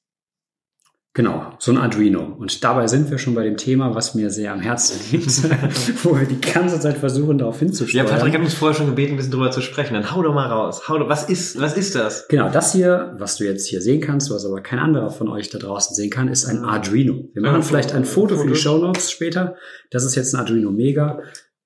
Genau, 1.16 1.54
so 1.58 1.72
ein 1.72 1.78
Arduino. 1.80 2.22
Und 2.38 2.64
dabei 2.64 2.86
sind 2.86 3.10
wir 3.10 3.18
schon 3.18 3.34
bei 3.34 3.44
dem 3.44 3.58
Thema, 3.58 3.96
was 3.96 4.14
mir 4.14 4.30
sehr 4.30 4.54
am 4.54 4.60
Herzen 4.62 5.00
liegt, 5.12 5.44
wo 6.06 6.16
wir 6.18 6.26
die 6.28 6.40
ganze 6.40 6.80
Zeit 6.80 6.98
versuchen, 7.00 7.40
darauf 7.40 7.56
Ja, 7.56 7.60
hinzusteuern. 7.66 8.06
Patrick 8.06 8.34
hat 8.36 8.42
uns 8.42 8.54
vorher 8.54 8.76
schon 8.78 8.86
gebeten, 8.86 9.14
ein 9.14 9.18
bisschen 9.18 9.32
drüber 9.32 9.50
zu 9.50 9.62
sprechen. 9.62 9.96
Dann 9.96 10.12
hau 10.16 10.22
doch 10.22 10.36
mal 10.36 10.46
raus. 10.48 10.88
Hau 10.88 11.00
doch, 11.00 11.10
was 11.10 11.28
ist, 11.28 11.60
was 11.60 11.76
ist 11.76 11.96
das? 11.96 12.28
Genau, 12.28 12.50
das 12.50 12.74
hier, 12.74 13.16
was 13.18 13.38
du 13.38 13.46
jetzt 13.46 13.66
hier 13.66 13.82
sehen 13.82 14.02
kannst, 14.02 14.30
was 14.30 14.46
aber 14.46 14.62
kein 14.62 14.78
anderer 14.78 15.10
von 15.10 15.28
euch 15.30 15.50
da 15.50 15.58
draußen 15.58 15.96
sehen 15.96 16.12
kann, 16.12 16.28
ist 16.28 16.46
ein 16.46 16.64
Arduino. 16.64 17.24
Wir 17.34 17.42
machen 17.42 17.56
Ja, 17.56 17.62
vielleicht 17.64 17.92
ein 17.94 18.06
Foto 18.06 18.36
für 18.38 18.44
die 18.44 18.50
Foto. 18.50 18.60
Shownotes 18.60 19.10
später. 19.12 19.56
Das 19.90 20.06
ist 20.06 20.14
jetzt 20.16 20.34
ein 20.36 20.40
Arduino 20.42 20.70
Mega. 20.72 21.20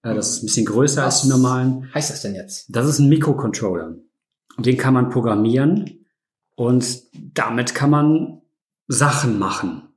Äh, 0.04 0.16
Das 0.16 0.30
ist 0.30 0.44
ein 0.44 0.46
bisschen 0.46 0.66
größer 0.66 1.04
als 1.04 1.22
die 1.24 1.28
normalen. 1.28 1.89
heißt 1.94 2.10
das 2.12 2.22
denn 2.22 2.34
jetzt? 2.34 2.68
Das 2.70 2.88
ist 2.88 3.00
ein 3.00 3.10
Mikrocontroller. 3.10 3.96
Den 4.58 4.78
kann 4.78 4.94
man 4.94 5.10
programmieren 5.10 6.06
und 6.56 6.86
damit 7.34 7.76
kann 7.76 7.89
man 7.89 8.39
Sachen 8.94 9.39
machen, 9.39 9.89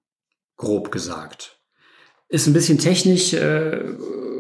grob 0.56 0.90
gesagt. 0.90 1.60
Ist 2.28 2.46
ein 2.46 2.52
bisschen 2.52 2.78
technisch, 2.78 3.34
äh, 3.34 3.84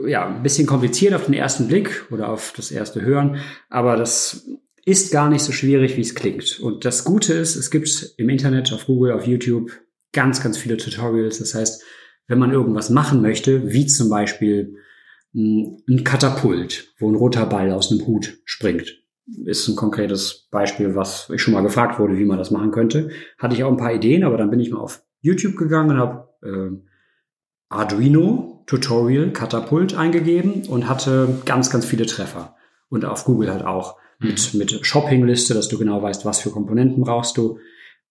ja, 0.06 0.26
ein 0.26 0.42
bisschen 0.42 0.66
kompliziert 0.66 1.14
auf 1.14 1.26
den 1.26 1.34
ersten 1.34 1.68
Blick 1.68 2.06
oder 2.10 2.28
auf 2.28 2.52
das 2.56 2.70
erste 2.70 3.02
Hören, 3.02 3.38
aber 3.68 3.96
das 3.96 4.46
ist 4.84 5.12
gar 5.12 5.28
nicht 5.28 5.42
so 5.42 5.52
schwierig, 5.52 5.96
wie 5.96 6.02
es 6.02 6.14
klingt. 6.14 6.60
Und 6.60 6.84
das 6.84 7.04
Gute 7.04 7.34
ist, 7.34 7.56
es 7.56 7.70
gibt 7.70 8.14
im 8.18 8.28
Internet, 8.28 8.72
auf 8.72 8.86
Google, 8.86 9.12
auf 9.12 9.26
YouTube 9.26 9.72
ganz, 10.12 10.42
ganz 10.42 10.56
viele 10.56 10.76
Tutorials. 10.76 11.38
Das 11.38 11.54
heißt, 11.54 11.82
wenn 12.28 12.38
man 12.38 12.52
irgendwas 12.52 12.88
machen 12.88 13.20
möchte, 13.20 13.72
wie 13.72 13.86
zum 13.86 14.08
Beispiel 14.08 14.76
mh, 15.32 15.78
ein 15.88 16.04
Katapult, 16.04 16.94
wo 16.98 17.10
ein 17.10 17.16
roter 17.16 17.46
Ball 17.46 17.72
aus 17.72 17.90
einem 17.90 18.06
Hut 18.06 18.38
springt, 18.44 19.02
ist 19.44 19.68
ein 19.68 19.76
konkretes 19.76 20.48
Beispiel, 20.50 20.94
was 20.94 21.30
ich 21.30 21.42
schon 21.42 21.54
mal 21.54 21.62
gefragt 21.62 21.98
wurde, 21.98 22.16
wie 22.16 22.24
man 22.24 22.38
das 22.38 22.50
machen 22.50 22.70
könnte. 22.70 23.10
Hatte 23.38 23.54
ich 23.54 23.64
auch 23.64 23.70
ein 23.70 23.76
paar 23.76 23.94
Ideen, 23.94 24.24
aber 24.24 24.36
dann 24.36 24.50
bin 24.50 24.60
ich 24.60 24.70
mal 24.70 24.80
auf 24.80 25.02
YouTube 25.20 25.56
gegangen 25.56 25.90
und 25.90 25.98
habe 25.98 26.28
äh, 26.42 26.76
Arduino 27.68 28.62
Tutorial 28.66 29.32
Katapult 29.32 29.96
eingegeben 29.96 30.66
und 30.68 30.88
hatte 30.88 31.40
ganz, 31.44 31.70
ganz 31.70 31.84
viele 31.84 32.06
Treffer. 32.06 32.56
Und 32.88 33.04
auf 33.04 33.24
Google 33.24 33.50
halt 33.50 33.64
auch 33.64 33.96
mit, 34.18 34.54
mit 34.54 34.86
Shoppingliste, 34.86 35.54
dass 35.54 35.68
du 35.68 35.78
genau 35.78 36.02
weißt, 36.02 36.24
was 36.24 36.40
für 36.40 36.50
Komponenten 36.50 37.02
brauchst 37.02 37.36
du, 37.36 37.58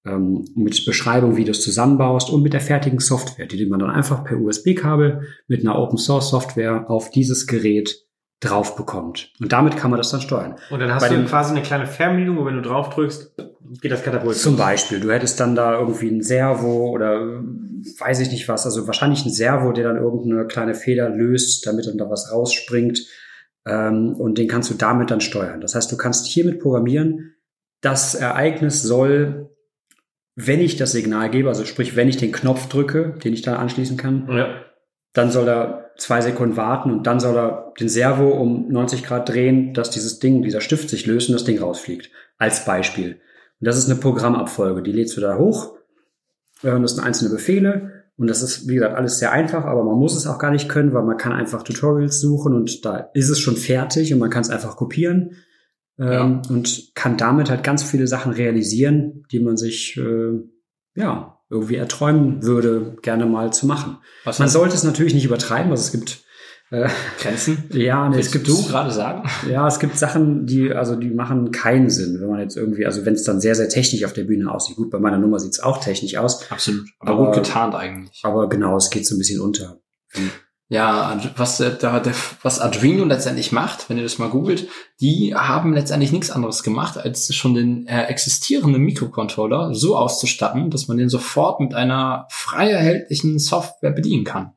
ähm, 0.06 0.46
mit 0.56 0.86
Beschreibung, 0.86 1.36
wie 1.36 1.46
du 1.46 1.52
es 1.52 1.62
zusammenbaust 1.62 2.30
und 2.30 2.44
mit 2.44 2.54
der 2.54 2.62
fertigen 2.62 3.00
Software, 3.00 3.48
die 3.48 3.66
man 3.66 3.80
dann 3.80 3.90
einfach 3.90 4.24
per 4.24 4.40
USB-Kabel 4.40 5.22
mit 5.48 5.62
einer 5.62 5.80
Open 5.80 5.98
Source 5.98 6.30
Software 6.30 6.90
auf 6.90 7.10
dieses 7.10 7.48
Gerät 7.48 8.05
drauf 8.46 8.76
bekommt. 8.76 9.32
Und 9.40 9.52
damit 9.52 9.76
kann 9.78 9.92
man 9.92 9.98
das 9.98 10.10
dann 10.12 10.22
steuern. 10.22 10.56
Und 10.70 10.80
dann 10.80 10.94
hast 10.94 11.02
Bei 11.02 11.10
du 11.10 11.16
dem- 11.16 11.26
quasi 11.28 11.52
eine 11.52 11.62
kleine 11.64 11.86
Fernbedienung, 11.88 12.38
wo 12.38 12.46
wenn 12.46 12.56
du 12.56 12.62
drauf 12.62 12.90
drückst, 12.90 13.36
geht 13.82 13.92
das 13.92 14.04
Katapult. 14.04 14.38
Zum 14.38 14.56
Beispiel, 14.58 15.00
du 15.00 15.12
hättest 15.12 15.40
dann 15.40 15.56
da 15.56 15.78
irgendwie 15.80 16.08
ein 16.10 16.22
Servo 16.22 16.90
oder 16.90 17.16
äh, 17.16 17.40
weiß 18.00 18.20
ich 18.22 18.32
nicht 18.32 18.48
was, 18.48 18.66
also 18.66 18.88
wahrscheinlich 18.88 19.26
ein 19.26 19.32
Servo, 19.32 19.72
der 19.72 19.84
dann 19.86 19.98
irgendeine 19.98 20.46
kleine 20.48 20.74
Feder 20.76 21.10
löst, 21.10 21.66
damit 21.68 21.88
dann 21.88 21.98
da 21.98 22.10
was 22.10 22.32
rausspringt. 22.32 23.00
Ähm, 23.68 24.14
und 24.14 24.38
den 24.38 24.48
kannst 24.48 24.70
du 24.70 24.76
damit 24.76 25.10
dann 25.12 25.22
steuern. 25.22 25.60
Das 25.62 25.74
heißt, 25.76 25.92
du 25.92 25.98
kannst 25.98 26.28
hiermit 26.28 26.60
programmieren, 26.60 27.34
das 27.82 28.14
Ereignis 28.16 28.82
soll, 28.84 29.50
wenn 30.36 30.60
ich 30.60 30.76
das 30.78 30.92
Signal 30.92 31.30
gebe, 31.30 31.50
also 31.50 31.66
sprich, 31.66 31.96
wenn 31.96 32.08
ich 32.10 32.18
den 32.18 32.32
Knopf 32.32 32.68
drücke, 32.68 33.16
den 33.24 33.34
ich 33.34 33.42
da 33.42 33.56
anschließen 33.56 33.98
kann, 33.98 34.28
Ja. 34.30 34.48
dann 35.14 35.32
soll 35.32 35.48
er 35.48 35.85
zwei 35.98 36.22
Sekunden 36.22 36.58
warten 36.58 36.92
und 36.92 37.08
dann 37.08 37.20
soll 37.20 37.38
er 37.38 37.74
den 37.80 37.90
Servo 37.90 38.30
um 38.30 38.68
90 38.70 39.04
Grad 39.04 39.30
drehen, 39.30 39.74
dass 39.74 39.90
dieses 39.90 40.20
Ding, 40.20 40.42
dieser 40.42 40.62
Stift 40.62 40.90
sich 40.90 41.06
löst 41.06 41.30
und 41.30 41.34
das 41.34 41.44
Ding 41.44 41.60
rausfliegt. 41.60 42.12
Als 42.38 42.66
Beispiel. 42.66 43.20
Und 43.60 43.68
das 43.68 43.78
ist 43.78 43.90
eine 43.90 44.00
Programmabfolge. 44.00 44.84
Die 44.84 44.92
lädst 44.92 45.16
du 45.16 45.22
da 45.22 45.38
hoch. 45.38 45.76
äh, 46.64 46.80
das 46.80 46.96
sind 46.96 47.04
einzelne 47.04 47.32
Befehle. 47.32 48.04
Und 48.18 48.28
das 48.28 48.42
ist, 48.42 48.68
wie 48.68 48.76
gesagt, 48.76 48.96
alles 48.96 49.20
sehr 49.20 49.32
einfach, 49.32 49.66
aber 49.66 49.84
man 49.84 49.98
muss 49.98 50.16
es 50.16 50.26
auch 50.26 50.40
gar 50.40 50.52
nicht 50.52 50.70
können, 50.70 50.94
weil 50.94 51.04
man 51.04 51.18
kann 51.18 51.34
einfach 51.34 51.64
Tutorials 51.64 52.22
suchen 52.22 52.54
und 52.54 52.86
da 52.86 53.10
ist 53.14 53.30
es 53.30 53.40
schon 53.40 53.58
fertig 53.58 54.14
und 54.14 54.20
man 54.20 54.30
kann 54.30 54.42
es 54.42 54.50
einfach 54.50 54.78
kopieren. 54.78 55.32
Ähm, 55.98 56.42
und 56.50 56.92
kann 56.94 57.18
damit 57.18 57.50
halt 57.50 57.64
ganz 57.64 57.84
viele 57.84 58.08
Sachen 58.08 58.34
realisieren, 58.34 59.24
die 59.32 59.40
man 59.40 59.56
sich, 59.56 59.98
äh, 59.98 60.40
ja, 60.96 61.35
irgendwie 61.50 61.76
erträumen 61.76 62.44
würde, 62.44 62.96
gerne 63.02 63.26
mal 63.26 63.54
zu 63.54 63.66
machen. 63.68 63.98
Was 64.24 64.40
Man 64.40 64.50
sollte 64.50 64.76
es 64.76 64.84
natürlich 64.84 65.14
nicht 65.14 65.26
übertreiben. 65.26 65.72
Also 65.72 65.84
es 65.84 65.92
gibt 65.92 66.24
Äh, 66.72 66.90
Grenzen? 67.22 67.66
ja, 67.74 68.10
nee, 68.10 68.20
es 68.20 68.32
gibt 68.32 68.48
du 68.48 68.64
gerade 68.66 68.92
sagen? 68.92 69.30
Ja, 69.50 69.68
es 69.68 69.78
gibt 69.80 69.98
Sachen, 70.00 70.48
die, 70.48 70.72
also 70.74 70.96
die 70.96 71.12
machen 71.12 71.52
keinen 71.52 71.92
Sinn, 71.92 72.20
wenn 72.20 72.28
man 72.30 72.40
jetzt 72.40 72.58
irgendwie, 72.58 72.86
also 72.88 73.06
wenn 73.06 73.14
es 73.14 73.24
dann 73.24 73.40
sehr, 73.40 73.54
sehr 73.54 73.70
technisch 73.70 74.04
auf 74.04 74.14
der 74.14 74.24
Bühne 74.24 74.52
aussieht. 74.52 74.76
Gut, 74.76 74.90
bei 74.90 74.98
meiner 75.00 75.20
Nummer 75.20 75.40
sieht 75.40 75.52
es 75.52 75.60
auch 75.60 75.80
technisch 75.80 76.18
aus, 76.18 76.50
Absolut. 76.52 76.86
Aber, 77.00 77.12
Aber- 77.12 77.26
gut 77.28 77.36
getarnt 77.36 77.76
eigentlich. 77.76 78.20
aber 78.24 78.50
genau, 78.50 78.76
es 78.78 78.90
geht 78.90 79.06
so 79.06 79.16
ein 79.16 79.20
bisschen 79.20 79.40
unter. 79.42 79.80
Ja, 80.68 81.20
was, 81.38 81.58
da, 81.58 82.00
der, 82.00 82.14
was 82.42 82.60
Arduino 82.60 83.06
letztendlich 83.06 83.52
macht, 83.52 83.88
wenn 83.88 83.98
ihr 83.98 84.04
das 84.04 84.18
mal 84.18 84.30
googelt, 84.30 84.68
die 85.00 85.36
haben 85.36 85.74
letztendlich 85.74 86.12
nichts 86.12 86.32
anderes 86.32 86.64
gemacht, 86.64 86.98
als 86.98 87.34
schon 87.36 87.54
den 87.54 87.86
äh, 87.86 88.06
existierenden 88.06 88.82
Mikrocontroller 88.82 89.76
so 89.76 89.96
auszustatten, 89.96 90.72
dass 90.72 90.88
man 90.88 90.98
den 90.98 91.10
sofort 91.10 91.60
mit 91.60 91.76
einer 91.76 92.26
frei 92.32 92.72
erhältlichen 92.72 93.38
Software 93.38 93.92
bedienen 93.92 94.24
kann. 94.24 94.54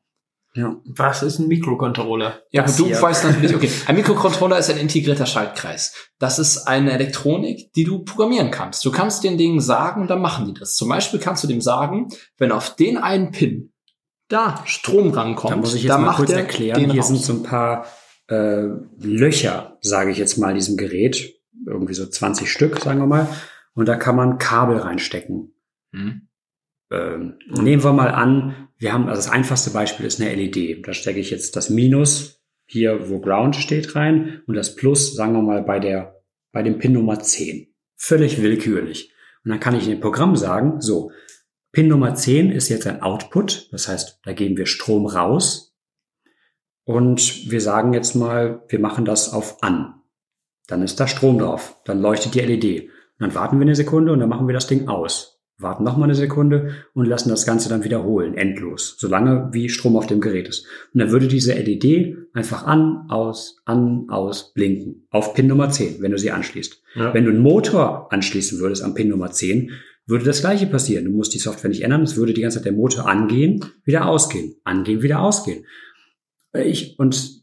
Ja. 0.55 0.75
Was 0.87 1.23
ist 1.23 1.39
ein 1.39 1.49
Mikrocontroller? 1.49 2.41
Ja, 2.51 2.63
Das 2.63 2.79
du 2.79 2.87
hier. 2.87 3.01
weißt 3.01 3.25
natürlich, 3.25 3.55
okay, 3.55 3.71
ein 3.87 3.95
Mikrocontroller 3.95 4.59
ist 4.59 4.71
ein 4.71 4.79
integrierter 4.79 5.27
Schaltkreis. 5.27 5.95
Das 6.19 6.39
ist 6.39 6.67
eine 6.67 6.93
Elektronik, 6.93 7.73
die 7.75 7.85
du 7.85 8.03
programmieren 8.03 8.51
kannst. 8.51 8.83
Du 8.85 8.91
kannst 8.91 9.25
den 9.25 9.37
Dingen 9.37 9.61
sagen 9.61 10.07
dann 10.09 10.23
machen 10.23 10.47
die 10.47 10.59
das. 10.59 10.75
Zum 10.75 10.89
Beispiel 10.89 11.21
kannst 11.21 11.45
du 11.45 11.49
dem 11.49 11.61
sagen, 11.61 12.09
wenn 12.39 12.51
auf 12.51 12.75
den 12.75 12.97
einen 12.97 13.31
Pin 13.31 13.73
da 14.29 14.63
Strom 14.67 15.11
rankommt, 15.11 15.53
Da 15.53 15.57
muss 15.57 15.75
ich 15.75 15.83
jetzt 15.85 15.91
dann 15.91 16.03
mal 16.03 16.15
kurz 16.15 16.31
erklären, 16.31 16.91
hier 16.91 17.01
raus. 17.01 17.09
sind 17.09 17.21
so 17.21 17.33
ein 17.33 17.43
paar 17.43 17.87
äh, 18.29 18.67
Löcher, 19.01 19.79
sage 19.81 20.11
ich 20.11 20.19
jetzt 20.19 20.37
mal, 20.37 20.51
in 20.51 20.57
diesem 20.57 20.77
Gerät. 20.77 21.35
Irgendwie 21.67 21.95
so 21.95 22.07
20 22.07 22.51
Stück, 22.51 22.79
sagen 22.81 23.01
wir 23.01 23.07
mal. 23.07 23.29
Und 23.75 23.87
da 23.87 23.97
kann 23.97 24.17
man 24.17 24.39
Kabel 24.39 24.79
reinstecken. 24.79 25.55
Hm. 25.93 26.29
Ähm, 26.91 27.39
Nehmen 27.49 27.85
wir 27.85 27.93
mal 27.93 28.11
an, 28.11 28.69
wir 28.79 28.93
haben, 28.93 29.09
also 29.09 29.19
das 29.19 29.31
einfachste 29.31 29.71
Beispiel 29.71 30.07
ist 30.07 30.21
eine 30.21 30.35
LED. 30.35 30.87
Da 30.87 30.93
stecke 30.93 31.19
ich 31.19 31.31
jetzt 31.31 31.57
das 31.57 31.71
Minus 31.71 32.43
hier, 32.67 33.09
wo 33.09 33.21
Ground 33.21 33.57
steht, 33.57 33.95
rein 33.97 34.43
und 34.47 34.55
das 34.55 34.77
Plus, 34.77 35.15
sagen 35.15 35.33
wir 35.33 35.43
mal, 35.43 35.63
bei 35.63 35.81
der, 35.81 36.23
bei 36.53 36.63
dem 36.63 36.79
Pin 36.79 36.93
Nummer 36.93 37.19
10. 37.19 37.69
Völlig 37.97 38.43
willkürlich. 38.43 39.13
Und 39.45 39.51
dann 39.51 39.61
kann 39.61 39.75
ich 39.75 39.85
in 39.85 39.91
dem 39.91 40.01
Programm 40.01 40.37
sagen, 40.37 40.81
so, 40.81 41.11
Pin 41.79 41.87
Nummer 41.87 42.13
10 42.13 42.51
ist 42.51 42.71
jetzt 42.71 42.89
ein 42.89 43.03
Output, 43.03 43.69
das 43.71 43.87
heißt, 43.87 44.19
da 44.25 44.33
geben 44.33 44.57
wir 44.57 44.67
Strom 44.67 45.07
raus. 45.07 45.77
Und 46.83 47.53
wir 47.53 47.61
sagen 47.61 47.93
jetzt 47.93 48.17
mal, 48.17 48.65
wir 48.67 48.81
machen 48.81 49.05
das 49.05 49.33
auf 49.33 49.63
an. 49.63 49.95
Dann 50.67 50.83
ist 50.83 50.99
da 50.99 51.07
Strom 51.07 51.39
drauf. 51.39 51.81
Dann 51.85 52.01
leuchtet 52.01 52.35
die 52.35 52.41
LED. 52.41 52.87
Und 52.87 52.91
dann 53.21 53.35
warten 53.37 53.61
wir 53.61 53.63
eine 53.63 53.77
Sekunde 53.77 54.13
und 54.13 54.19
dann 54.19 54.29
machen 54.29 54.49
wir 54.49 54.55
das 54.55 54.67
Ding 54.67 54.89
aus. 54.89 55.41
Warten 55.57 55.85
noch 55.85 55.97
mal 55.97 56.07
eine 56.07 56.17
Sekunde 56.17 56.75
und 56.95 57.05
lassen 57.05 57.29
das 57.29 57.47
Ganze 57.47 57.69
dann 57.69 57.85
wiederholen, 57.85 58.35
endlos, 58.35 58.97
solange 58.99 59.51
wie 59.53 59.69
Strom 59.69 59.97
auf 59.97 60.09
dem 60.09 60.21
Gerät 60.21 60.49
ist. 60.49 60.67
Und 60.93 60.99
dann 60.99 61.13
würde 61.13 61.29
diese 61.29 61.53
LED 61.53 62.17
einfach 62.33 62.67
an, 62.67 63.07
aus, 63.09 63.63
an, 63.67 64.07
aus 64.09 64.53
blinken. 64.53 65.07
Auf 65.11 65.33
Pin 65.33 65.47
Nummer 65.47 65.71
10, 65.71 66.03
wenn 66.03 66.11
du 66.11 66.19
sie 66.19 66.33
anschließt. 66.33 66.83
Ja. 66.97 67.15
Wenn 67.15 67.25
du 67.25 67.31
einen 67.31 67.41
Motor 67.41 68.13
anschließen 68.13 68.59
würdest 68.59 68.83
am 68.83 68.95
Pin 68.95 69.11
Nummer 69.11 69.31
10, 69.31 69.71
würde 70.09 70.25
das 70.25 70.41
gleiche 70.41 70.67
passieren. 70.67 71.05
Du 71.05 71.11
musst 71.13 71.35
die 71.35 71.39
Software 71.39 71.71
nicht 71.71 71.83
ändern, 71.83 72.03
es 72.03 72.17
würde 72.17 72.33
die 72.35 72.41
ganze 72.41 72.59
Zeit 72.59 72.65
der 72.67 72.73
Motor 72.73 73.09
angehen, 73.09 73.65
wieder 73.85 74.07
ausgehen, 74.07 74.55
angehen, 74.65 75.03
wieder 75.03 75.21
ausgehen. 75.21 75.65
Äh, 76.53 76.63
Ich, 76.63 76.99
und 76.99 77.39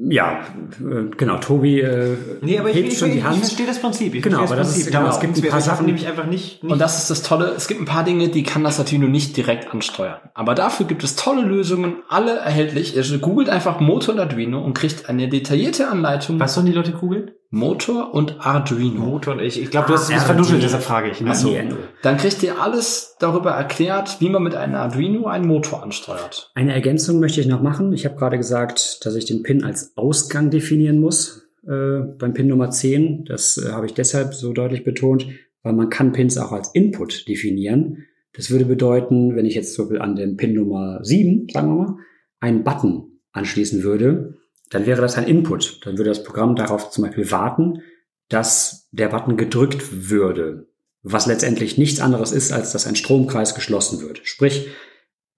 ja, 0.00 0.42
äh, 0.80 1.10
genau, 1.16 1.38
Tobi 1.38 1.80
äh, 1.80 2.16
Nee, 2.40 2.56
aber 2.60 2.70
ich, 2.70 2.76
hebt 2.76 2.92
ich, 2.92 2.98
schon 3.00 3.08
ich, 3.08 3.14
die 3.14 3.18
ich 3.18 3.24
Hand. 3.24 3.38
verstehe 3.38 3.66
das 3.66 3.80
Prinzip. 3.80 4.14
Ich 4.14 4.22
Genau, 4.22 4.36
verstehe 4.46 4.54
aber 4.54 4.62
das 4.62 4.68
das 4.68 4.76
ist- 4.76 4.84
Prinzip. 4.84 4.92
genau, 4.92 5.00
Damals 5.00 5.16
es 5.16 5.20
gibt 5.34 5.44
ein 5.44 5.50
paar 5.50 5.60
Sachen- 5.60 5.86
nämlich 5.86 6.06
einfach 6.06 6.26
nicht. 6.26 6.62
nicht 6.62 6.72
Und 6.72 6.78
das 6.78 6.98
ist 6.98 7.10
das 7.10 7.22
Tolle. 7.24 7.46
Es 7.56 7.66
gibt 7.66 7.80
ein 7.80 7.84
paar 7.84 8.04
Dinge, 8.04 8.28
die 8.28 8.44
kann 8.44 8.62
das 8.62 8.78
Arduino 8.78 9.08
nicht 9.08 9.36
direkt 9.36 9.72
ansteuern. 9.74 10.20
Aber 10.34 10.54
dafür 10.54 10.86
gibt 10.86 11.02
es 11.02 11.16
tolle 11.16 11.42
Lösungen, 11.42 11.96
alle 12.08 12.36
erhältlich. 12.36 12.94
Ihr 12.96 13.18
googelt 13.18 13.48
einfach 13.48 13.80
Motor 13.80 14.14
und 14.14 14.20
Arduino 14.20 14.64
und 14.64 14.74
kriegt 14.74 15.08
eine 15.08 15.28
detaillierte 15.28 15.88
Anleitung. 15.88 16.38
was 16.38 16.54
sollen 16.54 16.66
die 16.66 16.72
Leute 16.72 16.92
googeln? 16.92 17.32
Motor 17.50 18.12
und 18.12 18.44
Arduino. 18.46 19.00
Motor 19.00 19.34
und 19.34 19.40
ich. 19.40 19.60
Ich 19.60 19.70
glaube, 19.70 19.88
du 19.88 19.94
hast 19.94 20.10
es 20.10 20.22
verduschelt, 20.22 20.58
RD. 20.58 20.64
deshalb 20.64 20.82
frage 20.82 21.10
ich. 21.10 21.22
Ach 21.26 21.34
so. 21.34 21.54
Also, 21.54 21.76
Dann 22.02 22.18
kriegt 22.18 22.42
ihr 22.42 22.60
alles 22.60 23.16
darüber 23.20 23.52
erklärt, 23.52 24.20
wie 24.20 24.28
man 24.28 24.42
mit 24.42 24.54
einem 24.54 24.74
Arduino 24.74 25.26
einen 25.26 25.46
Motor 25.46 25.82
ansteuert. 25.82 26.50
Eine 26.54 26.74
Ergänzung 26.74 27.20
möchte 27.20 27.40
ich 27.40 27.46
noch 27.46 27.62
machen. 27.62 27.92
Ich 27.94 28.04
habe 28.04 28.16
gerade 28.16 28.36
gesagt, 28.36 29.04
dass 29.06 29.14
ich 29.14 29.24
den 29.24 29.42
Pin 29.42 29.64
als 29.64 29.96
Ausgang 29.96 30.50
definieren 30.50 31.00
muss 31.00 31.48
äh, 31.66 32.00
beim 32.18 32.34
Pin 32.34 32.48
Nummer 32.48 32.70
10. 32.70 33.24
Das 33.24 33.56
äh, 33.56 33.72
habe 33.72 33.86
ich 33.86 33.94
deshalb 33.94 34.34
so 34.34 34.52
deutlich 34.52 34.84
betont, 34.84 35.26
weil 35.62 35.72
man 35.72 35.88
kann 35.88 36.12
Pins 36.12 36.36
auch 36.36 36.52
als 36.52 36.74
Input 36.74 37.26
definieren. 37.28 38.04
Das 38.34 38.50
würde 38.50 38.66
bedeuten, 38.66 39.36
wenn 39.36 39.46
ich 39.46 39.54
jetzt 39.54 39.74
zum 39.74 39.86
Beispiel 39.86 40.02
an 40.02 40.16
den 40.16 40.36
Pin 40.36 40.52
Nummer 40.52 41.00
7, 41.02 41.46
sagen 41.50 41.68
wir 41.68 41.84
mal, 41.86 41.96
einen 42.40 42.62
Button 42.62 43.20
anschließen 43.32 43.82
würde, 43.82 44.34
dann 44.70 44.86
wäre 44.86 45.00
das 45.00 45.16
ein 45.16 45.26
Input. 45.26 45.84
Dann 45.84 45.98
würde 45.98 46.10
das 46.10 46.24
Programm 46.24 46.56
darauf 46.56 46.90
zum 46.90 47.04
Beispiel 47.04 47.30
warten, 47.30 47.82
dass 48.28 48.88
der 48.92 49.08
Button 49.08 49.36
gedrückt 49.36 50.10
würde. 50.10 50.68
Was 51.02 51.26
letztendlich 51.26 51.78
nichts 51.78 52.00
anderes 52.00 52.32
ist, 52.32 52.52
als 52.52 52.72
dass 52.72 52.86
ein 52.86 52.96
Stromkreis 52.96 53.54
geschlossen 53.54 54.00
wird. 54.00 54.20
Sprich, 54.24 54.68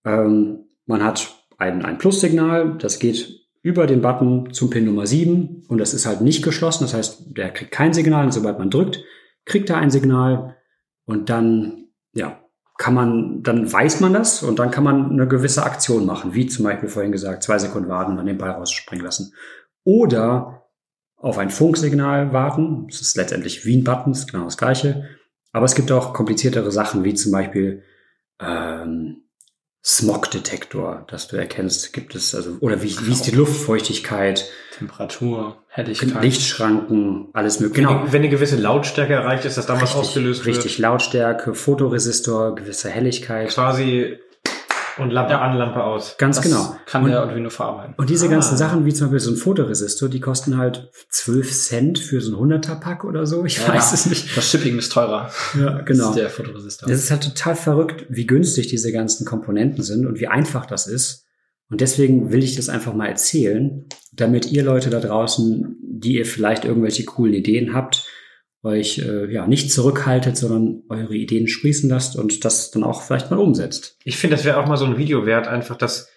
ähm, 0.04 0.66
man 0.86 1.04
hat 1.04 1.44
ein, 1.58 1.84
ein 1.84 1.98
Plussignal, 1.98 2.76
das 2.78 2.98
geht 2.98 3.40
über 3.62 3.86
den 3.86 4.00
Button 4.00 4.52
zum 4.52 4.70
Pin 4.70 4.86
Nummer 4.86 5.06
7 5.06 5.64
und 5.68 5.78
das 5.78 5.92
ist 5.92 6.06
halt 6.06 6.22
nicht 6.22 6.42
geschlossen. 6.42 6.84
Das 6.84 6.94
heißt, 6.94 7.36
der 7.36 7.50
kriegt 7.50 7.70
kein 7.70 7.92
Signal 7.92 8.24
und 8.24 8.32
sobald 8.32 8.58
man 8.58 8.70
drückt, 8.70 9.04
kriegt 9.44 9.68
er 9.70 9.76
ein 9.76 9.90
Signal 9.90 10.56
und 11.04 11.28
dann, 11.28 11.88
ja, 12.14 12.39
kann 12.80 12.94
man, 12.94 13.42
dann 13.42 13.70
weiß 13.70 14.00
man 14.00 14.14
das 14.14 14.42
und 14.42 14.58
dann 14.58 14.70
kann 14.70 14.84
man 14.84 15.10
eine 15.10 15.28
gewisse 15.28 15.64
Aktion 15.64 16.06
machen, 16.06 16.32
wie 16.32 16.46
zum 16.46 16.64
Beispiel 16.64 16.88
vorhin 16.88 17.12
gesagt, 17.12 17.42
zwei 17.42 17.58
Sekunden 17.58 17.90
warten 17.90 18.12
und 18.12 18.16
dann 18.16 18.24
den 18.24 18.38
Ball 18.38 18.52
rausspringen 18.52 19.04
lassen. 19.04 19.34
Oder 19.84 20.66
auf 21.16 21.36
ein 21.36 21.50
Funksignal 21.50 22.32
warten. 22.32 22.86
Das 22.88 23.02
ist 23.02 23.18
letztendlich 23.18 23.66
wie 23.66 23.76
ein 23.76 23.84
Button, 23.84 24.12
ist 24.12 24.32
genau 24.32 24.44
das 24.44 24.56
gleiche. 24.56 25.10
Aber 25.52 25.66
es 25.66 25.74
gibt 25.74 25.92
auch 25.92 26.14
kompliziertere 26.14 26.72
Sachen, 26.72 27.04
wie 27.04 27.12
zum 27.12 27.32
Beispiel 27.32 27.82
ähm, 28.40 29.24
Smog-Detektor, 29.84 31.04
dass 31.06 31.28
du 31.28 31.36
erkennst, 31.36 31.92
gibt 31.92 32.14
es, 32.14 32.34
also, 32.34 32.56
oder 32.60 32.80
wie, 32.82 32.96
wie 33.06 33.12
ist 33.12 33.26
die 33.26 33.36
Luftfeuchtigkeit, 33.36 34.50
Temperatur, 34.78 35.59
Helligkeit. 35.72 36.22
Lichtschranken, 36.22 37.28
alles 37.32 37.60
mögliche. 37.60 37.86
Genau. 37.86 38.02
Wenn 38.10 38.22
eine 38.22 38.28
gewisse 38.28 38.56
Lautstärke 38.56 39.12
erreicht 39.14 39.44
ist, 39.44 39.56
dass 39.56 39.66
dann 39.66 39.80
was 39.80 39.94
ausgelöst 39.94 40.44
richtig 40.44 40.78
Lautstärke, 40.78 41.54
Fotoresistor, 41.54 42.56
gewisse 42.56 42.88
wird. 42.88 42.96
Helligkeit. 42.96 43.48
Quasi 43.50 44.16
und 44.98 45.10
Lampe 45.12 45.32
Ja. 45.34 45.40
an, 45.42 45.56
Lampe 45.56 45.82
aus. 45.84 46.16
Ganz 46.18 46.36
Das 46.36 46.44
genau. 46.44 46.76
Kann 46.86 47.04
Und- 47.04 47.10
der 47.10 47.20
Arduino 47.20 47.48
verarbeiten. 47.50 47.94
Und 47.96 48.10
diese 48.10 48.26
Ah. 48.26 48.30
ganzen 48.30 48.56
Sachen, 48.56 48.84
wie 48.84 48.92
zum 48.92 49.06
Beispiel 49.06 49.20
so 49.20 49.30
ein 49.30 49.36
Fotoresistor, 49.36 50.08
die 50.08 50.18
kosten 50.20 50.58
halt 50.58 50.90
12 51.08 51.52
Cent 51.52 51.98
für 52.00 52.20
so 52.20 52.32
ein 52.32 52.38
100er-Pack 52.38 53.04
oder 53.04 53.24
so. 53.24 53.44
Ich 53.44 53.66
weiß 53.66 53.92
es 53.92 54.06
nicht. 54.06 54.36
Das 54.36 54.50
Shipping 54.50 54.76
ist 54.76 54.90
teurer. 54.92 55.30
Ja, 55.58 55.80
genau. 55.82 56.08
Das 56.08 56.16
ist 56.16 56.18
der 56.20 56.30
Fotoresistor. 56.30 56.90
Es 56.90 57.04
ist 57.04 57.10
halt 57.12 57.22
total 57.22 57.54
verrückt, 57.54 58.06
wie 58.08 58.26
günstig 58.26 58.66
diese 58.66 58.90
ganzen 58.92 59.24
Komponenten 59.24 59.84
sind 59.84 60.04
und 60.06 60.18
wie 60.18 60.26
einfach 60.26 60.66
das 60.66 60.88
ist. 60.88 61.26
Und 61.70 61.80
deswegen 61.80 62.32
will 62.32 62.42
ich 62.42 62.56
das 62.56 62.68
einfach 62.68 62.92
mal 62.92 63.06
erzählen, 63.06 63.86
damit 64.20 64.50
ihr 64.52 64.62
Leute 64.62 64.90
da 64.90 65.00
draußen, 65.00 65.76
die 65.82 66.18
ihr 66.18 66.26
vielleicht 66.26 66.64
irgendwelche 66.64 67.04
coolen 67.04 67.34
Ideen 67.34 67.74
habt, 67.74 68.06
euch 68.62 68.98
äh, 68.98 69.32
ja 69.32 69.46
nicht 69.46 69.72
zurückhaltet, 69.72 70.36
sondern 70.36 70.82
eure 70.88 71.14
Ideen 71.14 71.48
sprießen 71.48 71.88
lasst 71.88 72.16
und 72.16 72.44
das 72.44 72.70
dann 72.70 72.84
auch 72.84 73.02
vielleicht 73.02 73.30
mal 73.30 73.38
umsetzt. 73.38 73.96
Ich 74.04 74.16
finde, 74.18 74.36
das 74.36 74.44
wäre 74.44 74.58
auch 74.58 74.66
mal 74.66 74.76
so 74.76 74.84
ein 74.84 74.98
Video 74.98 75.24
wert, 75.24 75.48
einfach, 75.48 75.76
dass 75.76 76.08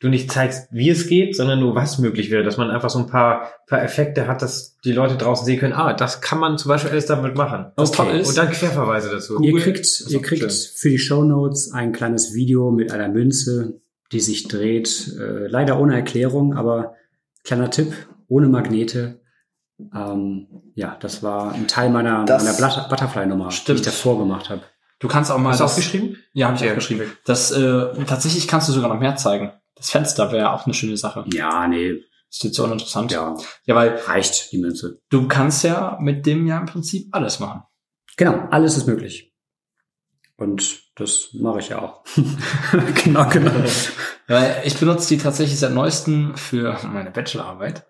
du 0.00 0.08
nicht 0.08 0.32
zeigst, 0.32 0.66
wie 0.72 0.90
es 0.90 1.06
geht, 1.06 1.36
sondern 1.36 1.60
nur 1.60 1.76
was 1.76 1.98
möglich 2.00 2.28
wäre, 2.32 2.42
dass 2.42 2.56
man 2.56 2.70
einfach 2.70 2.90
so 2.90 2.98
ein 2.98 3.06
paar, 3.06 3.52
paar 3.68 3.84
Effekte 3.84 4.26
hat, 4.26 4.42
dass 4.42 4.76
die 4.84 4.90
Leute 4.90 5.16
draußen 5.16 5.46
sehen 5.46 5.60
können, 5.60 5.74
ah, 5.74 5.92
das 5.92 6.20
kann 6.20 6.40
man 6.40 6.58
zum 6.58 6.70
Beispiel 6.70 6.90
alles 6.90 7.06
damit 7.06 7.36
machen. 7.36 7.66
Was 7.76 7.92
toll 7.92 8.16
ist, 8.16 8.28
Und 8.30 8.36
dann 8.36 8.50
Querverweise 8.50 9.10
dazu. 9.10 9.34
Ihr 9.40 9.52
Google- 9.52 9.62
kriegt, 9.62 10.04
ihr 10.08 10.20
kriegt 10.20 10.40
schön. 10.42 10.70
für 10.74 10.90
die 10.90 10.98
Show 10.98 11.22
Notes 11.22 11.70
ein 11.72 11.92
kleines 11.92 12.34
Video 12.34 12.72
mit 12.72 12.90
einer 12.90 13.08
Münze, 13.10 13.80
die 14.10 14.18
sich 14.18 14.48
dreht. 14.48 15.14
Äh, 15.20 15.46
leider 15.46 15.78
ohne 15.80 15.94
Erklärung, 15.94 16.54
aber 16.54 16.94
kleiner 17.44 17.70
Tipp, 17.70 17.94
ohne 18.28 18.48
Magnete. 18.48 19.20
Ähm, 19.94 20.46
ja, 20.74 20.96
das 21.00 21.22
war 21.22 21.52
ein 21.52 21.66
Teil 21.66 21.90
meiner, 21.90 22.24
Das 22.24 22.44
meiner 22.44 22.88
Butterfly-Nummer, 22.88 23.48
die 23.66 23.72
ich 23.72 23.82
davor 23.82 24.18
gemacht 24.18 24.48
habe. 24.50 24.62
du 25.00 25.08
kannst 25.08 25.30
auch 25.30 25.38
mal 25.38 25.50
Hast 25.50 25.60
du 25.60 25.64
das, 25.64 25.72
aufgeschrieben? 25.72 26.16
Ja, 26.32 26.46
habe 26.46 26.56
ich 26.56 26.62
Ja. 26.62 26.68
aufgeschrieben. 26.68 27.10
Das 27.24 27.50
äh, 27.50 28.04
tatsächlich 28.06 28.46
kannst 28.46 28.68
du 28.68 28.72
sogar 28.72 28.88
noch 28.92 29.00
mehr 29.00 29.16
zeigen. 29.16 29.52
Das 29.74 29.90
Fenster 29.90 30.30
wäre 30.30 30.52
auch 30.52 30.64
eine 30.66 30.74
schöne 30.74 30.96
Sache. 30.96 31.24
Ja, 31.32 31.66
nee, 31.66 32.04
Ist 32.30 32.44
jetzt 32.44 32.54
so 32.56 32.64
uninteressant. 32.64 33.10
ja, 33.10 33.36
ja, 33.64 33.74
weil 33.74 33.96
reicht 34.06 34.52
die 34.52 34.58
Münze. 34.58 35.00
du 35.10 35.26
kannst 35.26 35.64
ja 35.64 35.98
mit 36.00 36.24
dem 36.26 36.46
ja 36.46 36.58
im 36.58 36.66
Prinzip 36.66 37.08
alles 37.10 37.40
machen. 37.40 37.62
Genau, 38.16 38.46
alles 38.50 38.76
ist 38.76 38.86
möglich. 38.86 39.34
Und 40.36 40.81
das 40.94 41.30
mache 41.32 41.60
ich 41.60 41.70
ja 41.70 41.80
auch. 41.80 42.04
genau, 43.04 43.28
genau. 43.28 43.52
Weil 44.28 44.62
ich 44.64 44.76
benutze 44.76 45.08
die 45.08 45.22
tatsächlich 45.22 45.58
seit 45.58 45.72
neuestem 45.72 46.36
für 46.36 46.78
meine 46.92 47.10
Bachelorarbeit. 47.10 47.86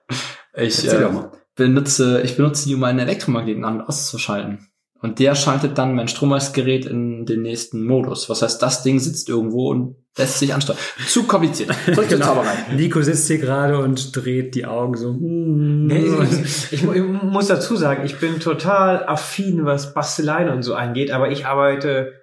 Ich 0.54 0.86
äh, 0.86 1.00
doch 1.00 1.12
mal. 1.12 1.32
benutze, 1.56 2.22
ich 2.22 2.36
benutze 2.36 2.68
die, 2.68 2.74
um 2.74 2.84
einen 2.84 3.00
Elektromagneten 3.00 3.64
an 3.64 3.80
und 3.80 3.88
auszuschalten. 3.88 4.68
Und 5.00 5.18
der 5.18 5.34
schaltet 5.34 5.78
dann 5.78 5.96
mein 5.96 6.06
Strommessgerät 6.06 6.86
in 6.86 7.26
den 7.26 7.42
nächsten 7.42 7.84
Modus. 7.84 8.30
Was 8.30 8.40
heißt, 8.40 8.62
das 8.62 8.84
Ding 8.84 9.00
sitzt 9.00 9.28
irgendwo 9.28 9.70
und 9.70 9.96
lässt 10.16 10.38
sich 10.38 10.54
ansteuern. 10.54 10.78
Zu 11.08 11.24
kompliziert. 11.24 11.70
Zurück 11.86 12.08
zur 12.08 12.20
Zauberei. 12.20 12.54
Nico 12.76 13.02
sitzt 13.02 13.26
hier 13.26 13.38
gerade 13.38 13.78
und 13.78 14.14
dreht 14.14 14.54
die 14.54 14.64
Augen 14.64 14.96
so. 14.96 15.08
hm. 15.08 15.86
Nee, 15.86 16.06
ich, 16.30 16.72
ich, 16.72 16.84
ich 16.84 17.02
muss 17.02 17.48
dazu 17.48 17.76
sagen, 17.76 18.04
ich 18.04 18.20
bin 18.20 18.38
total 18.38 19.04
affin, 19.08 19.64
was 19.64 19.92
Basteleien 19.92 20.50
und 20.50 20.62
so 20.62 20.76
angeht, 20.76 21.10
aber 21.10 21.32
ich 21.32 21.46
arbeite 21.46 22.21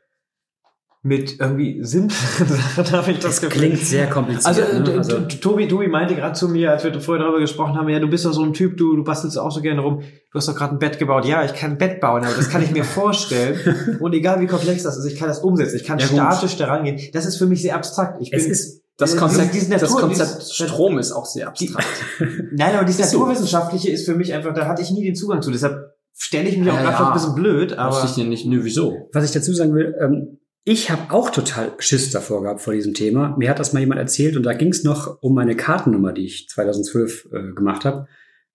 mit 1.01 1.39
irgendwie 1.39 1.79
simpleren 1.81 2.47
Sachen, 2.75 2.91
habe 2.91 3.11
ich 3.11 3.19
das, 3.19 3.39
Das 3.39 3.41
Gefühl. 3.41 3.69
klingt 3.69 3.79
sehr 3.85 4.07
kompliziert. 4.09 4.45
Also, 4.45 4.61
ne? 4.61 4.97
also 4.97 5.19
Tobi, 5.21 5.67
Tobi 5.69 5.87
meinte 5.87 6.13
gerade 6.15 6.33
zu 6.33 6.49
mir, 6.49 6.71
als 6.71 6.83
wir 6.83 6.99
vorher 6.99 7.23
darüber 7.23 7.39
gesprochen 7.39 7.75
haben, 7.77 7.87
ja, 7.87 7.99
du 7.99 8.09
bist 8.09 8.25
doch 8.25 8.33
so 8.33 8.43
ein 8.43 8.51
Typ, 8.51 8.75
du, 8.75 8.97
du 8.97 9.03
bastelst 9.05 9.37
auch 9.39 9.49
so 9.51 9.61
gerne 9.61 9.79
rum. 9.81 10.01
Du 10.01 10.37
hast 10.37 10.49
doch 10.49 10.55
gerade 10.55 10.75
ein 10.75 10.79
Bett 10.79 10.99
gebaut. 10.99 11.23
Ja, 11.25 11.45
ich 11.45 11.53
kann 11.53 11.71
ein 11.71 11.77
Bett 11.77 12.01
bauen, 12.01 12.23
aber 12.25 12.35
das 12.35 12.49
kann 12.49 12.61
ich 12.61 12.71
mir 12.71 12.83
vorstellen. 13.23 13.97
Und 14.01 14.13
egal 14.13 14.41
wie 14.41 14.47
komplex 14.47 14.83
das 14.83 14.97
ist, 14.97 15.05
ich 15.05 15.17
kann 15.17 15.29
das 15.29 15.39
umsetzen. 15.39 15.77
Ich 15.77 15.85
kann 15.85 15.99
Ja, 15.99 16.07
gut. 16.07 16.15
statisch 16.17 16.57
daran 16.57 16.83
gehen. 16.83 16.99
Das 17.13 17.25
ist 17.25 17.37
für 17.37 17.45
mich 17.45 17.61
sehr 17.61 17.75
abstrakt. 17.75 18.17
Ich 18.21 18.31
bin, 18.31 18.39
es 18.41 18.47
ist 18.47 18.81
Das 18.97 19.15
Konzept, 19.15 19.53
dieses 19.53 19.69
das 19.69 19.81
Natur- 19.83 20.01
Konzept 20.01 20.35
dieses- 20.41 20.53
Strom 20.53 20.97
ist 20.99 21.13
auch 21.13 21.25
sehr 21.25 21.47
abstrakt. 21.47 21.87
Nein, 22.51 22.75
aber 22.75 22.83
dieses. 22.83 23.13
Naturwissenschaftliche 23.13 23.89
ist 23.89 24.05
für 24.05 24.15
mich 24.15 24.33
einfach, 24.33 24.53
da 24.53 24.67
hatte 24.67 24.81
ich 24.81 24.91
nie 24.91 25.05
den 25.05 25.15
Zugang 25.15 25.41
zu. 25.41 25.49
Deshalb 25.49 25.77
stelle 26.13 26.49
ich 26.49 26.57
mich 26.57 26.69
auch 26.69 26.73
Ja, 26.73 26.81
einfach 26.89 26.99
ja. 26.99 27.07
ein 27.07 27.13
bisschen 27.13 27.35
blöd, 27.35 27.77
Aber 27.77 28.03
ich 28.03 28.11
dir 28.11 28.25
nicht, 28.25 28.45
nö, 28.45 28.59
wieso? 28.63 29.07
was 29.13 29.23
ich 29.23 29.31
dazu 29.31 29.53
sagen 29.53 29.73
will, 29.73 29.95
ähm, 30.03 30.35
ich 30.63 30.91
habe 30.91 31.13
auch 31.13 31.29
total 31.29 31.73
Schiss 31.79 32.11
davor 32.11 32.43
gehabt 32.43 32.61
vor 32.61 32.73
diesem 32.73 32.93
Thema. 32.93 33.35
Mir 33.37 33.49
hat 33.49 33.59
das 33.59 33.73
mal 33.73 33.79
jemand 33.79 33.99
erzählt 33.99 34.35
und 34.35 34.43
da 34.43 34.53
ging 34.53 34.69
es 34.69 34.83
noch 34.83 35.21
um 35.21 35.33
meine 35.33 35.55
Kartennummer, 35.55 36.13
die 36.13 36.25
ich 36.25 36.47
2012 36.49 37.29
äh, 37.31 37.53
gemacht 37.53 37.85
habe, 37.85 38.07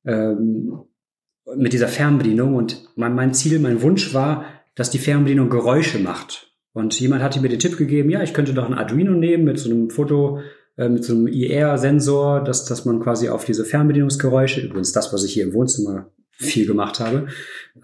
ähm, 0.04 0.80
mit 1.56 1.72
dieser 1.72 1.88
Fernbedienung. 1.88 2.54
Und 2.54 2.88
mein, 2.96 3.14
mein 3.14 3.34
Ziel, 3.34 3.58
mein 3.58 3.82
Wunsch 3.82 4.14
war, 4.14 4.44
dass 4.74 4.90
die 4.90 4.98
Fernbedienung 4.98 5.50
Geräusche 5.50 5.98
macht. 5.98 6.52
Und 6.72 6.98
jemand 6.98 7.22
hatte 7.22 7.40
mir 7.40 7.48
den 7.48 7.60
Tipp 7.60 7.76
gegeben, 7.76 8.10
ja, 8.10 8.22
ich 8.22 8.34
könnte 8.34 8.52
doch 8.52 8.66
ein 8.66 8.74
Arduino 8.74 9.12
nehmen 9.12 9.44
mit 9.44 9.58
so 9.58 9.70
einem 9.70 9.90
Foto, 9.90 10.40
äh, 10.76 10.88
mit 10.88 11.04
so 11.04 11.14
einem 11.14 11.26
IR-Sensor, 11.28 12.42
dass, 12.42 12.64
dass 12.64 12.84
man 12.84 13.00
quasi 13.00 13.28
auf 13.28 13.44
diese 13.44 13.64
Fernbedienungsgeräusche, 13.64 14.60
übrigens 14.60 14.92
das, 14.92 15.12
was 15.12 15.24
ich 15.24 15.32
hier 15.32 15.44
im 15.44 15.54
Wohnzimmer 15.54 16.10
viel 16.32 16.66
gemacht 16.66 17.00
habe, 17.00 17.28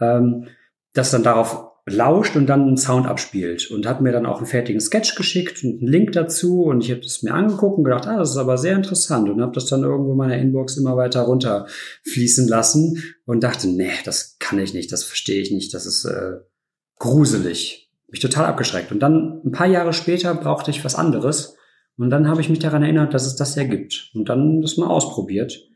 ähm, 0.00 0.48
das 0.92 1.12
dann 1.12 1.22
darauf 1.22 1.69
lauscht 1.90 2.36
und 2.36 2.46
dann 2.46 2.62
einen 2.62 2.76
Sound 2.76 3.06
abspielt 3.06 3.70
und 3.70 3.86
hat 3.86 4.00
mir 4.00 4.12
dann 4.12 4.26
auch 4.26 4.38
einen 4.38 4.46
fertigen 4.46 4.80
Sketch 4.80 5.14
geschickt 5.14 5.62
und 5.64 5.80
einen 5.80 5.90
Link 5.90 6.12
dazu 6.12 6.64
und 6.64 6.84
ich 6.84 6.90
habe 6.90 7.00
das 7.00 7.22
mir 7.22 7.34
angeguckt 7.34 7.78
und 7.78 7.84
gedacht, 7.84 8.06
ah, 8.06 8.18
das 8.18 8.30
ist 8.30 8.36
aber 8.36 8.58
sehr 8.58 8.76
interessant 8.76 9.28
und 9.28 9.40
habe 9.40 9.52
das 9.52 9.66
dann 9.66 9.82
irgendwo 9.82 10.12
in 10.12 10.18
meiner 10.18 10.38
Inbox 10.38 10.76
immer 10.76 10.96
weiter 10.96 11.22
runterfließen 11.22 12.48
lassen 12.48 13.02
und 13.26 13.42
dachte, 13.42 13.68
nee, 13.68 13.90
das 14.04 14.36
kann 14.38 14.58
ich 14.58 14.74
nicht, 14.74 14.92
das 14.92 15.04
verstehe 15.04 15.42
ich 15.42 15.50
nicht, 15.50 15.74
das 15.74 15.86
ist 15.86 16.04
äh, 16.04 16.38
gruselig. 16.98 17.90
Mich 18.08 18.20
total 18.20 18.46
abgeschreckt. 18.46 18.90
Und 18.90 19.00
dann 19.00 19.40
ein 19.44 19.52
paar 19.52 19.68
Jahre 19.68 19.92
später 19.92 20.34
brauchte 20.34 20.72
ich 20.72 20.84
was 20.84 20.96
anderes 20.96 21.56
und 21.96 22.10
dann 22.10 22.28
habe 22.28 22.40
ich 22.40 22.48
mich 22.48 22.58
daran 22.58 22.82
erinnert, 22.82 23.14
dass 23.14 23.26
es 23.26 23.36
das 23.36 23.54
ja 23.56 23.64
gibt 23.64 24.10
und 24.14 24.28
dann 24.28 24.62
das 24.62 24.76
mal 24.76 24.88
ausprobiert. 24.88 25.69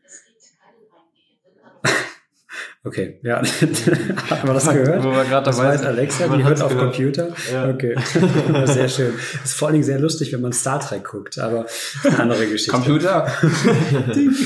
Okay, 2.86 3.18
ja. 3.22 3.38
Haben 4.30 4.48
wir 4.48 4.52
das 4.54 4.64
gehört? 4.70 5.02
Wo 5.02 5.10
wir 5.10 5.24
gerade 5.24 5.46
Das 5.46 5.56
dabei 5.56 5.70
weiß 5.70 5.80
sind. 5.80 5.88
Alexa, 5.88 6.26
Man 6.26 6.38
die 6.38 6.44
hört 6.44 6.60
auf 6.60 6.68
gehört. 6.70 6.92
Computer. 6.94 7.28
Ja. 7.50 7.70
Okay, 7.70 7.96
sehr 8.66 8.88
schön. 8.90 9.14
ist 9.42 9.54
vor 9.54 9.68
allen 9.68 9.72
Dingen 9.74 9.84
sehr 9.84 9.98
lustig, 9.98 10.32
wenn 10.34 10.42
man 10.42 10.52
Star 10.52 10.80
Trek 10.80 11.02
guckt, 11.04 11.38
aber 11.38 11.64
eine 12.04 12.18
andere 12.20 12.46
Geschichte. 12.46 12.70
Computer. 12.72 13.26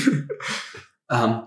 ähm, 1.11 1.41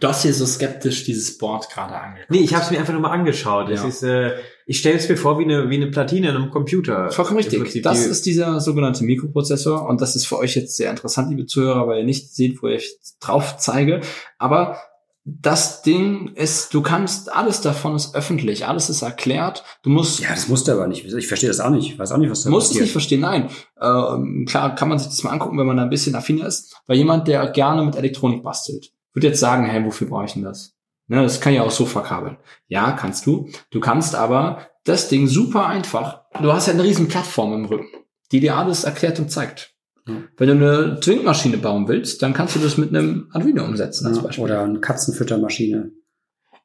du 0.00 0.08
hast 0.08 0.22
hier 0.22 0.32
so 0.32 0.46
skeptisch 0.46 1.04
dieses 1.04 1.36
Board 1.38 1.68
gerade 1.70 1.94
angeguckt. 1.94 2.30
Nee, 2.30 2.40
ich 2.40 2.54
habe 2.54 2.64
es 2.64 2.70
mir 2.70 2.78
einfach 2.78 2.92
nur 2.94 3.02
mal 3.02 3.10
angeschaut. 3.10 3.68
Es 3.68 3.82
Ja. 3.82 3.88
ist, 3.88 4.02
äh, 4.02 4.32
ich 4.66 4.78
stelle 4.78 4.96
es 4.96 5.08
mir 5.08 5.16
vor 5.18 5.38
wie 5.38 5.44
eine, 5.44 5.68
wie 5.70 5.76
eine 5.76 5.88
Platine 5.90 6.30
in 6.30 6.36
einem 6.36 6.50
Computer. 6.50 7.10
Vollkommen 7.10 7.38
richtig. 7.40 7.82
Das 7.82 8.06
ist 8.06 8.24
dieser 8.26 8.60
sogenannte 8.60 9.04
Mikroprozessor 9.04 9.86
und 9.86 10.00
das 10.00 10.16
ist 10.16 10.26
für 10.26 10.38
euch 10.38 10.54
jetzt 10.54 10.76
sehr 10.76 10.90
interessant, 10.90 11.28
liebe 11.30 11.46
Zuhörer, 11.46 11.86
weil 11.88 11.98
ihr 11.98 12.04
nicht 12.04 12.34
seht, 12.34 12.62
wo 12.62 12.68
ich 12.68 12.96
drauf 13.20 13.58
zeige. 13.58 14.00
Aber 14.38 14.78
das 15.24 15.82
Ding 15.82 16.32
ist, 16.34 16.74
du 16.74 16.82
kannst, 16.82 17.32
alles 17.32 17.60
davon 17.60 17.94
ist 17.94 18.14
öffentlich, 18.14 18.66
alles 18.66 18.90
ist 18.90 19.02
erklärt. 19.02 19.62
Du 19.82 19.90
musst, 19.90 20.20
Ja, 20.20 20.30
das 20.30 20.48
musste 20.48 20.72
aber 20.72 20.88
nicht. 20.88 21.04
Ich 21.04 21.28
verstehe 21.28 21.48
das 21.48 21.60
auch 21.60 21.70
nicht. 21.70 21.92
Ich 21.92 21.98
weiß 21.98 22.10
auch 22.12 22.16
nicht, 22.16 22.30
was 22.30 22.42
da 22.42 22.50
du 22.50 22.56
musst 22.56 22.74
es 22.74 22.80
nicht 22.80 22.92
verstehen, 22.92 23.20
nein. 23.20 23.48
Ähm, 23.80 24.46
klar 24.48 24.74
kann 24.74 24.88
man 24.88 24.98
sich 24.98 25.08
das 25.08 25.22
mal 25.22 25.30
angucken, 25.30 25.58
wenn 25.58 25.66
man 25.66 25.76
da 25.76 25.84
ein 25.84 25.90
bisschen 25.90 26.16
affiner 26.16 26.46
ist. 26.46 26.76
Weil 26.86 26.96
jemand, 26.96 27.28
der 27.28 27.46
gerne 27.48 27.84
mit 27.84 27.94
Elektronik 27.94 28.42
bastelt, 28.42 28.92
wird 29.14 29.24
jetzt 29.24 29.40
sagen, 29.40 29.64
hey, 29.66 29.84
wofür 29.84 30.08
brauche 30.08 30.24
ich 30.24 30.32
denn 30.32 30.42
das? 30.42 30.74
Ne, 31.06 31.22
das 31.22 31.40
kann 31.40 31.54
ja 31.54 31.62
auch 31.62 31.70
so 31.70 31.86
verkabeln. 31.86 32.36
Ja, 32.66 32.92
kannst 32.92 33.26
du. 33.26 33.48
Du 33.70 33.78
kannst 33.80 34.14
aber 34.14 34.66
das 34.84 35.08
Ding 35.08 35.28
super 35.28 35.66
einfach. 35.66 36.22
Du 36.40 36.52
hast 36.52 36.66
ja 36.66 36.72
eine 36.72 36.82
riesen 36.84 37.08
Plattform 37.08 37.52
im 37.52 37.64
Rücken, 37.66 37.88
die 38.32 38.40
dir 38.40 38.56
alles 38.56 38.84
erklärt 38.84 39.20
und 39.20 39.30
zeigt. 39.30 39.74
Wenn 40.04 40.48
du 40.48 40.52
eine 40.54 41.00
Zwinkmaschine 41.00 41.58
bauen 41.58 41.86
willst, 41.86 42.22
dann 42.22 42.32
kannst 42.34 42.56
du 42.56 42.60
das 42.60 42.76
mit 42.76 42.88
einem 42.90 43.28
Arduino 43.32 43.64
umsetzen 43.64 44.06
als 44.06 44.16
Ja, 44.16 44.22
Beispiel. 44.24 44.44
oder 44.44 44.62
eine 44.62 44.80
Katzenfüttermaschine. 44.80 45.92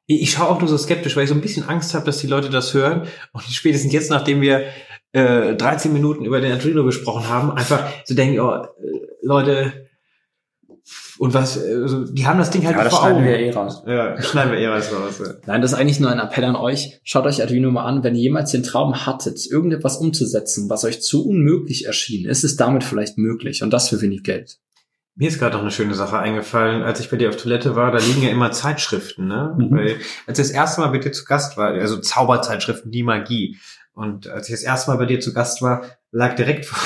Ich 0.06 0.22
ich 0.22 0.30
schaue 0.32 0.48
auch 0.48 0.58
nur 0.60 0.68
so 0.68 0.76
skeptisch, 0.78 1.14
weil 1.16 1.24
ich 1.24 1.28
so 1.28 1.34
ein 1.34 1.40
bisschen 1.40 1.68
Angst 1.68 1.94
habe, 1.94 2.06
dass 2.06 2.18
die 2.18 2.26
Leute 2.26 2.50
das 2.50 2.74
hören 2.74 3.02
und 3.32 3.42
spätestens 3.44 3.92
jetzt, 3.92 4.10
nachdem 4.10 4.40
wir 4.40 4.64
äh, 5.12 5.54
13 5.54 5.92
Minuten 5.92 6.24
über 6.24 6.40
den 6.40 6.52
Arduino 6.52 6.84
gesprochen 6.84 7.28
haben, 7.28 7.52
einfach 7.52 7.88
so 8.04 8.14
denken, 8.14 8.40
oh, 8.40 8.54
äh, 8.54 8.66
Leute, 9.22 9.87
und 11.18 11.34
was, 11.34 11.56
äh, 11.56 11.86
so, 11.86 12.04
die 12.04 12.26
haben 12.26 12.38
das 12.38 12.50
Ding 12.50 12.64
halt 12.64 12.76
Ja, 12.76 12.84
das 12.84 12.92
vor 12.92 13.02
schneiden 13.02 13.18
Augen. 13.18 13.26
wir 13.26 13.38
eh 13.38 13.50
raus. 13.50 13.82
Ja, 13.86 14.22
schneiden 14.22 14.52
wir 14.52 14.58
eh 14.58 14.68
was 14.70 14.92
raus. 14.92 15.20
Ja. 15.24 15.34
Nein, 15.46 15.62
das 15.62 15.72
ist 15.72 15.78
eigentlich 15.78 16.00
nur 16.00 16.10
ein 16.10 16.20
Appell 16.20 16.44
an 16.44 16.56
euch. 16.56 17.00
Schaut 17.02 17.26
euch 17.26 17.42
Arduino 17.42 17.70
mal 17.70 17.84
an, 17.84 18.02
wenn 18.04 18.14
ihr 18.14 18.22
jemals 18.22 18.52
den 18.52 18.62
Traum 18.62 19.06
hattet, 19.06 19.44
irgendetwas 19.50 19.96
umzusetzen, 19.96 20.70
was 20.70 20.84
euch 20.84 21.02
zu 21.02 21.28
unmöglich 21.28 21.86
erschien, 21.86 22.28
ist 22.28 22.44
es 22.44 22.56
damit 22.56 22.84
vielleicht 22.84 23.18
möglich 23.18 23.62
und 23.62 23.70
das 23.72 23.88
für 23.88 24.00
wenig 24.00 24.22
Geld. 24.22 24.58
Mir 25.16 25.28
ist 25.28 25.40
gerade 25.40 25.56
noch 25.56 25.62
eine 25.62 25.72
schöne 25.72 25.94
Sache 25.94 26.16
eingefallen, 26.18 26.84
als 26.84 27.00
ich 27.00 27.10
bei 27.10 27.16
dir 27.16 27.28
auf 27.28 27.36
Toilette 27.36 27.74
war, 27.74 27.90
da 27.90 27.98
liegen 27.98 28.22
ja 28.22 28.28
immer 28.30 28.52
Zeitschriften, 28.52 29.26
ne? 29.26 29.52
Mhm. 29.58 29.76
Weil, 29.76 29.96
als 30.28 30.38
ich 30.38 30.46
das 30.46 30.50
erste 30.50 30.80
Mal 30.80 30.88
bei 30.88 30.98
dir 30.98 31.10
zu 31.10 31.24
Gast 31.24 31.56
war, 31.56 31.72
also 31.72 31.98
Zauberzeitschriften, 31.98 32.92
die 32.92 33.02
Magie. 33.02 33.58
Und 33.94 34.28
als 34.28 34.48
ich 34.48 34.54
das 34.54 34.62
erste 34.62 34.92
Mal 34.92 34.96
bei 34.96 35.06
dir 35.06 35.18
zu 35.18 35.32
Gast 35.32 35.60
war, 35.60 35.82
lag 36.10 36.34
direkt 36.36 36.64
vor, 36.66 36.78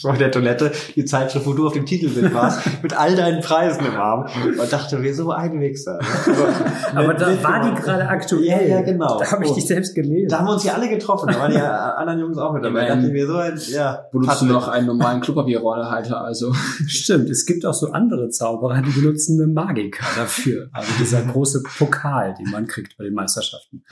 vor 0.00 0.16
der 0.18 0.30
Toilette 0.30 0.72
die 0.94 1.04
Zeitschrift, 1.04 1.46
wo 1.46 1.52
du 1.54 1.66
auf 1.66 1.72
dem 1.72 1.86
Titelbild 1.86 2.34
warst, 2.34 2.60
mit 2.82 2.98
all 2.98 3.16
deinen 3.16 3.40
Preisen 3.40 3.86
im 3.86 3.94
Arm. 3.94 4.26
Und 4.60 4.72
dachte 4.72 4.98
mir, 4.98 5.14
so 5.14 5.30
ein 5.30 5.58
Wichser. 5.60 5.98
Also, 5.98 6.44
Aber 6.94 7.14
da 7.14 7.42
war 7.42 7.70
die 7.70 7.80
gerade 7.80 8.06
aktuell. 8.08 8.44
Ja, 8.44 8.60
ja, 8.60 8.82
genau. 8.82 9.18
Da 9.18 9.30
habe 9.32 9.44
ich 9.44 9.50
Oh. 9.50 9.54
die 9.54 9.60
selbst 9.62 9.94
gelesen. 9.94 10.28
Da 10.28 10.38
haben 10.38 10.46
wir 10.46 10.52
uns 10.52 10.64
ja 10.64 10.74
alle 10.74 10.88
getroffen, 10.88 11.28
da 11.32 11.38
waren 11.38 11.50
die 11.52 11.58
anderen 11.58 12.20
Jungs 12.20 12.38
auch 12.38 12.52
mit 12.52 12.64
dabei. 12.64 12.86
Da 12.86 12.94
dachte 12.94 13.06
ich 13.08 13.12
mir, 13.12 13.26
so 13.26 13.36
ein, 13.36 13.58
ja. 13.68 14.04
Benutzt 14.12 14.40
du 14.42 14.46
noch 14.46 14.68
einen 14.68 14.86
normalen 14.86 15.20
Klopapierrollhalter, 15.20 16.20
also. 16.20 16.52
Stimmt, 16.86 17.30
es 17.30 17.46
gibt 17.46 17.64
auch 17.66 17.74
so 17.74 17.90
andere 17.92 18.28
Zauberer, 18.28 18.82
die 18.82 18.90
benutzen 18.90 19.40
eine 19.42 19.52
Magika 19.52 20.04
dafür. 20.16 20.68
Also 20.72 20.90
dieser 21.00 21.22
große 21.22 21.62
Pokal, 21.78 22.34
den 22.38 22.50
man 22.50 22.66
kriegt 22.66 22.96
bei 22.96 23.04
den 23.04 23.14
Meisterschaften. 23.14 23.82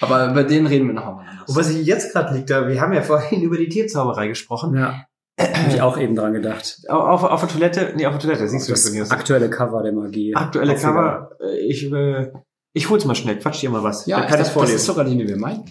Aber 0.00 0.30
über 0.30 0.44
den 0.44 0.66
reden 0.66 0.86
wir 0.88 0.94
noch 0.94 1.06
einmal 1.06 1.26
anders. 1.28 1.48
Und 1.48 1.56
was 1.56 1.70
ich 1.70 1.86
jetzt 1.86 2.12
gerade 2.12 2.34
liegt, 2.34 2.50
da, 2.50 2.66
wir 2.68 2.80
haben 2.80 2.92
ja 2.92 3.02
vorhin 3.02 3.42
über 3.42 3.56
die 3.60 3.68
Tierzauberei 3.68 4.28
gesprochen. 4.28 4.74
Ja. 4.76 5.04
Habe 5.40 5.70
ich 5.74 5.80
auch 5.80 5.96
eben 5.98 6.14
dran 6.16 6.34
gedacht. 6.34 6.80
Auf, 6.88 7.24
auf 7.24 7.40
der 7.40 7.48
Toilette, 7.48 7.92
nee, 7.96 8.04
auf 8.06 8.12
der 8.12 8.20
Toilette, 8.20 8.46
siehst 8.48 8.68
du 8.68 8.72
das 8.72 8.82
das 8.82 8.90
von 8.92 8.98
mir. 9.00 9.10
aktuelle 9.10 9.48
Cover 9.48 9.82
der 9.82 9.92
Magie. 9.92 10.34
Aktuelle 10.34 10.74
Aufreger. 10.74 10.92
Cover, 10.92 11.30
äh, 11.40 11.58
ich, 11.66 11.90
äh, 11.90 12.30
ich 12.74 12.90
hol's 12.90 13.04
mal 13.06 13.14
schnell, 13.14 13.38
quatsch 13.38 13.62
dir 13.62 13.70
mal 13.70 13.82
was. 13.82 14.04
ja, 14.06 14.16
ich 14.16 14.22
kann 14.22 14.30
dachte, 14.32 14.38
das 14.38 14.46
das 14.48 14.54
vorlesen? 14.54 14.76
ist 14.76 14.84
sogar 14.86 15.04
die, 15.06 15.16
die 15.16 15.26
wir 15.28 15.38
meinen. 15.38 15.64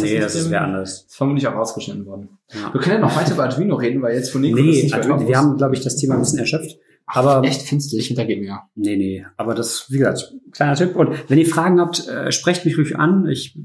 Nee, 0.00 0.18
das 0.18 0.34
ist 0.34 0.46
dem- 0.46 0.52
wer 0.52 0.62
anders. 0.62 1.04
Ist 1.04 1.16
vermutlich 1.16 1.46
auch 1.46 1.54
rausgeschnitten 1.54 2.06
worden. 2.06 2.38
Ja. 2.52 2.72
Wir 2.72 2.80
können 2.80 2.96
ja 2.96 3.00
noch 3.00 3.16
weiter 3.16 3.34
über 3.34 3.44
Arduino 3.44 3.74
reden, 3.76 4.02
weil 4.02 4.14
jetzt 4.14 4.30
von 4.30 4.40
Nico 4.40 4.56
das 4.56 4.64
Nee, 4.66 4.82
nicht 4.82 4.94
hören 4.96 5.26
wir 5.28 5.36
haben, 5.38 5.56
glaube 5.56 5.74
ich, 5.74 5.82
das 5.82 5.96
Thema 5.96 6.14
ein 6.14 6.20
bisschen 6.20 6.38
erschöpft. 6.38 6.76
Aber 7.06 7.42
Echt 7.44 7.62
findest 7.62 7.92
du, 7.92 7.96
ich 7.98 8.06
hintergehe 8.06 8.38
mir. 8.38 8.60
nee, 8.74 8.96
nee. 8.96 9.26
Aber 9.36 9.54
das, 9.54 9.86
wie 9.90 9.98
gesagt, 9.98 10.32
kleiner 10.52 10.74
Tipp. 10.76 10.96
Und 10.96 11.28
wenn 11.28 11.38
ihr 11.38 11.46
Fragen 11.46 11.80
habt, 11.80 12.06
äh, 12.08 12.32
sprecht 12.32 12.64
mich 12.64 12.78
ruhig 12.78 12.96
an. 12.96 13.26
Ich, 13.28 13.58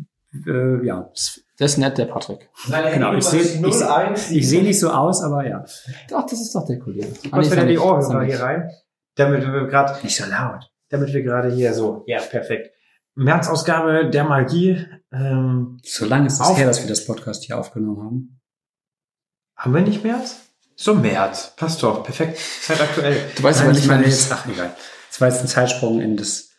äh, 0.46 0.86
ja, 0.86 1.10
das- 1.14 1.42
Das 1.60 1.72
ist 1.72 1.78
nett, 1.78 1.98
der 1.98 2.06
Patrick. 2.06 2.50
genau. 2.68 3.14
Ich 3.14 3.26
sehe 3.26 3.42
ich, 3.42 4.32
ich 4.32 4.50
seh 4.50 4.62
nicht 4.62 4.80
so 4.80 4.92
aus, 4.92 5.24
aber 5.24 5.48
ja. 5.48 5.66
Doch, 6.10 6.24
das 6.26 6.40
ist 6.40 6.54
doch 6.54 6.66
der 6.66 6.78
Kollege. 6.78 7.12
Was 7.32 7.52
wieder 7.52 7.66
die 7.66 7.80
Ohrhörer 7.80 8.24
hier 8.24 8.40
rein, 8.40 8.70
damit 9.16 9.42
wir 9.42 9.66
gerade, 9.66 9.98
Nicht 10.04 10.16
so 10.16 10.26
laut. 10.30 10.70
damit 10.90 11.12
wir 11.14 11.24
gerade 11.24 11.52
hier 11.52 11.74
so, 11.74 12.04
ja, 12.06 12.22
perfekt. 12.22 12.70
März-Ausgabe 13.16 14.12
der 14.12 14.24
Magie, 14.26 14.86
ähm, 15.12 15.80
So 15.84 16.06
lange 16.06 16.28
ist 16.28 16.40
es 16.40 16.56
her, 16.56 16.68
dass 16.68 16.82
wir 16.82 16.88
das 16.88 17.06
Podcast 17.06 17.44
hier 17.46 17.58
aufgenommen 17.58 18.04
haben. 18.04 18.40
haben 19.56 19.74
wir 19.74 19.82
nicht 19.82 20.04
März? 20.04 20.42
So 20.76 20.94
März, 20.94 21.56
passt 21.56 21.82
doch, 21.82 22.04
perfekt, 22.04 22.38
zeitaktuell. 22.62 23.20
Du 23.36 23.42
weißt 23.42 23.60
Nein, 23.62 23.70
aber 23.70 23.76
ich 23.76 23.82
nicht, 23.84 23.88
meine 23.88 24.04
wann 24.04 24.10
jetzt, 24.12 24.32
ach 24.32 24.46
egal. 24.48 24.76
Das 25.10 25.20
war 25.20 25.28
jetzt 25.30 25.42
ein 25.42 25.48
Zeitsprung 25.48 26.00
in 26.02 26.16
das, 26.18 26.52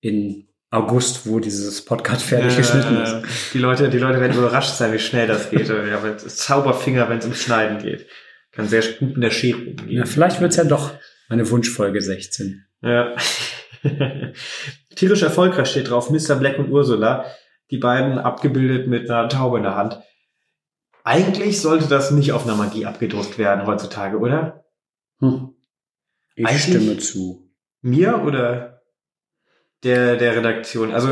in 0.00 0.45
August, 0.70 1.26
wo 1.26 1.38
dieses 1.40 1.84
Podcast 1.84 2.22
fertig 2.22 2.56
geschnitten 2.56 2.96
ist. 3.02 3.12
Äh, 3.12 3.22
Die 3.54 3.58
Leute, 3.58 3.88
die 3.88 3.98
Leute 3.98 4.20
werden 4.20 4.36
überrascht 4.36 4.74
sein, 4.74 4.92
wie 4.92 4.98
schnell 4.98 5.26
das 5.26 5.50
geht. 5.50 5.68
Weil 5.70 6.12
es- 6.14 6.36
Zauberfinger, 6.38 7.08
wenn 7.08 7.18
es 7.18 7.24
ums 7.24 7.40
Schneiden 7.42 7.78
geht. 7.78 8.06
Kann 8.52 8.68
sehr 8.68 8.82
gut 8.82 9.14
in 9.14 9.20
der 9.20 9.30
Schere 9.30 9.58
umgehen. 9.58 9.90
Ja, 9.90 10.04
vielleicht 10.06 10.40
wird's 10.40 10.56
ja 10.56 10.64
doch 10.64 10.92
meine 11.28 11.48
Wunschfolge 11.50 12.00
16. 12.00 12.64
Ja. 12.82 13.14
Tierisch 14.96 15.22
erfolgreich 15.22 15.68
steht 15.68 15.90
drauf, 15.90 16.10
Mr. 16.10 16.36
Black 16.36 16.58
und 16.58 16.70
Ursula. 16.70 17.26
die 17.70 17.78
beiden 17.78 18.18
abgebildet 18.18 18.86
mit 18.86 19.10
einer 19.10 19.28
Taube 19.28 19.56
in 19.58 19.64
der 19.64 19.74
Hand. 19.76 20.00
Eigentlich 21.04 21.60
sollte 21.60 21.86
das 21.88 22.10
nicht 22.12 22.32
auf 22.32 22.44
einer 22.44 22.54
Magie 22.56 22.86
abgedruckt 22.86 23.38
werden 23.38 23.66
heutzutage, 23.66 24.18
oder? 24.18 24.64
Hm. 25.20 25.50
Ich 26.34 26.46
Eigentlich- 26.46 26.62
stimme 26.62 26.96
zu. 26.98 27.50
Mir 27.82 28.22
oder 28.24 28.75
der, 29.86 30.16
der 30.16 30.36
Redaktion? 30.36 30.92
Also 30.92 31.08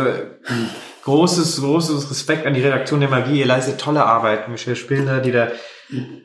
großes, 1.05 1.61
großes 1.61 2.11
Respekt 2.11 2.47
an 2.47 2.55
die 2.55 2.63
Redaktion 2.63 3.01
der 3.01 3.09
Magie. 3.09 3.41
Ihr 3.41 3.47
leistet 3.47 3.81
tolle 3.81 4.05
Arbeit. 4.05 4.49
Michelle 4.49 4.77
Spillner, 4.77 5.21
die 5.21 5.33
da 5.33 5.49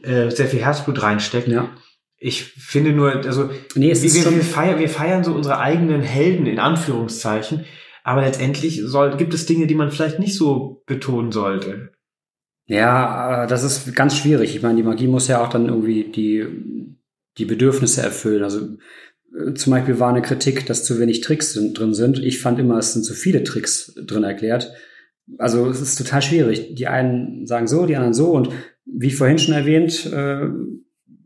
äh, 0.03 0.29
sehr 0.29 0.47
viel 0.47 0.61
Herzblut 0.63 1.01
reinsteckt. 1.01 1.47
Ja. 1.47 1.69
Ich 2.17 2.43
finde 2.43 2.91
nur, 2.91 3.13
also 3.13 3.49
Nee, 3.75 3.91
es 3.91 4.01
wir, 4.01 4.07
ist 4.07 4.25
wir, 4.25 4.35
wir, 4.35 4.43
feiern, 4.43 4.79
wir 4.79 4.89
feiern 4.89 5.23
so 5.23 5.33
unsere 5.33 5.59
eigenen 5.59 6.01
Helden 6.01 6.47
in 6.47 6.59
Anführungszeichen, 6.59 7.65
aber 8.03 8.21
letztendlich 8.21 8.81
soll, 8.83 9.15
gibt 9.17 9.33
es 9.33 9.45
Dinge, 9.45 9.67
die 9.67 9.75
man 9.75 9.91
vielleicht 9.91 10.19
nicht 10.19 10.35
so 10.35 10.83
betonen 10.85 11.31
sollte. 11.31 11.91
ja, 12.65 13.43
äh, 13.43 13.47
das 13.47 13.63
ist 13.63 13.95
ganz 13.95 14.17
schwierig. 14.17 14.55
Ich 14.55 14.61
meine, 14.61 14.75
die 14.75 14.83
Magie 14.83 15.07
muss 15.07 15.27
ja 15.27 15.43
auch 15.43 15.49
dann 15.49 15.67
irgendwie 15.67 16.11
die, 16.11 16.45
die 17.37 17.45
Bedürfnisse 17.45 18.01
erfüllen. 18.01 18.43
Also 18.43 18.77
zum 19.55 19.71
Beispiel 19.71 19.99
war 19.99 20.09
eine 20.09 20.21
Kritik, 20.21 20.65
dass 20.65 20.83
zu 20.83 20.99
wenig 20.99 21.21
Tricks 21.21 21.53
drin 21.73 21.93
sind. 21.93 22.19
Ich 22.19 22.41
fand 22.41 22.59
immer, 22.59 22.77
es 22.77 22.93
sind 22.93 23.03
zu 23.03 23.13
viele 23.13 23.43
Tricks 23.43 23.93
drin 24.05 24.23
erklärt. 24.23 24.73
Also 25.37 25.67
es 25.69 25.81
ist 25.81 25.97
total 25.97 26.21
schwierig. 26.21 26.75
Die 26.75 26.87
einen 26.87 27.45
sagen 27.45 27.67
so, 27.67 27.85
die 27.85 27.95
anderen 27.95 28.13
so. 28.13 28.31
Und 28.31 28.49
wie 28.85 29.11
vorhin 29.11 29.37
schon 29.37 29.53
erwähnt, 29.53 30.11
äh, 30.11 30.47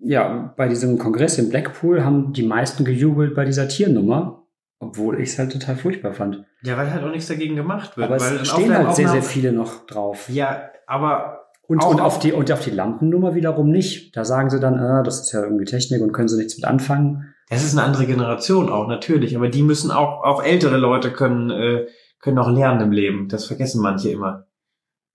ja, 0.01 0.53
bei 0.57 0.67
diesem 0.67 0.97
Kongress 0.97 1.37
in 1.37 1.49
Blackpool 1.49 2.03
haben 2.03 2.33
die 2.33 2.43
meisten 2.43 2.83
gejubelt 2.83 3.35
bei 3.35 3.45
dieser 3.45 3.69
Tiernummer, 3.69 4.45
obwohl 4.79 5.21
ich 5.21 5.29
es 5.29 5.39
halt 5.39 5.53
total 5.53 5.77
furchtbar 5.77 6.13
fand. 6.13 6.43
Ja, 6.63 6.77
weil 6.77 6.91
halt 6.91 7.03
auch 7.03 7.11
nichts 7.11 7.27
dagegen 7.27 7.55
gemacht 7.55 7.95
wird. 7.95 8.09
Aber 8.09 8.19
weil 8.19 8.41
es 8.41 8.49
stehen 8.49 8.75
halt 8.77 8.95
sehr, 8.95 9.07
sehr 9.07 9.23
viele 9.23 9.53
noch 9.53 9.85
drauf. 9.85 10.27
Ja, 10.27 10.63
aber 10.87 11.39
Und, 11.67 11.81
Auch- 11.81 11.91
und, 11.91 12.01
auf 12.01 12.19
die, 12.19 12.33
und 12.33 12.51
auf 12.51 12.59
die 12.59 12.71
Lampennummer 12.71 13.35
wiederum 13.35 13.69
nicht. 13.69 14.15
Da 14.17 14.25
sagen 14.25 14.49
sie 14.49 14.59
dann, 14.59 14.77
ah, 14.77 15.01
das 15.03 15.21
ist 15.21 15.31
ja 15.31 15.41
irgendwie 15.41 15.63
Technik 15.63 16.01
und 16.01 16.11
können 16.11 16.27
sie 16.27 16.37
nichts 16.37 16.57
mit 16.57 16.65
anfangen. 16.65 17.32
Es 17.49 17.63
ist 17.63 17.77
eine 17.77 17.85
andere 17.85 18.05
Generation 18.05 18.69
auch, 18.69 18.87
natürlich. 18.87 19.35
Aber 19.35 19.49
die 19.49 19.63
müssen 19.63 19.91
auch, 19.91 20.23
auch 20.23 20.43
ältere 20.43 20.77
Leute 20.77 21.11
können, 21.11 21.49
äh, 21.49 21.87
können 22.19 22.39
auch 22.39 22.49
lernen 22.49 22.81
im 22.81 22.91
Leben. 22.91 23.27
Das 23.29 23.45
vergessen 23.45 23.81
manche 23.81 24.09
immer. 24.09 24.47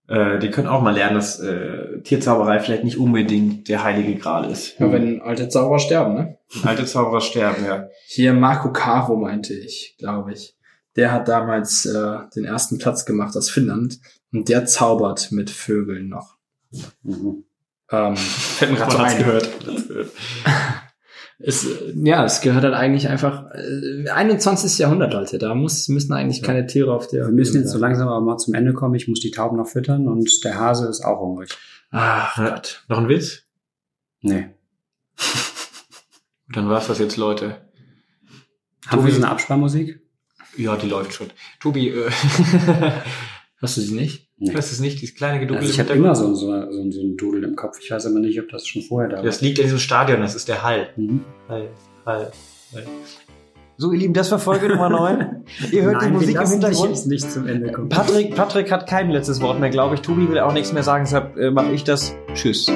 Äh, 0.08 0.38
die 0.38 0.50
können 0.50 0.68
auch 0.68 0.80
mal 0.80 0.94
lernen, 0.94 1.16
dass 1.16 1.38
äh, 1.38 2.00
Tierzauberei 2.02 2.60
vielleicht 2.60 2.84
nicht 2.84 2.98
unbedingt 2.98 3.68
der 3.68 3.84
heilige 3.84 4.18
Gral 4.18 4.50
ist. 4.50 4.78
Ja, 4.78 4.90
wenn 4.90 5.20
alte 5.20 5.48
Zauberer 5.48 5.78
sterben, 5.78 6.14
ne? 6.14 6.38
Alte 6.64 6.86
Zauberer 6.86 7.20
sterben, 7.20 7.64
ja. 7.64 7.88
Hier 8.06 8.32
Marco 8.32 8.72
Caro 8.72 9.16
meinte 9.16 9.52
ich, 9.52 9.96
glaube 9.98 10.32
ich. 10.32 10.56
Der 10.96 11.12
hat 11.12 11.28
damals 11.28 11.84
äh, 11.84 12.18
den 12.34 12.44
ersten 12.44 12.78
Platz 12.78 13.04
gemacht 13.04 13.36
aus 13.36 13.50
Finnland 13.50 13.98
und 14.32 14.48
der 14.48 14.64
zaubert 14.64 15.30
mit 15.30 15.50
Vögeln 15.50 16.08
noch. 16.08 16.36
Mhm. 17.02 17.44
Ähm, 17.90 18.16
fällt 18.16 18.72
mir 18.72 18.78
gerade 18.78 18.92
so 18.92 18.98
ein. 18.98 19.18
gehört. 19.18 19.48
Es, 21.40 21.66
ja, 21.94 22.24
es 22.24 22.40
gehört 22.40 22.64
halt 22.64 22.74
eigentlich 22.74 23.08
einfach 23.08 23.46
äh, 23.54 24.08
21. 24.08 24.78
Jahrhundert, 24.78 25.12
Leute. 25.12 25.38
Da 25.38 25.54
muss, 25.54 25.88
müssen 25.88 26.12
eigentlich 26.12 26.42
keine 26.42 26.66
Tiere 26.66 26.92
auf 26.92 27.06
der. 27.06 27.26
Wir 27.26 27.32
müssen 27.32 27.60
jetzt 27.60 27.70
so 27.70 27.78
langsam 27.78 28.08
aber 28.08 28.20
mal 28.20 28.38
zum 28.38 28.54
Ende 28.54 28.72
kommen. 28.72 28.96
Ich 28.96 29.06
muss 29.06 29.20
die 29.20 29.30
Tauben 29.30 29.56
noch 29.56 29.68
füttern 29.68 30.08
und 30.08 30.44
der 30.44 30.58
Hase 30.58 30.88
ist 30.88 31.04
auch 31.04 31.20
hungrig. 31.20 31.56
Ach 31.90 32.36
Gott. 32.36 32.84
Noch 32.88 32.98
ein 32.98 33.08
Witz? 33.08 33.44
Nee. 34.20 34.48
Dann 36.52 36.68
war's 36.68 36.88
das 36.88 36.98
jetzt, 36.98 37.16
Leute. 37.16 37.56
Haben 38.88 39.04
wir 39.04 39.12
so 39.12 39.18
eine 39.18 39.30
Absparmusik? 39.30 40.00
Ja, 40.56 40.76
die 40.76 40.88
läuft 40.88 41.12
schon. 41.12 41.28
Tobi, 41.60 41.90
äh, 41.90 42.10
Hast 43.60 43.76
du 43.76 43.80
sie 43.80 43.94
nicht? 43.94 44.27
Nee. 44.40 44.52
das 44.52 44.70
ist 44.70 44.80
nicht 44.80 45.00
dieses 45.02 45.16
kleine 45.16 45.40
Gedudel 45.40 45.62
Also 45.62 45.72
ich 45.72 45.80
habe 45.80 45.92
immer 45.94 46.14
so, 46.14 46.26
ein- 46.28 46.34
so, 46.36 46.50
ein- 46.52 46.92
so 46.92 47.00
ein 47.00 47.16
Dudel 47.16 47.42
im 47.44 47.56
Kopf. 47.56 47.78
Ich 47.82 47.90
weiß 47.90 48.06
aber 48.06 48.20
nicht, 48.20 48.40
ob 48.40 48.48
das 48.50 48.66
schon 48.66 48.82
vorher 48.82 49.08
da 49.10 49.16
war. 49.16 49.24
Das 49.24 49.40
liegt 49.40 49.58
in 49.58 49.64
diesem 49.64 49.78
Stadion, 49.80 50.20
das 50.20 50.34
ist 50.36 50.46
der 50.48 50.62
Hall. 50.62 50.88
Mhm. 50.96 51.24
Hall, 51.48 51.68
Hall, 52.06 52.30
Hall. 52.72 52.84
So, 53.80 53.92
ihr 53.92 53.98
Lieben, 53.98 54.14
das 54.14 54.30
war 54.30 54.38
Folge 54.38 54.68
Nummer 54.68 54.88
9. 54.90 55.44
Ihr 55.72 55.82
hört 55.82 56.02
die 56.02 56.06
Nein, 56.06 56.12
Musik 56.12 56.34
wir 56.36 56.42
im 56.42 56.48
Hintergrund. 56.50 56.88
jetzt 56.90 57.06
nicht 57.06 57.30
zum 57.30 57.46
Ende 57.48 57.72
kommen. 57.72 57.88
Patrick, 57.88 58.34
Patrick 58.34 58.70
hat 58.72 58.88
kein 58.88 59.10
letztes 59.10 59.40
Wort 59.40 59.58
mehr, 59.60 59.70
glaube 59.70 59.94
ich. 59.96 60.02
Tobi 60.02 60.28
will 60.28 60.38
auch 60.38 60.52
nichts 60.52 60.72
mehr 60.72 60.82
sagen, 60.84 61.04
deshalb 61.04 61.36
äh, 61.36 61.50
mache 61.50 61.72
ich 61.72 61.84
das. 61.84 62.14
Tschüss. 62.34 62.70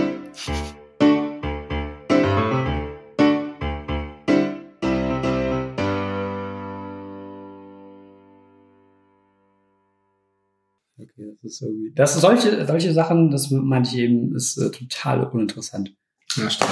Das 11.42 11.52
ist 11.52 11.62
irgendwie. 11.62 11.92
Das 11.94 12.20
solche, 12.20 12.66
solche 12.66 12.92
Sachen, 12.92 13.30
das 13.30 13.50
meinte 13.50 13.90
ich 13.90 13.98
eben, 13.98 14.34
ist 14.34 14.56
äh, 14.58 14.70
total 14.70 15.24
uninteressant. 15.24 15.94
Ja, 16.36 16.48
stimmt. 16.48 16.70